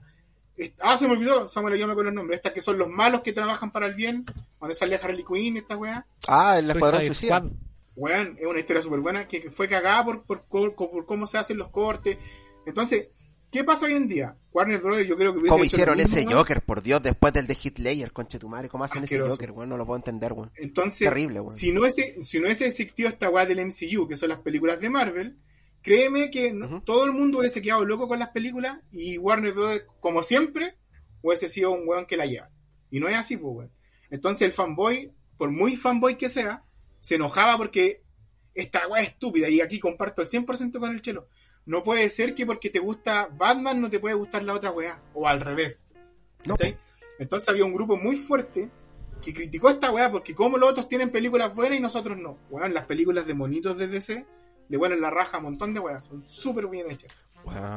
Ah, 0.79 0.97
se 0.97 1.05
me 1.07 1.13
olvidó, 1.13 1.49
Samuel, 1.49 1.77
yo 1.77 1.85
me 1.85 1.91
acuerdo 1.91 2.09
el 2.11 2.15
nombre. 2.15 2.35
Estas 2.37 2.53
que 2.53 2.61
son 2.61 2.77
los 2.77 2.87
malos 2.87 3.21
que 3.21 3.33
trabajan 3.33 3.71
para 3.71 3.87
el 3.87 3.93
bien, 3.95 4.23
donde 4.59 4.73
sale 4.73 4.95
Harley 4.95 5.25
Quinn, 5.25 5.57
esta 5.57 5.75
wea. 5.75 6.05
Ah, 6.27 6.57
el 6.59 6.69
Escuadrón 6.69 7.01
Suicide 7.01 7.13
Suicida. 7.15 7.39
Squad. 7.39 7.51
Weón, 7.97 8.37
es 8.39 8.45
una 8.45 8.59
historia 8.59 8.81
súper 8.81 8.99
buena 8.99 9.27
que, 9.27 9.41
que 9.41 9.51
fue 9.51 9.67
cagada 9.67 10.05
por, 10.05 10.23
por, 10.23 10.41
por- 10.43 10.75
por 10.75 11.05
cómo 11.05 11.27
se 11.27 11.37
hacen 11.37 11.57
los 11.57 11.69
cortes. 11.69 12.17
Entonces, 12.65 13.07
¿qué 13.55 13.63
pasa 13.63 13.85
hoy 13.85 13.93
en 13.93 14.07
día? 14.09 14.35
Warner 14.51 14.81
Brothers, 14.81 15.07
yo 15.07 15.15
creo 15.15 15.33
que. 15.33 15.47
¿Cómo 15.47 15.63
hicieron 15.63 15.97
ese. 16.01 16.25
Joker, 16.25 16.61
por 16.61 16.81
Dios, 16.81 17.01
después 17.01 17.31
del 17.31 17.47
de 17.47 17.57
Hitler, 17.61 18.11
conche 18.11 18.37
tu 18.37 18.49
madre? 18.49 18.67
¿Cómo 18.67 18.83
hacen 18.83 19.03
ese. 19.05 19.19
Joker, 19.19 19.51
weón? 19.51 19.69
No 19.69 19.77
lo 19.77 19.85
puedo 19.85 19.97
entender, 19.97 20.33
weón. 20.33 20.51
Entonces, 20.55 21.07
Terrible, 21.07 21.39
weón. 21.39 21.53
si 21.57 21.71
no 21.71 21.85
es 21.85 21.95
si 22.23 22.39
no 22.41 22.47
es 22.47 22.59
existido 22.61 23.07
esta 23.07 23.29
weá 23.29 23.45
del 23.45 23.59
MCU, 23.65 24.07
que 24.09 24.17
son 24.17 24.27
las 24.29 24.39
películas 24.39 24.81
de 24.81 24.89
Marvel, 24.89 25.37
créeme 25.81 26.29
que 26.31 26.51
no- 26.51 26.81
todo 26.83 27.05
el 27.05 27.13
mundo 27.13 27.39
hubiese 27.39 27.61
quedado 27.61 27.85
loco 27.85 28.07
con 28.09 28.19
las 28.19 28.29
películas 28.29 28.79
y 28.91 29.17
Warner 29.17 29.53
Bros., 29.53 29.81
como 30.01 30.21
siempre, 30.21 30.75
hubiese 31.21 31.47
sido 31.47 31.71
un 31.71 31.87
weón 31.87 32.05
que 32.05 32.17
la 32.17 32.25
lleva. 32.25 32.49
Y 32.91 32.99
no 32.99 33.07
es 33.07 33.15
así, 33.15 33.37
pues, 33.37 33.55
weón. 33.55 33.71
Entonces 34.09 34.43
el 34.47 34.51
fanboy, 34.51 35.11
por 35.37 35.49
muy 35.51 35.75
fanboy 35.75 36.17
que 36.17 36.27
sea, 36.29 36.63
se 36.99 37.15
enojaba 37.15 37.57
porque 37.57 38.01
esta 38.53 38.87
weá 38.87 39.01
es 39.01 39.09
estúpida. 39.09 39.49
Y 39.49 39.61
aquí 39.61 39.79
comparto 39.79 40.21
el 40.21 40.27
100% 40.27 40.79
con 40.79 40.91
el 40.93 41.01
chelo. 41.01 41.27
No 41.65 41.83
puede 41.83 42.09
ser 42.09 42.35
que 42.35 42.45
porque 42.45 42.69
te 42.69 42.79
gusta 42.79 43.27
Batman 43.35 43.81
no 43.81 43.89
te 43.89 43.99
puede 43.99 44.15
gustar 44.15 44.43
la 44.43 44.53
otra 44.53 44.71
weá. 44.71 44.95
O 45.13 45.27
al 45.27 45.41
revés. 45.41 45.83
No. 46.45 46.55
Entonces 47.17 47.49
había 47.49 47.65
un 47.65 47.73
grupo 47.73 47.97
muy 47.97 48.15
fuerte 48.17 48.69
que 49.23 49.33
criticó 49.33 49.69
esta 49.69 49.91
weá 49.91 50.11
porque 50.11 50.35
como 50.35 50.57
los 50.57 50.69
otros 50.69 50.87
tienen 50.87 51.09
películas 51.09 51.55
buenas 51.55 51.79
y 51.79 51.81
nosotros 51.81 52.17
no. 52.17 52.37
Weón, 52.49 52.73
las 52.73 52.85
películas 52.85 53.25
de 53.25 53.33
monitos 53.33 53.77
de 53.77 53.87
DC 53.87 54.25
le 54.69 54.77
vuelan 54.77 55.01
la 55.01 55.09
raja 55.09 55.37
a 55.37 55.39
un 55.39 55.45
montón 55.45 55.73
de 55.73 55.79
weas. 55.79 56.05
Son 56.05 56.23
súper 56.23 56.67
bien 56.67 56.89
hechas. 56.91 57.11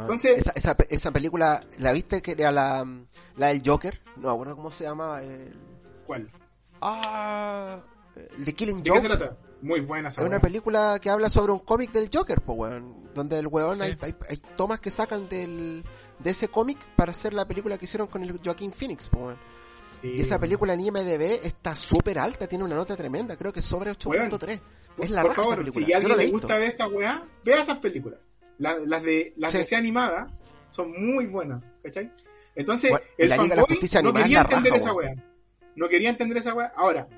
Entonces- 0.03 0.39
esa, 0.39 0.53
esa, 0.55 0.77
esa 0.89 1.11
película, 1.11 1.63
¿la 1.79 1.93
viste 1.93 2.21
que 2.23 2.33
era 2.33 2.51
la, 2.53 2.87
la 3.37 3.47
del 3.49 3.63
Joker? 3.65 4.01
No, 4.17 4.37
bueno, 4.37 4.55
¿cómo 4.57 4.71
se 4.71 4.85
llama? 4.85 5.21
El... 5.23 5.55
¿Cuál? 6.07 6.31
Ah, 6.81 7.81
el 8.37 8.45
de 8.45 8.55
Killing 8.55 8.79
¿De 8.79 8.83
qué 8.85 8.91
se 9.01 9.09
Joke. 9.09 9.17
trata? 9.19 9.37
Muy 9.61 9.81
buena 9.81 10.09
esa 10.09 10.21
Es 10.23 10.27
una 10.29 10.39
película 10.41 10.99
que 11.01 11.11
habla 11.11 11.29
sobre 11.29 11.53
un 11.53 11.59
cómic 11.61 11.91
del 11.93 12.09
Joker, 12.13 12.41
pues, 12.41 12.59
weón. 12.59 13.09
Donde 13.15 13.39
el 13.39 13.47
weón 13.49 13.79
Sí. 13.79 13.83
hay, 13.85 13.97
hay, 14.01 14.15
hay 14.31 14.37
tomas 14.57 14.79
que 14.81 14.91
sacan 14.91 15.29
del, 15.29 15.83
de 16.21 16.31
ese 16.31 16.49
cómic 16.49 16.79
para 16.95 17.11
hacer 17.11 17.35
la 17.35 17.47
película 17.49 17.77
que 17.77 17.85
hicieron 17.87 18.07
con 18.07 18.23
el 18.23 18.39
Joaquín 18.39 18.73
Phoenix, 18.73 19.09
pues, 19.09 19.23
weón. 19.25 19.39
Sí, 20.01 20.13
Y 20.17 20.21
esa 20.21 20.39
película 20.39 20.75
en 20.75 20.81
IMDB 20.81 21.41
está 21.45 21.75
súper 21.75 22.21
alta, 22.21 22.47
tiene 22.47 22.63
una 22.65 22.77
nota 22.77 22.95
tremenda, 22.97 23.37
creo 23.37 23.53
que 23.53 23.61
sobre 23.61 23.91
8.3. 23.91 24.61
Es 24.99 25.11
la 25.11 25.23
Por 25.23 25.33
esa 25.33 25.57
película. 25.57 25.87
si 25.87 25.93
a 25.93 25.97
alguien 25.97 26.17
le 26.17 26.31
gusta 26.31 26.57
de 26.57 26.67
esta 26.69 26.87
weá, 26.87 27.25
vea 27.45 27.61
esas 27.61 27.79
películas. 27.79 28.21
La- 28.59 28.79
las 28.79 29.03
de 29.03 29.33
las 29.37 29.51
Sí. 29.51 29.59
de 29.59 29.65
sea 29.65 29.79
animada 29.79 30.29
son 30.71 30.93
muy 30.93 31.27
buenas, 31.27 31.63
¿cachai? 31.83 32.13
Entonces, 32.55 32.91
Bueno, 32.91 33.05
el 33.17 33.29
la 33.29 33.37
Liga 33.39 33.49
de 33.55 33.57
la 33.57 33.67
Justicia 33.67 34.03
no 34.03 34.13
quería 34.13 34.41
entender 34.43 34.73
raja, 34.73 34.77
esa 34.85 34.93
weá. 34.93 35.15
No 35.77 35.89
quería 35.89 36.11
entender 36.11 36.39
esa 36.39 36.55
weá. 36.55 36.73
Ahora, 36.77 37.09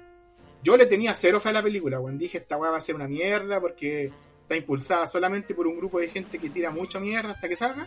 yo 0.63 0.77
le 0.77 0.87
tenía 0.87 1.15
cero 1.15 1.41
fe 1.41 1.49
a 1.51 1.53
la 1.53 1.63
película, 1.63 1.99
weón. 2.01 2.19
Dije, 2.19 2.39
esta 2.39 2.57
weá 2.57 2.71
va 2.71 2.77
a 2.79 2.81
ser 2.81 2.95
una 2.95 3.09
mierda 3.09 3.61
porque 3.61 4.13
está 4.43 4.57
impulsada 4.57 5.07
solamente 5.07 5.55
por 5.55 5.67
un 5.67 5.77
grupo 5.77 6.01
de 6.01 6.09
gente 6.09 6.39
que 6.39 6.51
tira 6.51 6.71
mucha 6.71 7.01
mierda 7.01 7.31
hasta 7.33 7.49
que 7.49 7.57
salga. 7.57 7.87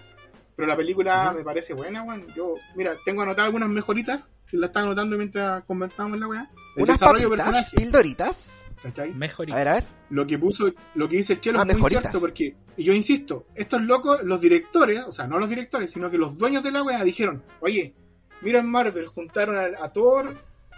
Pero 0.55 0.67
la 0.67 0.75
película 0.77 1.33
me 1.35 1.43
parece 1.43 1.73
buena, 1.73 2.03
weón. 2.03 2.27
Yo, 2.35 2.55
mira, 2.75 2.95
tengo 3.05 3.21
anotadas 3.23 3.47
algunas 3.47 3.69
mejoritas 3.69 4.29
que 4.49 4.57
la 4.57 4.67
estaba 4.67 4.85
anotando 4.85 5.17
mientras 5.17 5.63
conversábamos 5.65 6.15
en 6.15 6.19
la 6.21 6.27
weá. 6.27 6.49
El 6.75 6.83
Unas 6.83 6.99
desarrollo 6.99 7.29
de 7.29 7.37
papitas, 7.37 7.69
pildoritas. 7.71 8.67
¿cachai? 8.83 9.13
Mejor. 9.13 9.51
A 9.51 9.55
ver, 9.55 9.67
a 9.67 9.73
ver. 9.75 9.83
lo 10.09 10.27
que 10.27 10.37
puso, 10.37 10.71
lo 10.95 11.07
que 11.09 11.17
dice 11.17 11.33
el 11.33 11.41
Chelo 11.41 11.59
Ah, 11.59 11.61
es 11.61 11.67
muy 11.67 11.75
mejoritas. 11.75 12.03
cierto 12.03 12.19
porque, 12.19 12.55
y 12.77 12.83
yo 12.83 12.93
insisto, 12.93 13.47
estos 13.55 13.81
locos, 13.81 14.19
los 14.23 14.39
directores, 14.41 15.01
o 15.07 15.11
sea, 15.11 15.25
no 15.25 15.39
los 15.39 15.49
directores, 15.49 15.89
sino 15.89 16.09
que 16.11 16.17
los 16.17 16.37
dueños 16.37 16.61
de 16.63 16.71
la 16.71 16.83
wea 16.83 17.03
dijeron, 17.03 17.43
oye, 17.61 17.93
mira 18.41 18.59
en 18.59 18.69
Marvel, 18.69 19.07
juntaron 19.07 19.55
a, 19.57 19.83
a 19.83 19.91
Thor 19.93 20.35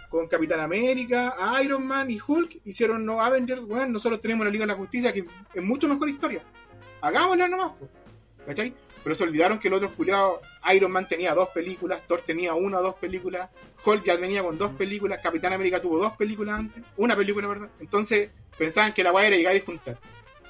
con 0.08 0.28
Capitán 0.28 0.60
América, 0.60 1.36
Iron 1.62 1.86
Man 1.86 2.10
y 2.10 2.18
Hulk, 2.24 2.60
hicieron 2.64 3.04
no 3.04 3.20
Avengers, 3.20 3.62
weón, 3.64 3.92
nosotros 3.92 4.20
tenemos 4.20 4.44
la 4.44 4.50
Liga 4.50 4.64
de 4.64 4.72
la 4.72 4.78
Justicia 4.78 5.12
que 5.12 5.24
es 5.54 5.62
mucho 5.62 5.88
mejor 5.88 6.08
historia. 6.08 6.42
Hagámosla 7.00 7.48
nomás, 7.48 7.72
po, 7.72 7.88
¿cachai? 8.46 8.74
Pero 9.02 9.14
se 9.14 9.24
olvidaron 9.24 9.58
que 9.58 9.68
el 9.68 9.74
otro 9.74 9.90
culiado, 9.94 10.40
Iron 10.74 10.90
Man 10.90 11.06
tenía 11.08 11.34
dos 11.34 11.50
películas, 11.50 12.02
Thor 12.06 12.22
tenía 12.22 12.54
una 12.54 12.78
o 12.78 12.82
dos 12.82 12.94
películas, 12.96 13.50
Hulk 13.84 14.04
ya 14.04 14.16
venía 14.16 14.42
con 14.42 14.58
dos 14.58 14.72
películas, 14.72 15.20
Capitán 15.22 15.52
América 15.52 15.80
tuvo 15.80 15.98
dos 15.98 16.16
películas 16.16 16.58
antes, 16.58 16.82
una 16.96 17.14
película, 17.14 17.46
¿verdad? 17.46 17.68
Entonces 17.78 18.30
pensaban 18.58 18.92
que 18.92 19.04
la 19.04 19.12
weá 19.12 19.28
era 19.28 19.36
llegar 19.36 19.54
y 19.54 19.60
juntar. 19.60 19.98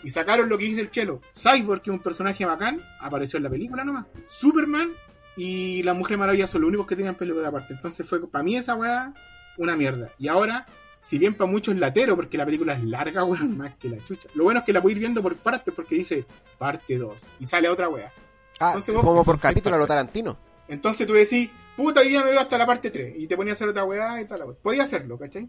Y 0.03 0.11
sacaron 0.11 0.49
lo 0.49 0.57
que 0.57 0.67
dice 0.67 0.81
el 0.83 0.91
chelo. 0.91 1.21
Cyborg, 1.35 1.81
que 1.83 1.91
es 1.91 1.97
un 1.97 2.03
personaje 2.03 2.45
bacán, 2.45 2.81
apareció 3.01 3.39
en 3.39 3.43
la 3.43 3.51
película 3.51 3.85
nomás. 3.85 4.07
Superman 4.29 4.93
y 5.37 5.83
la 5.83 5.95
Mujer 5.95 6.17
Maravilla 6.17 6.47
son 6.47 6.63
los 6.63 6.69
únicos 6.69 6.87
que 6.87 6.97
tenían 6.97 7.15
película 7.15 7.49
aparte. 7.49 7.75
Entonces 7.75 8.09
fue 8.09 8.27
para 8.29 8.45
mí 8.45 8.57
esa 8.57 8.75
weá 8.75 9.13
una 9.59 9.77
mierda. 9.77 10.11
Y 10.19 10.29
ahora, 10.29 10.67
si 11.01 11.19
bien 11.19 11.35
para 11.35 11.51
muchos 11.51 11.75
es 11.75 11.81
latero, 11.81 12.17
porque 12.17 12.37
la 12.39 12.45
película 12.45 12.75
es 12.75 12.83
larga, 12.85 13.25
weón, 13.25 13.57
más 13.57 13.75
que 13.77 13.89
la 13.89 14.05
chucha. 14.05 14.29
Lo 14.35 14.45
bueno 14.45 14.61
es 14.61 14.67
que 14.67 14.73
la 14.73 14.83
puedo 14.83 14.93
ir 14.95 15.01
viendo 15.01 15.23
por 15.23 15.37
partes 15.37 15.73
porque 15.75 15.95
dice 15.97 16.25
parte 16.59 16.97
2 16.97 17.27
y 17.41 17.47
sale 17.47 17.69
otra 17.69 17.89
weá. 17.89 18.13
Ah, 18.61 18.69
Entonces 18.69 18.95
vos- 18.95 19.05
como 19.05 19.25
por 19.25 19.39
capítulo 19.41 19.77
a 19.77 19.79
lo. 19.79 19.87
Tarantino. 19.87 20.37
Entonces 20.69 21.07
tú 21.07 21.13
decís, 21.13 21.51
puta, 21.77 22.01
hoy 22.01 22.09
día 22.09 22.25
me 22.25 22.31
veo 22.31 22.41
hasta 22.41 22.59
la 22.59 22.67
parte 22.67 22.91
3 22.91 23.15
y 23.19 23.27
te 23.27 23.37
ponía 23.37 23.53
a 23.53 23.55
hacer 23.55 23.69
otra 23.69 23.85
weá 23.85 24.21
y 24.21 24.25
tal. 24.27 24.57
Podía 24.63 24.83
hacerlo, 24.85 25.19
¿cachai? 25.19 25.47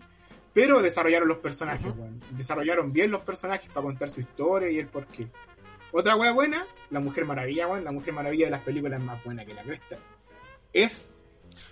Pero 0.54 0.82
desarrollaron 0.82 1.28
los 1.28 1.38
personajes, 1.38 1.86
weón. 1.98 2.20
Desarrollaron 2.32 2.92
bien 2.92 3.12
los 3.12 3.22
personajes 3.22 3.68
para 3.72 3.84
contar 3.86 4.10
su 4.10 4.22
historia 4.22 4.70
y 4.70 4.78
el 4.80 4.88
porqué. 4.88 5.28
Otra 5.92 6.16
weá 6.18 6.34
buena, 6.34 6.64
La 6.90 7.00
Mujer 7.00 7.26
Maravilla, 7.26 7.68
weón. 7.68 7.84
La 7.84 7.92
Mujer 7.92 8.14
Maravilla 8.14 8.46
de 8.46 8.52
las 8.52 8.62
películas 8.62 9.00
es 9.00 9.06
más 9.06 9.24
buena 9.24 9.46
que 9.46 9.54
la 9.54 9.64
cresta. 9.64 9.98
Es. 10.74 11.17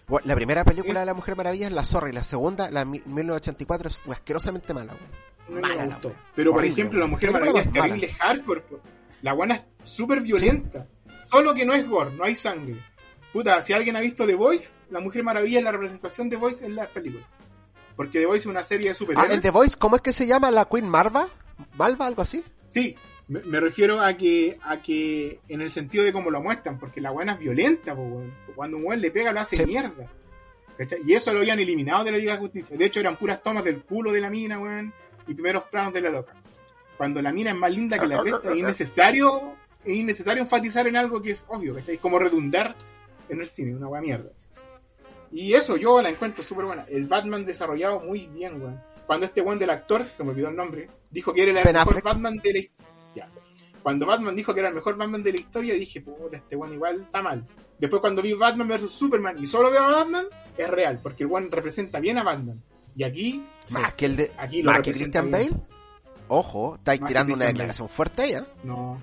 Bueno, 0.08 0.28
La 0.28 0.36
primera 0.36 0.64
película 0.64 0.93
Es- 0.93 0.99
de 0.99 1.06
La 1.06 1.14
Mujer 1.14 1.36
Maravilla 1.36 1.68
es 1.68 1.74
La 1.74 1.84
Zorra 1.84 2.10
y 2.10 2.14
la 2.14 2.24
segunda, 2.24 2.70
la 2.70 2.86
mi- 2.86 3.01
1984, 3.06 3.89
es 3.89 4.01
asquerosamente 4.10 4.74
mala, 4.74 4.93
weón. 4.93 5.62
No 5.62 5.68
Mala 5.68 5.86
la. 5.86 5.99
Pero 6.36 6.51
por 6.51 6.66
ejemplo, 6.66 6.99
La. 6.99 7.08
Mujer 7.08 7.32
Maravilla 7.32 7.62
es 7.62 7.72
terrible 7.72 8.14
hardcore. 8.20 8.64
La 9.22 9.34
buena 9.34 9.56
es 9.56 9.62
súper 9.84 10.22
violenta. 10.22 10.88
Solo 11.30 11.53
que 11.53 11.66
no 11.66 11.74
es 11.74 11.88
gore, 11.88 12.12
no 12.16 12.24
hay 12.24 12.36
sangre. 12.36 12.76
Puta, 13.34 13.62
si 13.62 13.74
alguien 13.74 13.95
ha 13.95 13.99
visto 13.99 14.26
The 14.26 14.36
Voice, 14.36 14.70
La 14.89 14.99
Mujer 14.99 15.24
Maravilla 15.24 15.60
es 15.60 15.64
la 15.66 15.72
representación 15.72 16.30
de 16.30 16.38
Voice 16.38 16.66
en 16.66 16.76
la 16.76 16.88
película. 16.88 17.26
Porque 17.95 18.20
The 18.20 18.26
Voice 18.26 18.41
es 18.41 18.45
una 18.47 18.64
serie 18.64 18.86
de 18.88 18.91
Ah, 18.91 18.95
superhéroes. 18.95 19.34
en 19.34 19.41
The 19.41 19.51
Voice, 19.51 19.76
¿cómo 19.78 19.95
es 19.97 20.01
que 20.01 20.14
se 20.14 20.26
llama 20.28 20.51
la 20.51 20.66
Queen 20.66 20.88
Marva? 20.88 21.28
¿Malva, 21.76 22.06
algo 22.08 22.22
así? 22.22 22.43
Sí, 22.70 22.95
me, 23.28 23.42
me 23.42 23.60
refiero 23.60 24.00
a 24.02 24.14
que 24.16 24.58
a 24.64 24.82
que 24.82 25.40
en 25.50 25.62
el 25.62 25.72
sentido 25.72 26.04
de 26.04 26.14
cómo 26.14 26.30
lo 26.30 26.42
muestran, 26.42 26.78
porque 26.80 27.02
la 27.02 27.12
buena 27.12 27.34
es 27.34 27.40
violenta, 27.40 27.96
po, 27.96 28.24
cuando 28.56 28.78
un 28.78 28.86
weón 28.86 29.02
le 29.02 29.12
pega 29.12 29.32
lo 29.32 29.40
hace 29.40 29.56
Sí. 29.56 29.66
mierda. 29.66 30.08
¿Cachai? 30.78 31.00
Y 31.06 31.14
eso 31.14 31.32
lo 31.32 31.40
habían 31.40 31.60
eliminado 31.60 32.04
de 32.04 32.12
la 32.12 32.18
Liga 32.18 32.34
de 32.34 32.40
Justicia. 32.40 32.78
De 32.78 32.86
hecho, 32.86 33.00
eran 33.00 33.16
puras 33.18 33.42
tomas 33.42 33.64
del 33.64 33.82
culo 33.84 34.12
de 34.12 34.20
la 34.22 34.30
mina, 34.30 34.60
weón, 34.60 34.94
y 35.28 35.34
primeros 35.34 35.64
planos 35.66 35.94
de 35.94 36.02
la 36.02 36.10
loca. 36.10 36.34
Cuando 36.98 37.22
la 37.22 37.32
mina 37.32 37.52
es 37.52 37.56
más 37.58 37.74
linda 37.74 37.98
que 37.98 38.08
la 38.08 38.20
cresta, 38.22 38.52
es 38.52 38.58
innecesario, 38.58 39.54
es 39.86 39.96
innecesario 39.96 40.44
enfatizar 40.44 40.86
en 40.88 40.98
algo 40.98 41.22
que 41.22 41.32
es 41.32 41.46
obvio, 41.50 41.76
¿cachai? 41.76 41.98
Como 41.98 42.20
redundar 42.20 42.76
en 43.30 43.40
el 43.40 43.48
cine, 43.48 43.74
una 43.76 43.88
weá 43.88 44.02
mierda. 44.02 44.30
Y 45.32 45.54
eso 45.54 45.76
yo 45.78 46.02
la 46.02 46.10
encuentro 46.10 46.44
súper 46.44 46.66
buena. 46.66 46.86
El 46.90 47.06
Batman 47.06 47.46
desarrollado 47.46 48.00
muy 48.02 48.28
bien, 48.28 48.62
weón. 48.62 48.82
Cuando 49.08 49.26
este 49.26 49.42
weón 49.42 49.60
del 49.60 49.70
actor, 49.70 50.04
se 50.04 50.24
me 50.24 50.32
olvidó 50.32 50.50
el 50.50 50.56
nombre, 50.56 50.88
dijo 51.10 51.34
que 51.34 51.44
era 51.44 51.52
el 51.58 51.74
mejor. 51.74 52.02
Batman 52.04 52.38
de 52.38 52.54
la 52.54 52.60
historia. 52.60 52.75
Cuando 53.86 54.08
Batman 54.08 54.36
dijo 54.36 54.52
que 54.52 54.62
era 54.62 54.70
el 54.70 54.74
mejor 54.74 54.98
Batman 54.98 55.22
de 55.22 55.32
la 55.32 55.38
historia, 55.38 55.76
dije, 55.76 56.02
puta, 56.02 56.38
este 56.38 56.56
weón 56.56 56.74
igual 56.74 57.02
está 57.02 57.22
mal. 57.22 57.46
Después 57.78 58.02
cuando 58.02 58.24
vi 58.24 58.34
Batman 58.34 58.68
vs 58.68 58.92
Superman 58.92 59.38
y 59.38 59.46
solo 59.46 59.70
veo 59.70 59.84
a 59.84 59.92
Batman, 59.92 60.26
es 60.58 60.68
real, 60.68 61.00
porque 61.04 61.22
el 61.22 61.30
weón 61.30 61.52
representa 61.52 62.00
bien 62.00 62.18
a 62.18 62.24
Batman. 62.24 62.64
Y 62.96 63.04
aquí, 63.04 63.46
Más 63.70 63.94
que 63.94 64.08
el 64.08 64.16
de. 64.16 64.32
Aquí 64.40 64.64
lo 64.64 64.72
Más 64.72 64.82
que 64.82 64.92
Christian. 64.92 65.30
Bale. 65.30 65.52
Ojo, 66.30 66.78
estáis 66.78 67.00
tirando 67.06 67.36
una 67.36 67.46
declaración 67.46 67.88
fuerte 67.88 68.24
ahí, 68.24 68.34
¿eh? 68.34 68.44
no. 68.64 69.00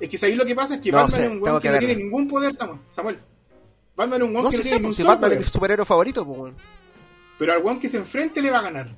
Es 0.00 0.08
que 0.08 0.26
ahí 0.26 0.34
lo 0.34 0.44
que 0.44 0.56
pasa 0.56 0.74
es 0.74 0.80
que 0.80 0.90
No 0.90 0.98
Batman 0.98 1.16
sé, 1.16 1.24
es 1.24 1.30
un 1.30 1.40
weón 1.40 1.60
que 1.60 1.68
que, 1.68 1.74
no 1.74 1.78
tiene 1.78 1.94
ningún 1.94 2.26
poder, 2.26 2.56
Samuel. 2.56 2.80
Samuel. 2.90 3.18
Batman 3.94 4.20
es 4.20 4.26
un 4.26 4.34
weón 4.34 4.44
No 4.46 4.50
que 4.50 4.56
sé, 4.56 4.62
no 4.62 4.64
sé, 4.64 4.68
tiene 4.68 4.78
ningún 4.78 4.88
pues, 4.88 4.96
si 4.96 5.02
Batman 5.04 5.30
es 5.30 5.38
mi 5.38 5.44
superhéroe 5.44 5.86
favorito, 5.86 6.26
pues. 6.26 6.54
Pero 7.38 7.52
al 7.52 7.62
weón 7.62 7.78
que 7.78 7.88
se 7.88 7.98
enfrente 7.98 8.42
le 8.42 8.50
va 8.50 8.58
a 8.58 8.62
ganar. 8.62 8.88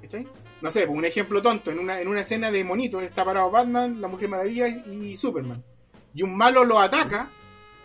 ¿Cachai? 0.00 0.28
No 0.62 0.70
sé, 0.70 0.86
pues, 0.86 0.98
un 0.98 1.04
ejemplo 1.04 1.40
tonto, 1.42 1.70
en 1.70 1.78
una, 1.78 2.00
en 2.00 2.08
una 2.08 2.20
escena 2.20 2.50
de 2.50 2.62
monito 2.64 3.00
está 3.00 3.24
parado 3.24 3.50
Batman, 3.50 4.00
la 4.00 4.08
Mujer 4.08 4.28
Maravilla 4.28 4.68
y, 4.68 5.12
y 5.12 5.16
Superman. 5.16 5.62
y 6.14 6.22
un 6.22 6.36
malo 6.36 6.64
lo 6.64 6.78
ataca, 6.78 7.28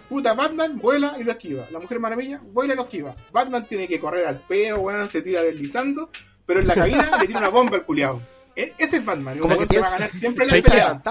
puta, 0.09 0.33
Batman 0.33 0.77
vuela 0.79 1.15
y 1.19 1.23
lo 1.23 1.31
esquiva. 1.31 1.65
La 1.71 1.79
Mujer 1.79 1.99
Maravilla 1.99 2.39
vuela 2.51 2.73
y 2.73 2.77
lo 2.77 2.83
esquiva. 2.83 3.15
Batman 3.31 3.65
tiene 3.67 3.87
que 3.87 3.99
correr 3.99 4.25
al 4.27 4.39
peo, 4.41 4.79
weón, 4.81 5.07
se 5.09 5.21
tira 5.21 5.41
deslizando, 5.43 6.09
pero 6.45 6.59
en 6.59 6.67
la 6.67 6.75
caída 6.75 7.09
le 7.21 7.27
tira 7.27 7.39
una 7.39 7.49
bomba 7.49 7.77
al 7.77 7.85
culiao. 7.85 8.21
E- 8.55 8.73
ese 8.77 8.97
es 8.97 9.05
Batman, 9.05 9.37
Como 9.39 9.53
un 9.55 9.59
que 9.59 9.67
que 9.67 9.79
va 9.79 9.87
a 9.87 9.91
ganar 9.91 10.09
siempre 10.11 10.45
la 10.45 10.51
pelea. 10.61 11.01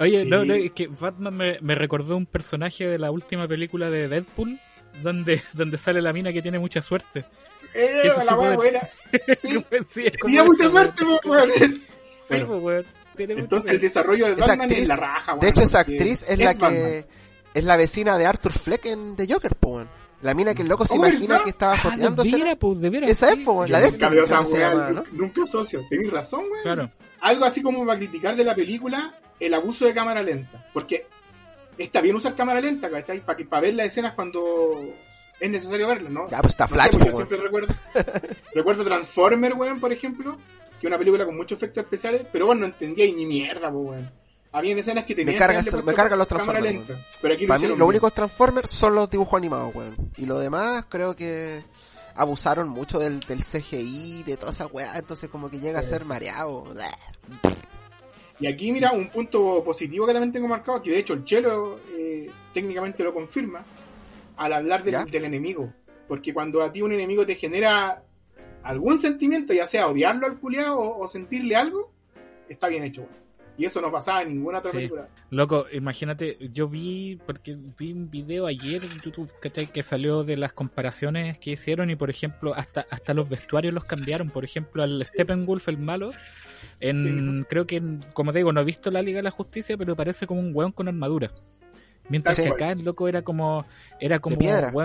Oye, 0.00 0.22
Sí. 0.22 0.28
no, 0.30 0.44
no, 0.44 0.54
es 0.54 0.70
que 0.72 0.86
Batman 0.86 1.36
me, 1.36 1.58
me 1.60 1.74
recordó 1.74 2.16
un 2.16 2.26
personaje 2.26 2.86
de 2.86 2.98
la 2.98 3.10
última 3.10 3.48
película 3.48 3.90
de 3.90 4.06
Deadpool, 4.08 4.58
donde, 5.02 5.42
donde 5.54 5.76
sale 5.78 6.00
la 6.02 6.12
mina 6.12 6.32
que 6.32 6.40
tiene 6.42 6.58
mucha 6.60 6.82
suerte. 6.82 7.24
Eh, 7.74 8.02
Ese 8.04 8.24
la 8.24 8.34
buena. 8.34 8.80
Sí, 9.40 9.64
Sí, 9.90 10.06
es 10.06 10.12
tenía 10.20 10.44
mucha 10.44 10.68
suerte, 10.68 11.04
weón. 11.24 11.50
Sí, 11.52 11.82
Bueno, 12.28 12.46
pues, 12.46 12.62
weón. 12.62 12.86
Entonces 13.18 13.70
el 13.70 13.80
desarrollo 13.80 14.26
de 14.26 14.34
Batman 14.34 14.60
actriz, 14.62 14.82
es 14.82 14.88
la 14.88 14.96
raja, 14.96 15.32
de 15.32 15.38
weón, 15.38 15.50
hecho, 15.50 15.62
esa 15.62 15.80
actriz 15.80 16.24
es 16.28 16.38
la 16.38 16.46
Batman. 16.52 16.72
que 16.72 17.04
es 17.54 17.64
la 17.64 17.76
vecina 17.76 18.18
de 18.18 18.26
Arthur 18.26 18.52
Fleck 18.52 18.86
en 18.86 19.16
The 19.16 19.26
Joker, 19.32 19.56
po, 19.56 19.68
weón. 19.76 19.88
La 20.20 20.34
mina 20.34 20.52
que 20.54 20.62
el 20.62 20.68
loco 20.68 20.84
se 20.84 20.94
Oh, 20.94 20.96
imagina 20.96 21.34
¿verdad? 21.34 21.44
que 21.44 21.50
estaba 21.50 21.72
Ah, 21.84 21.96
de 21.96 22.56
pues, 22.56 22.80
de. 22.80 22.98
Esa 23.06 23.32
es, 23.32 23.38
po, 23.40 23.66
la 23.66 23.80
de 23.80 23.88
esa 23.88 24.42
se 24.42 24.58
llama, 24.58 24.90
¿no? 24.90 25.04
Nunca 25.12 25.46
socio. 25.46 25.84
Tenés 25.88 26.10
razón, 26.10 26.40
weón. 26.50 26.62
Claro. 26.62 26.90
Algo 27.20 27.44
así 27.44 27.62
como 27.62 27.86
para 27.86 27.98
criticar 27.98 28.36
de 28.36 28.44
la 28.44 28.54
película 28.54 29.14
el 29.40 29.54
abuso 29.54 29.84
de 29.84 29.94
cámara 29.94 30.22
lenta. 30.22 30.68
Porque 30.74 31.06
está 31.78 32.00
bien 32.00 32.16
usar 32.16 32.34
cámara 32.34 32.60
lenta, 32.60 32.90
¿cachai? 32.90 33.24
Para 33.24 33.38
para 33.48 33.62
ver 33.62 33.74
las 33.74 33.86
escenas 33.86 34.14
cuando 34.14 34.80
es 35.40 35.50
necesario 35.50 35.88
verlas, 35.88 36.12
¿no? 36.12 36.28
Ya, 36.28 36.40
pues 36.40 36.52
está 36.52 36.64
No 36.64 36.68
sé, 36.68 36.74
Flash, 36.74 36.90
pues 36.90 37.04
po, 37.04 37.10
yo 37.10 37.16
siempre 37.16 37.38
recuerdo, 37.38 37.74
recuerdo 38.54 38.84
Transformer, 38.84 39.54
weón, 39.54 39.80
por 39.80 39.92
ejemplo, 39.92 40.36
que 40.80 40.86
es 40.86 40.88
una 40.88 40.98
película 40.98 41.24
con 41.24 41.36
muchos 41.36 41.58
efectos 41.58 41.84
especiales, 41.84 42.26
pero 42.32 42.46
bueno, 42.46 42.60
no 42.62 42.66
entendía 42.66 43.06
y 43.06 43.12
ni 43.12 43.26
mierda, 43.26 43.70
po, 43.70 43.78
weón. 43.78 44.10
Había 44.50 44.74
escenas 44.76 45.04
que 45.04 45.14
tenían 45.14 45.36
carga 45.36 45.60
que 45.60 45.68
eso- 45.68 45.76
haberle 45.76 45.92
me 45.92 45.96
cargan 45.96 46.18
los 46.18 46.26
Transformers, 46.26 46.64
lenta. 46.64 47.06
Pero 47.20 47.34
aquí 47.34 47.44
lo 47.44 47.48
Para 47.48 47.58
mí, 47.58 47.64
hicieron 47.64 47.78
los 47.78 47.88
únicos 47.88 48.14
Transformers 48.14 48.70
son 48.70 48.94
los 48.94 49.10
dibujos 49.10 49.36
animados, 49.38 49.74
weón. 49.74 50.10
Y 50.16 50.24
lo 50.26 50.38
demás, 50.38 50.86
creo 50.88 51.14
que 51.14 51.62
abusaron 52.14 52.68
mucho 52.68 52.98
del, 52.98 53.20
del 53.20 53.44
CGI, 53.44 54.22
de 54.24 54.36
toda 54.36 54.52
esa 54.52 54.66
weá. 54.66 54.96
Entonces, 54.98 55.28
como 55.28 55.50
que 55.50 55.60
llega 55.60 55.80
a 55.80 55.82
ser 55.82 56.02
sí. 56.02 56.08
mareado. 56.08 56.64
Y 58.40 58.46
aquí, 58.46 58.72
mira, 58.72 58.92
un 58.92 59.08
punto 59.10 59.62
positivo 59.64 60.06
que 60.06 60.12
también 60.12 60.32
tengo 60.32 60.48
marcado, 60.48 60.82
que 60.82 60.90
de 60.90 60.98
hecho 60.98 61.12
el 61.12 61.24
Chelo 61.24 61.80
eh, 61.90 62.30
técnicamente 62.54 63.02
lo 63.02 63.12
confirma, 63.12 63.64
al 64.38 64.52
hablar 64.52 64.82
del, 64.84 65.24
enemigo. 65.24 65.72
Porque 66.06 66.32
cuando 66.32 66.62
a 66.62 66.72
ti 66.72 66.80
un 66.82 66.92
enemigo 66.92 67.26
te 67.26 67.34
genera 67.34 68.02
algún 68.62 68.98
sentimiento, 68.98 69.52
ya 69.52 69.66
sea 69.66 69.88
odiarlo 69.88 70.26
al 70.26 70.38
culiao 70.38 70.78
o, 70.78 71.00
o 71.04 71.08
sentirle 71.08 71.54
algo, 71.56 71.92
está 72.48 72.68
bien 72.68 72.84
hecho. 72.84 73.06
Y 73.58 73.64
eso 73.64 73.80
no 73.80 73.90
pasaba 73.90 74.22
en 74.22 74.28
ninguna 74.28 74.58
otra 74.58 74.70
Sí. 74.70 74.76
película. 74.76 75.08
Loco, 75.30 75.66
imagínate, 75.72 76.38
yo 76.52 76.68
vi, 76.68 77.18
porque 77.26 77.58
vi 77.76 77.92
un 77.92 78.08
video 78.08 78.46
ayer 78.46 78.84
en 78.84 79.00
YouTube, 79.00 79.32
¿cachai? 79.42 79.66
Que 79.66 79.82
salió 79.82 80.22
de 80.22 80.36
las 80.36 80.52
comparaciones 80.52 81.38
que 81.40 81.50
hicieron 81.50 81.90
y, 81.90 81.96
por 81.96 82.08
ejemplo, 82.08 82.54
hasta, 82.54 82.86
hasta 82.88 83.14
los 83.14 83.28
vestuarios 83.28 83.74
los 83.74 83.84
cambiaron. 83.84 84.30
Por 84.30 84.44
ejemplo, 84.44 84.84
al 84.84 85.04
Steppenwolf, 85.04 85.66
el 85.68 85.78
malo, 85.78 86.12
en, 86.78 87.44
creo 87.48 87.66
que, 87.66 87.76
en- 87.76 87.98
como 88.14 88.32
te 88.32 88.38
digo, 88.38 88.52
no 88.52 88.60
he 88.60 88.64
visto 88.64 88.90
la 88.92 89.02
Liga 89.02 89.16
de 89.18 89.24
la 89.24 89.30
Justicia, 89.32 89.76
pero 89.76 89.96
parece 89.96 90.26
como 90.28 90.40
un 90.40 90.52
weón 90.54 90.70
con 90.70 90.86
armadura. 90.86 91.32
Mientras 92.08 92.36
que 92.36 92.48
acá 92.54 92.72
el 92.72 92.84
loco 92.84 93.06
era 93.08 93.22
como, 93.22 93.66
era 94.00 94.18
como, 94.18 94.36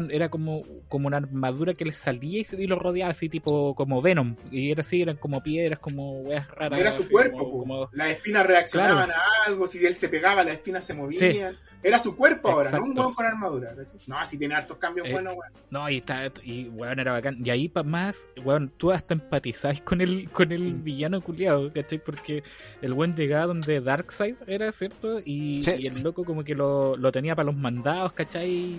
era 0.10 0.30
como, 0.30 0.64
como 0.90 1.08
una 1.08 1.18
armadura 1.18 1.74
que 1.74 1.86
le 1.86 1.94
salía 1.94 2.40
y, 2.40 2.44
se- 2.44 2.62
y 2.62 2.68
lo 2.68 2.78
rodeaba 2.78 3.12
así 3.12 3.30
tipo 3.30 3.74
como 3.76 4.02
Venom. 4.02 4.36
Y 4.52 4.72
era 4.72 4.82
así, 4.82 5.02
eran 5.02 5.18
como 5.18 5.42
piedras, 5.42 5.80
como 5.80 6.20
weas 6.22 6.48
raras. 6.50 6.80
era 6.80 6.92
su 6.92 7.04
así, 7.04 7.12
cuerpo, 7.12 7.38
como- 7.38 7.60
como- 7.60 7.90
las 7.94 8.12
espinas 8.12 8.46
reaccionaban 8.46 9.10
a 9.12 9.16
algo, 9.48 9.68
si 9.68 9.86
él 9.86 9.96
se 9.96 10.10
pegaba, 10.10 10.44
las 10.44 10.56
espinas 10.56 10.84
se 10.84 10.94
movían. 10.94 11.58
Era 11.84 12.00
su 12.00 12.16
cuerpo 12.16 12.50
ahora, 12.50 12.72
no 12.72 12.84
un 12.86 12.98
weón 12.98 13.14
con 13.14 13.26
armadura. 13.26 13.76
No, 14.08 14.18
así 14.18 14.38
tiene 14.38 14.56
hartos 14.56 14.78
cambios 14.78 15.08
Eh, 15.08 15.12
buenos, 15.12 15.34
weón. 15.36 15.52
No, 15.70 15.90
y 15.90 15.98
está, 15.98 16.32
y 16.44 16.70
weón, 16.70 17.00
era 17.00 17.12
bacán. 17.12 17.38
Y 17.46 17.50
ahí 17.50 17.68
para 17.68 17.88
más, 17.88 18.18
weón, 18.44 18.72
tú 18.78 18.92
hasta 18.92 19.14
empatizás 19.14 19.82
con 19.82 20.00
el, 20.02 20.30
con 20.30 20.52
el 20.52 20.76
Mm. 20.76 20.84
villano 20.84 21.22
culiado, 21.22 21.72
¿cachai? 21.74 22.00
Porque 22.00 22.44
el 22.82 22.94
buen 22.94 23.16
llegaba 23.16 23.48
donde 23.48 23.82
Darkseid 23.82 24.36
era, 24.48 24.72
¿cierto? 24.72 25.20
Y, 25.26 25.62
Sí. 25.62 25.76
y 25.80 25.88
el 25.88 26.02
loco 26.02 26.24
como 26.24 26.44
que 26.44 26.56
lo, 26.56 26.96
lo 26.96 27.12
tenía 27.12 27.36
para 27.36 27.48
los 27.48 27.56
mandados, 27.56 28.14
¿cachai? 28.14 28.78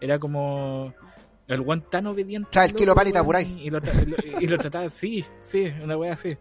Era 0.00 0.18
como 0.18 0.92
el 1.54 1.60
buen 1.62 1.82
tan 1.82 2.06
obediente. 2.06 2.48
Trae 2.52 2.66
el 2.68 2.74
kilo 2.74 2.94
pan 2.94 3.06
y 3.08 3.10
te 3.10 3.14
weón, 3.16 3.24
apuráis. 3.24 3.48
Y 3.50 3.70
lo, 3.70 3.78
y 4.40 4.46
lo- 4.46 4.56
trataba, 4.58 4.88
sí, 4.90 5.24
sí, 5.40 5.72
una 5.82 5.96
wea 5.96 6.12
así. 6.12 6.36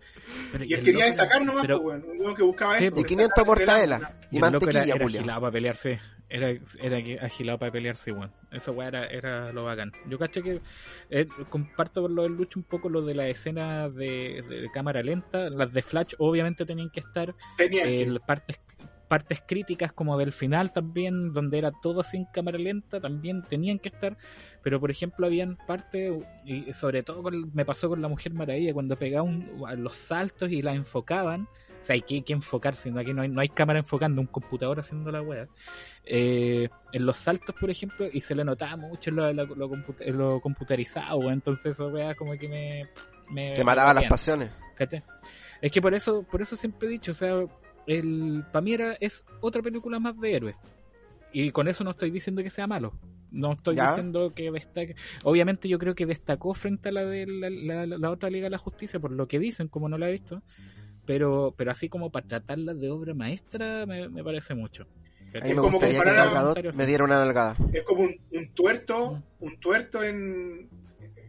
Pero- 0.51 0.63
Y 0.63 0.73
él 0.73 0.79
el 0.79 0.85
quería 0.85 1.05
destacar 1.05 1.43
nomás, 1.43 1.61
pero- 1.61 1.81
pues, 1.81 2.03
weón. 2.03 2.11
Un 2.17 2.21
weón 2.21 2.35
que 2.35 2.43
buscaba 2.43 2.77
Sí, 2.77 2.85
eso. 2.85 2.93
pues. 2.95 3.05
Y 3.05 3.07
500 3.07 3.45
mortadelas. 3.45 4.01
Y 4.31 4.35
y 4.35 4.37
era, 4.37 4.49
mantequilla, 4.51 4.83
era 4.83 5.03
Julio. 5.03 5.19
agilado 5.19 5.41
para 5.41 5.51
pelearse. 5.51 5.99
Era, 6.33 6.49
era 6.81 7.25
agilado 7.25 7.59
para 7.59 7.71
pelearse, 7.73 8.11
weón. 8.13 8.31
Esa 8.51 8.71
weá 8.71 8.87
era, 8.87 9.05
era 9.07 9.51
lo 9.51 9.65
bacán. 9.65 9.91
Yo 10.07 10.17
caché 10.17 10.41
que 10.41 10.61
eh, 11.09 11.27
comparto 11.49 12.01
con 12.03 12.15
lo 12.15 12.23
del 12.23 12.31
Lucho 12.33 12.57
un 12.57 12.63
poco 12.63 12.87
lo 12.87 13.01
de 13.01 13.15
la 13.15 13.27
escena 13.27 13.89
de, 13.89 14.41
de 14.47 14.69
cámara 14.73 15.03
lenta. 15.03 15.49
Las 15.49 15.73
de 15.73 15.81
Flash 15.81 16.13
obviamente 16.19 16.65
tenían 16.65 16.89
que 16.89 17.01
estar. 17.01 17.35
Tenía 17.57 17.83
que- 17.83 18.03
eh, 18.03 18.05
las 18.05 18.21
partes, 18.23 18.61
partes 19.09 19.43
críticas 19.45 19.91
como 19.91 20.17
del 20.17 20.31
final 20.31 20.71
también, 20.71 21.33
donde 21.33 21.57
era 21.57 21.71
todo 21.81 22.01
sin 22.01 22.23
cámara 22.33 22.57
lenta, 22.57 23.01
también 23.01 23.43
tenían 23.43 23.77
que 23.79 23.89
estar. 23.89 24.15
Pero 24.63 24.79
por 24.79 24.91
ejemplo 24.91 25.25
habían 25.25 25.57
partes, 25.67 26.13
y 26.45 26.71
sobre 26.73 27.03
todo 27.03 27.23
con- 27.23 27.51
me 27.53 27.65
pasó 27.65 27.89
con 27.89 28.01
la 28.01 28.07
Mujer 28.07 28.33
Maravilla, 28.33 28.73
cuando 28.73 28.95
pegaban 28.97 29.49
los 29.77 29.95
saltos 29.95 30.51
y 30.51 30.61
la 30.61 30.73
enfocaban. 30.73 31.47
O 31.79 31.83
sea, 31.83 31.95
hay 31.95 32.03
que, 32.03 32.13
hay 32.15 32.21
que 32.21 32.33
enfocar, 32.33 32.75
sino 32.75 32.99
aquí 32.99 33.11
no 33.11 33.23
hay, 33.23 33.29
no 33.29 33.41
hay 33.41 33.49
cámara 33.49 33.79
enfocando, 33.79 34.21
un 34.21 34.27
computador 34.27 34.79
haciendo 34.79 35.11
la 35.11 35.23
wea. 35.23 35.47
Eh, 36.05 36.69
en 36.93 37.05
los 37.07 37.17
saltos, 37.17 37.55
por 37.59 37.71
ejemplo, 37.71 38.05
y 38.11 38.21
se 38.21 38.35
le 38.35 38.43
notaba 38.43 38.75
mucho 38.77 39.09
lo, 39.09 39.33
lo, 39.33 39.45
lo 39.47 39.67
lo 40.07 40.39
computarizado, 40.41 41.31
entonces 41.31 41.71
eso 41.71 41.87
wea 41.87 42.13
como 42.13 42.33
que 42.37 42.47
me... 42.47 42.87
me 43.31 43.53
Te 43.53 43.63
mataba 43.63 43.95
las 43.95 44.03
pasiones. 44.03 44.51
¿cachai? 44.75 45.03
Es 45.59 45.71
que 45.71 45.81
por 45.81 45.95
eso, 45.95 46.21
por 46.21 46.41
eso 46.43 46.55
siempre 46.55 46.87
he 46.87 46.91
dicho, 46.91 47.11
o 47.11 47.15
sea, 47.15 47.33
el 47.87 48.43
para 48.51 48.61
mí 48.61 48.73
era, 48.73 48.93
es 48.99 49.23
otra 49.41 49.63
película 49.63 49.99
más 49.99 50.19
de 50.19 50.35
héroes. 50.35 50.55
Y 51.33 51.49
con 51.49 51.67
eso 51.67 51.83
no 51.83 51.91
estoy 51.91 52.11
diciendo 52.11 52.43
que 52.43 52.51
sea 52.51 52.67
malo. 52.67 52.93
No 53.31 53.53
estoy 53.53 53.75
Ya. 53.75 53.87
diciendo 53.89 54.33
que 54.35 54.51
destaque. 54.51 54.95
Obviamente 55.23 55.67
yo 55.69 55.79
creo 55.79 55.95
que 55.95 56.05
destacó 56.05 56.53
frente 56.53 56.89
a 56.89 56.91
la 56.91 57.05
de 57.05 57.25
la, 57.27 57.85
la- 57.85 58.09
otra 58.11 58.29
Liga 58.29 58.45
de 58.45 58.49
la 58.51 58.57
Justicia, 58.57 58.99
por 58.99 59.11
lo 59.11 59.27
que 59.27 59.39
dicen, 59.39 59.67
como 59.69 59.87
no 59.89 59.97
la 59.97 60.09
he 60.09 60.11
visto. 60.11 60.41
Pero, 61.05 61.53
pero 61.57 61.71
así 61.71 61.89
como 61.89 62.11
para 62.11 62.27
tratarla 62.27 62.73
de 62.73 62.89
obra 62.89 63.13
maestra, 63.13 63.85
me, 63.85 64.07
me 64.09 64.23
parece 64.23 64.53
mucho. 64.53 64.83
A 65.41 65.43
mí 65.45 65.49
me 65.51 65.55
como 65.55 65.71
gustaría 65.71 65.99
que 65.99 66.71
me 66.75 66.85
diera 66.85 67.03
una 67.05 67.15
nalgada. 67.19 67.55
Es 67.73 67.83
como 67.83 68.03
un, 68.03 68.15
un 68.33 68.49
tuerto, 68.53 69.23
un 69.39 69.57
tuerto 69.59 70.03
en... 70.03 70.69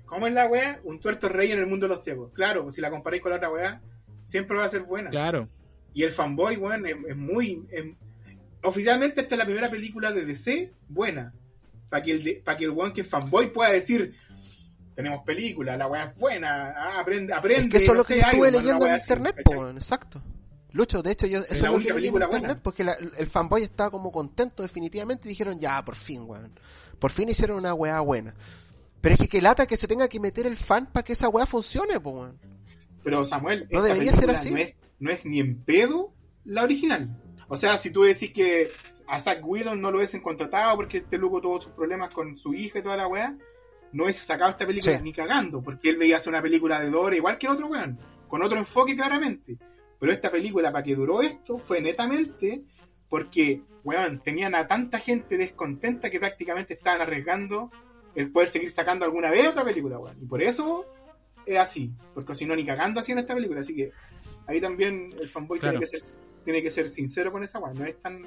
¿Cómo 0.05 0.27
es 0.27 0.35
la 0.35 0.47
weá? 0.47 0.79
Un 0.85 1.01
tuerto 1.01 1.29
rey 1.29 1.53
en 1.53 1.59
el 1.61 1.67
mundo 1.67 1.87
de 1.87 1.95
los 1.95 2.05
ciegos. 2.05 2.33
Claro, 2.35 2.71
si 2.71 2.81
la 2.83 2.91
comparáis 2.91 3.23
con 3.23 3.31
la 3.31 3.37
otra 3.37 3.51
weá, 3.51 3.81
siempre 4.25 4.57
va 4.59 4.65
a 4.65 4.69
ser 4.69 4.83
buena. 4.83 5.09
Claro, 5.09 5.49
Y 5.95 6.03
el 6.03 6.11
fanboy, 6.13 6.57
weón, 6.57 6.85
es, 6.87 6.97
es 7.09 7.17
muy... 7.17 7.65
es- 7.71 7.97
oficialmente 8.63 9.21
esta 9.23 9.35
es 9.35 9.39
la 9.39 9.45
primera 9.45 9.71
película 9.71 10.13
de 10.13 10.25
DC 10.27 10.73
buena. 10.89 11.33
Para 11.93 12.03
que 12.03 12.13
el, 12.13 12.25
de- 12.25 12.43
que 12.43 12.65
el 12.65 12.71
weón 12.71 12.95
que 12.95 13.03
es 13.03 13.07
fanboy 13.07 13.53
pueda 13.53 13.71
decir, 13.71 14.15
tenemos 14.95 15.23
película, 15.27 15.77
la 15.77 15.87
weá 15.89 16.05
es 16.07 16.19
buena, 16.19 16.71
ah, 16.75 17.01
aprende, 17.01 17.35
aprende. 17.35 17.65
Es 17.65 17.69
que 17.71 17.77
eso 17.77 17.93
es 17.93 17.99
lo 17.99 18.05
que 18.05 18.17
yo 18.17 18.23
estuve 18.25 18.51
leyendo 18.51 18.87
en 18.87 18.93
así, 18.93 19.03
internet, 19.03 19.37
po, 19.45 19.69
exacto. 19.69 20.23
Lucho, 20.71 21.03
de 21.03 21.13
hecho, 21.13 21.27
yo, 21.27 21.41
eso 21.41 21.53
es 21.53 21.61
lo 21.61 21.79
que 21.79 21.93
leí 21.93 22.07
en 22.09 22.15
internet, 22.15 22.31
buena. 22.41 22.55
porque 22.63 22.83
la- 22.83 22.97
el 23.19 23.27
fanboy 23.27 23.63
estaba 23.63 23.91
como 23.91 24.11
contento 24.11 24.63
definitivamente 24.63 25.29
y 25.29 25.33
dijeron, 25.33 25.61
ya, 25.61 25.85
por 25.85 25.97
fin, 25.97 26.23
weón. 26.27 26.59
Por 26.99 27.11
fin 27.11 27.29
hicieron 27.29 27.59
una 27.59 27.75
weá 27.75 28.01
buena. 28.01 28.35
Pero 29.03 29.17
es 29.17 29.21
que 29.21 29.29
que 29.29 29.43
lata 29.43 29.67
que 29.67 29.77
se 29.77 29.87
tenga 29.87 30.09
que 30.09 30.19
meter 30.19 30.47
el 30.47 30.57
fan 30.57 30.87
para 30.87 31.05
que 31.05 31.13
esa 31.13 31.29
weá 31.29 31.45
funcione, 31.45 32.01
po, 32.01 32.11
weón. 32.13 32.39
Pero 33.05 33.27
Samuel, 33.27 33.69
No 33.71 33.83
debería 33.83 34.15
ser 34.15 34.31
así. 34.31 34.51
No 34.51 34.57
es, 34.57 34.75
no 34.99 35.11
es 35.11 35.27
ni 35.27 35.41
en 35.41 35.63
pedo 35.63 36.15
la 36.47 36.63
original. 36.63 37.21
O 37.49 37.57
sea, 37.59 37.77
si 37.77 37.91
tú 37.91 38.05
decís 38.05 38.33
que 38.33 38.71
a 39.07 39.19
Zack 39.19 39.41
Whedon 39.47 39.81
no 39.81 39.91
lo 39.91 39.99
hubiesen 39.99 40.21
contratado 40.21 40.77
porque 40.77 40.99
este 40.99 41.19
loco 41.19 41.41
tuvo 41.41 41.61
sus 41.61 41.73
problemas 41.73 42.13
con 42.15 42.37
su 42.39 42.55
hija 42.55 42.79
y 42.79 42.83
toda 42.83 42.97
la 42.97 43.07
weá, 43.09 43.37
no 43.93 44.05
hubiese 44.05 44.25
sacado 44.25 44.51
esta 44.51 44.67
película 44.67 44.97
Sí. 44.97 45.03
ni 45.03 45.13
cagando, 45.13 45.63
porque 45.63 45.91
él 45.91 45.99
veía 45.99 46.17
hacer 46.17 46.33
una 46.33 46.43
película 46.43 46.81
de 46.81 46.91
Dora 46.91 47.15
igual 47.17 47.39
que 47.39 47.47
el 47.47 47.53
otro 47.53 47.67
weón, 47.69 47.99
con 48.29 48.43
otro 48.43 48.59
enfoque 48.59 48.95
claramente. 48.97 49.59
Pero 49.99 50.13
esta 50.13 50.31
película, 50.31 50.73
para 50.73 50.83
que 50.83 50.95
duró 50.97 51.23
esto, 51.23 51.59
fue 51.59 51.81
netamente 51.81 52.63
porque, 53.09 53.63
weón, 53.85 54.21
tenían 54.21 54.55
a 54.55 54.67
tanta 54.67 54.99
gente 54.99 55.37
descontenta 55.37 56.09
que 56.11 56.19
prácticamente 56.19 56.75
estaban 56.75 57.03
arriesgando 57.03 57.71
el 58.15 58.31
poder 58.33 58.49
seguir 58.49 58.71
sacando 58.71 59.05
alguna 59.05 59.31
vez 59.31 59.47
otra 59.49 59.63
película, 59.65 59.99
weón. 59.99 60.17
Y 60.21 60.27
por 60.27 60.43
eso 60.43 60.87
es 61.47 61.59
así, 61.59 61.93
porque 62.15 62.35
si 62.35 62.47
no, 62.47 62.57
ni 62.57 62.65
cagando 62.65 63.01
así 63.01 63.13
en 63.13 63.19
esta 63.19 63.35
película. 63.35 63.61
Así 63.61 63.75
que 63.77 63.93
ahí 64.47 64.61
también 64.61 65.11
el 65.21 65.29
fanboy 65.29 65.59
Claro. 65.59 65.79
tiene, 65.79 65.91
que 65.91 65.99
ser, 65.99 66.21
tiene 66.45 66.63
que 66.63 66.71
ser 66.71 66.89
sincero 66.89 67.31
con 67.31 67.43
esa 67.45 67.59
weón. 67.61 67.79
No 67.79 67.85
es 67.85 68.01
tan, 68.01 68.25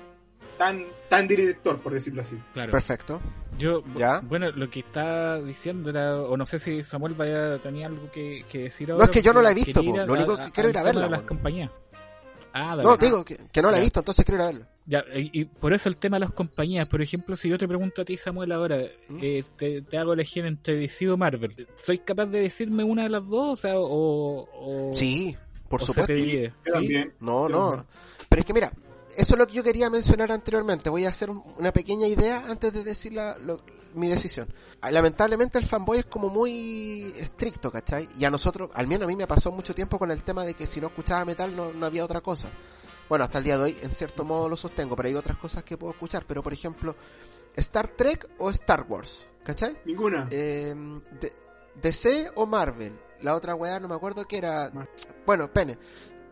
tan, 0.57 0.83
tan 1.09 1.27
director, 1.27 1.79
por 1.79 1.93
decirlo 1.93 2.21
así. 2.21 2.37
claro. 2.53 2.71
Perfecto. 2.71 3.21
Yo, 3.57 3.83
¿Ya? 3.97 4.19
bueno, 4.19 4.51
lo 4.51 4.69
que 4.69 4.81
está 4.81 5.39
diciendo 5.41 5.89
era, 5.89 6.17
o 6.21 6.35
no 6.35 6.45
sé 6.45 6.59
si 6.59 6.83
Samuel 6.83 7.13
vaya, 7.13 7.57
tenía 7.59 7.87
algo 7.87 8.11
que, 8.11 8.43
que 8.51 8.63
decir 8.63 8.89
No, 8.89 8.95
ahora. 8.95 9.05
es 9.05 9.11
que 9.11 9.21
yo 9.21 9.33
no 9.33 9.41
la 9.41 9.51
he 9.51 9.53
visto. 9.53 9.81
Lo 9.81 10.13
único 10.13 10.35
que 10.37 10.51
quiero 10.51 10.69
ir 10.69 10.77
a 10.77 10.83
verla, 10.83 11.03
de 11.05 11.09
las 11.09 11.21
compañías. 11.21 11.71
Ah, 12.51 12.75
de 12.75 12.83
No, 12.83 12.91
verdad. 12.91 13.05
digo 13.05 13.25
que, 13.25 13.37
que 13.51 13.61
no 13.61 13.71
la 13.71 13.77
he 13.77 13.81
visto, 13.81 13.99
entonces 14.01 14.23
quiero 14.25 14.41
ir 14.41 14.43
a 14.43 14.51
verla. 14.51 14.69
Ya, 14.87 15.03
y, 15.15 15.41
y 15.41 15.45
por 15.45 15.73
eso 15.73 15.89
el 15.89 15.97
tema 15.97 16.17
de 16.17 16.21
las 16.21 16.31
compañías. 16.33 16.87
Por 16.87 17.01
ejemplo, 17.01 17.35
si 17.35 17.49
yo 17.49 17.57
te 17.57 17.67
pregunto 17.67 18.01
a 18.01 18.05
ti, 18.05 18.17
Samuel, 18.17 18.51
ahora, 18.51 18.77
¿Mm? 19.09 19.19
eh, 19.21 19.43
te, 19.57 19.81
te 19.81 19.97
hago 19.97 20.13
elegir 20.13 20.45
entre 20.45 20.75
DC 20.75 21.09
o 21.09 21.17
Marvel, 21.17 21.67
¿soy 21.75 21.99
capaz 21.99 22.27
de 22.27 22.41
decirme 22.41 22.83
una 22.83 23.03
de 23.03 23.09
las 23.09 23.25
dos? 23.27 23.53
O 23.53 23.55
sea, 23.61 23.73
o. 23.77 24.47
o 24.53 24.93
Sí, 24.93 25.35
por 25.69 25.81
o 25.81 25.85
se 25.85 25.87
supuesto. 25.87 26.07
te 26.13 26.19
divide? 26.19 26.49
Yo 26.49 26.63
¿Sí? 26.65 26.71
también. 26.71 27.13
No, 27.19 27.49
Yo 27.49 27.55
no. 27.55 27.69
también. 27.71 27.87
Pero 28.29 28.39
es 28.41 28.45
que 28.45 28.53
mira, 28.53 28.71
eso 29.17 29.33
es 29.33 29.39
lo 29.39 29.47
que 29.47 29.53
yo 29.53 29.63
quería 29.63 29.89
mencionar 29.89 30.31
anteriormente. 30.31 30.89
Voy 30.89 31.05
a 31.05 31.09
hacer 31.09 31.29
un- 31.29 31.43
una 31.57 31.71
pequeña 31.71 32.07
idea 32.07 32.43
antes 32.49 32.71
de 32.73 32.83
decir 32.83 33.13
la- 33.13 33.37
lo- 33.39 33.61
mi 33.93 34.09
decisión. 34.09 34.53
Ah, 34.81 34.91
Lamentablemente 34.91 35.57
el 35.57 35.65
fanboy 35.65 35.99
es 35.99 36.05
como 36.05 36.29
muy 36.29 37.13
estricto, 37.17 37.71
¿cachai? 37.71 38.09
Y 38.17 38.25
a 38.25 38.29
nosotros, 38.29 38.69
al 38.73 38.87
menos 38.87 39.05
a 39.05 39.07
mí 39.07 39.15
me 39.15 39.25
pasó 39.27 39.51
mucho 39.51 39.73
tiempo 39.73 39.97
con 39.97 40.11
el 40.11 40.23
tema 40.23 40.43
de 40.45 40.53
que 40.53 40.67
si 40.67 40.81
no 40.81 40.87
escuchaba 40.87 41.23
metal 41.23 41.55
no, 41.55 41.71
no 41.71 41.85
había 41.85 42.03
otra 42.03 42.19
cosa. 42.21 42.49
Bueno, 43.07 43.23
hasta 43.23 43.37
el 43.37 43.43
día 43.45 43.57
de 43.57 43.63
hoy 43.63 43.77
en 43.83 43.91
cierto 43.91 44.25
modo 44.25 44.49
lo 44.49 44.57
sostengo, 44.57 44.95
pero 44.97 45.07
hay 45.07 45.15
otras 45.15 45.37
cosas 45.37 45.63
que 45.63 45.77
puedo 45.77 45.93
escuchar. 45.93 46.25
Pero 46.27 46.43
por 46.43 46.51
ejemplo, 46.51 46.95
Star 47.55 47.87
Trek 47.87 48.27
o 48.39 48.49
Star 48.49 48.85
Wars, 48.89 49.27
¿cachai? 49.45 49.77
Ninguna. 49.85 50.27
Eh, 50.31 50.73
de- 51.21 51.33
DC 51.81 52.31
o 52.35 52.45
Marvel. 52.45 52.99
La 53.21 53.33
otra 53.33 53.55
weá 53.55 53.79
no 53.79 53.87
me 53.87 53.95
acuerdo 53.95 54.25
que 54.27 54.37
era. 54.37 54.71
Bueno, 55.25 55.51
pene. 55.53 55.77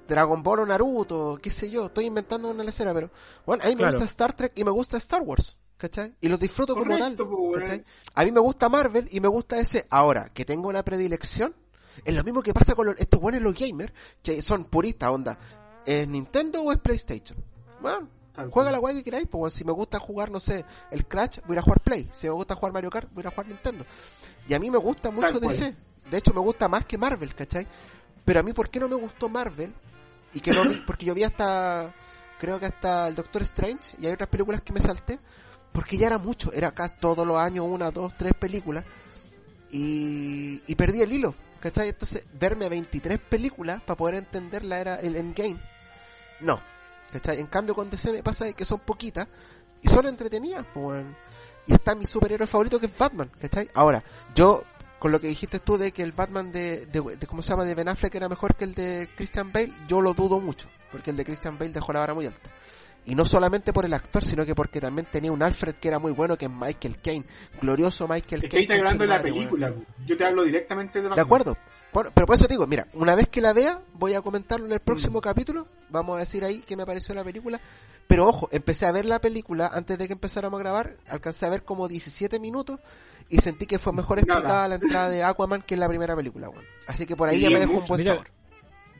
Dragon 0.08 0.41
Ball 0.43 0.60
o 0.60 0.66
Naruto, 0.66 1.39
qué 1.41 1.49
sé 1.51 1.70
yo. 1.70 1.86
Estoy 1.86 2.06
inventando 2.06 2.49
una 2.49 2.64
lecera, 2.64 2.93
pero. 2.93 3.10
Bueno, 3.45 3.64
a 3.64 3.68
mí 3.68 3.74
me 3.76 3.80
Claro. 3.80 3.93
gusta 3.93 4.06
Star 4.06 4.34
Trek 4.34 4.54
y 4.56 4.64
me 4.64 4.72
gusta 4.72 4.97
Star 4.97 5.22
Wars. 5.22 5.58
¿Cachai? 5.78 6.16
Y 6.22 6.30
los 6.30 6.39
disfruto 6.39 6.76
como 6.76 6.97
tal. 6.97 7.18
A 8.16 8.24
mí 8.24 8.32
me 8.32 8.39
gusta 8.39 8.70
Marvel 8.70 9.08
y 9.12 9.20
me 9.20 9.28
gusta 9.28 9.60
ese. 9.60 9.86
Ahora, 9.89 10.30
que 10.34 10.45
tengo 10.45 10.70
una 10.70 10.84
predilección. 10.84 11.54
Es 12.06 12.16
lo 12.16 12.24
mismo 12.24 12.41
que 12.41 12.54
pasa 12.54 12.74
con 12.74 12.86
los, 12.88 12.95
estos 12.99 13.20
buenos 13.20 13.41
los 13.41 13.54
gamers, 13.54 13.91
que 14.22 14.41
son 14.41 14.64
puristas, 14.66 15.10
onda. 15.10 15.38
¿Es 15.86 16.08
Nintendo 16.08 16.62
o 16.62 16.72
es 16.72 16.78
PlayStation? 16.80 17.38
Bueno, 17.82 18.08
Tal 18.34 18.49
Juega 18.49 18.70
cual. 18.70 18.72
la 18.72 18.78
guay 18.80 18.95
que 18.95 19.04
queráis, 19.04 19.28
pues 19.30 19.39
weón. 19.41 19.51
si 19.51 19.64
me 19.64 19.72
gusta 19.74 19.99
jugar, 19.99 20.32
no 20.32 20.39
sé, 20.39 20.66
el 20.89 21.06
Crash, 21.06 21.39
voy 21.45 21.51
a 21.51 21.54
ir 21.54 21.60
a 21.60 21.62
jugar 21.62 21.82
Play. 21.82 22.10
Si 22.12 22.28
me 22.28 22.34
gusta 22.34 22.56
jugar 22.56 22.74
Mario 22.74 22.89
Kart, 22.89 23.10
voy 23.14 23.24
a 23.28 23.30
jugar 23.30 23.45
Nintendo. 23.47 23.86
Y 24.47 24.54
a 24.56 24.60
mí 24.60 24.72
me 24.72 24.78
gusta 24.80 25.12
mucho 25.12 25.28
Tal 25.34 25.39
cual. 25.41 25.51
DC. 25.56 25.76
De 26.10 26.18
hecho, 26.18 26.34
me 26.34 26.39
gusta 26.39 26.68
más 26.68 26.86
que 26.86 26.97
Marvel, 26.97 27.36
¿cachai? 27.36 27.68
Pero 28.26 28.39
a 28.39 28.43
mí, 28.43 28.54
¿por 28.54 28.70
qué 28.72 28.80
no 28.80 28.88
me 28.89 28.95
gustó 28.95 29.30
Marvel? 29.30 29.72
Y 30.34 30.40
que 30.40 30.52
no 30.52 30.64
vi, 30.64 30.82
porque 30.86 31.06
yo 31.06 31.14
vi 31.14 31.24
hasta, 31.24 31.94
creo 32.40 32.60
que 32.60 32.66
hasta 32.66 33.08
el 33.08 33.16
Doctor 33.16 33.42
Strange, 33.44 33.96
y 34.00 34.08
hay 34.08 34.14
otras 34.14 34.30
películas 34.30 34.62
que 34.62 34.74
me 34.74 34.82
salté, 34.82 35.20
porque 35.72 35.98
ya 35.98 36.08
era 36.08 36.18
mucho, 36.18 36.52
era 36.54 36.72
casi 36.72 36.96
todos 37.00 37.26
los 37.26 37.38
años, 37.38 37.66
una, 37.68 37.92
dos, 37.92 38.16
tres 38.18 38.34
películas, 38.34 38.84
y, 39.76 40.76
perdí 40.76 41.02
el 41.02 41.12
hilo, 41.12 41.34
¿cachai? 41.60 41.90
Entonces, 41.90 42.28
verme 42.40 42.70
23 42.70 43.20
películas 43.20 43.82
para 43.82 43.98
poder 43.98 44.16
entenderla 44.16 44.80
era 44.80 44.96
el 44.98 45.16
endgame. 45.16 45.60
No, 46.42 46.60
¿cachai? 47.12 47.40
En 47.40 47.48
cambio 47.48 47.74
con 47.74 47.90
DC 47.90 48.12
me 48.12 48.22
pasa 48.22 48.54
que 48.54 48.66
son 48.66 48.80
poquitas 48.80 49.28
y 49.82 49.88
son 49.88 50.06
entretenidas, 50.06 50.66
pues. 50.72 51.04
Y 51.66 51.74
está 51.74 51.96
mi 51.96 52.06
superhéroe 52.06 52.46
favorito 52.46 52.80
que 52.80 52.86
es 52.86 52.98
Batman, 52.98 53.32
¿cachai? 53.40 53.68
Ahora, 53.74 54.04
yo, 54.36 54.64
con 55.04 55.12
lo 55.12 55.20
que 55.20 55.28
dijiste 55.28 55.60
tú 55.60 55.78
de 55.78 55.91
que 55.91 56.01
el 56.01 56.14
Batman 56.14 56.54
de, 56.54 56.86
de, 56.86 57.01
de 57.20 57.28
¿cómo 57.28 57.41
se 57.41 57.49
llama? 57.49 57.66
De 57.66 57.76
Ben 57.76 57.89
Affleck 57.89 58.16
era 58.16 58.30
mejor 58.30 58.56
que 58.56 58.64
el 58.64 58.74
de 58.74 59.10
Christian 59.18 59.51
Bale, 59.51 59.74
yo 59.86 59.99
lo 59.99 60.14
dudo 60.14 60.39
mucho, 60.39 60.70
porque 60.93 61.10
el 61.10 61.18
de 61.18 61.26
Christian 61.26 61.58
Bale 61.58 61.74
dejó 61.74 61.91
la 61.91 61.99
vara 61.99 62.14
muy 62.14 62.26
alta. 62.26 62.49
Y 63.06 63.14
no 63.14 63.26
solamente 63.26 63.74
por 63.74 63.84
el 63.84 63.93
actor, 63.93 64.24
sino 64.24 64.45
que 64.45 64.56
porque 64.56 64.80
también 64.80 65.06
tenía 65.12 65.34
un 65.34 65.43
Alfred 65.43 65.76
que 65.76 65.89
era 65.89 65.99
muy 65.99 66.14
bueno, 66.14 66.38
que 66.38 66.45
es 66.45 66.51
Michael 66.51 66.99
Caine. 67.01 67.26
Glorioso 67.62 68.08
Michael 68.08 68.47
Caine. 68.47 68.62
está 68.62 68.76
hablando 68.76 69.04
de 69.04 69.08
la 69.08 69.16
madre, 69.16 69.34
película. 69.34 69.74
po. 69.74 69.84
Yo 70.08 70.18
te 70.18 70.26
hablo 70.26 70.43
directamente 70.45 70.99
de 70.99 71.04
De 71.04 71.10
Batman. 71.10 71.26
acuerdo. 71.26 71.58
Bueno, 71.91 72.10
pero 72.14 72.26
por 72.26 72.38
eso 72.38 72.45
te 72.47 72.54
digo, 72.54 72.66
mira, 72.66 72.88
una 72.93 73.14
vez 73.14 73.28
que 73.28 73.41
la 73.41 73.51
vea, 73.51 73.82
voy 73.95 74.14
a 74.14 74.22
comentarlo 74.22 74.66
en 74.68 74.72
el 74.72 74.80
próximo 74.80 75.20
capítulo. 75.20 75.68
Vamos 75.89 76.16
a 76.16 76.20
decir 76.20 76.45
ahí 76.45 76.64
qué 76.66 76.78
me 76.78 76.86
pareció 76.86 77.14
la 77.14 77.26
película. 77.26 77.60
Pero 78.08 78.26
ojo, 78.26 78.47
empecé 78.54 78.86
a 78.86 78.93
ver 78.93 79.04
la 79.04 79.20
película 79.20 79.70
antes 79.74 79.97
de 79.97 80.08
que 80.08 80.14
empezáramos 80.14 80.62
a 80.62 80.64
grabar. 80.64 80.95
Alcancé 81.10 81.45
a 81.45 81.49
ver 81.49 81.64
como 81.64 81.89
17 81.89 82.39
minutos 82.39 82.80
y 83.30 83.38
sentí 83.38 83.65
que 83.65 83.80
fue 83.80 83.93
mejor 83.93 84.17
Nada. 84.26 84.39
explicada 84.39 84.67
la 84.67 84.76
entrada 84.76 85.09
de 85.09 85.24
Aquaman 85.24 85.61
que 85.61 85.74
en 85.76 85.80
la 85.80 85.88
primera 85.88 86.15
película. 86.15 86.49
weón. 86.49 86.63
Así 86.88 87.05
que 87.05 87.15
por 87.15 87.30
ahí 87.30 87.38
Sí, 87.38 87.43
ya 87.43 87.49
me 87.49 87.59
dejó 87.59 87.74
un 87.80 87.86
buen 87.86 87.99
Mira, 88.01 88.13
sabor. 88.13 88.28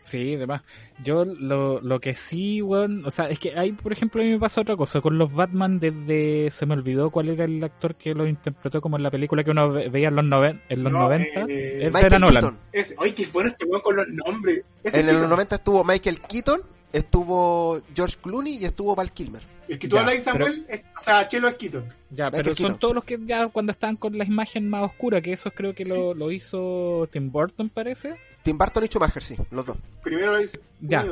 Sí, 0.10 0.36
demás. 0.36 0.62
Yo 1.04 1.26
lo, 1.26 1.82
lo 1.82 2.00
que 2.00 2.14
sí, 2.14 2.62
weón, 2.62 3.04
o 3.04 3.10
sea, 3.10 3.30
es 3.30 3.40
que 3.40 3.58
ahí, 3.58 3.72
por 3.72 3.92
ejemplo, 3.92 4.22
a 4.22 4.26
mí 4.26 4.32
me 4.32 4.40
pasa 4.40 4.62
otra 4.62 4.76
cosa. 4.78 5.02
Con 5.02 5.18
los 5.18 5.34
Batman 5.34 5.80
desde... 5.80 6.52
Se 6.52 6.68
me 6.68 6.74
olvidó 6.76 7.10
cuál 7.10 7.30
era 7.30 7.46
el 7.46 7.64
actor 7.64 7.96
que 7.96 8.14
lo 8.14 8.28
interpretó 8.28 8.80
como 8.80 8.98
en 8.98 9.04
la 9.04 9.10
película 9.10 9.44
que 9.44 9.50
uno 9.50 9.72
ve- 9.72 9.90
veía 9.90 10.10
en 10.10 10.16
los, 10.16 10.26
noven- 10.26 10.62
en 10.70 10.84
los 10.84 10.94
No, 10.94 11.00
90. 11.00 11.26
eh, 11.50 11.78
Ese 11.80 11.86
Michael 11.88 12.06
era 12.06 12.20
Nolan. 12.20 12.34
Keaton. 12.42 12.58
Es, 12.74 12.94
oye, 13.00 13.16
qué 13.16 13.26
bueno 13.34 13.50
este 13.50 13.66
weón 13.66 13.82
con 13.82 13.96
los 13.96 14.08
nombres. 14.10 14.62
En 14.84 15.08
los 15.08 15.28
90 15.30 15.56
estuvo 15.56 15.84
Michael 15.84 16.22
Keaton, 16.22 16.62
estuvo 16.92 17.82
George 17.96 18.18
Clooney 18.22 18.58
y 18.58 18.66
estuvo 18.66 18.96
Val 18.96 19.12
Kilmer. 19.12 19.42
El 19.74 19.80
que 19.80 19.88
tú 19.88 19.98
hablas, 19.98 20.24
Samuel, 20.24 20.66
es- 20.70 20.82
o 21.00 21.02
sea, 21.04 21.28
Chelo 21.28 21.48
es 21.48 21.56
Keaton. 21.56 21.84
Ya, 22.12 22.30
pero 22.30 22.56
son 22.56 22.78
todos 22.78 22.92
sí. 22.92 22.96
los 22.96 23.04
que 23.04 23.20
ya 23.26 23.48
cuando 23.48 23.72
estaban 23.72 23.96
con 23.96 24.18
la 24.18 24.24
imagen 24.24 24.70
más 24.70 24.84
oscura, 24.84 25.20
que 25.22 25.34
eso 25.34 25.52
creo 25.52 25.74
que 25.74 25.84
lo, 25.86 26.14
lo 26.14 26.32
hizo 26.32 27.08
Tim 27.12 27.32
Burton, 27.32 27.70
parece. 27.70 28.16
Tim 28.44 28.58
Burton 28.58 28.84
y 28.84 28.88
Schumacher, 28.88 29.24
sí, 29.24 29.36
los 29.52 29.66
dos. 29.66 29.78
Primero 30.04 30.34
lo 30.34 30.38
dice. 30.38 30.60
Ya. 30.80 31.06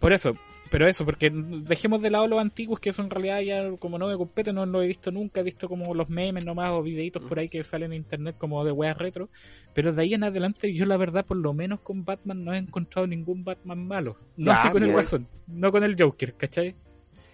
Por 0.00 0.12
eso, 0.12 0.36
pero 0.70 0.88
eso, 0.88 1.04
porque 1.04 1.30
dejemos 1.32 2.02
de 2.02 2.10
lado 2.10 2.26
los 2.26 2.40
antiguos, 2.40 2.80
que 2.80 2.90
eso 2.90 3.00
en 3.02 3.10
realidad 3.10 3.40
ya 3.42 3.70
como 3.78 3.96
no 3.98 4.08
me 4.08 4.16
compete, 4.16 4.52
no 4.52 4.66
lo 4.66 4.82
he 4.82 4.88
visto 4.88 5.12
nunca, 5.12 5.40
he 5.40 5.44
visto 5.44 5.68
como 5.68 5.94
los 5.94 6.08
memes 6.08 6.44
nomás 6.44 6.70
o 6.72 6.82
videitos 6.82 7.22
por 7.22 7.38
ahí 7.38 7.48
que 7.48 7.62
salen 7.62 7.92
en 7.92 7.98
internet 7.98 8.34
como 8.36 8.64
de 8.64 8.72
weas 8.72 8.98
retro, 8.98 9.28
pero 9.72 9.92
de 9.92 10.02
ahí 10.02 10.14
en 10.14 10.24
adelante 10.24 10.74
yo 10.74 10.84
la 10.84 10.96
verdad 10.96 11.24
por 11.24 11.36
lo 11.36 11.52
menos 11.54 11.80
con 11.80 12.04
Batman 12.04 12.44
no 12.44 12.52
he 12.52 12.58
encontrado 12.58 13.06
ningún 13.06 13.44
Batman 13.44 13.86
malo. 13.86 14.16
No 14.36 14.46
Ya, 14.46 14.62
así 14.62 14.70
con 14.70 14.82
el. 14.82 14.92
Guasón, 14.92 15.28
no 15.46 15.70
con 15.70 15.84
el 15.84 15.96
Joker, 15.96 16.34
¿cachai? 16.34 16.74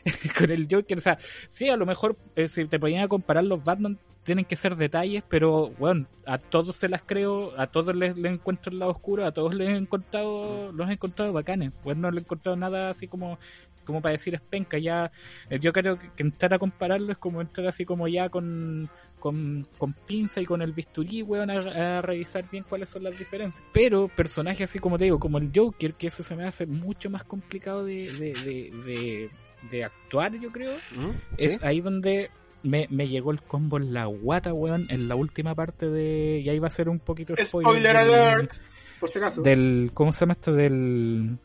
con 0.39 0.51
el 0.51 0.67
Joker, 0.71 0.99
o 0.99 1.01
sea, 1.01 1.19
sí, 1.49 1.69
a 1.69 1.77
lo 1.77 1.87
mejor 1.87 2.17
eh, 2.37 2.49
si 2.49 2.65
te 2.67 2.79
ponían 2.79 3.05
a 3.05 3.09
comparar 3.09 3.45
los 3.45 3.63
Batman 3.63 3.99
tienen 4.23 4.45
que 4.45 4.57
ser 4.57 4.77
detalles, 4.77 5.25
pero 5.29 5.71
bueno, 5.79 6.07
a 6.27 6.39
todos 6.39 6.77
se 6.77 6.89
las 6.89 7.03
creo, 7.03 7.59
a 7.59 7.67
todos 7.67 7.97
les, 7.97 8.17
les 8.17 8.35
encuentro 8.35 8.71
el 8.71 8.79
lado 8.79 8.93
oscuro, 8.93 9.25
a 9.25 9.33
todos 9.33 9.55
les 9.55 9.71
he 9.71 9.77
encontrado, 9.77 10.73
los 10.73 10.89
he 10.89 10.93
encontrado 10.93 11.33
bacanes, 11.33 11.73
pues 11.83 11.97
no 11.97 12.11
le 12.11 12.19
he 12.19 12.23
encontrado 12.23 12.57
nada 12.57 12.91
así 12.91 13.09
como 13.09 13.39
como 13.85 14.03
para 14.03 14.13
decir 14.13 14.35
es 14.35 14.41
penca, 14.41 14.79
ya 14.79 15.11
eh, 15.49 15.59
yo 15.59 15.73
creo 15.73 15.99
que, 15.99 16.11
que 16.15 16.23
entrar 16.23 16.55
a 16.55 16.59
compararlo 16.59 17.11
es 17.11 17.19
como 17.19 17.41
entrar 17.41 17.67
así 17.67 17.85
como 17.85 18.07
ya 18.07 18.29
con 18.29 18.89
con, 19.21 19.69
con 19.79 19.93
pinza 19.93 20.41
y 20.41 20.47
con 20.47 20.63
el 20.63 20.73
bisturí, 20.73 21.23
weón, 21.23 21.51
a, 21.51 21.99
a 21.99 22.03
revisar 22.03 22.51
bien 22.51 22.65
cuáles 22.69 22.89
son 22.89 23.05
las 23.05 23.17
diferencias. 23.17 23.63
Pero 23.73 24.09
personajes 24.09 24.69
así 24.69 24.81
como 24.81 24.99
te 24.99 25.05
digo, 25.05 25.21
como 25.21 25.39
el 25.39 25.53
Joker, 25.55 25.95
que 25.95 26.09
eso 26.09 26.25
se 26.25 26.35
me 26.35 26.45
hace 26.45 26.67
mucho 26.67 27.09
más 27.11 27.23
complicado 27.23 27.85
de, 27.85 28.13
de, 28.13 28.33
de, 28.33 28.71
de, 28.85 29.31
de 29.71 29.85
actuar, 29.85 30.33
yo 30.39 30.51
creo. 30.51 30.77
¿Mm? 30.95 31.11
¿Sí? 31.39 31.47
Es 31.47 31.63
ahí 31.63 31.81
donde 31.81 32.31
me, 32.63 32.87
me 32.91 33.09
llegó 33.09 33.31
el 33.33 33.41
combo 33.41 33.77
en 33.79 33.93
la 33.93 34.07
guata, 34.07 34.53
weón, 34.53 34.87
en 34.91 35.09
la 35.09 35.15
última 35.17 35.55
parte 35.55 35.89
de... 35.89 36.41
Y 36.45 36.49
ahí 36.49 36.59
va 36.59 36.69
a 36.69 36.71
ser 36.71 36.89
un 36.89 36.99
poquito 36.99 37.35
Spoiler 37.37 37.83
del- 37.83 37.97
alert. 38.15 38.53
Por 38.99 39.09
si 39.11 39.19
acaso. 39.19 39.43
Del, 39.43 39.91
¿cómo 39.95 40.13
se 40.13 40.21
llama 40.21 40.33
esto? 40.35 40.53
Del... 40.53 41.39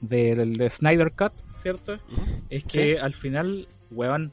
Del 0.00 0.52
de 0.56 0.68
Snyder 0.70 1.12
Cut, 1.12 1.32
¿cierto? 1.56 1.96
¿Mm? 1.96 2.20
Es 2.50 2.64
Sí. 2.68 2.78
que 2.80 2.98
al 2.98 3.14
final, 3.14 3.66
weón, 3.90 4.30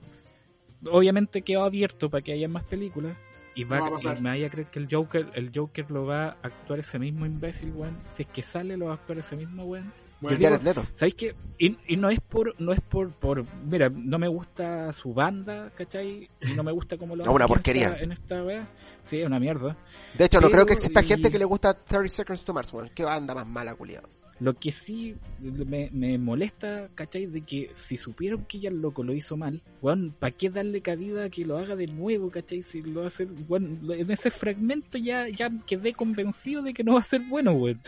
obviamente 0.85 1.41
quedó 1.41 1.63
abierto 1.63 2.09
para 2.09 2.21
que 2.21 2.33
haya 2.33 2.47
más 2.47 2.63
películas. 2.65 3.15
Y, 3.55 3.63
va, 3.65 3.77
No 3.77 3.83
va 3.83 3.87
a 3.89 3.91
pasar. 3.93 4.17
y 4.17 4.21
me 4.21 4.29
vaya 4.31 4.47
a 4.47 4.49
creer 4.49 4.67
que 4.67 4.79
el 4.79 4.87
Joker, 4.91 5.27
el 5.35 5.51
Joker 5.55 5.89
lo 5.91 6.05
va 6.05 6.25
a 6.25 6.37
actuar 6.43 6.79
ese 6.79 6.99
mismo 6.99 7.25
imbécil, 7.25 7.71
weón. 7.71 7.97
Si 8.09 8.23
es 8.23 8.27
que 8.29 8.41
sale, 8.43 8.75
lo 8.77 8.87
va 8.87 8.91
a 8.91 8.95
actuar 8.95 9.19
ese 9.19 9.35
mismo, 9.37 9.63
weón. 9.65 9.93
Bueno, 10.23 10.37
Y 10.39 10.43
Jared 10.43 10.61
Leto. 10.63 10.83
¿Sabéis 10.93 11.13
qué? 11.15 11.35
Y, 11.59 11.77
y 11.87 11.97
no 11.97 12.09
es 12.09 12.19
por, 12.19 12.59
no 12.59 12.73
es 12.73 12.81
por, 12.81 13.11
por, 13.11 13.45
mira, 13.65 13.89
no 13.89 14.17
me 14.17 14.27
gusta 14.27 14.91
su 14.93 15.13
banda, 15.13 15.71
¿cachai? 15.77 16.29
Y 16.41 16.53
no 16.55 16.63
me 16.63 16.71
gusta 16.71 16.97
cómo 16.97 17.15
lo 17.15 17.23
No, 17.25 17.33
una 17.33 17.47
porquería. 17.47 17.87
En 17.87 17.91
esta, 17.93 18.03
en 18.03 18.11
esta 18.13 18.43
wea. 18.43 18.67
Sí, 19.03 19.19
es 19.19 19.27
una 19.27 19.39
mierda. 19.39 19.77
De 20.17 20.25
hecho, 20.25 20.39
no 20.39 20.47
Pero, 20.47 20.53
creo 20.53 20.65
que 20.65 20.73
exista 20.73 21.01
y- 21.03 21.07
gente 21.07 21.29
que 21.31 21.37
le 21.39 21.45
gusta 21.45 21.73
30 21.73 22.07
Seconds 22.09 22.45
to 22.45 22.53
Mars, 22.53 22.73
weón. 22.73 22.89
Qué 22.95 23.03
banda 23.03 23.35
más 23.35 23.45
mala, 23.45 23.75
culiado. 23.75 24.09
Lo 24.39 24.55
que 24.55 24.71
sí 24.71 25.15
me, 25.39 25.89
me 25.93 26.17
molesta, 26.17 26.89
¿cachai? 26.95 27.27
De 27.27 27.41
que 27.41 27.69
si 27.75 27.95
supieron 27.97 28.43
que 28.45 28.59
ya 28.59 28.69
el 28.69 28.81
loco 28.81 29.03
lo 29.03 29.13
hizo 29.13 29.37
mal, 29.37 29.61
weón, 29.81 30.13
¿para 30.19 30.31
qué 30.31 30.49
darle 30.49 30.81
cabida 30.81 31.25
a 31.25 31.29
que 31.29 31.45
lo 31.45 31.57
haga 31.57 31.75
de 31.75 31.87
nuevo, 31.87 32.29
¿cachai? 32.29 32.61
Si 32.61 32.81
lo 32.81 33.05
hace, 33.05 33.25
weón, 33.47 33.79
en 33.89 34.09
ese 34.11 34.31
fragmento 34.31 34.97
ya, 34.97 35.29
ya 35.29 35.49
quedé 35.65 35.93
convencido 35.93 36.61
de 36.63 36.73
que 36.73 36.83
no 36.83 36.95
va 36.95 37.01
a 37.01 37.03
ser 37.03 37.21
bueno, 37.21 37.53
weón. 37.53 37.79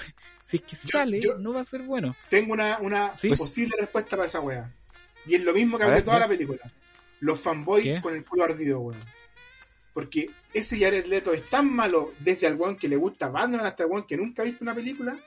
Si 0.45 0.57
es 0.57 0.63
que 0.63 0.75
Yo- 0.75 0.89
sale, 0.99 1.19
yo- 1.21 1.37
no 1.39 1.53
va 1.53 1.61
a 1.61 1.65
ser 1.65 1.81
bueno. 1.81 2.15
Tengo 2.29 2.53
una, 2.53 2.77
una 2.79 3.17
Sí. 3.17 3.29
posible 3.29 3.75
respuesta 3.79 4.11
para 4.15 4.27
esa 4.27 4.39
wea. 4.39 4.71
Y 5.25 5.35
es 5.35 5.43
lo 5.43 5.53
mismo 5.53 5.77
que 5.77 5.85
hace 5.85 6.01
toda 6.03 6.17
¿qué? 6.17 6.21
la 6.21 6.27
película. 6.27 6.71
Los 7.21 7.41
fanboys 7.41 7.83
¿Qué? 7.83 8.01
con 8.01 8.13
el 8.13 8.23
culo 8.23 8.43
ardido, 8.43 8.79
weón. 8.79 9.01
Porque 9.93 10.29
ese 10.53 10.77
Jared 10.77 11.05
Leto 11.05 11.33
es 11.33 11.49
tan 11.49 11.73
malo 11.73 12.13
desde 12.19 12.51
weón 12.53 12.75
que 12.77 12.87
le 12.87 12.95
gusta 12.95 13.27
Batman 13.29 13.65
hasta 13.65 13.83
el 13.83 13.89
weón 13.89 14.05
que 14.05 14.17
nunca 14.17 14.41
ha 14.43 14.45
visto 14.45 14.63
una 14.63 14.75
película 14.75 15.17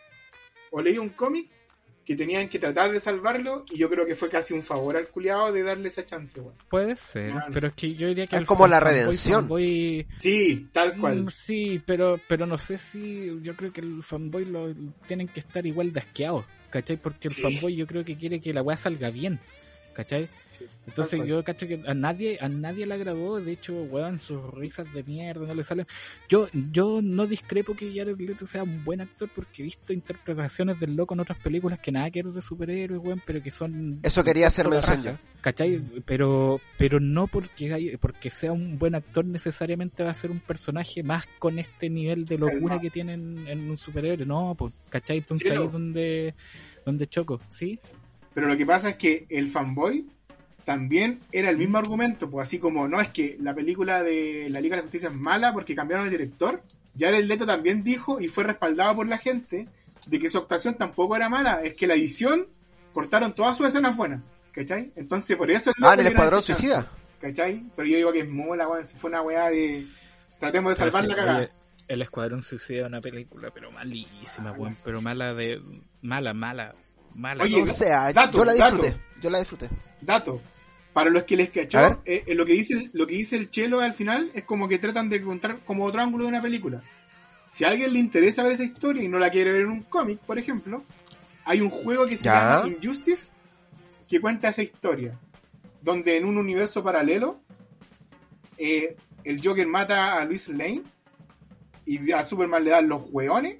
o 0.70 0.80
leído 0.82 1.02
un 1.02 1.08
cómic 1.10 1.50
que 2.08 2.16
tenían 2.16 2.48
que 2.48 2.58
tratar 2.58 2.90
de 2.90 3.00
salvarlo 3.00 3.66
y 3.70 3.76
yo 3.76 3.90
creo 3.90 4.06
que 4.06 4.14
fue 4.16 4.30
casi 4.30 4.54
un 4.54 4.62
favor 4.62 4.96
al 4.96 5.08
culiado 5.08 5.52
de 5.52 5.62
darle 5.62 5.88
esa 5.88 6.06
chance, 6.06 6.40
weón. 6.40 6.54
Puede 6.70 6.96
ser, 6.96 7.32
Claro. 7.32 7.50
pero 7.52 7.66
es 7.68 7.74
que 7.74 7.94
yo 7.96 8.08
diría 8.08 8.26
que 8.26 8.36
Es 8.36 8.40
el 8.40 8.46
como 8.48 8.66
la 8.66 8.80
fanboy- 8.80 8.84
redención. 8.84 9.46
fanboy- 9.46 10.06
Sí, 10.18 10.68
tal 10.72 10.98
cual. 10.98 11.24
Mm, 11.24 11.28
sí, 11.28 11.82
pero, 11.84 12.18
pero 12.26 12.46
no 12.46 12.56
sé 12.56 12.78
si 12.78 13.38
yo 13.42 13.54
creo 13.54 13.74
que 13.74 13.82
el 13.82 14.02
fanboy 14.02 14.46
lo 14.46 14.74
tienen 15.06 15.28
que 15.28 15.40
estar 15.40 15.66
igual 15.66 15.92
de 15.92 16.00
asqueados, 16.00 16.46
¿cachai? 16.70 16.96
Porque 16.96 17.28
el 17.28 17.34
Sí. 17.34 17.42
fanboy 17.42 17.76
yo 17.76 17.86
creo 17.86 18.02
que 18.06 18.16
quiere 18.16 18.40
que 18.40 18.54
la 18.54 18.62
weá 18.62 18.78
salga 18.78 19.10
bien. 19.10 19.38
¿Cachai? 19.98 20.28
Sí, 20.56 20.64
Entonces 20.86 21.20
yo 21.26 21.42
cacho 21.42 21.66
que 21.66 21.82
a 21.84 21.92
nadie, 21.92 22.38
a 22.40 22.48
nadie 22.48 22.86
le 22.86 22.94
agradó, 22.94 23.40
de 23.40 23.50
hecho, 23.50 23.74
weón, 23.82 24.20
sus 24.20 24.40
risas 24.54 24.92
de 24.94 25.02
mierda 25.02 25.44
no 25.44 25.54
le 25.54 25.64
salen. 25.64 25.86
Yo, 26.28 26.48
yo 26.52 27.00
no 27.02 27.26
discrepo 27.26 27.74
que 27.74 27.92
Jared 27.92 28.16
Leto 28.16 28.46
sea 28.46 28.62
un 28.62 28.84
buen 28.84 29.00
actor 29.00 29.28
porque 29.34 29.62
he 29.62 29.64
visto 29.64 29.92
interpretaciones 29.92 30.78
del 30.78 30.94
loco 30.94 31.14
en 31.14 31.20
otras 31.20 31.38
películas 31.40 31.80
que 31.80 31.90
nada 31.90 32.10
que 32.12 32.22
ver 32.22 32.32
de 32.32 32.40
superhéroes, 32.40 33.00
weón, 33.02 33.20
pero 33.26 33.42
que 33.42 33.50
son 33.50 33.98
Eso 34.04 34.22
quería 34.22 34.46
hacer 34.46 34.68
mención 34.68 35.02
yo. 35.02 35.12
¿Cachai? 35.40 35.80
Pero, 36.04 36.60
pero 36.76 37.00
no 37.00 37.26
porque 37.26 37.72
hay- 37.74 37.96
porque 37.96 38.30
sea 38.30 38.52
un 38.52 38.78
buen 38.78 38.94
actor 38.94 39.24
necesariamente 39.24 40.04
va 40.04 40.10
a 40.10 40.14
ser 40.14 40.30
un 40.30 40.38
personaje 40.40 41.02
más 41.02 41.26
con 41.40 41.58
este 41.58 41.90
nivel 41.90 42.24
de 42.24 42.38
locura 42.38 42.80
que 42.80 42.90
tienen 42.90 43.46
en 43.48 43.68
un 43.68 43.76
superhéroe. 43.76 44.26
No, 44.26 44.54
pues, 44.56 44.74
¿cachai? 44.90 45.18
Entonces 45.18 45.48
Sí, 45.48 45.56
ahí 45.58 45.66
es 45.66 45.72
donde, 45.72 46.34
donde 46.86 47.06
choco, 47.08 47.40
¿sí? 47.50 47.80
Pero 48.38 48.46
lo 48.46 48.56
que 48.56 48.66
pasa 48.66 48.90
es 48.90 48.94
que 48.94 49.26
el 49.30 49.48
fanboy 49.50 50.06
también 50.64 51.18
era 51.32 51.50
el 51.50 51.56
mismo 51.56 51.76
argumento, 51.76 52.30
pues 52.30 52.46
así 52.46 52.60
como, 52.60 52.86
no, 52.86 53.00
es 53.00 53.08
que 53.08 53.36
la 53.40 53.52
película 53.52 54.04
de 54.04 54.46
la 54.48 54.60
Liga 54.60 54.76
de 54.76 54.82
la 54.82 54.84
Justicia 54.84 55.08
es 55.08 55.14
mala 55.16 55.52
porque 55.52 55.74
cambiaron 55.74 56.04
el 56.04 56.12
director. 56.12 56.62
Jared 56.96 57.24
Leto 57.24 57.46
también 57.46 57.82
dijo 57.82 58.20
y 58.20 58.28
fue 58.28 58.44
respaldado 58.44 58.94
por 58.94 59.08
la 59.08 59.18
gente 59.18 59.66
de 60.06 60.20
que 60.20 60.28
su 60.28 60.38
actuación 60.38 60.76
tampoco 60.76 61.16
era 61.16 61.28
mala, 61.28 61.62
es 61.64 61.74
que 61.74 61.88
la 61.88 61.94
edición 61.94 62.46
cortaron 62.94 63.34
todas 63.34 63.56
sus 63.56 63.66
escenas 63.66 63.96
buenas, 63.96 64.22
¿cachai? 64.52 64.92
Entonces 64.94 65.36
por 65.36 65.50
eso... 65.50 65.72
Ah, 65.82 65.94
en 65.94 66.00
el 66.00 66.06
Escuadrón 66.06 66.40
Suicida. 66.40 66.86
¿Cachai? 67.20 67.64
Pero 67.74 67.88
yo 67.88 67.96
digo 67.96 68.12
que 68.12 68.20
es 68.20 68.28
mola, 68.28 68.68
weón, 68.68 68.84
fue 68.84 69.10
una 69.10 69.22
weá 69.22 69.50
de... 69.50 69.84
Tratemos 70.38 70.74
de 70.74 70.76
salvar 70.76 71.04
la 71.06 71.38
oye, 71.38 71.50
el 71.88 72.02
Escuadrón 72.02 72.44
Suicida 72.44 72.82
es 72.82 72.86
una 72.86 73.00
película, 73.00 73.50
pero 73.52 73.72
malísima, 73.72 74.52
weón. 74.52 74.76
Pero 74.84 75.00
mala 75.00 75.34
de. 75.34 75.60
Mala, 76.02 76.34
mala, 76.34 76.76
mala. 77.18 77.44
Oye, 77.44 77.62
O 77.62 77.66
sea, 77.66 78.12
dato, 78.12 78.38
yo 78.38 78.44
la 78.44 78.54
dato. 78.54 78.76
disfruté. 78.76 79.02
Yo 79.20 79.30
la 79.30 79.38
disfruté. 79.38 79.68
Dato. 80.00 80.40
Para 80.92 81.10
los 81.10 81.24
que 81.24 81.36
les 81.36 81.50
cachó, 81.50 82.00
eh, 82.04 82.24
eh, 82.26 82.34
lo 82.34 82.44
que 82.46 82.52
dice 82.54 82.74
el- 82.74 82.90
lo 82.92 83.06
que 83.06 83.14
dice 83.14 83.36
el 83.36 83.50
chelo 83.50 83.80
al 83.80 83.94
final 83.94 84.30
es 84.34 84.44
como 84.44 84.66
que 84.68 84.78
tratan 84.78 85.08
de 85.08 85.16
encontrar 85.16 85.58
como 85.66 85.84
otro 85.84 86.00
ángulo 86.00 86.24
de 86.24 86.30
una 86.30 86.40
película. 86.42 86.82
Si 87.52 87.64
a 87.64 87.68
alguien 87.68 87.92
le 87.92 87.98
interesa 87.98 88.42
ver 88.42 88.52
esa 88.52 88.64
historia 88.64 89.02
y 89.02 89.08
no 89.08 89.18
la 89.18 89.30
quiere 89.30 89.52
ver 89.52 89.62
en 89.62 89.70
un 89.70 89.82
cómic, 89.82 90.18
por 90.20 90.38
ejemplo, 90.38 90.82
hay 91.44 91.60
un 91.60 91.70
juego 91.70 92.06
que 92.06 92.16
se 92.16 92.24
Ya. 92.24 92.62
llama 92.62 92.68
Injustice 92.68 93.30
que 94.08 94.20
cuenta 94.20 94.48
esa 94.48 94.62
historia. 94.62 95.18
Donde 95.82 96.16
en 96.16 96.24
un 96.24 96.36
universo 96.38 96.82
paralelo 96.82 97.40
eh, 98.56 98.96
el 99.24 99.40
Joker 99.44 99.66
mata 99.66 100.14
a 100.20 100.24
Luis 100.24 100.48
Lane 100.48 100.82
y 101.86 102.10
a 102.12 102.24
Superman 102.24 102.64
le 102.64 102.70
dan 102.70 102.88
los 102.88 103.02
hueones 103.10 103.56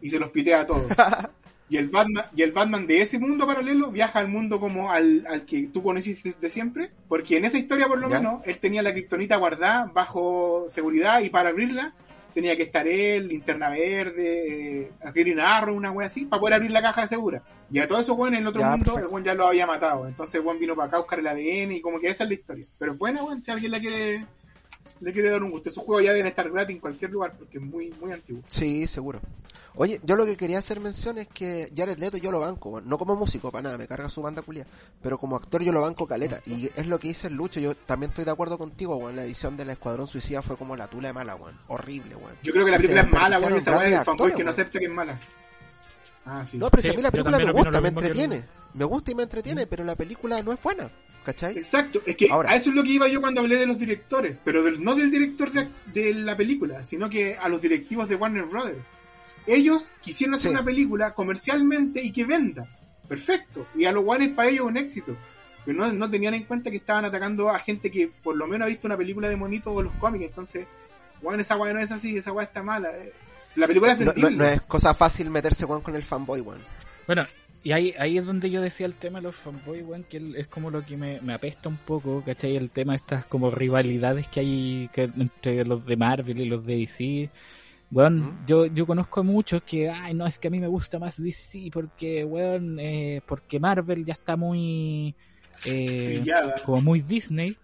y 0.00 0.08
se 0.10 0.18
los 0.18 0.30
pitea 0.30 0.62
a 0.62 0.66
todos. 0.66 0.86
Y 1.72 1.78
el 1.78 1.88
Batman, 1.88 2.26
y 2.36 2.42
el 2.42 2.52
Batman 2.52 2.86
de 2.86 3.00
ese 3.00 3.18
mundo 3.18 3.46
paralelo 3.46 3.90
viaja 3.90 4.18
al 4.18 4.28
mundo 4.28 4.60
como 4.60 4.92
al, 4.92 5.24
al 5.26 5.46
que 5.46 5.68
tú 5.72 5.82
conociste 5.82 6.28
desde 6.28 6.50
siempre, 6.50 6.90
porque 7.08 7.38
en 7.38 7.46
esa 7.46 7.56
historia 7.56 7.88
por 7.88 7.98
lo 7.98 8.10
¿Ya? 8.10 8.18
menos 8.18 8.42
él 8.44 8.58
tenía 8.58 8.82
la 8.82 8.92
kriptonita 8.92 9.36
guardada 9.36 9.90
bajo 9.94 10.66
seguridad 10.68 11.22
y 11.22 11.30
para 11.30 11.48
abrirla 11.48 11.94
tenía 12.34 12.56
que 12.58 12.62
estar 12.64 12.86
él, 12.86 13.28
linterna 13.28 13.70
verde, 13.70 14.82
eh, 14.82 14.90
Green 15.14 15.40
Arrow, 15.40 15.74
una 15.74 15.90
wea 15.92 16.06
así, 16.08 16.26
para 16.26 16.40
poder 16.40 16.54
abrir 16.56 16.70
la 16.72 16.82
caja 16.82 17.02
de 17.02 17.08
segura. 17.08 17.42
Y 17.70 17.78
a 17.78 17.88
todo 17.88 18.00
eso, 18.00 18.16
bueno, 18.16 18.36
en 18.36 18.42
el 18.42 18.48
otro 18.48 18.60
Ya, 18.60 18.70
mundo, 18.70 18.84
perfecto. 18.84 19.06
el 19.08 19.10
buen 19.12 19.24
ya 19.24 19.34
lo 19.34 19.46
había 19.46 19.66
matado. 19.66 20.06
Entonces 20.06 20.34
el 20.34 20.42
buen 20.42 20.58
vino 20.58 20.74
para 20.76 20.88
acá 20.88 20.96
a 20.98 21.00
buscar 21.00 21.20
el 21.20 21.26
ADN 21.26 21.72
y 21.72 21.80
como 21.80 21.98
que 22.00 22.08
esa 22.08 22.24
es 22.24 22.28
la 22.28 22.34
historia. 22.34 22.66
Pero 22.78 22.92
es 22.92 22.98
buena, 22.98 23.22
weón, 23.22 23.42
si 23.42 23.50
alguien 23.50 23.70
la 23.72 23.80
quiere, 23.80 24.26
le 25.00 25.12
quiere 25.12 25.30
dar 25.30 25.42
un 25.42 25.50
gusto. 25.50 25.68
Esos 25.68 25.84
juegos 25.84 26.04
ya 26.04 26.12
deben 26.12 26.26
estar 26.26 26.50
gratis 26.50 26.74
en 26.74 26.80
cualquier 26.80 27.10
lugar 27.10 27.34
porque 27.38 27.58
es 27.58 27.64
muy, 27.64 27.92
muy 28.00 28.12
antiguo. 28.12 28.42
Sí, 28.48 28.86
seguro. 28.86 29.20
Oye, 29.74 30.00
yo 30.04 30.16
lo 30.16 30.26
que 30.26 30.36
quería 30.36 30.58
hacer 30.58 30.80
mención 30.80 31.16
es 31.18 31.26
que 31.28 31.72
Jared 31.74 31.98
Leto 31.98 32.18
yo 32.18 32.30
lo 32.30 32.40
banco, 32.40 32.70
weón. 32.70 32.88
no 32.88 32.98
como 32.98 33.16
músico, 33.16 33.50
para 33.50 33.62
nada, 33.62 33.78
me 33.78 33.86
carga 33.86 34.08
su 34.10 34.20
banda 34.20 34.42
culia, 34.42 34.66
pero 35.00 35.18
como 35.18 35.36
actor 35.36 35.62
yo 35.62 35.72
lo 35.72 35.80
banco 35.80 36.06
caleta. 36.06 36.42
Y 36.44 36.70
es 36.76 36.86
lo 36.86 36.98
que 36.98 37.08
dice 37.08 37.28
el 37.28 37.34
Lucho, 37.34 37.58
yo 37.58 37.74
también 37.74 38.10
estoy 38.10 38.26
de 38.26 38.32
acuerdo 38.32 38.58
contigo, 38.58 38.96
weón. 38.96 39.16
La 39.16 39.24
edición 39.24 39.56
del 39.56 39.70
Escuadrón 39.70 40.06
Suicida 40.06 40.42
fue 40.42 40.56
como 40.56 40.76
la 40.76 40.88
tula 40.88 41.08
de 41.08 41.14
mala, 41.14 41.36
weón. 41.36 41.58
Horrible, 41.68 42.16
weón. 42.16 42.36
Yo 42.42 42.52
creo 42.52 42.66
que 42.66 42.70
la 42.72 42.76
película 42.76 43.00
es 43.00 43.10
mala, 43.10 43.38
weón, 43.40 43.54
esa 43.54 43.78
del 43.78 44.04
fanboy 44.04 44.30
que 44.30 44.32
no 44.32 44.38
weón. 44.38 44.48
acepta 44.48 44.78
que 44.78 44.84
es 44.84 44.90
mala. 44.92 45.20
Ah, 46.24 46.44
sí. 46.48 46.58
No, 46.58 46.70
pero 46.70 46.82
si 46.82 46.88
a 46.90 46.92
mí 46.92 47.02
la 47.02 47.10
película 47.10 47.38
me 47.38 47.52
gusta, 47.52 47.80
me 47.80 47.88
entretiene. 47.88 48.44
Me 48.74 48.84
gusta 48.84 49.10
y 49.10 49.14
me 49.14 49.22
entretiene, 49.24 49.66
pero 49.66 49.84
la 49.84 49.96
película 49.96 50.42
no 50.42 50.52
es 50.52 50.62
buena, 50.62 50.90
¿cachai? 51.24 51.56
Exacto, 51.58 52.00
es 52.06 52.16
que 52.16 52.28
Ahora. 52.30 52.50
a 52.50 52.56
eso 52.56 52.70
es 52.70 52.76
lo 52.76 52.82
que 52.82 52.90
iba 52.90 53.08
yo 53.08 53.20
cuando 53.20 53.40
hablé 53.40 53.56
de 53.56 53.66
los 53.66 53.78
directores, 53.78 54.36
pero 54.44 54.62
del- 54.62 54.82
no 54.82 54.94
del 54.94 55.10
director 55.10 55.50
de, 55.52 55.68
de 55.92 56.14
la 56.14 56.36
película, 56.36 56.82
sino 56.84 57.08
que 57.10 57.36
a 57.36 57.48
los 57.48 57.60
directivos 57.60 58.08
de 58.08 58.16
Warner 58.16 58.44
Brothers. 58.44 58.78
Ellos 59.46 59.90
quisieron 60.00 60.34
hacer 60.34 60.50
Sí. 60.52 60.56
una 60.56 60.64
película 60.64 61.14
comercialmente 61.14 62.00
y 62.02 62.12
que 62.12 62.24
venda. 62.24 62.66
Perfecto. 63.08 63.66
Y 63.74 63.84
a 63.84 63.92
los 63.92 64.04
guanes 64.04 64.30
para 64.30 64.48
ellos 64.48 64.66
un 64.66 64.76
éxito. 64.76 65.16
Pero 65.64 65.78
no, 65.78 65.92
no 65.92 66.10
tenían 66.10 66.34
en 66.34 66.44
cuenta 66.44 66.70
que 66.70 66.76
estaban 66.76 67.04
atacando 67.04 67.48
a 67.50 67.58
gente 67.58 67.90
que 67.90 68.08
por 68.22 68.36
lo 68.36 68.46
menos 68.46 68.66
ha 68.66 68.68
visto 68.68 68.86
una 68.86 68.96
película 68.96 69.28
de 69.28 69.36
monito 69.36 69.72
o 69.72 69.82
los 69.82 69.92
cómics. 69.94 70.24
Entonces, 70.24 70.66
weón, 71.20 71.40
esa 71.40 71.56
weá 71.56 71.72
no 71.72 71.80
es 71.80 71.92
así, 71.92 72.16
esa 72.16 72.32
weá 72.32 72.44
está 72.46 72.62
mala. 72.62 72.90
Eh, 72.96 73.12
La 73.56 73.66
película 73.66 73.92
es 73.92 74.00
No, 74.00 74.12
no- 74.16 74.30
no 74.30 74.44
es 74.44 74.60
cosa 74.62 74.94
fácil 74.94 75.28
meterse, 75.30 75.66
con 75.66 75.94
el 75.94 76.02
fanboy, 76.04 76.40
weón. 76.40 76.60
Bueno, 77.06 77.26
y 77.64 77.72
ahí, 77.72 77.94
ahí 77.98 78.18
es 78.18 78.26
donde 78.26 78.50
yo 78.50 78.60
decía 78.60 78.86
el 78.86 78.94
tema 78.94 79.18
de 79.20 79.24
los 79.24 79.36
fanboys, 79.36 79.84
weón, 79.84 80.04
que 80.04 80.32
es 80.36 80.48
como 80.48 80.70
lo 80.70 80.84
que 80.84 80.96
me, 80.96 81.20
me 81.20 81.32
apesta 81.34 81.68
un 81.68 81.76
poco, 81.76 82.22
¿cachai? 82.24 82.56
El 82.56 82.70
tema 82.70 82.92
de 82.92 82.96
estas 82.98 83.24
como 83.26 83.50
rivalidades 83.50 84.26
que 84.28 84.40
hay 84.40 84.90
que, 84.92 85.04
entre 85.04 85.64
los 85.64 85.86
de 85.86 85.96
Marvel 85.96 86.40
y 86.40 86.46
los 86.46 86.64
de 86.64 86.76
DC. 86.76 87.30
Weón, 87.92 88.20
Ujú. 88.20 88.32
yo, 88.46 88.66
yo 88.66 88.86
conozco 88.86 89.20
a 89.20 89.22
muchos 89.22 89.62
que, 89.62 89.88
ay, 89.90 90.14
no, 90.14 90.26
es 90.26 90.38
que 90.38 90.48
a 90.48 90.50
mí 90.50 90.58
me 90.58 90.66
gusta 90.66 90.98
más 90.98 91.22
DC 91.22 91.68
porque, 91.72 92.24
weón, 92.24 92.78
eh, 92.80 93.20
porque 93.26 93.60
Marvel 93.60 94.04
ya 94.04 94.14
está 94.14 94.36
muy... 94.36 95.14
Eh, 95.64 96.24
como 96.64 96.80
muy 96.80 97.00
Disney, 97.00 97.56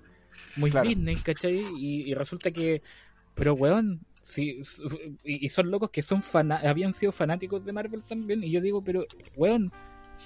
muy 0.56 0.70
Claro. 0.70 0.88
Disney, 0.88 1.16
¿cachai? 1.16 1.56
Y, 1.56 2.10
y 2.10 2.14
resulta 2.14 2.50
que, 2.50 2.82
pero 3.34 3.54
weón, 3.54 4.00
sí, 4.22 4.60
y, 5.24 5.46
y 5.46 5.48
son 5.48 5.70
locos 5.70 5.90
que 5.90 6.02
son 6.02 6.22
fana- 6.22 6.60
habían 6.68 6.92
sido 6.92 7.10
fanáticos 7.10 7.64
de 7.64 7.72
Marvel 7.72 8.02
también, 8.04 8.44
y 8.44 8.50
yo 8.50 8.60
digo, 8.60 8.82
pero 8.82 9.06
weón, 9.36 9.72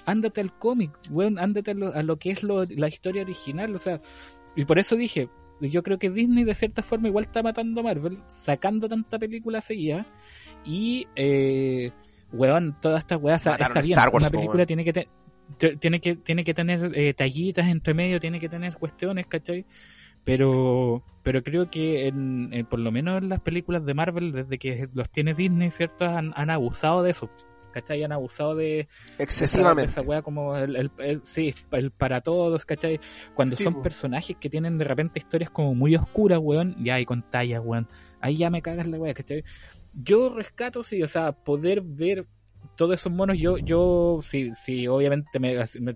ándate 0.05 0.41
al 0.41 0.57
cómic, 0.57 0.91
weón, 1.09 1.39
ándate 1.39 1.71
a 1.71 1.73
lo, 1.73 1.93
a 1.93 2.03
lo 2.03 2.17
que 2.17 2.31
es 2.31 2.43
lo- 2.43 2.65
la 2.65 2.87
historia 2.87 3.21
original, 3.23 3.75
o 3.75 3.79
sea, 3.79 4.01
y 4.55 4.65
por 4.65 4.79
eso 4.79 4.95
dije, 4.95 5.29
yo 5.61 5.81
creo 5.83 5.97
que 5.99 6.09
Disney 6.09 6.43
de 6.43 6.55
cierta 6.55 6.81
forma 6.81 7.07
igual 7.07 7.25
está 7.25 7.41
matando 7.43 7.81
a 7.81 7.83
Marvel, 7.83 8.19
sacando 8.27 8.87
tanta 8.89 9.17
película 9.19 9.61
seguida, 9.61 10.05
y 10.65 11.07
eh, 11.15 11.91
weón, 12.31 12.75
todas 12.81 12.99
estas 13.01 13.19
weas, 13.21 13.45
está 13.45 13.69
bien, 13.69 13.83
Star 13.93 14.09
Wars, 14.09 14.23
una 14.25 14.31
película 14.31 14.57
weón. 14.57 14.67
tiene 14.67 14.83
que 14.85 14.93
te- 14.93 15.07
tiene 15.77 15.99
que 15.99 16.15
tiene 16.15 16.43
que 16.43 16.53
tener 16.53 16.91
eh, 16.97 17.13
tallitas 17.13 17.67
entre 17.67 17.93
medio, 17.93 18.19
tiene 18.19 18.39
que 18.39 18.49
tener 18.49 18.75
cuestiones, 18.77 19.27
¿cachai? 19.27 19.65
Pero 20.23 21.03
pero 21.21 21.43
creo 21.43 21.69
que 21.69 22.07
en, 22.07 22.49
en- 22.53 22.65
por 22.65 22.79
lo 22.79 22.91
menos 22.91 23.21
en 23.21 23.29
las 23.29 23.39
películas 23.41 23.85
de 23.85 23.93
Marvel, 23.93 24.31
desde 24.31 24.57
que 24.57 24.87
los 24.93 25.09
tiene 25.09 25.33
Disney, 25.33 25.69
¿cierto? 25.69 26.05
Han, 26.05 26.33
han 26.35 26.49
abusado 26.49 27.03
de 27.03 27.11
eso, 27.11 27.29
¿cachai? 27.73 28.03
Han 28.03 28.13
abusado 28.13 28.55
de 28.55 28.81
esa, 28.81 29.23
Excesivamente. 29.23 29.91
esa 29.91 30.01
wea 30.01 30.21
como 30.21 30.55
el, 30.55 30.75
el- 30.77 30.91
el- 30.99 31.21
sí, 31.25 31.53
el 31.71 31.91
para 31.91 32.21
todos, 32.21 32.65
¿cachai? 32.65 32.99
Cuando 33.33 33.57
Sí, 33.57 33.63
son 33.65 33.81
personajes 33.81 34.37
que 34.39 34.49
tienen 34.49 34.77
de 34.77 34.85
repente 34.85 35.19
historias 35.19 35.49
como 35.49 35.75
muy 35.75 35.95
oscuras, 35.95 36.39
weón, 36.41 36.75
ya 36.83 36.95
hay 36.95 37.05
con 37.05 37.29
tallas, 37.29 37.61
weón. 37.63 37.87
Ahí 38.21 38.37
ya 38.37 38.49
me 38.49 38.61
cagas 38.61 38.87
la 38.87 38.97
wea, 38.97 39.13
¿cachai? 39.13 39.43
Yo 39.93 40.33
rescato, 40.33 40.81
sí, 40.83 41.03
o 41.03 41.07
sea, 41.07 41.33
poder 41.33 41.81
ver 41.81 42.25
todos 42.77 42.93
esos 42.95 43.11
monos, 43.11 43.37
yo, 43.37 43.57
yo, 43.57 44.19
si, 44.23 44.53
si 44.53 44.87
obviamente 44.87 45.37
me, 45.39 45.55
me, 45.79 45.93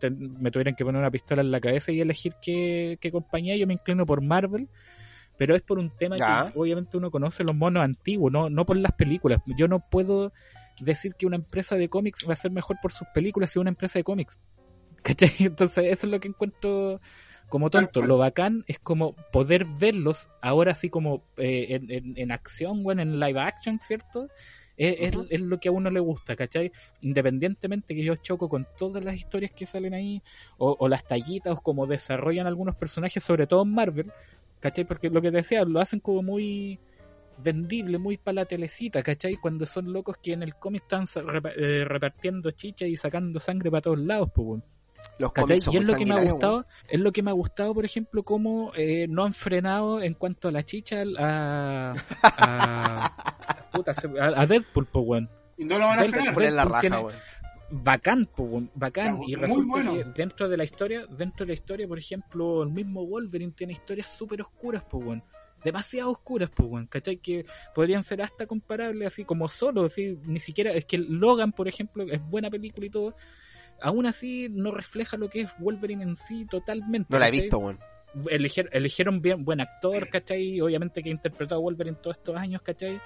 tuvieran 0.52 0.76
que 0.76 0.84
poner 0.84 1.00
una 1.00 1.10
pistola 1.10 1.42
en 1.42 1.50
la 1.50 1.62
cabeza 1.62 1.92
y 1.92 2.02
elegir 2.02 2.34
qué, 2.42 2.98
qué 3.00 3.12
compañía, 3.12 3.56
yo 3.56 3.66
me 3.66 3.74
inclino 3.74 4.06
por 4.06 4.22
Marvel, 4.22 4.68
pero 5.38 5.56
es 5.56 5.62
por 5.62 5.80
un 5.80 5.90
tema 5.98 6.18
Ya. 6.18 6.52
que 6.52 6.60
obviamente 6.60 6.98
uno 6.98 7.10
conoce 7.10 7.44
los 7.44 7.56
monos 7.56 7.84
antiguos, 7.84 8.32
no, 8.32 8.50
no 8.50 8.66
por 8.66 8.76
las 8.78 8.92
películas. 8.92 9.42
Yo 9.58 9.68
no 9.68 9.80
puedo 9.80 10.34
decir 10.82 11.16
que 11.16 11.26
una 11.26 11.36
empresa 11.38 11.76
de 11.76 11.90
cómics 11.90 12.26
va 12.28 12.34
a 12.34 12.38
ser 12.38 12.52
mejor 12.52 12.78
por 12.82 12.92
sus 12.92 13.08
películas 13.14 13.52
si 13.52 13.60
una 13.60 13.70
empresa 13.70 14.00
de 14.00 14.04
cómics. 14.04 14.38
¿Cachai? 15.04 15.32
Entonces 15.40 15.86
eso 15.86 16.08
es 16.08 16.12
lo 16.12 16.20
que 16.20 16.28
encuentro 16.28 17.00
como 17.50 17.70
tonto. 17.70 18.02
Lo 18.02 18.18
bacán 18.18 18.64
es 18.68 18.78
como 18.80 19.16
poder 19.32 19.66
verlos 19.66 20.30
ahora 20.42 20.72
así 20.74 20.90
como 20.90 21.24
eh, 21.38 21.68
en, 21.70 21.92
en, 21.92 22.14
en 22.18 22.32
acción, 22.32 22.84
bueno, 22.84 23.02
en 23.02 23.20
live 23.20 23.40
action, 23.40 23.80
¿cierto? 23.80 24.28
Es, 24.76 25.14
es- 25.14 25.20
es 25.30 25.42
lo 25.42 25.60
que 25.60 25.70
a 25.70 25.72
uno 25.72 25.90
le 25.90 26.00
gusta, 26.00 26.36
¿cachai? 26.36 26.72
Independientemente 27.02 27.96
que 27.96 28.04
yo 28.04 28.16
choco 28.18 28.48
con 28.50 28.68
todas 28.78 29.04
las 29.04 29.16
historias 29.16 29.52
que 29.52 29.66
salen 29.66 29.94
ahí, 29.94 30.22
o, 30.58 30.76
o 30.80 30.88
las 30.88 31.04
tallitas, 31.08 31.54
o 31.58 31.62
como 31.62 31.88
desarrollan 31.88 32.46
algunos 32.48 32.76
personajes, 32.76 33.24
sobre 33.24 33.48
todo 33.48 33.64
en 33.64 33.72
Marvel, 33.74 34.12
¿cachai? 34.60 34.86
Porque 34.86 35.10
lo 35.10 35.22
que 35.22 35.32
te 35.32 35.38
decía, 35.38 35.64
lo 35.66 35.80
hacen 35.80 36.00
como 36.00 36.22
muy 36.22 36.80
vendible, 37.38 37.98
muy 37.98 38.18
para 38.18 38.36
la 38.36 38.46
telecita, 38.46 39.02
¿cachai? 39.04 39.36
Cuando 39.38 39.66
son 39.66 39.92
locos 39.92 40.18
que 40.18 40.34
en 40.34 40.44
el 40.44 40.56
cómic 40.56 40.84
están 40.84 41.06
eh, 41.56 41.84
repartiendo 41.86 42.52
chicha 42.52 42.86
y 42.86 42.96
sacando 42.98 43.40
sangre 43.40 43.70
para 43.72 43.82
todos 43.82 44.00
lados, 44.00 44.30
pues. 44.34 44.62
Los 45.20 45.32
¿Cachai? 45.32 45.60
cómics 45.60 45.64
son 45.64 45.74
Y 45.74 45.78
es 45.78 45.88
lo 45.92 45.98
que 45.98 46.06
me 46.06 46.12
ha 46.14 46.24
gustado, 46.24 46.66
es 46.90 47.00
lo 47.00 47.12
que 47.12 47.22
me 47.24 47.30
ha 47.30 47.34
gustado, 47.34 47.74
por 47.74 47.86
ejemplo, 47.86 48.24
cómo 48.24 48.72
eh, 48.76 49.06
no 49.08 49.24
han 49.24 49.34
frenado 49.34 50.02
en 50.02 50.16
cuanto 50.16 50.48
a 50.48 50.52
la 50.52 50.64
chicha 50.64 51.04
a 51.20 51.94
a, 52.24 53.68
puta, 53.72 53.94
se- 53.94 54.10
a, 54.20 54.46
Deadpool, 54.46 54.86
pues, 54.88 55.06
weón. 55.08 55.30
Y 55.58 55.66
no 55.66 55.78
lo 55.78 55.86
van 55.88 56.00
a 56.00 56.04
frenar. 56.04 56.24
Deadpool 56.24 56.44
es 56.44 56.54
la 56.54 56.66
raja, 56.66 57.00
weón. 57.02 57.16
bacán, 57.70 58.26
po, 58.36 58.64
bacán. 58.74 59.20
Ya, 59.20 59.24
y 59.28 59.36
resulta 59.36 59.68
bueno. 59.70 59.94
que 59.94 60.04
dentro 60.16 60.50
de 60.50 60.58
la 60.58 60.64
historia, 60.64 61.06
dentro 61.08 61.46
de 61.46 61.48
la 61.50 61.54
historia, 61.54 61.88
por 61.88 62.00
ejemplo, 62.00 62.64
el 62.64 62.70
mismo 62.70 63.06
Wolverine 63.06 63.54
tiene 63.54 63.74
historias 63.74 64.08
súper 64.18 64.42
oscuras, 64.42 64.84
pues, 64.90 65.06
weón. 65.06 65.24
Demasiado 65.68 66.12
oscuras, 66.12 66.50
pues, 66.56 66.70
weón. 66.70 66.88
¿Cachai? 66.88 67.18
Que 67.18 67.46
podrían 67.76 68.02
ser 68.04 68.22
hasta 68.22 68.46
comparables, 68.48 69.08
así 69.08 69.26
como 69.26 69.50
solo, 69.50 69.84
así, 69.84 70.18
ni 70.24 70.40
siquiera. 70.40 70.72
Es 70.72 70.86
que 70.86 70.98
Logan, 70.98 71.52
por 71.52 71.68
ejemplo, 71.68 72.04
es 72.10 72.22
buena 72.30 72.50
película 72.50 72.86
y 72.86 72.90
todo. 72.90 73.16
Aún 73.82 74.06
así, 74.06 74.48
no 74.50 74.72
refleja 74.72 75.18
lo 75.18 75.30
que 75.30 75.42
es 75.42 75.52
Wolverine 75.60 76.04
en 76.04 76.16
sí 76.16 76.46
totalmente. 76.50 77.08
No 77.12 77.20
la 77.20 77.28
he 77.28 77.32
¿cachai? 77.32 77.42
visto, 77.42 77.58
weón. 77.60 77.78
Eligier- 78.32 78.70
eligieron 78.72 79.22
bien 79.22 79.44
buen 79.44 79.60
actor, 79.62 80.10
¿cachai? 80.10 80.60
Obviamente 80.62 81.04
que 81.04 81.10
ha 81.10 81.12
interpretado 81.12 81.60
a 81.60 81.64
Wolverine 81.64 81.98
todos 82.02 82.18
estos 82.18 82.36
años, 82.38 82.62
¿cachai? 82.62 83.00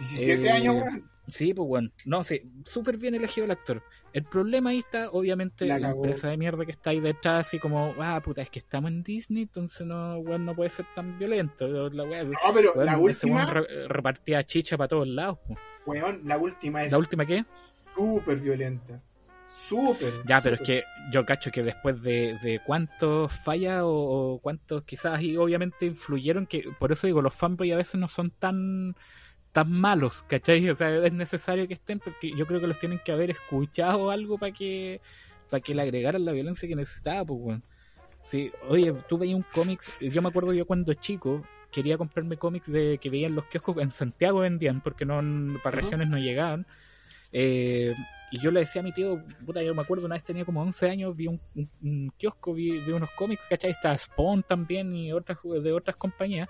17 0.00 0.44
Eh, 0.46 0.50
años, 0.50 0.74
weón. 0.74 1.10
Sí, 1.28 1.52
pues 1.54 1.68
bueno, 1.68 1.90
no 2.06 2.24
sé, 2.24 2.46
súper 2.64 2.96
bien 2.96 3.14
elegido 3.14 3.44
el 3.44 3.50
actor. 3.50 3.82
El 4.12 4.24
problema 4.24 4.70
ahí 4.70 4.78
está, 4.78 5.10
obviamente, 5.10 5.66
La 5.66 5.90
empresa 5.90 6.28
de 6.30 6.36
mierda 6.38 6.64
que 6.64 6.72
está 6.72 6.90
ahí 6.90 7.00
detrás, 7.00 7.46
así 7.46 7.58
como, 7.58 7.94
ah, 8.00 8.20
puta, 8.24 8.40
es 8.42 8.48
que 8.50 8.58
estamos 8.58 8.90
en 8.90 9.02
Disney, 9.02 9.42
entonces 9.42 9.86
no, 9.86 10.16
weón, 10.18 10.46
no 10.46 10.54
puede 10.54 10.70
ser 10.70 10.86
tan 10.94 11.18
violento. 11.18 11.68
La, 11.90 12.04
weá, 12.04 12.24
No, 12.24 12.32
pero 12.54 12.74
la 12.82 12.96
última, 12.98 13.44
re- 13.52 13.86
repartía 13.88 14.42
chicha 14.44 14.76
para 14.78 14.88
todos 14.88 15.06
lados. 15.06 15.38
po. 15.46 15.56
weón, 15.86 16.22
la 16.24 16.38
última 16.38 16.82
es 16.84 16.92
¿La 16.92 16.98
última 16.98 17.26
qué? 17.26 17.44
súper 17.94 18.38
violenta. 18.38 19.00
Súper. 19.48 20.12
Ya, 20.26 20.40
pero 20.40 20.56
es 20.56 20.60
que 20.62 20.84
yo 21.10 21.24
cacho 21.24 21.50
que 21.50 21.62
después 21.62 22.02
de, 22.02 22.38
de 22.42 22.60
cuántos 22.66 23.32
fallas 23.44 23.80
o, 23.82 23.88
o 24.34 24.38
cuántos 24.40 24.82
quizás 24.84 25.22
y 25.22 25.36
obviamente 25.36 25.86
influyeron 25.86 26.46
que 26.46 26.64
por 26.78 26.92
eso 26.92 27.06
digo 27.06 27.22
los 27.22 27.34
fanboys 27.34 27.72
a 27.72 27.76
veces 27.76 27.94
no 27.98 28.08
son 28.08 28.30
tan 28.30 28.94
tan 29.52 29.70
malos, 29.72 30.24
¿cachai? 30.28 30.68
O 30.70 30.74
sea, 30.74 31.04
es 31.04 31.12
necesario 31.12 31.66
que 31.68 31.74
estén 31.74 31.98
porque 32.00 32.30
yo 32.36 32.46
creo 32.46 32.60
que 32.60 32.66
los 32.66 32.78
tienen 32.78 33.00
que 33.04 33.12
haber 33.12 33.30
escuchado 33.30 34.10
algo 34.10 34.38
para 34.38 34.52
que 34.52 35.00
para 35.50 35.60
que 35.62 35.74
le 35.74 35.82
agregaran 35.82 36.24
la 36.24 36.32
violencia 36.32 36.68
que 36.68 36.76
necesitaba, 36.76 37.24
pues. 37.24 37.60
Sí, 38.20 38.50
oye, 38.68 38.92
tú 39.08 39.16
veías 39.18 39.36
un 39.36 39.44
cómics, 39.54 39.90
yo 40.00 40.20
me 40.20 40.28
acuerdo 40.28 40.52
yo 40.52 40.66
cuando 40.66 40.92
chico 40.94 41.42
quería 41.72 41.96
comprarme 41.96 42.36
cómics 42.36 42.70
de 42.70 42.98
que 42.98 43.10
veían 43.10 43.34
los 43.34 43.44
kioscos 43.46 43.78
en 43.78 43.90
Santiago 43.90 44.40
vendían 44.40 44.80
porque 44.82 45.04
no 45.06 45.20
para 45.62 45.76
regiones 45.80 46.08
no 46.08 46.18
llegaban. 46.18 46.66
Eh, 47.32 47.94
y 48.30 48.40
yo 48.40 48.50
le 48.50 48.60
decía 48.60 48.80
a 48.80 48.84
mi 48.84 48.92
tío, 48.92 49.22
puta, 49.46 49.62
yo 49.62 49.74
me 49.74 49.80
acuerdo 49.82 50.04
una 50.06 50.14
vez 50.14 50.24
tenía 50.24 50.44
como 50.44 50.60
11 50.60 50.88
años, 50.90 51.16
vi 51.16 51.28
un, 51.28 51.40
un- 51.54 51.70
un 51.82 52.12
kiosco, 52.18 52.52
vi, 52.52 52.78
vi 52.80 52.92
unos 52.92 53.10
cómics, 53.12 53.44
¿cachai? 53.48 53.70
Estaba 53.70 53.96
Spawn 53.96 54.42
también 54.42 54.94
y 54.94 55.12
otras 55.12 55.38
de 55.42 55.72
otras 55.72 55.96
compañías. 55.96 56.48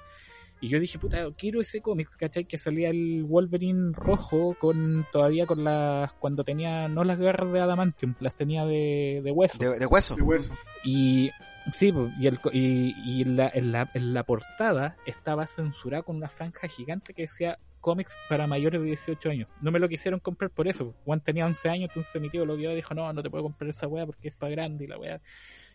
Y 0.60 0.68
yo 0.68 0.80
dije, 0.80 0.98
puta, 0.98 1.18
quiero 1.36 1.60
ese 1.60 1.80
cómic, 1.80 2.08
¿cachai? 2.16 2.44
Que 2.44 2.58
salía 2.58 2.90
el 2.90 3.22
Wolverine 3.24 3.92
rojo 3.92 4.56
con 4.58 5.06
todavía 5.12 5.46
con 5.46 5.62
las. 5.62 6.12
cuando 6.14 6.42
tenía 6.42 6.88
no 6.88 7.04
las 7.04 7.18
garras 7.20 7.52
de 7.52 7.60
Adamantium, 7.60 8.14
las 8.18 8.34
tenía 8.34 8.64
de, 8.66 9.20
de 9.22 9.30
hueso. 9.30 9.56
De, 9.58 9.78
de 9.78 9.86
hueso. 9.86 10.16
De 10.16 10.22
hueso. 10.22 10.52
Y 10.84 11.30
sí, 11.72 11.92
y, 12.18 12.26
el, 12.26 12.40
co- 12.40 12.50
y, 12.52 12.94
y 13.04 13.22
en, 13.22 13.36
la, 13.36 13.50
en, 13.54 13.70
la, 13.70 13.88
en 13.94 14.14
la 14.14 14.24
portada 14.24 14.96
estaba 15.06 15.46
censurada 15.46 16.02
con 16.02 16.16
una 16.16 16.28
franja 16.28 16.66
gigante 16.66 17.14
que 17.14 17.22
decía 17.22 17.58
cómics 17.80 18.16
para 18.28 18.48
mayores 18.48 18.80
de 18.80 18.86
18 18.88 19.30
años. 19.30 19.48
No 19.60 19.70
me 19.70 19.78
lo 19.78 19.88
quisieron 19.88 20.18
comprar 20.18 20.50
por 20.50 20.66
eso. 20.66 20.94
Juan 21.04 21.20
tenía 21.20 21.46
11 21.46 21.68
años, 21.68 21.90
entonces 21.90 22.20
mi 22.20 22.30
tío 22.30 22.44
lo 22.44 22.56
vio 22.56 22.72
y 22.72 22.74
dijo, 22.74 22.94
no, 22.94 23.12
no 23.12 23.22
te 23.22 23.30
puedo 23.30 23.44
comprar 23.44 23.70
esa 23.70 23.86
weá 23.86 24.04
porque 24.06 24.28
es 24.28 24.34
para 24.34 24.50
grande 24.50 24.84
y 24.84 24.88
la 24.88 24.98
weá. 24.98 25.20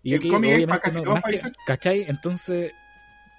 Y 0.04 0.12
El 0.14 0.20
aquí, 0.20 0.28
cómic 0.28 0.50
es 0.50 0.56
obviamente, 0.58 0.74
pa' 0.74 0.82
casi 0.82 0.98
no- 0.98 1.04
todos 1.04 1.16
más 1.16 1.24
que- 1.24 1.30
países. 1.30 1.52
¿cachai? 1.66 2.02
Entonces, 2.02 2.74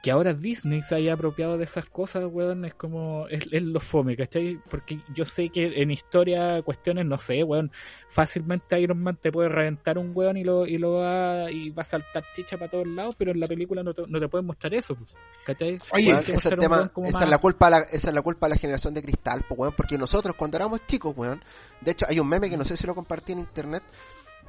que 0.05 0.11
ahora 0.11 0.35
Disney 0.35 0.83
se 0.83 0.97
haya 0.97 1.15
apropiado 1.15 1.57
de 1.57 1.65
esas 1.65 1.87
cosas, 1.89 2.25
weón, 2.31 2.67
es 2.67 2.75
como, 2.75 3.27
es, 3.29 3.47
es 3.51 3.63
lo 3.63 3.81
fome, 3.81 4.15
¿cachai? 4.19 4.61
Porque 4.69 5.01
yo 5.15 5.25
sé 5.25 5.49
que 5.49 5.81
en 5.81 5.91
historia, 5.91 6.61
cuestiones, 6.61 7.07
no 7.07 7.17
sé, 7.17 7.43
weón, 7.43 7.73
fácilmente 8.11 8.79
Iron 8.79 9.03
Man 9.03 9.17
te 9.19 9.33
puede 9.33 9.49
reventar 9.49 9.97
un 9.97 10.13
weón 10.15 10.37
y 10.37 10.45
lo, 10.45 10.67
y 10.67 10.77
lo 10.77 10.97
va, 10.97 11.51
y 11.51 11.71
va 11.71 11.81
a 11.81 11.87
saltar 11.87 12.23
chicha 12.37 12.59
para 12.59 12.71
todos 12.71 12.87
lados, 12.87 13.15
pero 13.17 13.31
en 13.33 13.41
la 13.41 13.47
película 13.47 13.83
no 13.83 13.95
te, 13.95 14.03
no 14.07 14.21
te 14.21 14.29
pueden 14.29 14.45
mostrar 14.47 14.75
eso, 14.75 14.95
pues, 14.95 15.11
¿cachai? 15.47 15.79
Oye, 15.93 16.13
Weón, 16.13 16.25
es 16.27 16.45
el 16.45 16.59
tema, 16.59 16.81
esa 16.83 17.01
más- 17.01 17.23
es 17.23 17.29
la 17.31 17.39
culpa, 17.39 17.71
la, 17.71 17.79
esa 17.79 18.09
es 18.11 18.15
la 18.15 18.21
culpa 18.21 18.47
de 18.47 18.51
la 18.57 18.59
generación 18.61 18.93
de 18.93 19.01
cristal, 19.01 19.43
pues, 19.49 19.59
weón, 19.59 19.73
porque 19.75 19.97
nosotros 19.97 20.35
cuando 20.37 20.59
éramos 20.59 20.85
chicos, 20.87 21.15
weón, 21.17 21.41
de 21.81 21.93
hecho 21.93 22.05
hay 22.07 22.21
un 22.21 22.29
meme 22.29 22.51
que 22.51 22.59
no 22.59 22.67
sé 22.67 22.77
si 22.77 22.87
lo 22.87 22.95
compartí 22.95 23.33
en 23.33 23.39
internet, 23.39 23.83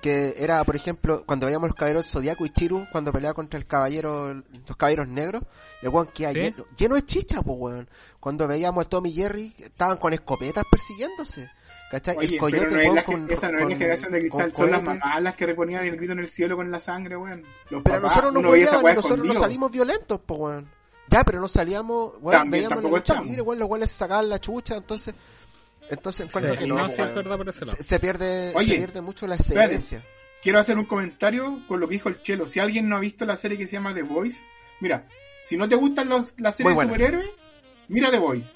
que 0.06 0.36
era, 0.38 0.64
por 0.64 0.76
ejemplo, 0.76 1.23
cuando 1.26 1.48
veíamos 1.48 1.69
los 1.69 1.76
caballeros 1.76 2.07
Zodiaco 2.07 2.45
y 2.45 2.49
Chiru, 2.52 2.86
cuando 2.91 3.11
peleaba 3.11 3.34
contra 3.34 3.57
el 3.57 3.65
caballero, 3.65 4.36
los 4.36 4.77
caballeros 4.77 5.07
negros, 5.07 5.41
el 5.82 5.90
weón 5.90 6.07
queda 6.14 6.32
¿Sí? 6.32 6.41
lleno, 6.41 6.65
lleno 6.77 6.94
de 6.94 7.02
chicha, 7.03 7.41
pues, 7.41 7.57
weón. 7.60 7.90
Cuando 8.19 8.48
veíamos 8.48 8.86
a 8.86 8.88
Tom 8.90 9.03
y 9.07 9.14
Jerry, 9.14 9.56
estaban 9.57 9.98
con 9.98 10.14
escopetas 10.14 10.64
persiguiéndose, 10.69 11.49
¿cachai? 11.90 12.18
Oye, 12.18 12.26
el 12.26 12.32
pero 12.34 12.41
coyote, 12.41 12.76
no 12.76 12.82
es 12.82 12.84
weón, 12.84 12.95
la, 12.95 13.03
con, 13.03 13.32
esa 13.32 13.52
no 13.52 13.57
es 13.57 13.69
la 13.69 13.77
generación 13.77 14.11
de 14.11 14.19
cristal, 14.19 14.53
son 14.56 14.69
las 14.69 14.84
mamás 14.84 15.23
las 15.23 15.36
que 15.36 15.45
reponían 15.48 15.86
el 15.86 15.98
grito 15.98 16.14
en 16.14 16.19
el 16.19 16.30
cielo 16.30 16.56
con 16.56 16.69
la 16.69 16.80
sangre, 16.80 17.18
weón. 17.18 17.41
Los 17.72 17.82
Pero 17.82 17.95
papás, 17.95 18.02
nosotros 18.02 18.34
no 18.44 18.49
weá 18.52 18.94
nosotros 18.94 19.26
no 19.26 19.34
salimos 19.34 19.72
violentos, 19.72 20.22
pues, 20.23 20.40
weón. 20.40 20.69
Ya, 21.07 21.23
pero 21.23 21.40
no 21.40 21.48
salíamos, 21.48 22.14
weón, 22.22 22.41
También 22.41 22.69
veíamos 22.69 22.84
la 22.84 22.90
lucha 22.91 23.22
libre, 23.22 23.41
weón, 23.41 23.57
los 23.57 23.68
weones 23.68 23.90
sacaban 23.90 24.30
la 24.30 24.38
chucha, 24.38 24.76
entonces, 24.76 25.15
entonces 25.90 26.26
encuentro 26.26 26.53
Sí, 26.53 26.60
que 26.60 26.68
no, 26.68 26.76
no, 26.76 26.88
por 26.90 27.49
ese 27.49 27.66
lado. 27.66 27.76
se, 27.78 27.84
se 27.84 27.99
pierde, 27.99 28.52
Oye, 28.56 28.72
se 28.74 28.78
pierde 28.78 29.02
mucho 29.02 29.28
la 29.28 29.36
espérate. 29.36 29.76
esencia. 29.76 30.03
Quiero 30.41 30.60
hacer 30.60 30.78
un 30.78 30.86
comentario 30.86 31.62
con 31.68 31.80
lo 31.80 31.88
que 31.88 31.94
dijo 31.95 32.10
el 32.10 32.22
Chelo. 32.22 32.48
Si 32.48 32.60
alguien 32.60 32.88
no 32.88 32.98
ha 32.98 32.99
visto 32.99 33.26
la 33.26 33.36
serie 33.36 33.57
que 33.57 33.66
se 33.68 33.74
llama 33.74 33.94
The 33.94 34.03
Voice, 34.03 34.40
mira, 34.80 35.07
si 35.44 35.57
no 35.57 35.68
te 35.68 35.76
gustan 35.76 36.07
los, 36.10 36.34
las 36.38 36.56
series 36.56 36.76
de 36.76 36.84
superhéroes, 36.84 37.30
mira 37.88 38.12
The 38.12 38.20
Voice. 38.20 38.52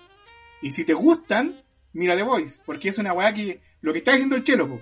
Y 0.62 0.72
si 0.72 0.84
te 0.84 0.94
gustan, 0.94 1.62
mira 1.94 2.16
The 2.16 2.24
Voice. 2.24 2.60
Porque 2.66 2.90
es 2.90 2.98
una 2.98 3.14
weá 3.14 3.34
que. 3.34 3.62
Lo 3.82 3.92
que 3.94 4.00
está 4.00 4.12
diciendo 4.12 4.36
el 4.36 4.44
Chelo, 4.44 4.68
po. 4.68 4.82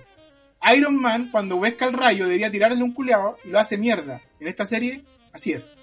Iron 0.74 0.96
Man, 1.00 1.28
cuando 1.30 1.60
pesca 1.60 1.86
el 1.86 1.92
rayo, 1.92 2.24
debería 2.24 2.50
tirarle 2.50 2.82
un 2.82 2.92
culeado 2.92 3.36
y 3.44 3.48
lo 3.48 3.60
hace 3.60 3.78
mierda. 3.78 4.20
En 4.40 4.48
esta 4.48 4.66
serie, 4.66 5.04
así 5.32 5.52
es. 5.52 5.76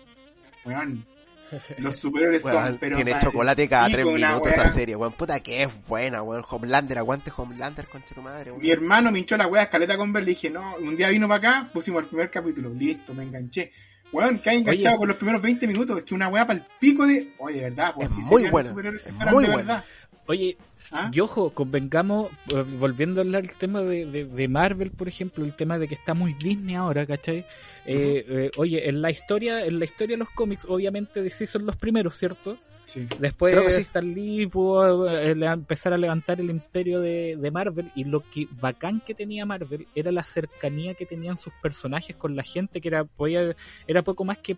Weón. 0.65 1.05
Los 1.77 1.95
superhéroes 1.97 2.41
son, 2.41 2.55
Weón, 2.55 2.77
pero. 2.79 2.95
tiene 2.95 3.11
mal. 3.11 3.21
chocolate 3.21 3.69
cada 3.69 3.87
tres 3.89 4.05
minutos 4.05 4.51
esa 4.51 4.67
serie, 4.67 4.95
weón. 4.95 5.13
Puta 5.13 5.39
que 5.39 5.63
es 5.63 5.87
buena, 5.87 6.21
weón. 6.21 6.43
Homelander, 6.49 6.97
aguante 6.97 7.31
Homelander, 7.35 7.87
concha 7.87 8.15
tu 8.15 8.21
madre, 8.21 8.51
weón. 8.51 8.61
Mi 8.61 8.71
hermano 8.71 9.11
me 9.11 9.19
hinchó 9.19 9.37
la 9.37 9.47
weá 9.47 9.63
escaleta 9.63 9.97
con 9.97 10.11
ver, 10.13 10.23
le 10.23 10.29
dije, 10.31 10.49
no, 10.49 10.75
un 10.77 10.95
día 10.95 11.09
vino 11.09 11.27
para 11.27 11.37
acá, 11.61 11.69
pusimos 11.71 12.03
el 12.03 12.07
primer 12.09 12.29
capítulo, 12.31 12.69
listo, 12.73 13.13
me 13.13 13.23
enganché. 13.23 13.71
Weón, 14.11 14.39
que 14.39 14.49
hay 14.49 14.57
enganchado 14.59 14.89
Oye. 14.95 14.97
con 14.99 15.07
los 15.07 15.17
primeros 15.17 15.41
20 15.41 15.67
minutos, 15.67 15.97
es 15.97 16.03
que 16.03 16.13
una 16.15 16.27
weá 16.29 16.45
para 16.47 16.59
el 16.59 16.65
pico 16.79 17.05
de. 17.05 17.33
Oye, 17.39 17.55
de 17.55 17.61
verdad, 17.69 17.93
pues 17.95 18.07
Es 18.09 18.15
si 18.15 18.21
muy 18.21 18.49
buena, 18.49 18.69
es 18.69 19.11
muy 19.13 19.45
buena. 19.45 19.55
verdad. 19.57 19.85
Oye, 20.27 20.57
¿Ah? 20.95 21.11
Y 21.11 21.19
ojo, 21.19 21.49
convengamos, 21.49 22.31
eh, 22.53 22.63
volviendo 22.79 23.19
a 23.19 23.23
hablar 23.25 23.43
del 23.43 23.55
tema 23.55 23.81
de, 23.81 24.05
de, 24.05 24.23
de 24.23 24.47
Marvel, 24.47 24.91
por 24.91 25.09
ejemplo, 25.09 25.43
el 25.43 25.53
tema 25.53 25.77
de 25.77 25.89
que 25.89 25.95
está 25.95 26.13
muy 26.13 26.33
Disney 26.33 26.75
ahora, 26.75 27.05
¿cachai? 27.05 27.45
Eh, 27.85 28.25
eh, 28.27 28.51
oye, 28.55 28.87
en 28.87 29.01
la 29.01 29.11
historia, 29.11 29.65
en 29.65 29.77
la 29.77 29.85
historia 29.85 30.15
de 30.15 30.19
los 30.19 30.29
cómics, 30.29 30.65
obviamente 30.67 31.21
DC 31.21 31.47
son 31.47 31.65
los 31.65 31.75
primeros, 31.75 32.15
¿cierto? 32.15 32.57
Sí. 32.85 33.07
Después 33.19 33.53
Creo 33.53 33.65
que 33.65 33.71
sí. 33.71 33.81
Stan 33.81 34.07
Lee 34.07 34.47
pudo 34.47 35.09
eh, 35.09 35.31
empezar 35.31 35.91
a 35.93 35.97
levantar 35.97 36.39
el 36.39 36.49
imperio 36.49 36.99
de, 37.01 37.35
de 37.35 37.51
Marvel 37.51 37.91
y 37.95 38.03
lo 38.03 38.21
que 38.21 38.47
bacán 38.61 39.01
que 39.01 39.13
tenía 39.13 39.45
Marvel 39.45 39.87
era 39.95 40.11
la 40.11 40.23
cercanía 40.23 40.93
que 40.93 41.05
tenían 41.05 41.37
sus 41.37 41.51
personajes 41.61 42.15
con 42.15 42.35
la 42.35 42.43
gente 42.43 42.81
que 42.81 42.87
era 42.87 43.03
podía 43.03 43.55
era 43.87 44.03
poco 44.03 44.23
más 44.23 44.37
que 44.37 44.55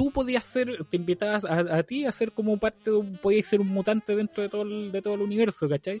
tú 0.00 0.10
podías 0.10 0.44
ser 0.46 0.86
te 0.90 0.96
invitabas 0.96 1.44
a, 1.44 1.58
a 1.76 1.82
ti 1.82 2.06
a 2.06 2.12
ser 2.12 2.32
como 2.32 2.56
parte 2.56 2.90
de 2.90 3.02
podías 3.20 3.44
ser 3.44 3.60
un 3.60 3.68
mutante 3.68 4.16
dentro 4.16 4.42
de 4.42 4.48
todo 4.48 4.62
el, 4.62 4.90
de 4.92 5.02
todo 5.02 5.12
el 5.12 5.20
universo 5.20 5.68
¿cachai? 5.68 6.00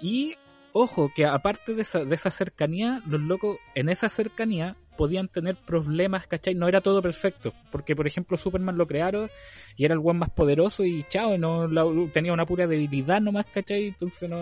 y 0.00 0.36
ojo 0.72 1.10
que 1.14 1.26
aparte 1.26 1.74
de 1.74 1.82
esa, 1.82 2.02
de 2.06 2.14
esa 2.14 2.30
cercanía 2.30 3.02
los 3.06 3.20
locos 3.20 3.58
en 3.74 3.90
esa 3.90 4.08
cercanía 4.08 4.74
podían 4.96 5.28
tener 5.28 5.56
problemas, 5.56 6.26
¿cachai? 6.26 6.54
No 6.54 6.66
era 6.68 6.80
todo 6.80 7.02
perfecto, 7.02 7.52
porque 7.70 7.94
por 7.94 8.06
ejemplo 8.06 8.38
Superman 8.38 8.78
lo 8.78 8.86
crearon 8.86 9.28
y 9.76 9.84
era 9.84 9.92
el 9.92 9.98
weón 10.00 10.16
más 10.16 10.30
poderoso 10.30 10.84
y 10.84 11.04
chao, 11.10 11.36
no 11.36 11.68
la- 11.68 11.84
tenía 12.14 12.32
una 12.32 12.46
pura 12.46 12.66
debilidad 12.66 13.20
nomás, 13.20 13.44
¿cachai? 13.52 13.88
Entonces 13.88 14.30
no... 14.30 14.38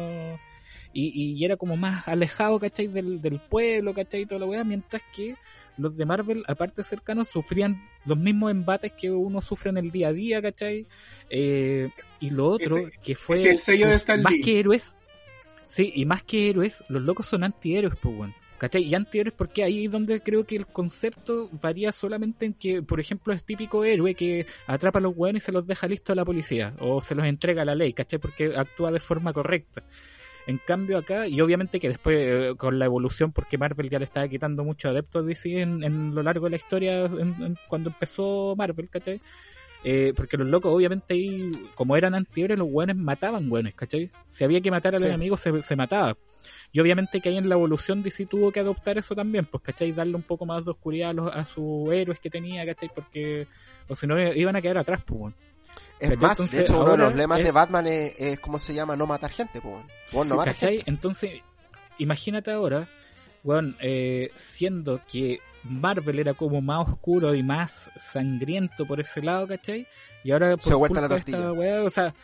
Y, 0.92 1.08
y 1.36 1.44
era 1.44 1.56
como 1.56 1.76
más 1.76 2.06
alejado, 2.06 2.60
¿cachai? 2.60 2.86
Del, 2.86 3.20
del 3.20 3.40
pueblo, 3.40 3.92
¿cachai? 3.92 4.20
Y 4.22 4.26
toda 4.26 4.38
la 4.42 4.46
weá, 4.46 4.62
mientras 4.62 5.02
que 5.12 5.34
los 5.78 5.96
de 5.96 6.04
Marvel, 6.06 6.44
aparte 6.46 6.82
cercanos, 6.82 7.28
sufrían 7.28 7.76
los 8.04 8.16
mismos 8.18 8.50
embates 8.50 8.92
que 8.92 9.10
uno 9.10 9.40
sufre 9.40 9.70
en 9.70 9.76
el 9.78 9.90
día 9.90 10.08
a 10.08 10.12
día, 10.12 10.40
¿cachai? 10.42 10.86
Eh, 11.30 11.90
y 12.20 12.30
lo 12.30 12.46
otro, 12.48 12.76
Ese- 12.76 12.90
que 13.02 13.14
fue... 13.14 13.48
el 13.50 13.58
sello 13.58 13.88
de 13.88 13.94
Stan 13.96 14.22
Más 14.22 14.32
Lee. 14.32 14.40
que 14.40 14.58
héroes, 14.60 14.96
sí, 15.66 15.92
y 15.94 16.04
más 16.04 16.22
que 16.22 16.50
héroes, 16.50 16.84
los 16.88 17.02
locos 17.02 17.26
son 17.26 17.44
antihéroes, 17.44 17.94
pues, 18.00 18.16
weón. 18.16 18.34
¿Cachai? 18.56 18.84
Y 18.84 18.94
antihéroes 18.94 19.34
porque 19.36 19.64
ahí 19.64 19.86
es 19.86 19.90
donde 19.90 20.20
creo 20.22 20.44
que 20.46 20.54
el 20.56 20.66
concepto 20.66 21.50
varía 21.60 21.90
solamente 21.90 22.46
en 22.46 22.54
que, 22.54 22.82
por 22.82 23.00
ejemplo, 23.00 23.32
es 23.34 23.42
típico 23.44 23.84
héroe 23.84 24.14
que 24.14 24.46
atrapa 24.68 25.00
a 25.00 25.02
los 25.02 25.12
hueones 25.16 25.42
y 25.42 25.46
se 25.46 25.52
los 25.52 25.66
deja 25.66 25.88
listos 25.88 26.12
a 26.12 26.14
la 26.14 26.24
policía, 26.24 26.72
o 26.78 27.02
se 27.02 27.16
los 27.16 27.26
entrega 27.26 27.62
a 27.62 27.64
la 27.64 27.74
ley, 27.74 27.92
¿cachai? 27.92 28.20
Porque 28.20 28.52
actúa 28.56 28.92
de 28.92 29.00
forma 29.00 29.32
correcta. 29.32 29.82
En 30.46 30.58
cambio 30.58 30.98
acá, 30.98 31.26
y 31.26 31.40
obviamente 31.40 31.80
que 31.80 31.88
después 31.88 32.18
eh, 32.20 32.54
con 32.58 32.78
la 32.78 32.84
evolución, 32.84 33.32
porque 33.32 33.56
Marvel 33.56 33.88
ya 33.88 33.98
le 33.98 34.04
estaba 34.04 34.28
quitando 34.28 34.62
muchos 34.62 34.90
adeptos 34.90 35.22
a 35.22 35.26
DC 35.26 35.60
en, 35.62 35.82
en 35.82 36.14
lo 36.14 36.22
largo 36.22 36.44
de 36.46 36.50
la 36.50 36.56
historia, 36.56 37.06
en- 37.06 37.42
en- 37.42 37.58
cuando 37.68 37.88
empezó 37.88 38.54
Marvel, 38.56 38.90
¿cachai? 38.90 39.20
Eh, 39.86 40.12
porque 40.16 40.36
los 40.36 40.48
locos, 40.48 40.72
obviamente, 40.72 41.12
ahí, 41.14 41.50
como 41.74 41.96
eran 41.96 42.14
antihéroes, 42.14 42.58
los 42.58 42.68
hueones 42.70 42.96
mataban 42.96 43.50
hueones, 43.50 43.74
¿cachai? 43.74 44.10
Si 44.28 44.42
había 44.44 44.60
que 44.60 44.70
matar 44.70 44.94
al 44.94 45.00
Sí. 45.00 45.08
enemigo, 45.08 45.36
se, 45.36 45.62
se 45.62 45.76
mataba. 45.76 46.16
Y 46.72 46.80
obviamente 46.80 47.20
que 47.20 47.28
ahí 47.30 47.36
en 47.38 47.48
la 47.48 47.54
evolución 47.54 48.02
DC 48.02 48.26
tuvo 48.26 48.50
que 48.52 48.60
adoptar 48.60 48.98
eso 48.98 49.14
también, 49.14 49.46
pues, 49.46 49.62
¿cachai? 49.62 49.92
Darle 49.92 50.14
un 50.16 50.22
poco 50.22 50.44
más 50.46 50.64
de 50.64 50.70
oscuridad 50.72 51.10
a, 51.10 51.12
los, 51.14 51.34
a 51.34 51.44
sus 51.46 51.90
héroes 51.92 52.18
que 52.20 52.28
tenía, 52.30 52.66
¿cachai? 52.66 52.90
Porque, 52.94 53.46
o 53.88 53.94
si 53.94 54.06
no, 54.06 54.20
iban 54.32 54.56
a 54.56 54.60
quedar 54.62 54.78
atrás, 54.78 55.02
pues, 55.06 55.18
bueno. 55.20 55.36
Es 56.00 56.10
¿Cachai? 56.10 56.16
más, 56.22 56.30
Entonces, 56.40 56.56
de 56.56 56.62
hecho, 56.62 56.80
uno 56.82 56.90
de 56.92 56.98
los 56.98 57.14
lemas 57.14 57.38
es- 57.38 57.44
de 57.46 57.52
Batman 57.52 57.86
es, 57.86 58.20
es, 58.20 58.38
¿cómo 58.40 58.58
se 58.58 58.74
llama? 58.74 58.96
No 58.96 59.06
matar 59.06 59.30
gente, 59.30 59.60
pues. 59.60 59.74
weón. 59.74 59.86
Weón, 60.12 60.28
no 60.28 60.34
Sí, 60.34 60.38
mata 60.38 60.52
¿cachai? 60.52 60.76
gente. 60.76 60.90
Entonces, 60.90 61.40
imagínate 61.98 62.50
ahora, 62.52 62.88
weón, 63.44 63.76
eh, 63.80 64.30
siendo 64.36 65.00
que 65.10 65.38
Marvel 65.62 66.18
era 66.18 66.34
como 66.34 66.60
más 66.60 66.88
oscuro 66.88 67.34
y 67.34 67.42
más 67.42 67.90
sangriento 68.12 68.86
por 68.86 69.00
ese 69.00 69.22
lado, 69.22 69.46
¿cachai? 69.46 69.86
Y 70.24 70.32
ahora 70.32 70.50
por 70.56 70.62
Se 70.62 70.74
vuelta 70.74 71.00
la 71.00 71.08
tortilla. 71.08 71.52
weá, 71.52 71.82
o 71.84 71.90
sea, 71.90 72.14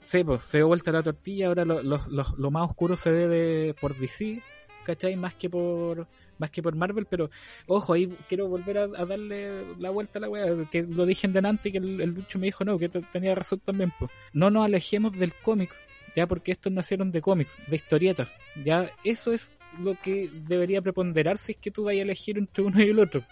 sí, 0.00 0.24
pues, 0.24 0.44
se 0.44 0.62
vuelta 0.62 0.90
la 0.92 1.02
tortilla, 1.02 1.46
ahora 1.48 1.64
lo, 1.64 1.82
lo, 1.82 2.00
lo- 2.08 2.34
lo 2.36 2.50
más 2.50 2.68
oscuro 2.70 2.96
se 2.96 3.10
ve 3.10 3.28
de, 3.28 3.74
por 3.80 3.96
DC, 3.96 4.42
¿cachai? 4.84 5.16
Más 5.16 5.34
que 5.34 5.48
por 5.48 6.06
más 6.42 6.50
que 6.50 6.60
por 6.62 6.74
Marvel, 6.76 7.06
pero 7.08 7.30
ojo, 7.66 7.94
ahí 7.94 8.06
quiero 8.28 8.48
volver 8.48 8.76
a, 8.78 8.82
a 8.82 9.06
darle 9.06 9.64
la 9.78 9.88
vuelta 9.90 10.18
a 10.18 10.20
la 10.22 10.28
weá, 10.28 10.46
que 10.70 10.82
lo 10.82 11.06
dije 11.06 11.26
en 11.26 11.32
delante 11.32 11.70
y 11.70 11.72
que 11.72 11.78
el, 11.78 12.00
el 12.00 12.10
Lucho 12.10 12.38
me 12.38 12.46
dijo 12.46 12.64
no, 12.64 12.78
que 12.78 12.88
te- 12.90 13.00
tenía 13.00 13.34
razón 13.34 13.60
también, 13.64 13.92
pues. 13.98 14.10
No 14.34 14.50
nos 14.50 14.64
alejemos 14.66 15.12
del 15.18 15.32
cómic, 15.32 15.70
ya 16.14 16.26
porque 16.26 16.52
estos 16.52 16.72
nacieron 16.72 17.10
de 17.12 17.20
cómics, 17.22 17.56
de 17.68 17.76
historietas, 17.76 18.28
ya 18.64 18.90
eso 19.04 19.32
es 19.32 19.50
lo 19.80 19.94
que 20.02 20.28
debería 20.46 20.82
preponderar 20.82 21.38
si 21.38 21.52
es 21.52 21.58
que 21.58 21.70
tú 21.70 21.84
vayas 21.84 22.00
a 22.00 22.04
elegir 22.04 22.36
entre 22.36 22.62
uno 22.64 22.82
y 22.82 22.90
el 22.90 22.98
otro. 22.98 23.22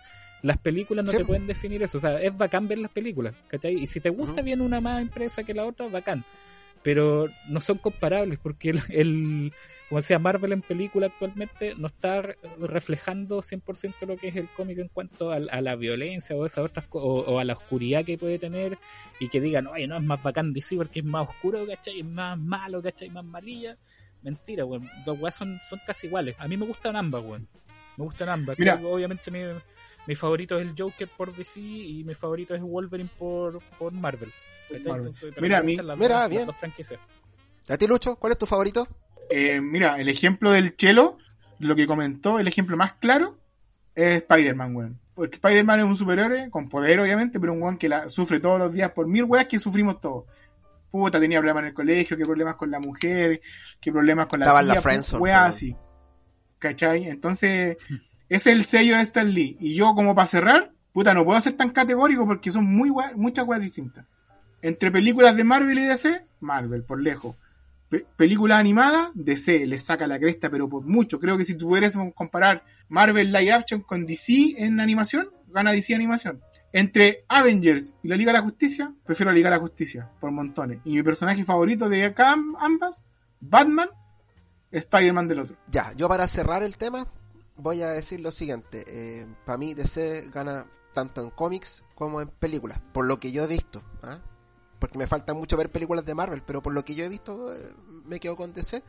Las 0.43 0.57
películas 0.57 1.05
no 1.05 1.11
Sí. 1.11 1.19
te 1.19 1.25
pueden 1.27 1.47
definir 1.47 1.83
eso, 1.83 1.99
o 1.99 2.01
sea, 2.01 2.19
es 2.23 2.35
bacán 2.35 2.67
ver 2.67 2.79
las 2.79 2.91
películas, 2.91 3.35
¿cachai? 3.49 3.75
Y 3.75 3.87
si 3.87 4.01
te 4.01 4.09
gusta 4.09 4.37
Ujú. 4.37 4.45
bien 4.45 4.63
una 4.63 4.81
más 4.81 5.03
empresa 5.03 5.43
que 5.45 5.53
la 5.53 5.67
otra, 5.67 5.89
bacán. 5.89 6.25
Pero 6.83 7.29
no 7.49 7.61
son 7.61 7.79
comparables 7.79 8.39
porque 8.43 8.71
el, 8.71 8.81
el- 8.91 9.53
como 9.89 10.01
decía, 10.01 10.21
Marvel 10.21 10.53
en 10.53 10.63
película 10.63 11.07
actualmente 11.07 11.75
no 11.77 11.89
está 11.89 12.23
re- 12.23 12.39
reflejando 12.61 13.43
100% 13.43 14.07
lo 14.07 14.17
que 14.17 14.29
es 14.29 14.37
el 14.37 14.49
cómic 14.49 14.79
en 14.79 14.87
cuanto 14.89 15.33
a, 15.33 15.37
a 15.37 15.61
la 15.61 15.75
violencia 15.75 16.37
o 16.37 16.47
esas 16.47 16.65
otras 16.65 16.87
o, 16.91 17.01
o 17.21 17.39
a 17.41 17.45
la 17.45 17.55
oscuridad 17.55 18.05
que 18.05 18.17
puede 18.17 18.39
tener 18.39 18.79
y 19.19 19.29
que 19.29 19.41
digan, 19.41 19.67
oye, 19.67 19.89
no, 19.89 19.97
es 19.97 20.03
más 20.05 20.23
bacán 20.23 20.53
DC 20.53 20.77
porque 20.77 21.01
es 21.01 21.05
más 21.05 21.29
oscuro, 21.29 21.67
¿cachai? 21.67 21.99
Es 22.01 22.07
más 22.07 22.39
malo, 22.39 22.81
¿cachai? 22.81 23.11
Más 23.11 23.25
malilla. 23.25 23.77
Mentira, 24.23 24.65
weón. 24.65 24.89
Los 25.05 25.19
weas 25.19 25.35
son, 25.35 25.59
son 25.69 25.81
casi 25.87 26.07
iguales. 26.07 26.37
A 26.39 26.47
mí 26.47 26.57
me 26.57 26.67
gustan 26.67 26.95
ambas, 26.95 27.25
weón. 27.25 27.49
Me 27.97 28.05
gustan 28.05 28.29
ambas. 28.29 28.59
Mira. 28.59 28.77
Creo 28.77 28.91
obviamente 28.93 29.29
mi, 29.31 29.41
mi 30.11 30.17
favorito 30.17 30.57
es 30.57 30.63
el 30.63 30.75
Joker 30.77 31.09
por 31.17 31.33
DC 31.33 31.61
y 31.61 32.03
mi 32.03 32.17
favorito 32.17 32.53
es 32.53 32.61
Wolverine 32.61 33.09
por, 33.17 33.61
por 33.79 33.93
Marvel. 33.93 34.33
Mira, 34.69 34.83
me 35.41 35.55
a 35.55 35.63
mí- 35.63 35.73
gustan 35.75 35.87
las 35.87 35.99
Mira, 36.01 36.15
las 36.23 36.31
bien. 36.31 36.49
¿A 37.69 37.77
ti, 37.77 37.87
Lucho? 37.87 38.17
¿Cuál 38.17 38.33
es 38.33 38.39
tu 38.39 38.45
favorito? 38.45 38.89
Eh, 39.31 39.61
mira, 39.61 40.01
el 40.01 40.09
ejemplo 40.09 40.51
del 40.51 40.75
chelo, 40.77 41.17
lo 41.61 41.77
que 41.77 41.87
comentó, 41.87 42.41
el 42.41 42.49
ejemplo 42.49 42.77
más 42.77 42.95
claro 42.95 43.39
es 43.95 44.17
Spider-Man, 44.23 44.75
weón. 44.75 45.01
Porque 45.15 45.37
Spider-Man 45.37 45.79
es 45.79 45.87
un 45.87 45.97
superhéroe 45.97 46.51
con 46.51 46.69
poder, 46.69 46.99
obviamente, 46.99 47.39
pero 47.39 47.53
un 47.53 47.63
weón 47.63 47.79
que 47.79 47.89
la 47.89 48.09
sufre 48.09 48.41
todos 48.41 48.59
los 48.59 48.73
días 48.73 48.91
por 48.91 49.07
mil 49.07 49.23
weas 49.23 49.47
que 49.47 49.61
sufrimos 49.61 50.01
todos. 50.01 50.25
Puta, 50.91 51.21
tenía 51.21 51.39
problemas 51.39 51.63
en 51.63 51.69
el 51.69 51.75
colegio, 51.75 52.17
qué 52.17 52.25
problemas 52.25 52.57
con 52.57 52.69
la 52.69 52.81
mujer, 52.81 53.41
qué 53.81 53.93
problemas 53.93 54.27
con 54.27 54.41
la 54.41 54.47
Estaba 54.47 54.61
en 54.61 54.67
la 54.67 54.75
tía, 54.75 54.83
friendzone, 54.83 55.23
weas 55.23 55.49
así. 55.51 55.77
¿Cachai? 56.59 57.05
Entonces, 57.07 57.77
es 58.31 58.47
el 58.47 58.65
sello 58.65 58.97
de 58.97 59.03
Stan 59.03 59.29
Lee. 59.31 59.59
Y 59.61 59.75
yo, 59.75 59.95
como 59.95 60.15
para 60.15 60.27
cerrar, 60.27 60.73
puta, 60.95 61.13
no 61.13 61.25
puedo 61.27 61.39
ser 61.41 61.53
tan 61.55 61.71
categórico 61.71 62.27
porque 62.27 62.51
son 62.51 62.65
muy 62.65 62.91
muchas 63.17 63.47
weas 63.47 63.61
distintas. 63.61 64.07
Entre 64.63 64.91
películas 64.91 65.37
de 65.37 65.45
Marvel 65.45 65.79
y 65.79 65.83
DC, 65.85 66.25
Marvel, 66.41 66.85
por 66.85 67.01
lejos. 67.03 67.37
Pe- 67.89 68.07
película 68.17 68.57
animada, 68.59 69.11
DC 69.15 69.67
le 69.67 69.79
saca 69.79 70.07
la 70.07 70.19
cresta, 70.19 70.49
pero 70.49 70.69
por 70.69 70.85
mucho. 70.85 71.19
Creo 71.19 71.37
que 71.37 71.45
si 71.45 71.57
que 71.59 72.13
comparar 72.15 72.65
Marvel 72.89 73.33
Live 73.33 73.53
Action 73.53 73.81
con 73.83 74.07
DC 74.07 74.55
en 74.59 74.81
animación, 74.81 75.29
gana 75.49 75.73
DC 75.73 75.95
Animación. 75.95 76.41
Entre 76.73 77.25
Avengers 77.29 77.95
y 78.05 78.09
la 78.09 78.15
Liga 78.17 78.31
de 78.33 78.39
la 78.39 78.45
Justicia, 78.45 78.95
prefiero 79.05 79.33
la 79.33 79.35
Liga 79.35 79.51
de 79.51 79.57
la 79.57 79.61
Justicia, 79.61 80.09
por 80.21 80.31
montones. 80.31 80.79
Y 80.85 80.95
mi 80.95 81.03
personaje 81.03 81.43
favorito 81.43 81.89
de 81.89 82.15
ambas, 82.61 83.05
Batman, 83.41 83.89
Spider-Man 84.71 85.27
del 85.27 85.41
otro. 85.41 85.57
Ya, 85.69 85.93
yo 85.97 86.09
para 86.09 86.29
cerrar 86.29 86.63
el 86.63 86.77
tema 86.79 87.07
voy 87.61 87.83
a 87.83 87.89
decir 87.91 88.21
lo 88.21 88.31
siguiente. 88.31 89.27
para 89.45 89.59
mí 89.59 89.75
DC 89.75 90.31
gana 90.33 90.67
tanto 90.93 91.21
en 91.23 91.31
cómics 91.31 91.85
como 91.95 92.21
en 92.21 92.29
películas, 92.29 92.81
por 92.93 93.05
lo 93.05 93.21
que 93.21 93.33
yo 93.33 93.45
he 93.45 93.47
visto. 93.47 93.83
¿ah? 94.03 94.19
Porque 94.79 94.99
me 94.99 95.07
falta 95.07 95.35
mucho 95.35 95.57
ver 95.57 95.71
películas 95.71 96.05
de 96.07 96.15
Marvel, 96.15 96.43
pero 96.45 96.63
por 96.63 96.73
lo 96.73 96.85
que 96.85 96.95
yo 96.95 97.05
he 97.05 97.09
visto 97.09 97.55
eh, 97.55 97.75
me 98.05 98.19
quedo 98.19 98.37
con 98.37 98.53
DC. 98.53 98.83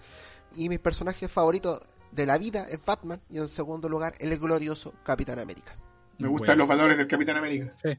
Y 0.56 0.68
mi 0.70 0.78
personaje 0.78 1.28
favorito 1.28 1.80
de 2.12 2.26
la 2.26 2.38
vida 2.38 2.66
es 2.70 2.84
Batman 2.86 3.22
y 3.30 3.38
en 3.38 3.48
segundo 3.48 3.88
lugar 3.88 4.14
el 4.20 4.38
glorioso 4.38 4.94
Capitán 5.04 5.40
América. 5.40 5.76
Me 6.18 6.28
gustan 6.28 6.48
Bueno. 6.48 6.60
los 6.64 6.68
valores 6.68 6.98
del 6.98 7.08
Capitán 7.08 7.38
América. 7.38 7.74
Sí. 7.76 7.98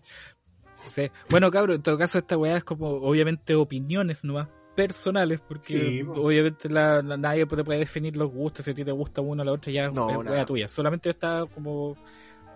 Sí. 0.87 1.11
Bueno, 1.31 1.51
cabrón, 1.51 1.77
en 1.77 1.83
todo 1.83 1.97
caso 1.97 2.19
esta 2.19 2.37
weá 2.37 2.57
es 2.57 2.65
como 2.65 2.89
obviamente 2.89 3.55
opiniones 3.55 4.25
nomás 4.25 4.49
personales, 4.75 5.41
porque 5.47 5.91
Sí, 5.91 6.03
obviamente 6.15 6.69
la, 6.69 7.03
la- 7.03 7.17
nadie 7.17 7.47
te 7.47 7.65
puede 7.65 7.79
definir 7.79 8.17
los 8.17 8.31
gustos, 8.31 8.65
si 8.65 8.71
a 8.71 8.75
ti 8.75 8.85
te 8.85 8.93
gusta 8.93 9.21
uno 9.21 9.43
o 9.43 9.45
la 9.45 9.53
otra 9.53 9.73
ya 9.73 9.91
No, 9.91 10.23
es 10.23 10.47
tuya. 10.47 10.69
Solamente 10.69 11.11
está 11.11 11.45
como, 11.55 11.97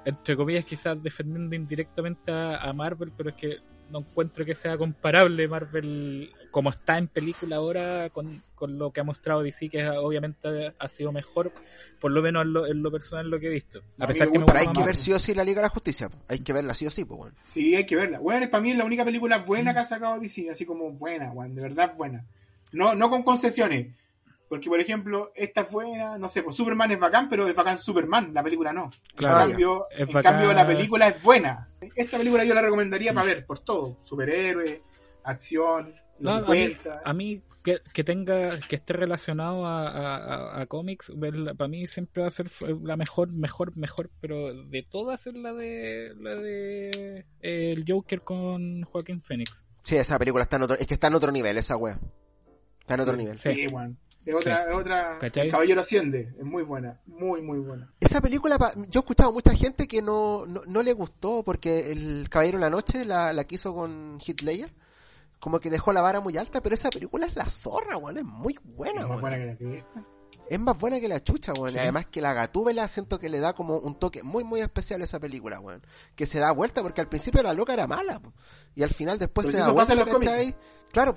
entre 0.04 0.36
comillas, 0.36 0.64
quizás 0.64 1.02
defendiendo 1.02 1.54
indirectamente 1.54 2.30
a, 2.32 2.56
a 2.58 2.72
Marvel, 2.72 3.10
pero 3.16 3.30
es 3.30 3.36
que 3.36 3.56
no 3.90 4.00
encuentro 4.00 4.44
que 4.44 4.54
sea 4.54 4.76
comparable 4.76 5.48
Marvel 5.48 6.32
como 6.50 6.70
está 6.70 6.96
en 6.96 7.08
película 7.08 7.56
ahora 7.56 8.08
con, 8.10 8.42
con 8.54 8.78
lo 8.78 8.90
que 8.90 9.00
ha 9.00 9.04
mostrado 9.04 9.42
DC, 9.42 9.68
que 9.68 9.86
obviamente 9.88 10.72
ha 10.78 10.88
sido 10.88 11.12
mejor, 11.12 11.52
por 12.00 12.10
lo 12.10 12.22
menos 12.22 12.44
en 12.46 12.52
lo, 12.54 12.66
en 12.66 12.82
lo 12.82 12.90
personal 12.90 13.28
lo 13.28 13.38
que 13.38 13.48
he 13.48 13.50
visto. 13.50 13.80
A 13.98 14.04
A 14.04 14.06
mí 14.06 14.14
pesar 14.14 14.30
que 14.32 14.38
me 14.38 14.44
gusta 14.44 14.58
Pero 14.58 14.70
hay 14.70 14.74
que 14.74 14.84
ver 14.84 14.96
sí 14.96 15.12
o 15.12 15.18
sí 15.18 15.34
la 15.34 15.44
Liga 15.44 15.56
de 15.56 15.66
la 15.66 15.68
Justicia. 15.68 16.08
Hay 16.28 16.38
que 16.38 16.54
verla 16.54 16.72
sí 16.72 16.86
o 16.86 16.90
sí, 16.90 17.04
pues 17.04 17.18
bueno. 17.18 17.36
Sí, 17.48 17.74
hay 17.74 17.84
que 17.84 17.96
verla. 17.96 18.20
Bueno, 18.20 18.48
para 18.48 18.62
mí 18.62 18.70
es 18.70 18.78
la 18.78 18.84
única 18.84 19.04
película 19.04 19.38
buena 19.38 19.74
que 19.74 19.80
ha 19.80 19.84
sacado 19.84 20.18
DC, 20.18 20.50
así 20.50 20.64
como 20.64 20.90
buena, 20.92 21.30
weón, 21.32 21.54
de 21.54 21.60
verdad 21.60 21.94
buena. 21.94 22.24
No, 22.72 22.94
no 22.94 23.10
con 23.10 23.22
concesiones. 23.22 23.88
Porque, 24.48 24.68
por 24.68 24.78
ejemplo, 24.80 25.32
esta 25.34 25.62
es 25.62 25.70
buena, 25.72 26.18
no 26.18 26.28
sé, 26.28 26.42
pues 26.42 26.54
Superman 26.54 26.92
es 26.92 27.00
bacán, 27.00 27.28
pero 27.28 27.48
es 27.48 27.54
bacán 27.54 27.78
Superman, 27.80 28.32
la 28.32 28.42
película 28.44 28.72
no. 28.72 28.90
Claro, 29.16 29.40
en 29.44 29.48
cambio, 29.50 29.86
es 29.90 30.00
en 30.00 30.06
bacán. 30.12 30.32
cambio, 30.34 30.52
la 30.52 30.66
película 30.66 31.08
es 31.08 31.22
buena. 31.22 31.68
Esta 31.96 32.16
película 32.18 32.44
yo 32.44 32.54
la 32.54 32.62
recomendaría 32.62 33.12
para 33.12 33.26
ver, 33.26 33.44
por 33.44 33.58
todo. 33.58 33.96
Superhéroe, 34.04 34.82
acción, 35.24 35.94
lo 36.20 36.30
No, 36.30 36.36
a 36.36 36.40
mí, 36.40 36.46
cuenta. 36.46 37.02
a 37.04 37.12
mí 37.12 37.42
que, 37.64 37.80
que 37.92 38.04
tenga 38.04 38.60
que 38.60 38.76
esté 38.76 38.92
relacionado 38.92 39.66
a, 39.66 39.88
a, 39.88 40.16
a- 40.16 40.60
a 40.60 40.66
cómics 40.66 41.10
para 41.58 41.66
mí 41.66 41.86
siempre 41.88 42.22
va 42.22 42.28
a 42.28 42.30
ser 42.30 42.48
la 42.84 42.96
mejor 42.96 43.32
mejor 43.32 43.76
mejor 43.76 44.08
pero 44.20 44.54
de 44.54 44.82
todas 44.84 45.26
es 45.26 45.34
la 45.34 45.52
de 45.52 46.12
la 46.16 46.36
de 46.36 47.24
eh, 47.42 47.72
el 47.72 47.84
Joker 47.88 48.22
con 48.22 48.82
Joaquín 48.84 49.20
Phoenix 49.20 49.64
Sí, 49.82 49.96
esa 49.96 50.16
película 50.18 50.44
está 50.44 50.56
en 50.56 50.62
otro, 50.62 50.76
es 50.76 50.86
que 50.86 50.94
está 50.94 51.08
en 51.08 51.14
otro 51.14 51.30
nivel, 51.32 51.56
esa 51.58 51.76
wea. 51.76 51.98
Está 52.80 52.94
en 52.94 53.00
otro 53.00 53.16
nivel. 53.16 53.36
Sí. 53.38 53.52
Sí, 53.54 53.66
weón. 53.72 53.96
Es 54.26 54.34
otra, 54.34 54.64
Sí. 54.64 54.70
es 54.72 54.76
otra. 54.76 55.18
¿Cachai? 55.20 55.46
El 55.46 55.50
Caballero 55.52 55.80
Asciende, 55.80 56.34
es 56.38 56.44
muy 56.44 56.62
buena, 56.64 57.00
muy, 57.06 57.40
muy 57.42 57.58
buena. 57.60 57.90
Esa 58.00 58.20
película, 58.20 58.58
yo 58.88 59.00
he 59.00 59.02
escuchado 59.02 59.30
a 59.30 59.32
mucha 59.32 59.54
gente 59.54 59.86
que 59.86 60.02
no, 60.02 60.44
no, 60.46 60.62
no 60.66 60.82
le 60.82 60.92
gustó 60.92 61.42
porque 61.44 61.92
el 61.92 62.28
Caballero 62.28 62.58
de 62.58 62.62
la 62.62 62.70
Noche 62.70 63.04
la, 63.04 63.32
la 63.32 63.44
quiso 63.44 63.72
con 63.72 64.18
Hitler. 64.24 64.74
Como 65.38 65.60
que 65.60 65.70
dejó 65.70 65.92
la 65.92 66.00
vara 66.00 66.20
muy 66.20 66.36
alta, 66.38 66.60
pero 66.62 66.74
esa 66.74 66.90
película 66.90 67.26
es 67.26 67.36
la 67.36 67.48
zorra, 67.48 67.98
weón. 67.98 68.18
Es 68.18 68.24
muy 68.24 68.58
buena, 68.64 69.02
Es 69.02 69.08
más 69.08 69.20
buena 69.20 69.36
que 69.36 69.44
la. 69.46 69.84
Es 70.48 70.60
más 70.60 70.78
buena 70.78 70.98
que 70.98 71.08
la 71.08 71.22
chucha, 71.22 71.52
weón. 71.52 71.72
Sí. 71.72 71.76
Y 71.76 71.80
Además 71.80 72.06
que 72.06 72.20
la 72.22 72.32
gatúbela 72.32 72.88
siento 72.88 73.18
que 73.18 73.28
le 73.28 73.38
da 73.38 73.52
como 73.52 73.78
un 73.78 73.98
toque 73.98 74.22
muy, 74.22 74.44
muy 74.44 74.60
especial 74.60 75.02
a 75.02 75.04
esa 75.04 75.20
película, 75.20 75.60
weón. 75.60 75.82
Que 76.14 76.24
se 76.24 76.38
da 76.40 76.50
vuelta 76.52 76.82
porque 76.82 77.00
al 77.02 77.08
principio 77.08 77.42
la 77.42 77.52
loca 77.52 77.74
era 77.74 77.86
mala, 77.86 78.18
po. 78.18 78.32
Y 78.74 78.82
al 78.82 78.90
final 78.90 79.18
después 79.18 79.46
Pero 79.46 79.58
se 79.58 79.64
da 79.64 79.70
vuelta, 79.72 80.04
¿cachai? 80.04 80.56
Claro, 80.90 81.16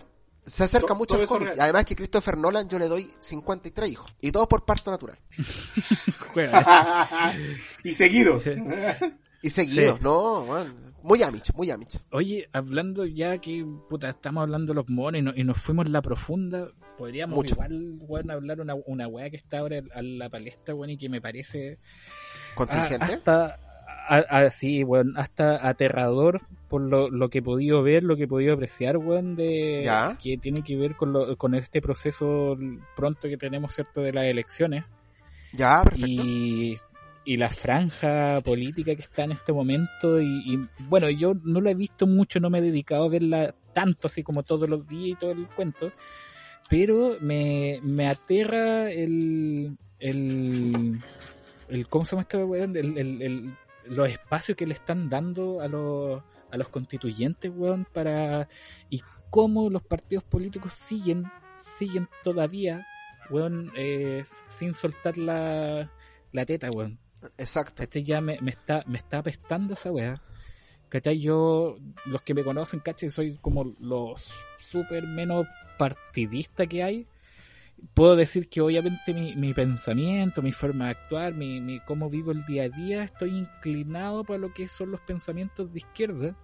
se 0.50 0.64
acerca 0.64 0.94
mucho 0.94 1.16
al 1.16 1.28
cómic. 1.28 1.54
además 1.60 1.86
que 1.86 1.96
Christopher 1.96 2.38
Nolan 2.38 2.68
yo 2.68 2.80
le 2.80 2.88
doy 2.88 3.10
53 3.20 3.90
hijos. 3.90 4.14
Y 4.22 4.32
todo 4.32 4.48
por 4.48 4.66
parto 4.66 4.92
natural. 4.92 5.18
Y 7.84 7.94
seguidos. 7.94 8.44
Sí. 8.44 8.52
Y 9.42 9.50
seguidos, 9.52 10.02
no, 10.02 10.42
weón. 10.42 10.90
Muy 11.02 11.24
Amish, 11.24 11.54
muy 11.56 11.72
Amish. 11.72 11.98
oye 12.12 12.50
hablando 12.52 13.06
ya 13.06 13.38
que 13.38 13.66
puta 13.90 14.10
estamos 14.10 14.42
hablando 14.42 14.74
de 14.74 14.76
los 14.76 14.90
monos 14.90 15.18
y, 15.18 15.22
no- 15.22 15.32
y 15.34 15.46
nos 15.46 15.58
fuimos 15.62 15.86
en 15.86 15.94
la 15.94 16.02
profunda 16.02 16.68
podríamos 16.98 17.38
Mucho. 17.38 17.56
igual 17.56 17.94
bueno, 18.06 18.34
hablar 18.34 18.60
una, 18.60 18.76
una 18.86 19.08
weá 19.08 19.30
que 19.30 19.38
está 19.38 19.60
ahora 19.60 19.82
a 19.96 20.02
la 20.02 20.28
palestra 20.30 20.74
bueno 20.74 20.92
y 20.92 20.98
que 20.98 21.08
me 21.08 21.22
parece 21.22 21.80
Contingente. 22.54 22.98
Ah, 23.00 23.06
hasta 23.14 23.60
a- 24.10 24.40
a- 24.40 24.52
sí, 24.52 24.84
weón, 24.84 25.14
hasta 25.18 25.66
aterrador 25.66 26.42
por 26.70 26.82
lo, 26.82 27.10
lo 27.10 27.30
que 27.30 27.40
he 27.40 27.42
podido 27.42 27.82
ver, 27.84 28.04
lo 28.04 28.16
que 28.16 28.24
he 28.24 28.28
podido 28.28 28.54
apreciar, 28.54 28.98
weón, 28.98 29.36
de 29.36 29.82
Ya. 29.84 30.18
que 30.22 30.38
tiene 30.38 30.62
que 30.64 30.78
ver 30.78 30.96
con, 30.96 31.12
lo, 31.12 31.36
con 31.36 31.56
este 31.56 31.82
proceso 31.82 32.56
pronto 32.96 33.28
que 33.28 33.38
tenemos, 33.38 33.74
¿cierto?, 33.76 34.02
de 34.02 34.14
las 34.14 34.26
elecciones 34.26 34.86
ya, 35.52 35.82
perfecto. 35.84 36.06
y, 36.08 36.78
y 37.26 37.38
la 37.38 37.50
franja 37.50 38.40
política 38.42 38.96
que 38.96 39.02
está 39.02 39.24
en 39.24 39.32
este 39.34 39.52
momento 39.52 40.22
y, 40.22 40.54
y, 40.54 40.60
bueno, 40.88 41.10
yo 41.10 41.34
no 41.44 41.60
la 41.60 41.72
he 41.72 41.76
visto 41.76 42.06
mucho, 42.08 42.40
no 42.40 42.50
me 42.50 42.60
he 42.60 42.62
dedicado 42.62 43.06
a 43.06 43.10
verla 43.10 43.56
tanto 43.74 44.08
así 44.08 44.24
como 44.24 44.44
todos 44.44 44.70
los 44.70 44.88
días 44.88 45.10
y 45.10 45.16
todo 45.20 45.32
el 45.32 45.48
cuento, 45.48 45.92
pero 46.70 47.18
me, 47.20 47.80
me 47.82 48.08
aterra 48.08 48.92
el, 48.92 49.76
el, 50.00 51.00
el 51.68 51.88
¿cómo 51.88 52.06
se 52.06 52.12
llama 52.12 52.22
este 52.22 52.44
weón? 52.44 52.76
El, 52.78 52.98
el, 52.98 53.22
el- 53.22 53.54
los 53.86 54.08
espacios 54.08 54.56
que 54.56 54.68
le 54.68 54.74
están 54.76 55.10
dando 55.10 55.62
a 55.62 55.68
los, 55.68 56.22
a 56.52 56.58
los 56.58 56.70
constituyentes, 56.70 57.52
weón, 57.56 57.86
para, 57.92 58.48
y 58.90 59.02
cómo 59.30 59.70
los 59.70 59.84
partidos 59.84 60.24
políticos 60.24 60.74
siguen, 60.74 61.26
siguen 61.78 62.08
todavía, 62.24 62.86
weón, 63.30 63.72
eh, 63.76 64.24
sin 64.48 64.74
soltar 64.74 65.18
la, 65.18 65.92
la 66.32 66.46
teta, 66.46 66.70
weón. 66.72 67.00
Exacto. 67.38 67.84
Este 67.84 68.04
ya 68.04 68.22
me, 68.22 68.40
me 68.42 68.52
está, 68.52 68.84
me 68.88 68.98
está 68.98 69.20
apestando 69.20 69.74
esa 69.74 69.92
weá. 69.92 70.22
¿Cachai? 70.90 71.20
Yo, 71.20 71.78
los 72.06 72.22
que 72.24 72.34
me 72.34 72.44
conocen, 72.44 72.80
¿cachai? 72.80 73.10
Soy 73.10 73.38
como 73.38 73.76
los 73.80 74.32
súper 74.58 75.06
menos 75.06 75.46
partidista 75.78 76.66
que 76.66 76.84
hay. 76.84 77.08
Puedo 77.94 78.16
decir 78.16 78.50
que 78.50 78.62
obviamente 78.62 79.14
mi, 79.14 79.36
mi 79.36 79.54
pensamiento, 79.54 80.42
mi 80.42 80.52
forma 80.52 80.86
de 80.86 80.92
actuar, 80.92 81.34
mi, 81.34 81.62
mi 81.62 81.80
cómo 81.82 82.10
vivo 82.10 82.32
el 82.32 82.46
día 82.46 82.64
a 82.64 82.70
día, 82.70 83.04
estoy 83.04 83.38
inclinado 83.38 84.24
para 84.24 84.40
lo 84.40 84.54
que 84.54 84.68
son 84.68 84.92
los 84.92 85.02
pensamientos 85.02 85.72
de 85.72 85.80
izquierda. 85.80 86.36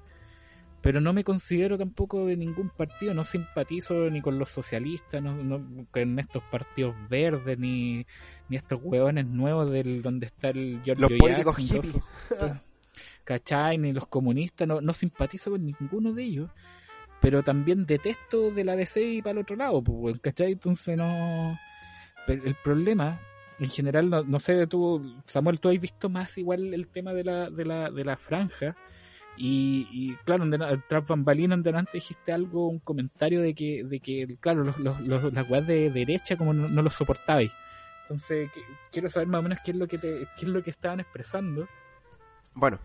Pero 0.81 1.01
no 1.01 1.13
me 1.13 1.23
considero 1.23 1.79
tampoco 1.79 2.27
de 2.27 2.37
ningún 2.37 2.69
partido, 2.69 3.15
no 3.15 3.23
simpatizo 3.23 4.09
ni 4.11 4.21
con 4.21 4.37
los 4.37 4.51
socialistas, 4.51 5.21
no, 5.21 5.35
no 5.35 5.87
con 5.89 6.19
estos 6.19 6.43
partidos 6.43 6.95
verdes, 7.09 7.57
ni, 7.57 8.05
ni 8.49 8.57
estos 8.57 8.79
hueones 8.83 9.25
nuevos 9.25 9.71
del 9.71 10.03
donde 10.03 10.27
está 10.27 10.49
el 10.49 10.81
George 10.85 11.01
Los 11.01 11.11
políticos 11.13 11.57
Jackson, 11.57 11.91
hippies. 11.91 12.51
¿cachai? 13.25 13.77
Ni 13.77 13.91
los 13.91 14.07
comunistas, 14.07 14.67
no, 14.67 14.79
no 14.79 14.93
simpatizo 14.93 15.51
con 15.51 15.65
ninguno 15.65 16.13
de 16.13 16.23
ellos, 16.23 16.51
pero 17.21 17.43
también 17.43 17.85
detesto 17.85 18.51
de 18.51 18.63
la 18.63 18.75
DC 18.75 19.01
y 19.01 19.21
para 19.21 19.33
el 19.33 19.37
otro 19.39 19.55
lado, 19.55 19.83
pues, 19.83 20.19
¿cachai? 20.19 20.53
Entonces 20.53 20.97
no... 20.97 21.57
Pero 22.27 22.43
el 22.43 22.55
problema, 22.55 23.19
en 23.59 23.69
general, 23.69 24.09
no, 24.09 24.23
no 24.23 24.39
sé, 24.39 24.65
tú, 24.67 25.21
Samuel, 25.27 25.59
tú 25.59 25.69
has 25.69 25.79
visto 25.79 26.09
más 26.09 26.37
igual 26.37 26.73
el 26.73 26.87
tema 26.87 27.13
de 27.13 27.23
la, 27.23 27.49
de 27.49 27.65
la, 27.65 27.91
de 27.91 28.03
la 28.03 28.17
franja, 28.17 28.75
y, 29.37 29.87
y 29.91 30.15
claro, 30.23 30.45
tras 30.87 31.05
bambalina 31.05 31.57
delante 31.57 31.91
dijiste 31.93 32.31
algo, 32.31 32.67
un 32.67 32.79
comentario 32.79 33.41
de 33.41 33.53
que, 33.53 33.83
de 33.83 33.99
que 33.99 34.37
claro, 34.39 34.63
los, 34.63 34.79
los, 34.79 35.33
las 35.33 35.49
weas 35.49 35.67
de 35.67 35.89
derecha 35.89 36.37
como 36.37 36.53
no, 36.53 36.67
no 36.67 36.81
los 36.81 36.93
soportabais. 36.93 37.51
Entonces, 38.03 38.49
quiero 38.91 39.09
saber 39.09 39.27
más 39.27 39.39
o 39.39 39.43
menos 39.43 39.59
qué 39.63 39.71
es 39.71 39.77
lo 39.77 39.87
que 39.87 39.97
te, 39.97 40.27
qué 40.37 40.45
es 40.45 40.47
lo 40.47 40.63
que 40.63 40.69
estaban 40.69 40.99
expresando. 40.99 41.67
Bueno, 42.53 42.79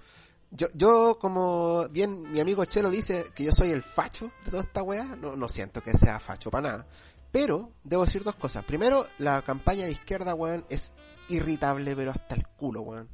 yo, 0.51 0.67
yo 0.75 1.19
como 1.21 1.87
bien 1.89 2.31
mi 2.33 2.41
amigo 2.41 2.65
Chelo 2.65 2.91
dice 2.91 3.27
que 3.35 3.45
yo 3.45 3.53
soy 3.53 3.71
el 3.71 3.83
facho 3.83 4.31
de 4.45 4.51
toda 4.51 4.63
esta 4.63 4.83
weá, 4.83 5.05
no, 5.05 5.37
no 5.37 5.49
siento 5.49 5.83
que 5.83 5.93
sea 5.93 6.19
facho 6.21 6.51
para 6.51 6.69
nada. 6.69 6.87
Pero 7.33 7.73
debo 7.85 8.05
decir 8.05 8.25
dos 8.25 8.35
cosas. 8.35 8.65
Primero, 8.65 9.07
la 9.19 9.43
campaña 9.43 9.85
de 9.85 9.93
izquierda, 9.93 10.35
weón, 10.35 10.65
es 10.69 10.95
irritable, 11.29 11.95
pero 11.95 12.11
hasta 12.11 12.35
el 12.35 12.47
culo, 12.49 12.83
weón. 12.83 13.09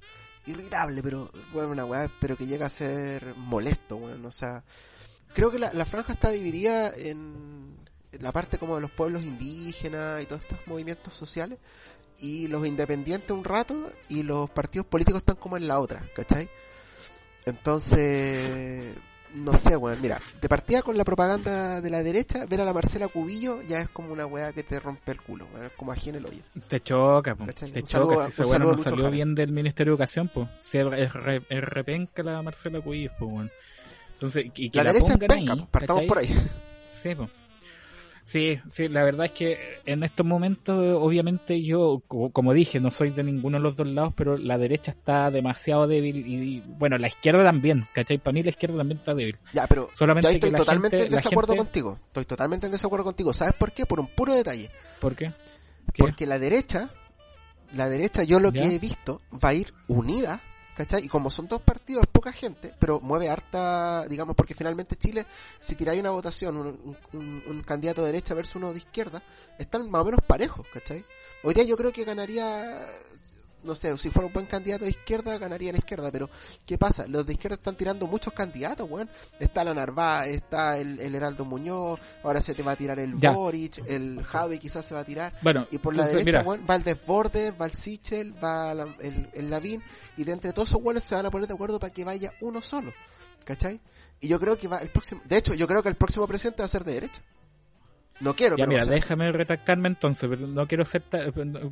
Irritable, 0.47 1.03
pero, 1.03 1.31
weón, 1.53 1.73
una 1.73 1.85
weá, 1.85 2.11
pero 2.19 2.37
que 2.37 2.47
llega 2.47 2.67
a 2.67 2.71
ser 2.71 3.35
molesto, 3.37 3.97
weón. 3.97 4.25
O 4.25 4.31
sea, 4.31 4.65
creo 5.35 5.51
que 5.51 5.59
la, 5.59 5.73
la 5.75 5.85
franja 5.85 6.15
está 6.15 6.31
dividida 6.31 6.91
en 6.95 7.77
la 8.13 8.33
parte 8.33 8.57
como 8.57 8.77
de 8.77 8.81
los 8.81 8.91
pueblos 8.91 9.23
indígenas 9.23 10.23
y 10.23 10.27
todos 10.27 10.43
estos 10.43 10.67
movimientos 10.67 11.13
sociales 11.13 11.59
y 12.19 12.49
los 12.49 12.67
independientes 12.67 13.31
un 13.31 13.45
rato 13.45 13.91
y 14.09 14.23
los 14.23 14.49
partidos 14.51 14.87
políticos 14.87 15.19
están 15.19 15.37
como 15.37 15.59
en 15.59 15.69
la 15.69 15.79
otra, 15.81 16.09
¿cachai? 16.15 16.49
Entonces, 17.47 18.95
no 19.35 19.55
sé, 19.55 19.77
weón, 19.77 20.01
mira, 20.01 20.21
de 20.41 20.49
partida 20.49 20.83
con 20.83 20.97
la 20.99 21.05
propaganda 21.05 21.81
de 21.81 21.91
la 21.91 22.03
derecha, 22.03 22.45
ver 22.47 22.61
a 22.61 22.65
la 22.65 22.73
Marcela 22.73 23.07
Cubillo 23.09 23.63
ya 23.63 23.81
es 23.81 23.89
como 23.89 24.13
una 24.13 24.27
weá 24.27 24.53
que 24.53 24.63
te 24.63 24.81
rompe 24.81 25.13
el 25.13 25.21
culo, 25.21 25.47
weón, 25.55 25.67
es 25.67 25.73
como 25.73 25.93
ají 25.93 26.09
en 26.11 26.17
el 26.17 26.27
hoyo. 26.27 26.43
Te 26.69 26.81
choca, 26.83 27.35
po. 27.35 27.45
Te 27.47 27.65
Un 27.81 27.83
choca. 27.87 28.25
si 28.25 28.29
ese 28.31 28.43
un 28.43 28.49
bueno 28.49 28.65
saludo 28.65 28.73
a 28.73 28.77
no 28.77 28.83
salió 28.83 29.05
Jara. 29.05 29.11
bien 29.15 29.35
del 29.35 29.53
Ministerio 29.53 29.93
de 29.93 29.95
Educación, 29.95 30.31
pues. 30.33 30.49
Si 30.61 30.79
es, 30.79 30.87
es, 30.97 31.13
re- 31.13 31.43
es 31.49 31.61
repenca 31.65 32.23
la 32.23 32.43
Marcela 32.43 32.81
Cuillos, 32.81 33.13
pues, 33.19 33.31
bueno. 33.31 33.51
Entonces, 34.15 34.47
y 34.55 34.71
que 34.71 34.79
La, 34.79 34.85
la, 34.85 34.93
derecha 34.93 35.13
es 35.13 35.19
penca, 35.19 35.53
ahí, 35.53 35.69
partamos 35.71 36.05
por 36.05 36.19
ahí. 36.19 36.35
Sí, 37.03 37.15
po. 37.15 37.29
Sí, 38.27 38.59
sí, 38.69 38.89
la 38.89 39.05
verdad 39.05 39.27
es 39.27 39.31
que 39.33 39.57
en 39.87 40.03
estos 40.03 40.27
momentos, 40.27 40.77
obviamente 41.01 41.63
yo, 41.63 42.03
co- 42.09 42.31
como 42.31 42.53
dije, 42.55 42.81
no 42.81 42.91
soy 42.91 43.11
de 43.11 43.23
ninguno 43.23 43.59
de 43.59 43.63
los 43.63 43.77
dos 43.77 43.87
lados, 43.87 44.15
pero 44.17 44.37
la 44.37 44.59
derecha 44.59 44.91
está 44.91 45.31
demasiado 45.31 45.87
débil 45.87 46.27
y, 46.27 46.61
bueno, 46.67 46.99
la 46.99 47.07
izquierda 47.07 47.45
también, 47.45 47.87
¿cachai? 47.95 48.19
Para 48.19 48.33
mí 48.35 48.43
la 48.43 48.51
izquierda 48.51 48.79
también 48.79 48.99
está 48.99 49.15
débil. 49.15 49.37
Ya, 49.53 49.69
pero 49.69 49.91
Solamente 49.93 50.25
yo 50.27 50.31
ahí 50.31 50.41
que 50.41 50.47
estoy 50.49 50.59
totalmente 50.59 50.97
gente- 50.99 51.15
en 51.15 51.17
desacuerdo 51.23 51.53
gente- 51.53 51.65
contigo, 51.67 51.99
estoy 52.09 52.25
totalmente 52.25 52.67
en 52.67 52.73
desacuerdo 52.73 53.05
contigo. 53.05 53.33
¿Sabes 53.33 53.55
por 53.55 53.71
qué? 53.71 53.87
Por 53.87 54.01
un 54.01 54.09
puro 54.09 54.35
detalle. 54.35 54.71
¿Por 55.01 55.15
qué? 55.15 55.31
¿Qué? 55.93 56.03
Porque 56.03 56.27
la 56.27 56.41
derecha, 56.41 56.91
la 57.75 57.89
derecha 57.89 58.25
yo 58.25 58.41
lo 58.41 58.51
¿Ya? 58.51 58.63
que 58.63 58.75
he 58.75 58.79
visto 58.81 59.21
va 59.33 59.51
a 59.51 59.55
ir 59.55 59.73
unida, 59.87 60.41
¿cachai? 60.77 61.05
Y 61.05 61.09
como 61.09 61.31
son 61.31 61.49
dos 61.49 61.61
partidos, 61.63 62.03
es 62.05 62.09
poca 62.11 62.33
gente, 62.33 62.75
pero 62.79 63.01
mueve 63.01 63.29
harta, 63.29 64.07
digamos, 64.09 64.37
porque 64.37 64.55
finalmente 64.55 64.97
Chile, 64.97 65.27
si 65.59 65.75
tiráis 65.75 66.01
una 66.01 66.11
votación, 66.11 66.57
un, 66.57 66.97
un- 67.13 67.43
un 67.47 67.63
candidato 67.63 68.03
de 68.03 68.09
derecha 68.09 68.35
versus 68.35 68.57
uno 68.57 68.73
de 68.73 68.79
izquierda, 68.79 69.23
están 69.59 69.91
más 69.91 70.03
o 70.03 70.05
menos 70.05 70.21
parejos, 70.27 70.67
¿cachai? 70.73 71.05
Hoy 71.43 71.55
día 71.55 71.65
yo 71.65 71.77
creo 71.77 71.93
que 71.93 72.05
ganaría, 72.05 72.81
no 73.67 73.75
sé, 73.75 73.97
si 73.99 74.09
fuera 74.11 74.27
un 74.29 74.33
buen 74.33 74.47
candidato 74.47 74.85
de 74.85 74.91
izquierda, 74.91 75.37
ganaría 75.39 75.73
la 75.73 75.79
izquierda, 75.79 76.11
pero 76.11 76.31
¿qué 76.65 76.79
pasa? 76.79 77.07
Los 77.07 77.27
de 77.27 77.33
izquierda 77.35 77.55
están 77.57 77.77
tirando 77.77 78.07
muchos 78.07 78.33
candidatos, 78.33 78.89
weón. 78.89 79.11
Está 79.41 79.65
la 79.65 79.75
Narváez, 79.75 80.37
está 80.37 80.79
el, 80.79 80.99
el 81.01 81.15
Heraldo 81.15 81.45
Muñoz, 81.45 81.99
ahora 82.23 82.41
se 82.41 82.55
te 82.55 82.63
va 82.63 82.73
a 82.73 82.77
tirar 82.77 82.99
el 82.99 83.19
Ya. 83.19 83.33
Boric, 83.33 83.83
el 83.89 84.23
Javi 84.23 84.59
quizás 84.59 84.85
se 84.87 84.95
va 84.95 85.01
a 85.01 85.05
tirar. 85.05 85.33
Bueno, 85.43 85.67
Y 85.71 85.79
por 85.79 85.95
la 85.97 86.05
entonces, 86.05 86.25
derecha, 86.25 86.43
weón, 86.47 86.65
va 86.69 86.77
el 86.77 86.83
Desbordes, 86.85 87.53
va 87.61 87.67
el 87.67 87.73
Sichel, 87.73 88.33
va 88.43 88.73
la- 88.73 88.95
el, 89.01 89.29
el 89.35 89.51
Lavín, 89.51 89.83
y 90.17 90.25
de 90.25 90.33
entre 90.33 90.53
todos 90.53 90.69
esos 90.71 90.81
weones 90.83 91.05
se 91.05 91.15
van 91.15 91.27
a 91.27 91.31
poner 91.31 91.49
de 91.49 91.55
acuerdo 91.55 91.79
para 91.81 91.93
que 91.93 92.05
vaya 92.05 92.33
uno 92.41 92.63
solo. 92.63 92.93
¿Cachai? 93.45 93.81
Y 94.21 94.29
yo 94.29 94.41
creo 94.41 94.57
que 94.59 94.67
va 94.67 94.79
el 94.79 94.89
próximo, 94.89 95.21
de 95.25 95.37
hecho, 95.37 95.55
yo 95.55 95.67
creo 95.69 95.83
que 95.83 95.89
el 95.89 95.95
próximo 95.97 96.27
presidente 96.27 96.63
va 96.63 96.67
a 96.67 96.69
ser 96.69 96.85
de 96.85 96.95
derecha. 96.95 97.23
No 98.21 98.35
quiero, 98.35 98.57
Ya, 98.57 98.67
mira, 98.67 98.85
déjame 98.87 99.31
retractarme 99.31 99.89
entonces, 99.89 100.29
pero 100.29 100.47
no 100.47 100.67
quiero 100.67 100.85
ser 100.85 101.03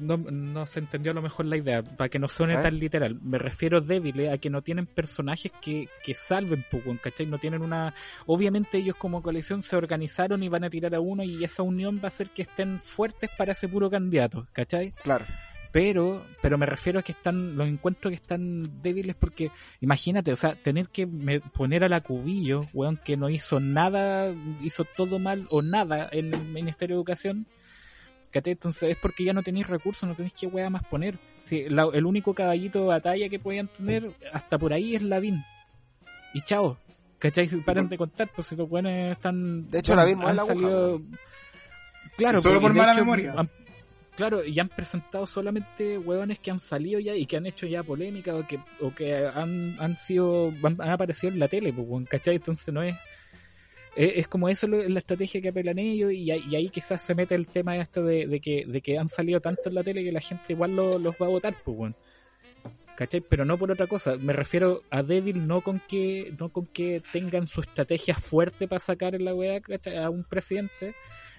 no, 0.00 0.16
no- 0.18 0.66
se 0.66 0.80
entendió 0.80 1.12
a 1.12 1.14
lo 1.14 1.22
mejor 1.22 1.46
la 1.46 1.56
idea, 1.56 1.82
para 1.82 2.08
que 2.08 2.18
no 2.18 2.28
suene 2.28 2.54
ver. 2.54 2.62
tan 2.64 2.78
literal. 2.78 3.18
Me 3.22 3.38
refiero 3.38 3.80
débiles 3.80 4.32
a 4.32 4.38
que 4.38 4.50
no 4.50 4.60
tienen 4.62 4.86
personajes 4.86 5.50
que, 5.62 5.88
que 6.04 6.14
salven, 6.14 6.64
pues, 6.70 6.84
weón, 6.84 6.98
¿cachai? 6.98 7.26
No 7.26 7.38
tienen 7.38 7.62
una... 7.62 7.94
Obviamente 8.26 8.78
ellos 8.78 8.96
como 8.96 9.22
coalición 9.22 9.62
se 9.62 9.76
organizaron 9.76 10.42
y 10.42 10.48
van 10.48 10.64
a 10.64 10.70
tirar 10.70 10.94
a 10.94 11.00
uno 11.00 11.22
y 11.22 11.42
esa 11.44 11.62
unión 11.62 11.98
va 11.98 12.04
a 12.04 12.08
hacer 12.08 12.28
que 12.30 12.42
estén 12.42 12.78
fuertes 12.78 13.30
para 13.38 13.52
ese 13.52 13.68
puro 13.68 13.90
candidato, 13.90 14.46
¿cachai? 14.52 14.92
Claro. 15.02 15.24
Pero 15.74 16.24
pero 16.40 16.56
me 16.56 16.66
refiero 16.66 17.00
a 17.00 17.02
que 17.02 17.10
están 17.10 17.56
los 17.56 17.66
encuentros 17.68 18.12
que 18.12 18.14
están 18.14 18.80
débiles 18.80 19.16
porque 19.16 19.50
imagínate 19.80 20.32
o 20.32 20.36
sea 20.36 20.54
tener 20.54 20.88
que 20.88 21.04
me- 21.04 21.40
poner 21.40 21.82
a 21.82 21.88
la 21.88 22.00
cubillo 22.00 22.68
weón 22.72 22.96
que 22.96 23.16
no 23.16 23.28
hizo 23.28 23.58
nada 23.58 24.32
hizo 24.62 24.84
todo 24.96 25.18
mal 25.18 25.48
o 25.50 25.62
nada 25.62 26.08
en 26.12 26.32
el 26.32 26.44
ministerio 26.44 26.94
de 26.94 27.00
educación 27.00 27.46
¿cachai? 28.30 28.52
entonces 28.52 28.90
es 28.90 28.96
porque 28.98 29.24
ya 29.24 29.32
no 29.32 29.42
tenéis 29.42 29.66
recursos 29.66 30.08
no 30.08 30.14
tenéis 30.14 30.34
que 30.34 30.46
weá 30.46 30.70
más 30.70 30.84
poner 30.84 31.18
si 31.42 31.68
la- 31.68 31.90
el 31.92 32.06
único 32.06 32.34
caballito 32.34 32.78
de 32.82 32.86
batalla 32.86 33.28
que 33.28 33.40
podían 33.40 33.66
tener 33.66 34.12
hasta 34.32 34.56
por 34.58 34.72
ahí 34.72 34.94
es 34.94 35.02
Lavín 35.02 35.42
y 36.34 36.40
chao 36.42 36.78
¿cachai? 37.18 37.48
Si 37.48 37.56
Paren 37.56 37.88
de 37.88 37.98
contar 37.98 38.30
pues 38.32 38.46
si 38.46 38.54
los 38.54 38.68
buenos 38.68 38.92
están 38.92 39.66
De 39.66 39.80
hecho, 39.80 39.96
Lavín 39.96 40.18
mueve 40.18 40.30
han 40.30 40.36
la 40.36 40.44
salido- 40.44 41.02
claro 42.16 42.40
solo 42.40 42.60
pues, 42.60 42.70
por 42.70 42.74
mala 42.78 42.92
hecho, 42.92 43.00
memoria. 43.00 43.34
han- 43.36 43.50
Claro, 44.16 44.44
y 44.44 44.58
han 44.60 44.68
presentado 44.68 45.26
solamente 45.26 45.98
hueones 45.98 46.38
que 46.38 46.52
han 46.52 46.60
salido 46.60 47.00
ya 47.00 47.16
y 47.16 47.26
que 47.26 47.36
han 47.36 47.46
hecho 47.46 47.66
ya 47.66 47.82
polémica 47.82 48.36
o 48.36 48.46
que, 48.46 48.60
o 48.80 48.94
que 48.94 49.12
han, 49.16 49.76
han 49.80 49.96
sido, 49.96 50.52
han, 50.62 50.80
aparecido 50.80 51.32
en 51.32 51.40
la 51.40 51.48
tele, 51.48 51.72
pues, 51.72 52.08
¿cachai? 52.08 52.36
Entonces 52.36 52.72
no 52.72 52.80
es, 52.84 52.94
es, 53.96 54.28
como 54.28 54.48
eso 54.48 54.68
lo- 54.68 54.88
la 54.88 55.00
estrategia 55.00 55.40
que 55.40 55.48
apelan 55.48 55.78
ellos 55.80 56.12
y, 56.12 56.30
ahí- 56.30 56.68
quizás 56.68 57.00
se 57.02 57.14
mete 57.16 57.34
el 57.34 57.48
tema 57.48 57.76
este 57.76 58.02
de, 58.02 58.40
que, 58.40 58.64
de 58.66 58.80
que 58.80 58.98
han 58.98 59.08
salido 59.08 59.40
tanto 59.40 59.68
en 59.68 59.74
la 59.74 59.82
tele 59.82 60.04
que 60.04 60.12
la 60.12 60.20
gente 60.20 60.52
igual 60.52 60.76
lo- 60.76 60.98
los 61.00 61.16
va 61.20 61.26
a 61.26 61.30
votar, 61.30 61.56
pues. 61.64 61.92
¿Cachai? 62.96 63.20
Pero 63.20 63.44
no 63.44 63.58
por 63.58 63.72
otra 63.72 63.88
cosa. 63.88 64.16
Me 64.16 64.32
refiero 64.32 64.82
a 64.90 65.02
débil 65.02 65.48
no 65.48 65.60
con 65.62 65.80
que, 65.80 66.32
no 66.38 66.50
con 66.50 66.66
que 66.66 67.02
tengan 67.12 67.48
su 67.48 67.60
estrategia 67.62 68.14
fuerte 68.14 68.68
para 68.68 68.78
sacar 68.78 69.16
en 69.16 69.24
la 69.24 69.34
weá 69.34 69.60
a 70.00 70.10
un 70.10 70.22
presidente, 70.22 70.94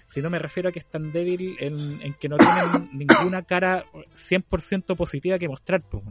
sino 0.06 0.30
me 0.30 0.38
refiero 0.38 0.68
a 0.68 0.72
que 0.72 0.78
es 0.78 0.86
tan 0.86 1.12
débil 1.12 1.56
en, 1.60 2.00
en 2.02 2.14
que 2.14 2.28
no 2.28 2.36
tienen 2.36 2.90
ninguna 2.92 3.42
cara 3.42 3.86
100% 3.92 4.96
positiva 4.96 5.38
que 5.38 5.48
mostrar. 5.48 5.82
Pues. 5.82 6.02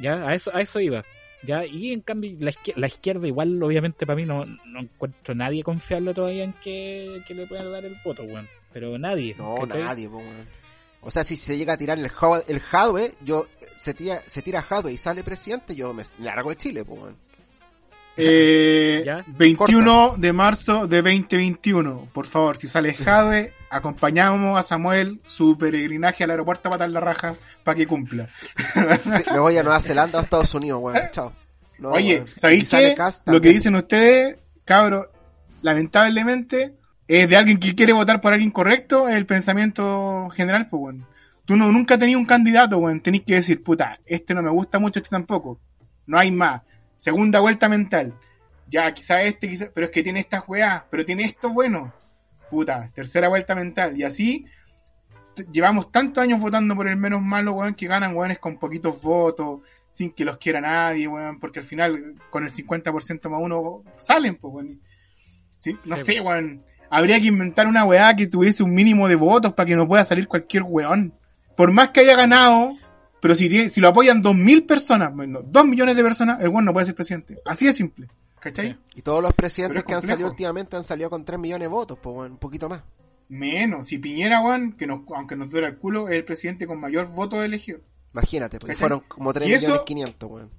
Ya, 0.00 0.26
a 0.26 0.34
eso, 0.34 0.54
a 0.54 0.60
eso 0.60 0.80
iba. 0.80 1.04
Ya, 1.42 1.64
y 1.64 1.92
en 1.92 2.02
cambio 2.02 2.32
la 2.38 2.50
izquierda, 2.50 2.80
la 2.80 2.86
izquierda 2.86 3.26
igual 3.26 3.62
obviamente 3.62 4.04
para 4.04 4.16
mí 4.16 4.26
no, 4.26 4.44
no 4.44 4.80
encuentro 4.80 5.34
nadie 5.34 5.62
confiable 5.62 6.12
todavía 6.12 6.44
en 6.44 6.52
que, 6.52 7.22
que 7.26 7.34
le 7.34 7.46
puedan 7.46 7.72
dar 7.72 7.84
el 7.84 7.96
voto, 8.04 8.24
weón. 8.24 8.46
Pero 8.72 8.98
nadie. 8.98 9.34
No, 9.38 9.64
nadie, 9.66 10.08
po, 10.08 10.18
weón. 10.18 10.60
O 11.02 11.10
sea, 11.10 11.24
si 11.24 11.36
se 11.36 11.56
llega 11.56 11.72
a 11.72 11.78
tirar 11.78 11.98
el, 11.98 12.10
el 12.48 12.60
Jadwe, 12.60 13.12
yo, 13.22 13.46
se 13.74 13.94
tira, 13.94 14.16
se 14.16 14.42
tira 14.42 14.60
Jadwe 14.60 14.92
y 14.92 14.98
sale 14.98 15.24
presidente, 15.24 15.74
yo 15.74 15.94
me 15.94 16.02
largo 16.18 16.50
de 16.50 16.56
Chile, 16.56 16.84
po, 16.84 16.94
weón. 16.94 17.16
Eh, 18.16 19.02
¿Ya? 19.06 19.24
21 19.26 20.16
de 20.18 20.32
marzo 20.32 20.86
de 20.86 21.02
2021. 21.02 22.08
Por 22.12 22.26
favor, 22.26 22.56
si 22.56 22.66
sale 22.66 22.92
Jade, 22.92 23.54
acompañamos 23.70 24.58
a 24.58 24.62
Samuel 24.62 25.20
su 25.24 25.56
peregrinaje 25.56 26.24
al 26.24 26.30
aeropuerto 26.30 26.68
a 26.68 26.72
patar 26.72 26.90
la 26.90 27.00
raja 27.00 27.36
para 27.64 27.76
que 27.76 27.86
cumpla. 27.86 28.28
Sí, 29.16 29.22
me 29.32 29.38
voy 29.38 29.56
a 29.56 29.62
Nueva 29.62 29.80
Zelanda 29.80 30.18
o 30.18 30.22
Estados 30.22 30.54
Unidos, 30.54 30.80
weón. 30.82 30.98
Chao. 31.12 31.32
No, 31.78 31.90
Oye, 31.90 32.16
weón. 32.16 32.28
¿sabéis 32.36 32.68
si 32.68 32.76
qué? 32.76 32.96
Lo 33.26 33.40
que 33.40 33.48
dicen 33.50 33.74
ustedes, 33.74 34.36
cabros, 34.64 35.06
lamentablemente, 35.62 36.74
es 37.08 37.28
de 37.28 37.36
alguien 37.36 37.58
que 37.58 37.74
quiere 37.74 37.92
votar 37.92 38.20
por 38.20 38.32
alguien 38.32 38.50
correcto, 38.50 39.08
es 39.08 39.16
el 39.16 39.26
pensamiento 39.26 40.28
general, 40.30 40.68
pues, 40.68 40.80
bueno. 40.80 41.06
Tú 41.46 41.56
no, 41.56 41.72
nunca 41.72 41.98
tenías 41.98 42.18
un 42.18 42.26
candidato, 42.26 42.78
weón. 42.78 43.00
Tenés 43.00 43.22
que 43.22 43.34
decir, 43.34 43.62
puta, 43.62 43.98
este 44.04 44.34
no 44.34 44.42
me 44.42 44.50
gusta 44.50 44.78
mucho, 44.78 44.98
este 44.98 45.10
tampoco. 45.10 45.58
No 46.06 46.18
hay 46.18 46.30
más. 46.30 46.62
Segunda 47.00 47.40
vuelta 47.40 47.66
mental. 47.66 48.12
Ya, 48.68 48.92
quizá 48.92 49.22
este, 49.22 49.48
quizá, 49.48 49.70
pero 49.74 49.86
es 49.86 49.90
que 49.90 50.02
tiene 50.02 50.20
estas 50.20 50.46
weas, 50.46 50.84
pero 50.90 51.02
tiene 51.02 51.24
esto 51.24 51.48
bueno. 51.48 51.94
Puta, 52.50 52.90
tercera 52.92 53.28
vuelta 53.28 53.54
mental. 53.54 53.98
Y 53.98 54.02
así, 54.02 54.44
llevamos 55.50 55.90
tantos 55.90 56.22
años 56.22 56.38
votando 56.40 56.76
por 56.76 56.86
el 56.86 56.98
menos 56.98 57.22
malo, 57.22 57.54
weón, 57.54 57.72
que 57.74 57.86
ganan 57.86 58.14
weones 58.14 58.38
con 58.38 58.58
poquitos 58.58 59.00
votos, 59.00 59.62
sin 59.90 60.10
que 60.10 60.26
los 60.26 60.36
quiera 60.36 60.60
nadie, 60.60 61.08
weón, 61.08 61.40
porque 61.40 61.60
al 61.60 61.64
final, 61.64 62.16
con 62.28 62.44
el 62.44 62.50
50% 62.50 63.30
más 63.30 63.40
uno, 63.40 63.82
salen, 63.96 64.36
pues, 64.36 64.52
weón. 64.52 64.82
Sí, 65.60 65.78
no 65.86 65.96
Sí, 65.96 66.04
sé, 66.04 66.20
weón. 66.20 66.62
Habría 66.90 67.18
que 67.18 67.28
inventar 67.28 67.66
una 67.66 67.86
weá 67.86 68.14
que 68.14 68.26
tuviese 68.26 68.62
un 68.62 68.74
mínimo 68.74 69.08
de 69.08 69.14
votos 69.14 69.54
para 69.54 69.66
que 69.66 69.74
no 69.74 69.88
pueda 69.88 70.04
salir 70.04 70.28
cualquier 70.28 70.64
weón. 70.64 71.14
Por 71.56 71.72
más 71.72 71.88
que 71.88 72.00
haya 72.00 72.14
ganado, 72.14 72.74
pero 73.20 73.34
si, 73.34 73.48
tiene- 73.48 73.68
si 73.68 73.80
lo 73.80 73.88
apoyan 73.88 74.22
2.000 74.22 74.66
personas, 74.66 75.14
bueno, 75.14 75.40
2 75.42 75.64
millones 75.66 75.96
de 75.96 76.02
personas, 76.02 76.40
el 76.40 76.48
weón 76.48 76.64
no 76.64 76.72
puede 76.72 76.86
ser 76.86 76.94
presidente. 76.94 77.38
Así 77.46 77.66
de 77.66 77.72
simple. 77.74 78.08
¿Cachai? 78.40 78.78
Y 78.94 79.02
todos 79.02 79.22
los 79.22 79.32
presidentes 79.34 79.84
que 79.84 79.92
han 79.94 80.00
salido 80.02 80.28
últimamente 80.28 80.74
han 80.76 80.84
salido 80.84 81.10
con 81.10 81.24
3 81.24 81.38
millones 81.38 81.64
de 81.64 81.68
votos, 81.68 81.98
pues. 82.02 82.30
Un 82.30 82.38
poquito 82.38 82.68
más. 82.68 82.82
Menos. 83.28 83.86
Si 83.88 83.98
Piñera, 83.98 84.40
weón, 84.42 84.72
que 84.72 84.86
nos, 84.86 85.00
aunque 85.14 85.36
nos 85.36 85.50
duele 85.50 85.68
el 85.68 85.76
culo, 85.78 86.08
es 86.08 86.16
el 86.16 86.24
presidente 86.24 86.66
con 86.66 86.80
mayor 86.80 87.08
voto 87.08 87.42
elegido. 87.42 87.80
Imagínate, 88.12 88.58
porque 88.58 88.72
¿Cachai? 88.74 88.80
fueron 88.80 89.00
como 89.08 89.32
3 89.32 89.48
Y 89.48 89.52
eso- 89.52 89.66
millones 89.66 89.82
500, 89.86 90.30
weón. 90.30 90.50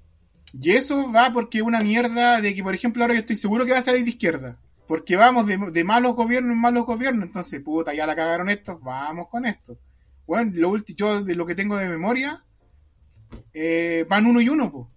Y 0.53 0.71
eso 0.71 1.11
va 1.11 1.31
porque 1.33 1.59
es 1.59 1.63
una 1.63 1.79
mierda 1.79 2.39
de 2.41 2.53
que, 2.53 2.61
por 2.61 2.75
ejemplo, 2.75 3.03
ahora 3.03 3.13
yo 3.15 3.21
estoy 3.21 3.38
seguro 3.38 3.65
que 3.65 3.71
va 3.71 3.79
a 3.79 3.83
salir 3.83 4.03
de 4.03 4.09
izquierda. 4.11 4.57
Porque 4.88 5.15
vamos 5.15 5.47
de, 5.47 5.57
de 5.57 5.83
malos 5.85 6.15
gobiernos 6.15 6.51
en 6.53 6.59
malos 6.61 6.85
gobiernos. 6.85 7.25
Entonces, 7.25 7.61
puta, 7.61 7.93
ya 7.93 8.05
la 8.05 8.15
cagaron 8.15 8.49
estos, 8.49 8.81
vamos 8.81 9.27
con 9.29 9.45
esto. 9.45 9.77
Bueno, 10.27 10.51
lo 10.53 10.69
último, 10.69 10.97
yo 10.97 11.23
de 11.23 11.35
lo 11.35 11.45
que 11.45 11.55
tengo 11.55 11.77
de 11.77 11.88
memoria, 11.88 12.43
eh, 13.53 14.05
van 14.09 14.25
uno 14.25 14.41
y 14.41 14.49
uno. 14.49 14.89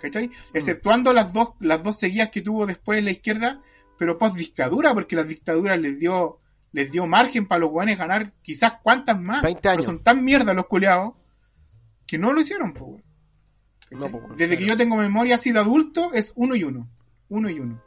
¿Cachai? 0.00 0.30
Exceptuando 0.54 1.12
las 1.12 1.32
dos, 1.32 1.50
las 1.60 1.82
dos 1.82 1.98
seguidas 1.98 2.30
que 2.30 2.40
tuvo 2.40 2.66
después 2.66 3.02
la 3.04 3.10
izquierda, 3.10 3.60
pero 3.98 4.16
post 4.18 4.36
dictadura, 4.36 4.94
porque 4.94 5.14
las 5.16 5.28
dictaduras 5.28 5.78
les 5.78 5.98
dio, 5.98 6.40
les 6.72 6.90
dio 6.90 7.06
margen 7.06 7.46
para 7.46 7.60
los 7.60 7.70
guanes 7.70 7.98
ganar 7.98 8.32
quizás 8.42 8.74
cuántas 8.82 9.20
más. 9.20 9.42
20 9.42 9.60
Pero 9.60 9.72
años. 9.72 9.84
son 9.84 10.02
tan 10.02 10.24
mierda 10.24 10.54
los 10.54 10.66
culeados 10.66 11.12
que 12.06 12.16
no 12.18 12.32
lo 12.32 12.40
hicieron. 12.40 12.74
No, 13.90 14.08
Desde 14.36 14.56
que 14.56 14.66
yo 14.66 14.76
tengo 14.76 14.96
memoria 14.96 15.34
así 15.34 15.52
de 15.52 15.58
adulto, 15.58 16.12
es 16.12 16.32
uno 16.36 16.54
y 16.56 16.64
uno. 16.64 16.88
Uno 17.28 17.50
y 17.50 17.60
uno. 17.60 17.82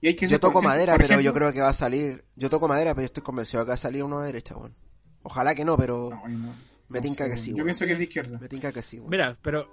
Y 0.00 0.08
hay 0.08 0.16
que 0.16 0.28
Yo 0.28 0.40
toco 0.40 0.62
madera, 0.62 0.96
pero 0.96 1.20
yo 1.20 1.32
creo 1.32 1.52
que 1.52 1.60
va 1.60 1.70
a 1.70 1.74
salir. 1.74 2.24
Yo 2.36 2.50
toco 2.50 2.68
madera, 2.68 2.94
pero 2.94 3.02
yo 3.02 3.06
estoy 3.06 3.22
convencido 3.22 3.60
de 3.60 3.66
que 3.66 3.68
va 3.70 3.74
a 3.74 3.78
salir 3.78 4.02
uno 4.02 4.20
de 4.20 4.26
derecha, 4.26 4.56
weón. 4.56 4.74
Ojalá 5.22 5.54
que 5.54 5.64
no, 5.64 5.76
pero 5.76 6.10
No, 6.10 6.28
no, 6.28 6.52
me 6.94 7.00
no 7.00 7.02
tinca 7.02 7.24
sé, 7.24 7.30
que 7.30 7.36
sí, 7.36 7.54
Yo 7.56 7.64
pienso 7.64 7.84
que 7.84 7.92
es 7.92 7.98
de 7.98 8.04
izquierda. 8.04 8.38
Me 8.38 8.48
tinca 8.48 8.72
que 8.72 8.80
sí, 8.82 8.98
weón. 8.98 9.10
Mira, 9.10 9.36
pero. 9.42 9.68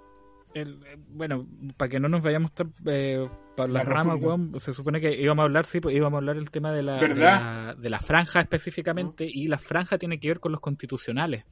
el- 0.53 0.83
eh, 0.85 0.97
bueno, 1.07 1.47
para 1.77 1.87
que 1.87 1.99
no 1.99 2.09
nos 2.09 2.21
vayamos 2.21 2.51
tan, 2.53 2.73
eh, 2.85 3.25
para 3.55 3.71
las 3.71 3.85
La 3.87 3.93
ramas, 3.93 4.17
weón, 4.21 4.59
se 4.59 4.73
supone 4.73 4.99
que 4.99 5.13
íbamos 5.21 5.43
a 5.43 5.45
hablar, 5.45 5.65
sí, 5.65 5.79
pues 5.79 5.95
íbamos 5.95 6.17
a 6.17 6.19
hablar 6.19 6.35
el 6.35 6.51
tema 6.51 6.73
de 6.73 6.83
la, 6.83 6.97
de 6.99 7.15
la, 7.15 7.75
de 7.77 7.89
la 7.89 7.99
franja 7.99 8.41
específicamente, 8.41 9.25
y 9.31 9.47
la 9.47 9.57
franja 9.57 9.97
tiene 9.97 10.19
que 10.19 10.27
ver 10.27 10.39
con 10.41 10.51
los 10.51 10.59
constitucionales. 10.59 11.45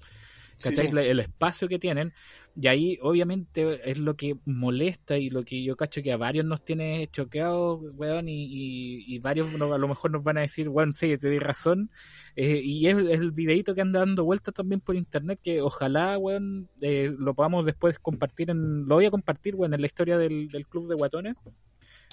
¿Cachai? 0.61 0.87
Sí. 0.87 0.97
El 0.97 1.21
espacio 1.21 1.69
que 1.69 1.79
tienen. 1.79 2.13
Y 2.55 2.67
ahí, 2.67 2.99
obviamente, 3.01 3.89
es 3.89 3.97
lo 3.99 4.15
que 4.15 4.35
molesta 4.45 5.17
y 5.17 5.29
lo 5.29 5.45
que 5.45 5.63
yo 5.63 5.77
cacho 5.77 6.01
que 6.01 6.11
a 6.11 6.17
varios 6.17 6.45
nos 6.45 6.63
tiene 6.63 7.07
choqueados, 7.11 7.79
weón, 7.95 8.27
y, 8.27 8.45
y, 8.45 9.15
y 9.15 9.19
varios 9.19 9.53
a 9.53 9.77
lo 9.77 9.87
mejor 9.87 10.11
nos 10.11 10.23
van 10.23 10.37
a 10.37 10.41
decir, 10.41 10.67
weón, 10.67 10.93
sí, 10.93 11.17
te 11.17 11.29
di 11.29 11.39
razón. 11.39 11.89
Eh, 12.35 12.61
y 12.63 12.87
es, 12.87 12.97
es 12.97 13.19
el 13.19 13.31
videito 13.31 13.75
que 13.75 13.81
anda 13.81 13.99
dando 13.99 14.25
vueltas 14.25 14.53
también 14.53 14.81
por 14.81 14.95
internet, 14.95 15.39
que 15.41 15.61
ojalá, 15.61 16.17
weón, 16.17 16.67
eh, 16.81 17.13
lo 17.17 17.33
podamos 17.33 17.65
después 17.65 17.97
compartir 17.99 18.49
en. 18.49 18.87
Lo 18.87 18.95
voy 18.95 19.05
a 19.05 19.11
compartir, 19.11 19.55
weón, 19.55 19.73
en 19.73 19.81
la 19.81 19.87
historia 19.87 20.17
del, 20.17 20.49
del 20.49 20.67
Club 20.67 20.87
de 20.87 20.95
Guatones. 20.95 21.35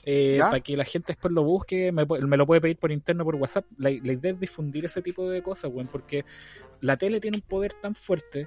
Eh, 0.04 0.38
para 0.38 0.60
que 0.60 0.76
la 0.76 0.84
gente 0.84 1.14
después 1.14 1.32
lo 1.32 1.42
busque, 1.42 1.90
me, 1.90 2.04
me 2.04 2.36
lo 2.36 2.46
puede 2.46 2.60
pedir 2.60 2.76
por 2.76 2.92
interno, 2.92 3.24
por 3.24 3.34
WhatsApp. 3.34 3.64
La, 3.78 3.90
la 3.90 4.12
idea 4.12 4.32
es 4.32 4.38
difundir 4.38 4.84
ese 4.84 5.02
tipo 5.02 5.28
de 5.28 5.42
cosas, 5.42 5.72
weón, 5.72 5.88
porque 5.88 6.24
la 6.80 6.96
tele 6.96 7.18
tiene 7.18 7.38
un 7.38 7.42
poder 7.42 7.72
tan 7.72 7.94
fuerte 7.94 8.46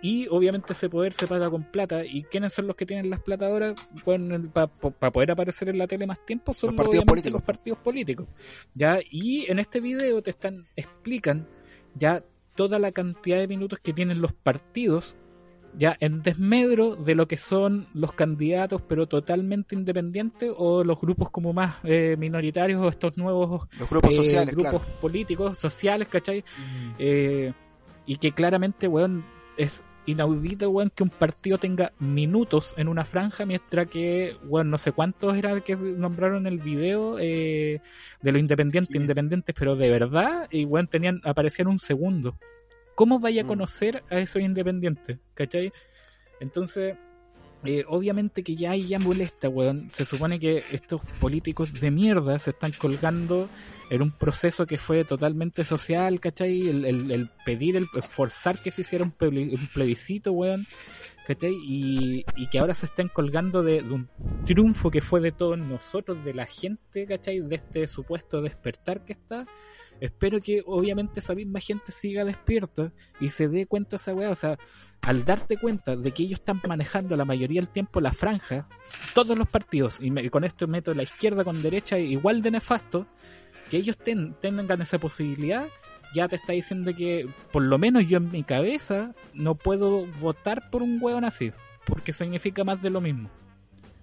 y 0.00 0.28
obviamente 0.28 0.72
ese 0.72 0.88
poder 0.88 1.12
se 1.12 1.26
paga 1.26 1.50
con 1.50 1.64
plata. 1.64 2.04
¿Y 2.04 2.24
quiénes 2.24 2.52
son 2.52 2.66
los 2.66 2.76
que 2.76 2.86
tienen 2.86 3.10
las 3.10 3.20
plata 3.20 3.46
ahora 3.46 3.74
para 4.52 4.68
poder 5.12 5.30
aparecer 5.32 5.68
en 5.68 5.78
la 5.78 5.86
tele 5.86 6.06
más 6.06 6.24
tiempo? 6.24 6.52
Son 6.52 6.68
Los 6.68 6.76
partidos 6.76 7.02
obviamente 7.02 7.10
políticos. 7.10 7.32
los 7.32 7.42
partidos 7.42 7.78
políticos. 7.80 8.26
¿ya? 8.74 8.98
Y 9.10 9.50
en 9.50 9.58
este 9.58 9.80
video 9.80 10.22
te 10.22 10.30
están 10.30 10.66
explican 10.76 11.48
ya 11.94 12.22
toda 12.54 12.78
la 12.78 12.92
cantidad 12.92 13.38
de 13.38 13.48
minutos 13.48 13.78
que 13.82 13.92
tienen 13.92 14.20
los 14.20 14.32
partidos 14.32 15.16
ya 15.76 15.96
en 16.00 16.22
desmedro 16.22 16.96
de 16.96 17.14
lo 17.14 17.28
que 17.28 17.36
son 17.36 17.86
los 17.92 18.12
candidatos 18.12 18.82
pero 18.82 19.06
totalmente 19.06 19.74
independientes 19.74 20.50
o 20.56 20.82
los 20.82 21.00
grupos 21.00 21.30
como 21.30 21.52
más 21.52 21.76
eh, 21.84 22.16
minoritarios 22.18 22.80
o 22.80 22.88
estos 22.88 23.16
nuevos 23.16 23.68
Los 23.78 23.88
grupos 23.88 24.12
eh, 24.12 24.16
sociales, 24.16 24.54
grupos 24.54 24.82
claro. 24.82 25.00
políticos, 25.00 25.58
sociales, 25.58 26.08
¿cachai? 26.08 26.42
Eh, 26.98 27.52
y 28.06 28.16
que 28.16 28.32
claramente, 28.32 28.88
weón, 28.88 29.24
es 29.58 29.84
inaudito, 30.08 30.68
weón, 30.70 30.90
que 30.94 31.02
un 31.02 31.10
partido 31.10 31.58
tenga 31.58 31.92
minutos 32.00 32.74
en 32.76 32.88
una 32.88 33.04
franja, 33.04 33.44
mientras 33.46 33.88
que, 33.88 34.36
weón, 34.44 34.70
no 34.70 34.78
sé 34.78 34.92
cuántos 34.92 35.36
era 35.36 35.60
que 35.60 35.76
nombraron 35.76 36.46
el 36.46 36.58
video 36.58 37.18
eh, 37.20 37.80
de 38.22 38.32
los 38.32 38.40
independientes, 38.40 38.92
Sí. 38.92 38.98
independientes, 38.98 39.54
pero 39.58 39.76
de 39.76 39.90
verdad, 39.90 40.48
y 40.50 40.64
weón, 40.64 40.88
tenían, 40.88 41.20
aparecían 41.24 41.68
un 41.68 41.78
segundo. 41.78 42.38
¿Cómo 42.94 43.20
vaya 43.20 43.42
a 43.42 43.44
Mm. 43.44 43.48
conocer 43.48 44.02
a 44.10 44.18
esos 44.18 44.42
independientes? 44.42 45.18
¿Cachai? 45.34 45.72
Entonces, 46.40 46.96
eh, 47.64 47.84
obviamente 47.88 48.42
que 48.42 48.54
ya 48.56 48.72
ahí 48.72 48.86
ya 48.86 48.98
molesta, 48.98 49.48
weón. 49.48 49.88
Se 49.90 50.04
supone 50.04 50.38
que 50.38 50.64
estos 50.70 51.00
políticos 51.20 51.72
de 51.72 51.90
mierda 51.90 52.38
se 52.38 52.50
están 52.50 52.72
colgando 52.72 53.48
en 53.90 54.02
un 54.02 54.12
proceso 54.12 54.66
que 54.66 54.78
fue 54.78 55.04
totalmente 55.04 55.64
social, 55.64 56.20
¿cachai? 56.20 56.68
El, 56.68 56.84
el- 56.84 57.10
el 57.10 57.30
pedir, 57.44 57.76
el 57.76 57.86
forzar 57.86 58.60
que 58.62 58.70
se 58.70 58.82
hiciera 58.82 59.04
un 59.04 59.12
plebiscito, 59.74 60.32
weón. 60.32 60.66
¿Cachai? 61.26 61.52
Y, 61.62 62.24
y 62.36 62.46
que 62.48 62.58
ahora 62.58 62.72
se 62.72 62.86
estén 62.86 63.08
colgando 63.08 63.62
de, 63.62 63.82
de 63.82 63.92
un 63.92 64.08
triunfo 64.46 64.90
que 64.90 65.02
fue 65.02 65.20
de 65.20 65.30
todos 65.30 65.58
nosotros, 65.58 66.24
de 66.24 66.32
la 66.32 66.46
gente, 66.46 67.04
¿cachai? 67.06 67.40
De 67.40 67.56
este 67.56 67.86
supuesto 67.86 68.40
despertar 68.40 69.04
que 69.04 69.12
está. 69.12 69.46
Espero 70.00 70.40
que 70.40 70.62
obviamente 70.66 71.20
esa 71.20 71.34
misma 71.34 71.60
gente 71.60 71.90
siga 71.92 72.24
despierta 72.24 72.92
y 73.20 73.30
se 73.30 73.48
dé 73.48 73.66
cuenta 73.66 73.90
de 73.90 73.96
esa 73.96 74.14
weá. 74.14 74.30
O 74.30 74.34
sea, 74.36 74.58
al 75.02 75.24
darte 75.24 75.56
cuenta 75.56 75.96
de 75.96 76.12
que 76.12 76.22
ellos 76.24 76.38
están 76.40 76.60
manejando 76.66 77.16
la 77.16 77.24
mayoría 77.24 77.60
del 77.60 77.68
tiempo 77.68 78.00
la 78.00 78.12
franja, 78.12 78.66
todos 79.14 79.36
los 79.36 79.48
partidos, 79.48 79.98
y, 80.00 80.10
me- 80.10 80.22
y 80.22 80.30
con 80.30 80.44
esto 80.44 80.66
meto 80.68 80.94
la 80.94 81.02
izquierda 81.02 81.44
con 81.44 81.62
derecha 81.62 81.98
igual 81.98 82.42
de 82.42 82.50
nefasto, 82.52 83.06
que 83.70 83.76
ellos 83.78 83.96
ten- 83.98 84.34
tengan 84.40 84.80
esa 84.82 84.98
posibilidad, 84.98 85.68
ya 86.14 86.26
te 86.28 86.36
está 86.36 86.52
diciendo 86.52 86.94
que 86.96 87.28
por 87.52 87.62
lo 87.62 87.76
menos 87.78 88.06
yo 88.08 88.16
en 88.18 88.30
mi 88.30 88.42
cabeza 88.42 89.14
no 89.34 89.54
puedo 89.56 90.06
votar 90.20 90.70
por 90.70 90.82
un 90.82 90.98
hueón 91.00 91.24
así, 91.24 91.52
porque 91.84 92.12
significa 92.12 92.64
más 92.64 92.80
de 92.80 92.90
lo 92.90 93.00
mismo. 93.00 93.28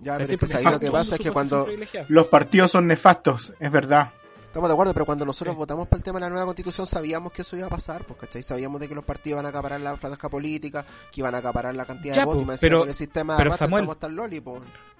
Ya, 0.01 0.17
pero 0.17 0.27
¿Cachai? 0.27 0.27
es 0.27 0.29
que 0.29 0.37
Porque 0.37 0.57
ahí 0.57 0.73
lo 0.73 0.79
que 0.79 0.91
pasa 0.91 1.15
es 1.15 1.21
que 1.21 1.31
cuando... 1.31 1.67
Los 2.09 2.27
partidos 2.27 2.71
son 2.71 2.85
nefastos, 2.87 3.53
es 3.59 3.71
verdad. 3.71 4.11
Estamos 4.55 4.69
de 4.69 4.73
acuerdo, 4.73 4.93
pero 4.93 5.05
cuando 5.05 5.25
nosotros 5.25 5.53
Sí. 5.53 5.57
votamos 5.57 5.85
por 5.89 5.97
el 5.97 6.03
tema 6.05 6.17
de 6.17 6.21
la 6.27 6.29
nueva 6.29 6.45
constitución 6.45 6.87
sabíamos 6.87 7.33
que 7.33 7.41
eso 7.41 7.57
iba 7.57 7.65
a 7.67 7.69
pasar, 7.69 8.05
pues, 8.05 8.17
¿cachai? 8.17 8.41
Sabíamos 8.41 8.79
de 8.79 8.87
que 8.87 8.95
los 8.95 9.03
partidos 9.03 9.35
iban 9.35 9.45
a 9.45 9.49
acaparar 9.49 9.81
la 9.81 9.97
franja 9.97 10.29
política, 10.29 10.85
que 11.11 11.19
iban 11.19 11.35
a 11.35 11.39
acaparar 11.39 11.75
la 11.75 11.83
cantidad 11.83 12.15
Ya, 12.15 12.21
de 12.21 12.25
votos, 12.25 12.57
pero- 12.61 12.79
con 12.79 12.87
el 12.87 12.95
sistema 12.95 13.35
pero 13.35 13.49
arrastre 13.49 13.67
Samuel- 13.67 13.89
hasta 13.89 14.07
el 14.07 14.15
loli, 14.15 14.41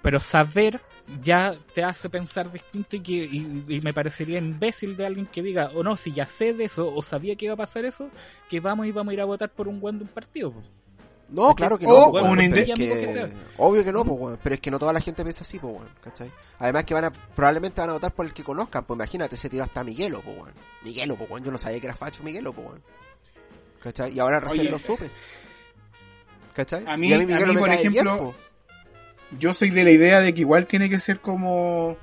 pero 0.02 0.20
saber 0.20 0.78
ya 1.22 1.56
te 1.74 1.82
hace 1.82 2.10
pensar 2.10 2.52
distinto 2.52 2.96
y, 2.96 3.00
que, 3.00 3.12
y, 3.14 3.64
y 3.66 3.80
me 3.80 3.94
parecería 3.94 4.36
imbécil 4.40 4.94
de 4.94 5.06
alguien 5.06 5.24
que 5.24 5.40
diga, 5.42 5.70
o 5.74 5.82
no, 5.82 5.96
si 5.96 6.12
ya 6.12 6.26
sé 6.26 6.52
de 6.52 6.64
eso, 6.64 6.92
o 6.94 7.02
sabía 7.02 7.34
que 7.34 7.46
iba 7.46 7.54
a 7.54 7.56
pasar 7.56 7.86
eso, 7.86 8.10
que 8.50 8.60
vamos 8.60 8.84
y 8.86 8.92
vamos 8.92 9.12
a 9.12 9.14
ir 9.14 9.22
a 9.22 9.24
votar 9.24 9.48
por 9.48 9.68
un 9.68 9.80
buen 9.80 9.96
de 9.96 10.04
un 10.04 10.10
partido. 10.10 10.50
pues. 10.50 10.66
No, 11.28 11.54
claro 11.54 11.76
que 11.78 11.86
no, 11.86 12.10
pues, 12.12 12.24
que- 12.50 12.74
que. 12.74 13.32
Obvio 13.58 13.82
que 13.84 13.92
no, 13.92 14.04
pues, 14.04 14.38
pero 14.42 14.54
es 14.54 14.60
que 14.60 14.70
no 14.70 14.78
toda 14.78 14.92
la 14.92 15.00
gente 15.00 15.22
piensa 15.24 15.42
así, 15.42 15.58
pues, 15.58 15.74
¿cachai? 16.00 16.30
Además 16.58 16.84
que 16.84 16.94
van 16.94 17.04
a, 17.06 17.10
probablemente 17.10 17.80
van 17.80 17.90
a 17.90 17.94
votar 17.94 18.12
por 18.12 18.26
el 18.26 18.32
que 18.32 18.44
conozcan, 18.44 18.84
pues 18.84 18.96
imagínate, 18.96 19.36
se 19.36 19.48
tiró 19.48 19.64
hasta 19.64 19.82
Miguelo, 19.82 20.20
pues. 20.22 20.52
Miguelo, 20.84 21.16
pues, 21.16 21.42
yo 21.42 21.50
no 21.50 21.58
sabía 21.58 21.80
que 21.80 21.86
era 21.86 21.96
facho 21.96 22.22
Miguelo, 22.22 22.52
pues. 22.52 22.68
¿Cachai? 23.82 24.14
Y 24.14 24.20
ahora 24.20 24.38
recién 24.40 24.62
Oye. 24.62 24.70
lo 24.70 24.78
supe. 24.78 25.10
¿Cachai? 26.54 26.84
A 26.86 26.96
mí- 26.96 27.08
y 27.08 27.12
a 27.12 27.18
mí, 27.18 27.26
Miguelo 27.26 27.54
por 27.54 27.68
bien, 27.68 27.80
ejemplo, 27.80 28.18
pues. 28.18 28.36
Yo 29.40 29.52
soy 29.52 29.70
de 29.70 29.82
la 29.84 29.90
idea 29.90 30.20
de 30.20 30.32
que 30.32 30.40
igual 30.42 30.66
tiene 30.66 30.88
que 30.88 31.00
ser 31.00 31.20
como... 31.20 31.96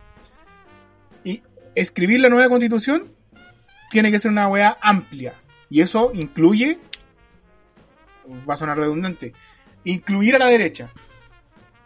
Y 1.24 1.42
escribir 1.76 2.20
la 2.20 2.28
nueva 2.30 2.50
constitución 2.50 3.10
tiene 3.90 4.12
que 4.12 4.20
ser 4.20 4.32
una 4.32 4.48
weá 4.50 4.78
amplia. 4.82 5.34
Y 5.70 5.82
eso 5.82 6.12
incluye, 6.14 6.78
va 8.48 8.54
a 8.54 8.58
sonar 8.58 8.78
redundante, 8.78 9.34
incluir 9.84 10.36
a 10.36 10.40
la 10.40 10.48
derecha. 10.48 10.92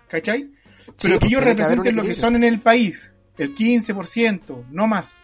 ¿Cachai? 0.07 0.49
Pero 1.01 1.15
Sí, 1.15 1.19
que 1.19 1.25
ellos 1.27 1.41
que 1.41 1.47
representen 1.47 1.95
lo 1.95 2.03
que 2.03 2.13
son 2.13 2.35
en 2.35 2.43
el 2.43 2.61
país, 2.61 3.11
el 3.37 3.53
15%, 3.53 4.65
no 4.71 4.87
más. 4.87 5.19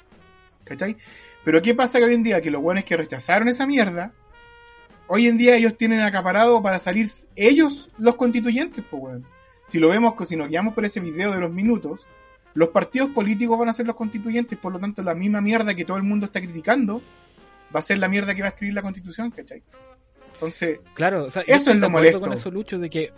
¿Cachai? 0.64 0.98
Pero 1.44 1.62
¿qué 1.62 1.74
pasa 1.74 2.00
que 2.00 2.06
hoy 2.06 2.14
en 2.14 2.24
día? 2.24 2.42
Que 2.42 2.52
los 2.52 2.62
buenos 2.62 2.84
que 2.84 2.98
rechazaron 2.98 3.48
esa 3.48 3.68
mierda, 3.68 4.12
hoy 5.08 5.28
en 5.28 5.38
día 5.38 5.56
ellos 5.56 5.78
tienen 5.78 6.02
acaparado 6.02 6.62
para 6.62 6.80
salir 6.80 7.10
ellos 7.36 7.90
los 7.98 8.16
constituyentes, 8.16 8.84
pues 8.90 9.04
weón. 9.04 9.26
Si 9.66 9.80
lo 9.80 9.90
vemos, 9.90 10.14
si 10.28 10.36
nos 10.36 10.50
guiamos 10.50 10.74
por 10.74 10.84
ese 10.84 11.00
video 11.00 11.32
de 11.32 11.40
los 11.40 11.52
minutos, 11.52 12.06
los 12.54 12.70
partidos 12.70 13.10
políticos 13.10 13.58
van 13.58 13.70
a 13.70 13.74
ser 13.74 13.86
los 13.86 13.96
constituyentes, 13.96 14.58
por 14.58 14.74
lo 14.74 14.80
tanto 14.80 15.02
la 15.02 15.16
misma 15.16 15.42
mierda 15.42 15.74
que 15.74 15.86
todo 15.86 15.98
el 15.98 16.04
mundo 16.04 16.26
está 16.26 16.42
criticando 16.42 17.02
va 17.74 17.80
a 17.80 17.84
ser 17.84 17.98
la 17.98 18.08
mierda 18.08 18.36
que 18.36 18.42
va 18.42 18.50
a 18.50 18.52
escribir 18.52 18.76
la 18.76 18.82
constitución, 18.82 19.32
¿cachai? 19.32 19.64
Entonces, 20.34 20.80
Claro, 20.94 21.26
o 21.26 21.30
sea, 21.30 21.44
Eso 21.48 21.72
es 21.72 21.78
lo 21.78 21.90
molesto. 21.90 22.20
con 22.20 22.34
eso, 22.34 22.52
Lucho, 22.52 22.78
de 22.80 22.90
que 22.90 23.12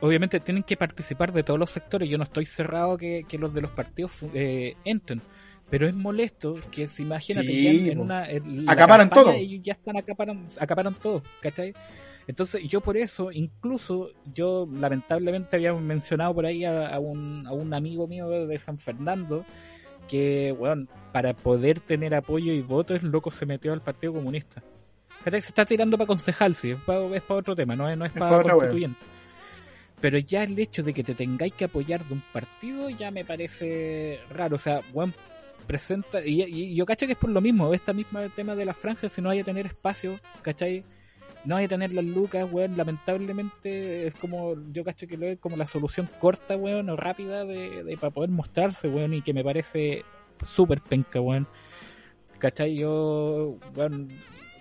obviamente 0.00 0.40
tienen 0.40 0.62
que 0.62 0.76
participar 0.76 1.32
de 1.32 1.42
todos 1.42 1.58
los 1.58 1.70
sectores. 1.70 2.08
Yo 2.08 2.16
no 2.18 2.24
estoy 2.24 2.46
cerrado 2.46 2.96
que, 2.96 3.24
que 3.28 3.38
los 3.38 3.52
de 3.52 3.60
los 3.62 3.70
partidos 3.72 4.12
eh, 4.34 4.74
entren. 4.84 5.20
Pero 5.68 5.86
es 5.86 5.94
molesto 5.94 6.56
que 6.72 6.88
si 6.88 7.02
imagínate 7.02 7.46
Sí, 7.46 7.84
ya 7.84 7.92
en 7.92 8.00
una 8.00 8.28
en 8.28 8.68
Acaparan 8.68 9.08
campaña 9.08 9.24
todo. 9.24 9.32
ellos 9.34 9.60
ya 9.62 9.72
están 9.74 9.96
acaparan, 9.96 10.46
acaparan 10.58 10.94
todo, 10.94 11.22
¿cachai? 11.40 11.72
Entonces 12.26 12.62
yo 12.68 12.80
por 12.80 12.96
eso, 12.96 13.30
incluso 13.32 14.10
yo 14.34 14.68
lamentablemente 14.72 15.56
había 15.56 15.72
mencionado 15.74 16.34
por 16.34 16.46
ahí 16.46 16.64
a, 16.64 16.88
a 16.88 16.98
un, 16.98 17.46
a 17.46 17.52
un 17.52 17.72
amigo 17.72 18.06
mío 18.08 18.28
de 18.28 18.58
San 18.58 18.78
Fernando 18.78 19.44
que, 20.08 20.52
bueno, 20.58 20.86
para 21.12 21.34
poder 21.34 21.78
tener 21.80 22.14
apoyo 22.16 22.52
y 22.52 22.62
voto 22.62 22.94
el 22.94 23.06
loco 23.06 23.30
se 23.30 23.46
metió 23.46 23.72
al 23.72 23.80
Partido 23.80 24.12
Comunista. 24.12 24.62
Se 25.24 25.36
está 25.36 25.64
tirando 25.64 25.98
para 25.98 26.06
concejal, 26.06 26.54
sí, 26.54 26.70
es 26.70 26.80
para, 26.80 27.04
es 27.14 27.22
para 27.22 27.40
otro 27.40 27.54
tema, 27.54 27.76
no 27.76 27.88
es, 27.88 27.96
no 27.96 28.04
es 28.04 28.12
Es 28.12 28.18
para 28.18 28.42
constituyente. 28.42 29.04
Pero 30.00 30.18
ya 30.18 30.44
el 30.44 30.58
hecho 30.58 30.82
de 30.82 30.94
que 30.94 31.04
te 31.04 31.14
tengáis 31.14 31.52
que 31.52 31.66
apoyar 31.66 32.04
de 32.04 32.14
un 32.14 32.22
partido 32.32 32.88
ya 32.88 33.10
me 33.10 33.24
parece 33.24 34.18
raro. 34.30 34.56
O 34.56 34.58
sea, 34.58 34.80
buen 34.92 35.12
presenta. 35.66 36.24
Y, 36.24 36.42
y 36.42 36.74
yo 36.74 36.86
cacho 36.86 37.06
que 37.06 37.12
es 37.12 37.18
por 37.18 37.30
lo 37.30 37.40
mismo, 37.40 37.72
esta 37.74 37.92
misma 37.92 38.28
tema 38.30 38.54
de 38.54 38.64
las 38.64 38.76
franjas, 38.76 39.12
si 39.12 39.20
no 39.20 39.30
hay 39.30 39.40
a 39.40 39.44
tener 39.44 39.66
espacio, 39.66 40.18
¿cachai? 40.42 40.82
No 41.44 41.56
hay 41.56 41.66
a 41.66 41.68
tener 41.68 41.92
las 41.92 42.04
lucas, 42.04 42.48
weón. 42.50 42.76
Lamentablemente 42.76 44.06
es 44.06 44.14
como, 44.14 44.54
yo 44.72 44.84
cacho 44.84 45.06
que 45.06 45.16
lo 45.16 45.26
es 45.26 45.38
como 45.38 45.56
la 45.56 45.66
solución 45.66 46.08
corta, 46.18 46.56
weón, 46.56 46.88
o 46.88 46.96
rápida 46.96 47.44
de, 47.44 47.84
de 47.84 47.96
para 47.96 48.10
poder 48.10 48.30
mostrarse, 48.30 48.88
weón, 48.88 49.14
y 49.14 49.22
que 49.22 49.34
me 49.34 49.44
parece 49.44 50.04
súper 50.44 50.80
penca, 50.80 51.20
weón. 51.20 51.46
¿Cachai? 52.38 52.76
Yo, 52.76 53.58
weón, 53.76 54.08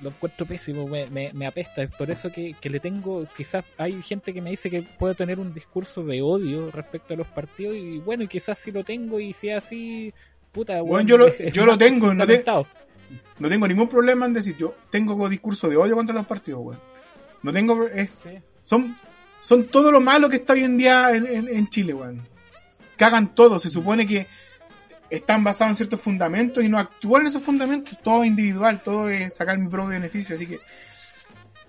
lo 0.01 0.09
encuentro 0.09 0.45
pésimo, 0.45 0.87
me, 0.87 1.09
me, 1.09 1.31
me 1.33 1.45
apesta. 1.45 1.83
Es 1.83 1.91
por 1.91 2.09
eso 2.09 2.31
que, 2.31 2.55
que 2.59 2.69
le 2.69 2.79
tengo, 2.79 3.25
quizás 3.35 3.63
hay 3.77 4.01
gente 4.01 4.33
que 4.33 4.41
me 4.41 4.49
dice 4.51 4.69
que 4.69 4.81
puedo 4.81 5.13
tener 5.15 5.39
un 5.39 5.53
discurso 5.53 6.03
de 6.03 6.21
odio 6.21 6.71
respecto 6.71 7.13
a 7.13 7.17
los 7.17 7.27
partidos 7.27 7.75
y 7.75 7.99
bueno, 7.99 8.23
y 8.23 8.27
quizás 8.27 8.57
si 8.57 8.71
lo 8.71 8.83
tengo 8.83 9.19
y 9.19 9.33
sea 9.33 9.57
así, 9.57 10.13
puta, 10.51 10.81
Bueno, 10.81 11.07
yo 11.07 11.17
lo- 11.17 11.27
es- 11.27 11.39
es 11.39 11.53
yo 11.53 11.65
lo 11.65 11.77
tengo, 11.77 12.13
no 12.13 12.25
te- 12.25 12.43
no 13.39 13.49
tengo 13.49 13.67
ningún 13.67 13.87
problema 13.87 14.25
en 14.25 14.33
decir, 14.33 14.55
yo 14.57 14.75
tengo 14.89 15.27
discurso 15.29 15.67
de 15.69 15.77
odio 15.77 15.95
contra 15.95 16.13
los 16.15 16.25
partidos, 16.25 16.61
weón. 16.63 16.79
No 17.41 17.51
tengo, 17.53 17.87
es, 17.87 18.11
Sí. 18.23 18.29
son, 18.61 18.95
son 19.41 19.67
todo 19.67 19.91
lo 19.91 20.01
malo 20.01 20.29
que 20.29 20.35
está 20.37 20.53
hoy 20.53 20.63
en 20.63 20.77
día 20.77 21.11
en, 21.15 21.25
en- 21.25 21.47
en 21.49 21.69
Chile, 21.69 21.93
weón. 21.93 22.21
Cagan 22.97 23.33
todo, 23.33 23.59
se 23.59 23.69
supone 23.69 24.05
que 24.05 24.27
están 25.09 25.43
basados 25.43 25.71
en 25.71 25.75
ciertos 25.75 26.01
fundamentos 26.01 26.63
y 26.63 26.69
no 26.69 26.77
actúan 26.77 27.21
en 27.23 27.27
esos 27.27 27.41
fundamentos, 27.43 27.97
todo 28.03 28.23
es 28.23 28.29
individual, 28.29 28.81
todo 28.83 29.09
es 29.09 29.35
sacar 29.35 29.57
mi 29.57 29.67
propio 29.69 29.89
beneficio, 29.89 30.35
así 30.35 30.45
que... 30.45 30.59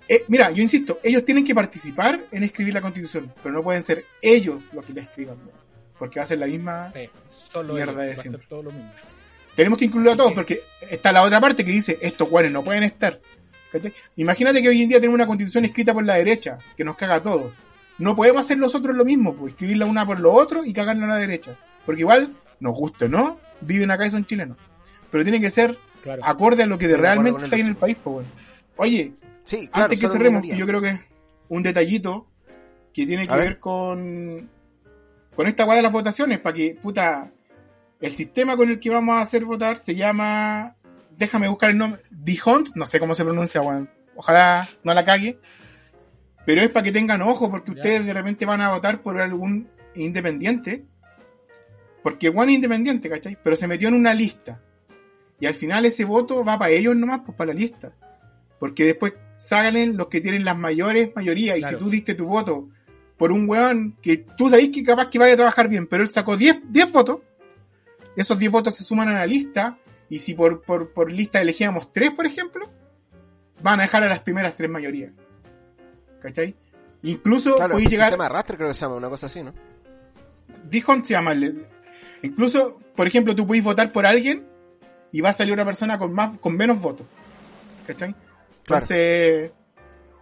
eh, 0.09 0.25
mira, 0.29 0.51
yo 0.51 0.63
insisto, 0.63 0.99
ellos 1.03 1.25
tienen 1.25 1.45
que 1.45 1.55
participar 1.55 2.25
en 2.31 2.43
escribir 2.45 2.75
la 2.75 2.81
constitución, 2.81 3.33
pero 3.43 3.55
no 3.55 3.63
pueden 3.63 3.83
ser 3.83 4.05
ellos 4.21 4.63
los 4.73 4.85
que 4.85 4.93
la 4.93 5.03
escriban, 5.03 5.37
porque 5.99 6.19
va 6.19 6.25
a 6.25 6.27
ser 6.27 6.39
la 6.39 6.47
misma... 6.47 6.91
Sí, 6.93 7.09
solo 7.29 7.75
Mierda 7.75 8.05
ellos, 8.05 8.17
de 8.17 8.23
siempre. 8.23 8.47
todo 8.49 8.63
lo 8.65 8.71
mismo. 8.73 8.91
Tenemos 9.57 9.79
que 9.79 9.85
incluirlo 9.87 10.13
a 10.13 10.17
todos 10.17 10.33
porque 10.33 10.63
está 10.89 11.13
la 11.13 11.23
otra 11.23 11.41
parte 11.41 11.65
que 11.65 11.73
dice 11.73 11.99
estos 12.01 12.29
guanes 12.31 12.53
no 12.53 12.63
pueden 12.63 12.83
estar. 12.85 13.21
¿Cachai? 13.71 13.93
Imagínate 14.17 14.63
que 14.63 14.69
hoy 14.69 14.83
en 14.83 14.89
día 14.89 14.99
tenemos 14.99 15.17
una 15.17 15.27
constitución 15.27 15.65
escrita 15.65 15.93
por 15.93 16.05
la 16.05 16.15
derecha 16.17 16.59
que 16.77 16.85
nos 16.85 16.97
caga 16.97 17.17
a 17.17 17.23
todos. 17.23 17.53
No 17.99 18.17
podemos 18.17 18.45
hacer 18.45 18.59
nosotros 18.59 18.97
lo 18.97 19.05
mismo, 19.05 19.35
pues 19.35 19.53
escribirla 19.53 19.87
una 19.87 20.07
por 20.07 20.19
lo 20.19 20.33
otro 20.33 20.65
y 20.65 20.73
cagarla 20.73 21.05
a 21.05 21.09
la 21.09 21.17
derecha. 21.17 21.57
Porque 21.85 22.01
igual, 22.01 22.35
nos 22.61 22.75
gusta 22.75 23.07
o 23.07 23.09
no, 23.09 23.39
viven 23.61 23.91
acá 23.91 24.07
y 24.07 24.11
son 24.11 24.25
chilenos. 24.27 24.57
Pero 25.11 25.25
tiene 25.25 25.41
que 25.41 25.51
ser 25.51 25.79
Claro. 26.03 26.23
acorde 26.25 26.63
a 26.63 26.67
lo 26.67 26.79
que 26.79 26.87
de 26.89 26.97
realmente 26.97 27.43
está 27.45 27.57
ahí 27.57 27.61
en 27.63 27.69
el 27.69 27.77
país, 27.77 27.97
pues 28.03 28.15
bueno. 28.15 28.29
Oye, 28.77 29.13
Sí, 29.43 29.69
claro, 29.69 29.85
antes 29.85 30.01
que 30.01 30.09
cerremos, 30.09 30.47
yo 30.47 30.67
creo 30.67 30.81
que 30.81 30.99
un 31.49 31.63
detallito 31.63 32.27
que 32.95 33.07
tiene 33.07 33.27
que 33.27 33.33
A 33.33 33.37
ver. 33.37 33.45
ver 33.49 33.59
con 33.59 34.49
con 35.35 35.47
esta 35.47 35.65
guay 35.65 35.79
de 35.79 35.83
las 35.83 35.93
votaciones, 35.93 36.39
para 36.39 36.55
que, 36.55 36.75
puta, 36.81 37.31
el 38.01 38.15
sistema 38.15 38.57
con 38.57 38.69
el 38.69 38.79
que 38.81 38.91
vamos 38.91 39.17
a 39.17 39.21
hacer 39.23 39.45
votar 39.45 39.77
se 39.79 39.95
llama, 39.95 40.75
déjame 41.17 41.49
buscar 41.49 41.71
el 41.71 41.79
nombre, 41.79 42.03
Hunt, 42.45 42.71
no 42.75 42.87
sé 42.87 42.99
cómo 43.01 43.15
se 43.15 43.25
pronuncia, 43.25 43.63
weón. 43.63 43.89
Ojalá 44.17 44.69
no 44.85 44.93
la 44.93 45.05
cague. 45.05 45.39
Pero 46.45 46.61
es 46.63 46.69
para 46.71 46.85
que 46.85 46.93
tengan 46.93 47.23
ojo, 47.23 47.51
porque 47.51 47.71
Ya. 47.73 47.77
ustedes 47.77 48.07
de 48.07 48.13
repente 48.13 48.45
van 48.45 48.61
a 48.61 48.71
votar 48.71 49.01
por 49.03 49.19
algún 49.21 49.69
independiente. 49.95 50.85
Porque 52.03 52.29
Juan 52.31 52.49
es 52.49 52.57
independiente, 52.57 53.09
¿cachai? 53.11 53.37
Pero 53.43 53.57
se 53.57 53.67
metió 53.67 53.89
en 53.89 53.95
una 53.95 54.15
lista. 54.15 54.61
Y 55.39 55.47
al 55.47 55.55
final 55.55 55.85
ese 55.87 56.05
voto 56.05 56.45
va 56.45 56.59
para 56.59 56.71
ellos 56.71 56.97
nomás, 56.97 57.21
pues 57.25 57.37
para 57.37 57.53
la 57.53 57.59
lista. 57.59 57.93
Porque 58.59 58.85
después 58.85 59.15
salen 59.37 59.97
los 59.97 60.09
que 60.09 60.21
tienen 60.21 60.45
las 60.45 60.57
mayores 60.57 61.11
mayorías. 61.17 61.57
Y 61.59 61.61
Claro. 61.63 61.79
si 61.79 61.85
tú 61.85 61.91
diste 61.91 62.15
tu 62.15 62.27
voto 62.27 62.69
por 63.17 63.33
un 63.33 63.49
weón 63.49 63.97
que 64.03 64.19
tú 64.19 64.49
sabés 64.51 64.69
que 64.71 64.83
capaz 64.83 65.09
que 65.09 65.19
vaya 65.19 65.35
a 65.35 65.37
trabajar 65.37 65.69
bien, 65.69 65.87
pero 65.87 66.03
él 66.03 66.11
sacó 66.11 66.37
10, 66.37 66.61
10 66.71 66.91
votos, 66.93 67.19
esos 68.17 68.39
10 68.39 68.51
votos 68.53 68.75
se 68.75 68.85
suman 68.85 69.09
a 69.09 69.13
la 69.15 69.27
lista. 69.27 69.79
Y 70.09 70.19
si 70.19 70.35
por, 70.35 70.63
por, 70.63 70.93
por 70.93 71.11
lista 71.13 71.41
elegíamos 71.41 71.93
3, 71.93 72.11
por 72.13 72.27
ejemplo, 72.27 72.69
van 73.63 73.79
a 73.79 73.83
dejar 73.83 74.03
a 74.05 74.09
las 74.09 74.21
primeras 74.21 74.57
3 74.57 74.69
mayorías. 74.71 75.13
¿Cachai? 76.21 76.55
Incluso 77.03 77.57
Claro, 77.57 77.79
el 77.79 77.85
llegar. 77.89 78.09
sistema 78.09 78.25
de 78.25 78.31
arrastre 78.31 78.57
creo 78.57 78.69
que 78.69 78.75
se 78.75 78.81
llama, 78.83 78.97
una 78.97 79.09
cosa 79.09 79.27
así, 79.27 79.43
¿no? 79.43 79.55
Dijon 80.69 81.05
se 81.05 81.13
llama. 81.15 81.33
el- 81.33 81.65
Incluso, 82.23 82.79
por 82.95 83.07
ejemplo, 83.07 83.35
tú 83.35 83.47
puedes 83.47 83.65
votar 83.65 83.93
por 83.93 84.07
alguien 84.07 84.47
y 85.13 85.21
va 85.21 85.31
a 85.31 85.33
salir 85.33 85.53
una 85.53 85.65
persona 85.65 85.99
con 85.99 86.13
más 86.13 86.39
con 86.39 86.57
menos 86.57 86.81
votos. 86.81 87.07
¿Cachai? 87.87 88.15
Claro. 88.65 88.83
Entonces, 88.83 89.53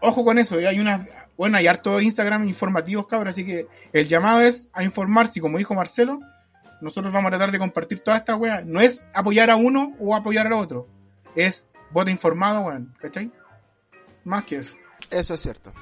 ojo 0.00 0.24
con 0.24 0.38
eso. 0.38 0.56
Hay 0.56 0.78
unas, 0.78 1.06
bueno, 1.36 1.56
hay 1.56 1.66
harto 1.66 2.00
Instagram 2.00 2.48
informativos, 2.48 3.06
cabrón. 3.06 3.28
Así 3.28 3.44
que 3.44 3.66
el 3.92 4.08
llamado 4.08 4.40
es 4.40 4.68
a 4.72 4.84
informarse. 4.84 5.40
Como 5.40 5.58
dijo 5.58 5.74
Marcelo, 5.74 6.20
nosotros 6.80 7.12
vamos 7.12 7.28
a 7.28 7.32
tratar 7.32 7.52
de 7.52 7.58
compartir 7.58 8.00
toda 8.00 8.16
esta 8.16 8.36
weá. 8.36 8.62
No 8.64 8.80
es 8.80 9.04
apoyar 9.12 9.50
a 9.50 9.56
uno 9.56 9.94
o 9.98 10.14
apoyar 10.14 10.46
al 10.46 10.54
otro. 10.54 10.88
Es 11.34 11.66
voto 11.90 12.10
informado, 12.10 12.60
weón. 12.62 12.94
¿Cachai? 13.00 13.30
Más 14.24 14.44
que 14.44 14.56
eso. 14.56 14.74
Eso 15.10 15.34
es 15.34 15.40
cierto. 15.40 15.72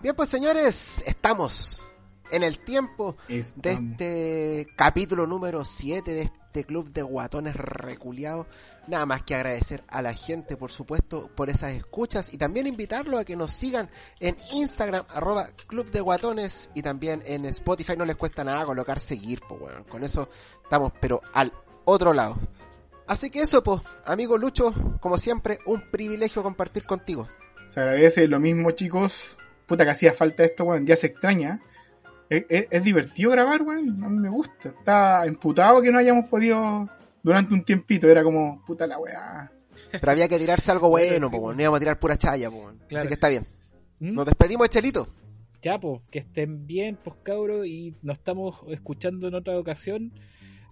Bien, 0.00 0.14
pues 0.14 0.28
señores, 0.28 1.04
estamos 1.06 1.82
en 2.32 2.42
el 2.42 2.58
tiempo 2.58 3.16
de 3.28 3.70
este 3.72 4.66
capítulo 4.76 5.26
número 5.26 5.64
7 5.64 6.10
de 6.12 6.22
este 6.22 6.64
club 6.64 6.92
de 6.92 7.02
guatones 7.02 7.54
reculeados. 7.54 8.46
Nada 8.88 9.06
más 9.06 9.22
que 9.22 9.34
agradecer 9.34 9.84
a 9.88 10.02
la 10.02 10.12
gente, 10.14 10.56
por 10.56 10.70
supuesto, 10.70 11.30
por 11.36 11.48
esas 11.48 11.72
escuchas 11.72 12.34
y 12.34 12.38
también 12.38 12.66
invitarlos 12.66 13.20
a 13.20 13.24
que 13.24 13.36
nos 13.36 13.52
sigan 13.52 13.88
en 14.18 14.36
Instagram, 14.52 15.04
arroba 15.10 15.48
club 15.66 15.90
de 15.90 16.00
guatones 16.00 16.70
y 16.74 16.82
también 16.82 17.22
en 17.24 17.44
Spotify. 17.44 17.96
No 17.96 18.04
les 18.04 18.16
cuesta 18.16 18.42
nada 18.42 18.64
colocar 18.64 18.98
seguir, 18.98 19.40
pues 19.48 19.60
bueno, 19.60 19.86
con 19.86 20.02
eso 20.02 20.28
estamos, 20.62 20.92
pero 21.00 21.22
al 21.32 21.52
otro 21.84 22.12
lado. 22.12 22.36
Así 23.06 23.30
que 23.30 23.42
eso, 23.42 23.62
pues, 23.62 23.80
amigo 24.04 24.38
Lucho, 24.38 24.72
como 25.00 25.18
siempre, 25.18 25.58
un 25.66 25.90
privilegio 25.90 26.42
compartir 26.42 26.84
contigo. 26.84 27.26
Se 27.66 27.80
agradece 27.80 28.26
lo 28.28 28.40
mismo, 28.40 28.70
chicos. 28.72 29.36
Puta 29.66 29.84
que 29.84 29.90
hacía 29.90 30.12
falta 30.12 30.44
esto, 30.44 30.64
weón. 30.64 30.86
Ya 30.86 30.96
se 30.96 31.08
extraña. 31.08 31.60
Es, 32.30 32.44
es- 32.48 32.68
es 32.70 32.84
divertido 32.84 33.30
grabar, 33.32 33.60
weón. 33.62 34.02
A 34.02 34.08
mí 34.08 34.18
me 34.18 34.30
gusta. 34.30 34.70
Está 34.70 35.26
emputado 35.26 35.82
que 35.82 35.90
no 35.92 35.98
hayamos 35.98 36.26
podido 36.30 36.88
durante 37.22 37.52
un 37.52 37.62
tiempito. 37.64 38.08
Era 38.08 38.22
como, 38.22 38.64
puta 38.64 38.86
la 38.86 38.98
weá. 38.98 39.52
Pero 39.92 40.10
había 40.12 40.28
que 40.28 40.38
tirarse 40.38 40.70
algo 40.72 40.88
bueno, 40.88 41.30
pues, 41.30 41.42
pues. 41.42 41.56
no 41.56 41.62
íbamos 41.62 41.76
a 41.76 41.80
tirar 41.80 41.98
pura 41.98 42.16
chaya, 42.16 42.50
pues. 42.50 42.66
Claro. 42.88 43.00
Así 43.00 43.08
que 43.08 43.14
está 43.14 43.28
bien. 43.28 43.44
¿Mm? 43.98 44.14
Nos 44.14 44.24
despedimos, 44.26 44.68
Chelito. 44.70 45.06
Ya, 45.62 45.78
pues, 45.78 46.00
que 46.10 46.20
estén 46.20 46.66
bien, 46.66 46.96
pues 47.04 47.16
cabros, 47.22 47.66
y 47.66 47.94
nos 48.02 48.16
estamos 48.16 48.56
escuchando 48.68 49.28
en 49.28 49.34
otra 49.34 49.58
ocasión. 49.58 50.12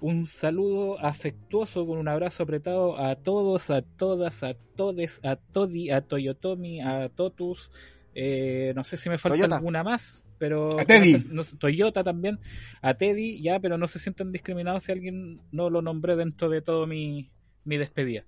Un 0.01 0.27
saludo 0.27 0.99
afectuoso 1.05 1.85
con 1.87 1.99
un 1.99 2.07
abrazo 2.09 2.45
apretado 2.45 2.97
a 2.99 3.17
todos, 3.17 3.69
a 3.71 3.83
todas, 3.83 4.45
a 4.45 4.55
todes, 4.77 5.21
a 5.25 5.35
Todi, 5.37 5.91
a 5.91 6.01
Toyotomi, 6.03 6.81
a 6.81 7.09
Totus. 7.09 7.73
eh, 8.15 8.73
no 8.77 8.85
sé 8.85 8.97
si 8.97 9.09
me 9.11 9.19
falta 9.19 9.37
Toyota. 9.37 9.57
alguna 9.57 9.83
más, 9.83 10.23
pero 10.39 10.79
A 10.81 10.85
Teddy. 10.85 11.13
no 11.13 11.19
sé- 11.19 11.29
no 11.31 11.45
sé, 11.45 11.57
Toyota 11.57 12.03
también, 12.05 12.41
a 12.83 12.95
Teddy, 12.95 13.43
ya, 13.43 13.59
pero 13.61 13.77
no 13.79 13.87
se 13.89 13.99
sientan 13.99 14.33
discriminados 14.33 14.85
si 14.85 14.93
alguien 14.93 15.41
no 15.53 15.69
lo 15.71 15.83
nombré 15.83 16.17
dentro 16.17 16.49
de 16.49 16.63
todo 16.63 16.87
mi, 16.87 17.31
mi 17.65 17.77
despedida. 17.77 18.25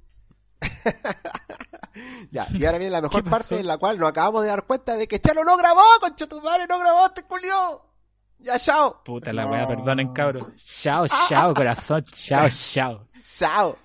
Ya, 2.30 2.46
y 2.52 2.64
ahora 2.64 2.78
viene 2.78 2.92
la 2.92 3.00
mejor 3.02 3.24
parte 3.28 3.58
en 3.58 3.66
la 3.66 3.76
cual 3.76 3.98
nos 3.98 4.08
acabamos 4.10 4.42
de 4.42 4.48
dar 4.48 4.64
cuenta 4.64 4.96
de 4.96 5.08
que 5.08 5.18
Chalo 5.18 5.42
no 5.44 5.56
grabó, 5.56 5.82
concha 6.00 6.28
tu 6.28 6.40
madre, 6.40 6.66
no 6.68 6.78
grabó, 6.78 7.06
este 7.06 7.24
culió. 7.24 7.82
Ya, 8.38 8.58
chao. 8.58 9.02
Puta 9.04 9.32
la 9.32 9.44
No. 9.44 9.50
weá, 9.50 9.66
perdonen 9.66 10.12
cabros. 10.12 10.44
Chao, 10.56 11.06
chao, 11.28 11.52
corazón. 11.52 12.04
Chao, 12.12 12.48
chao. 12.48 13.08
Chao. 13.36 13.76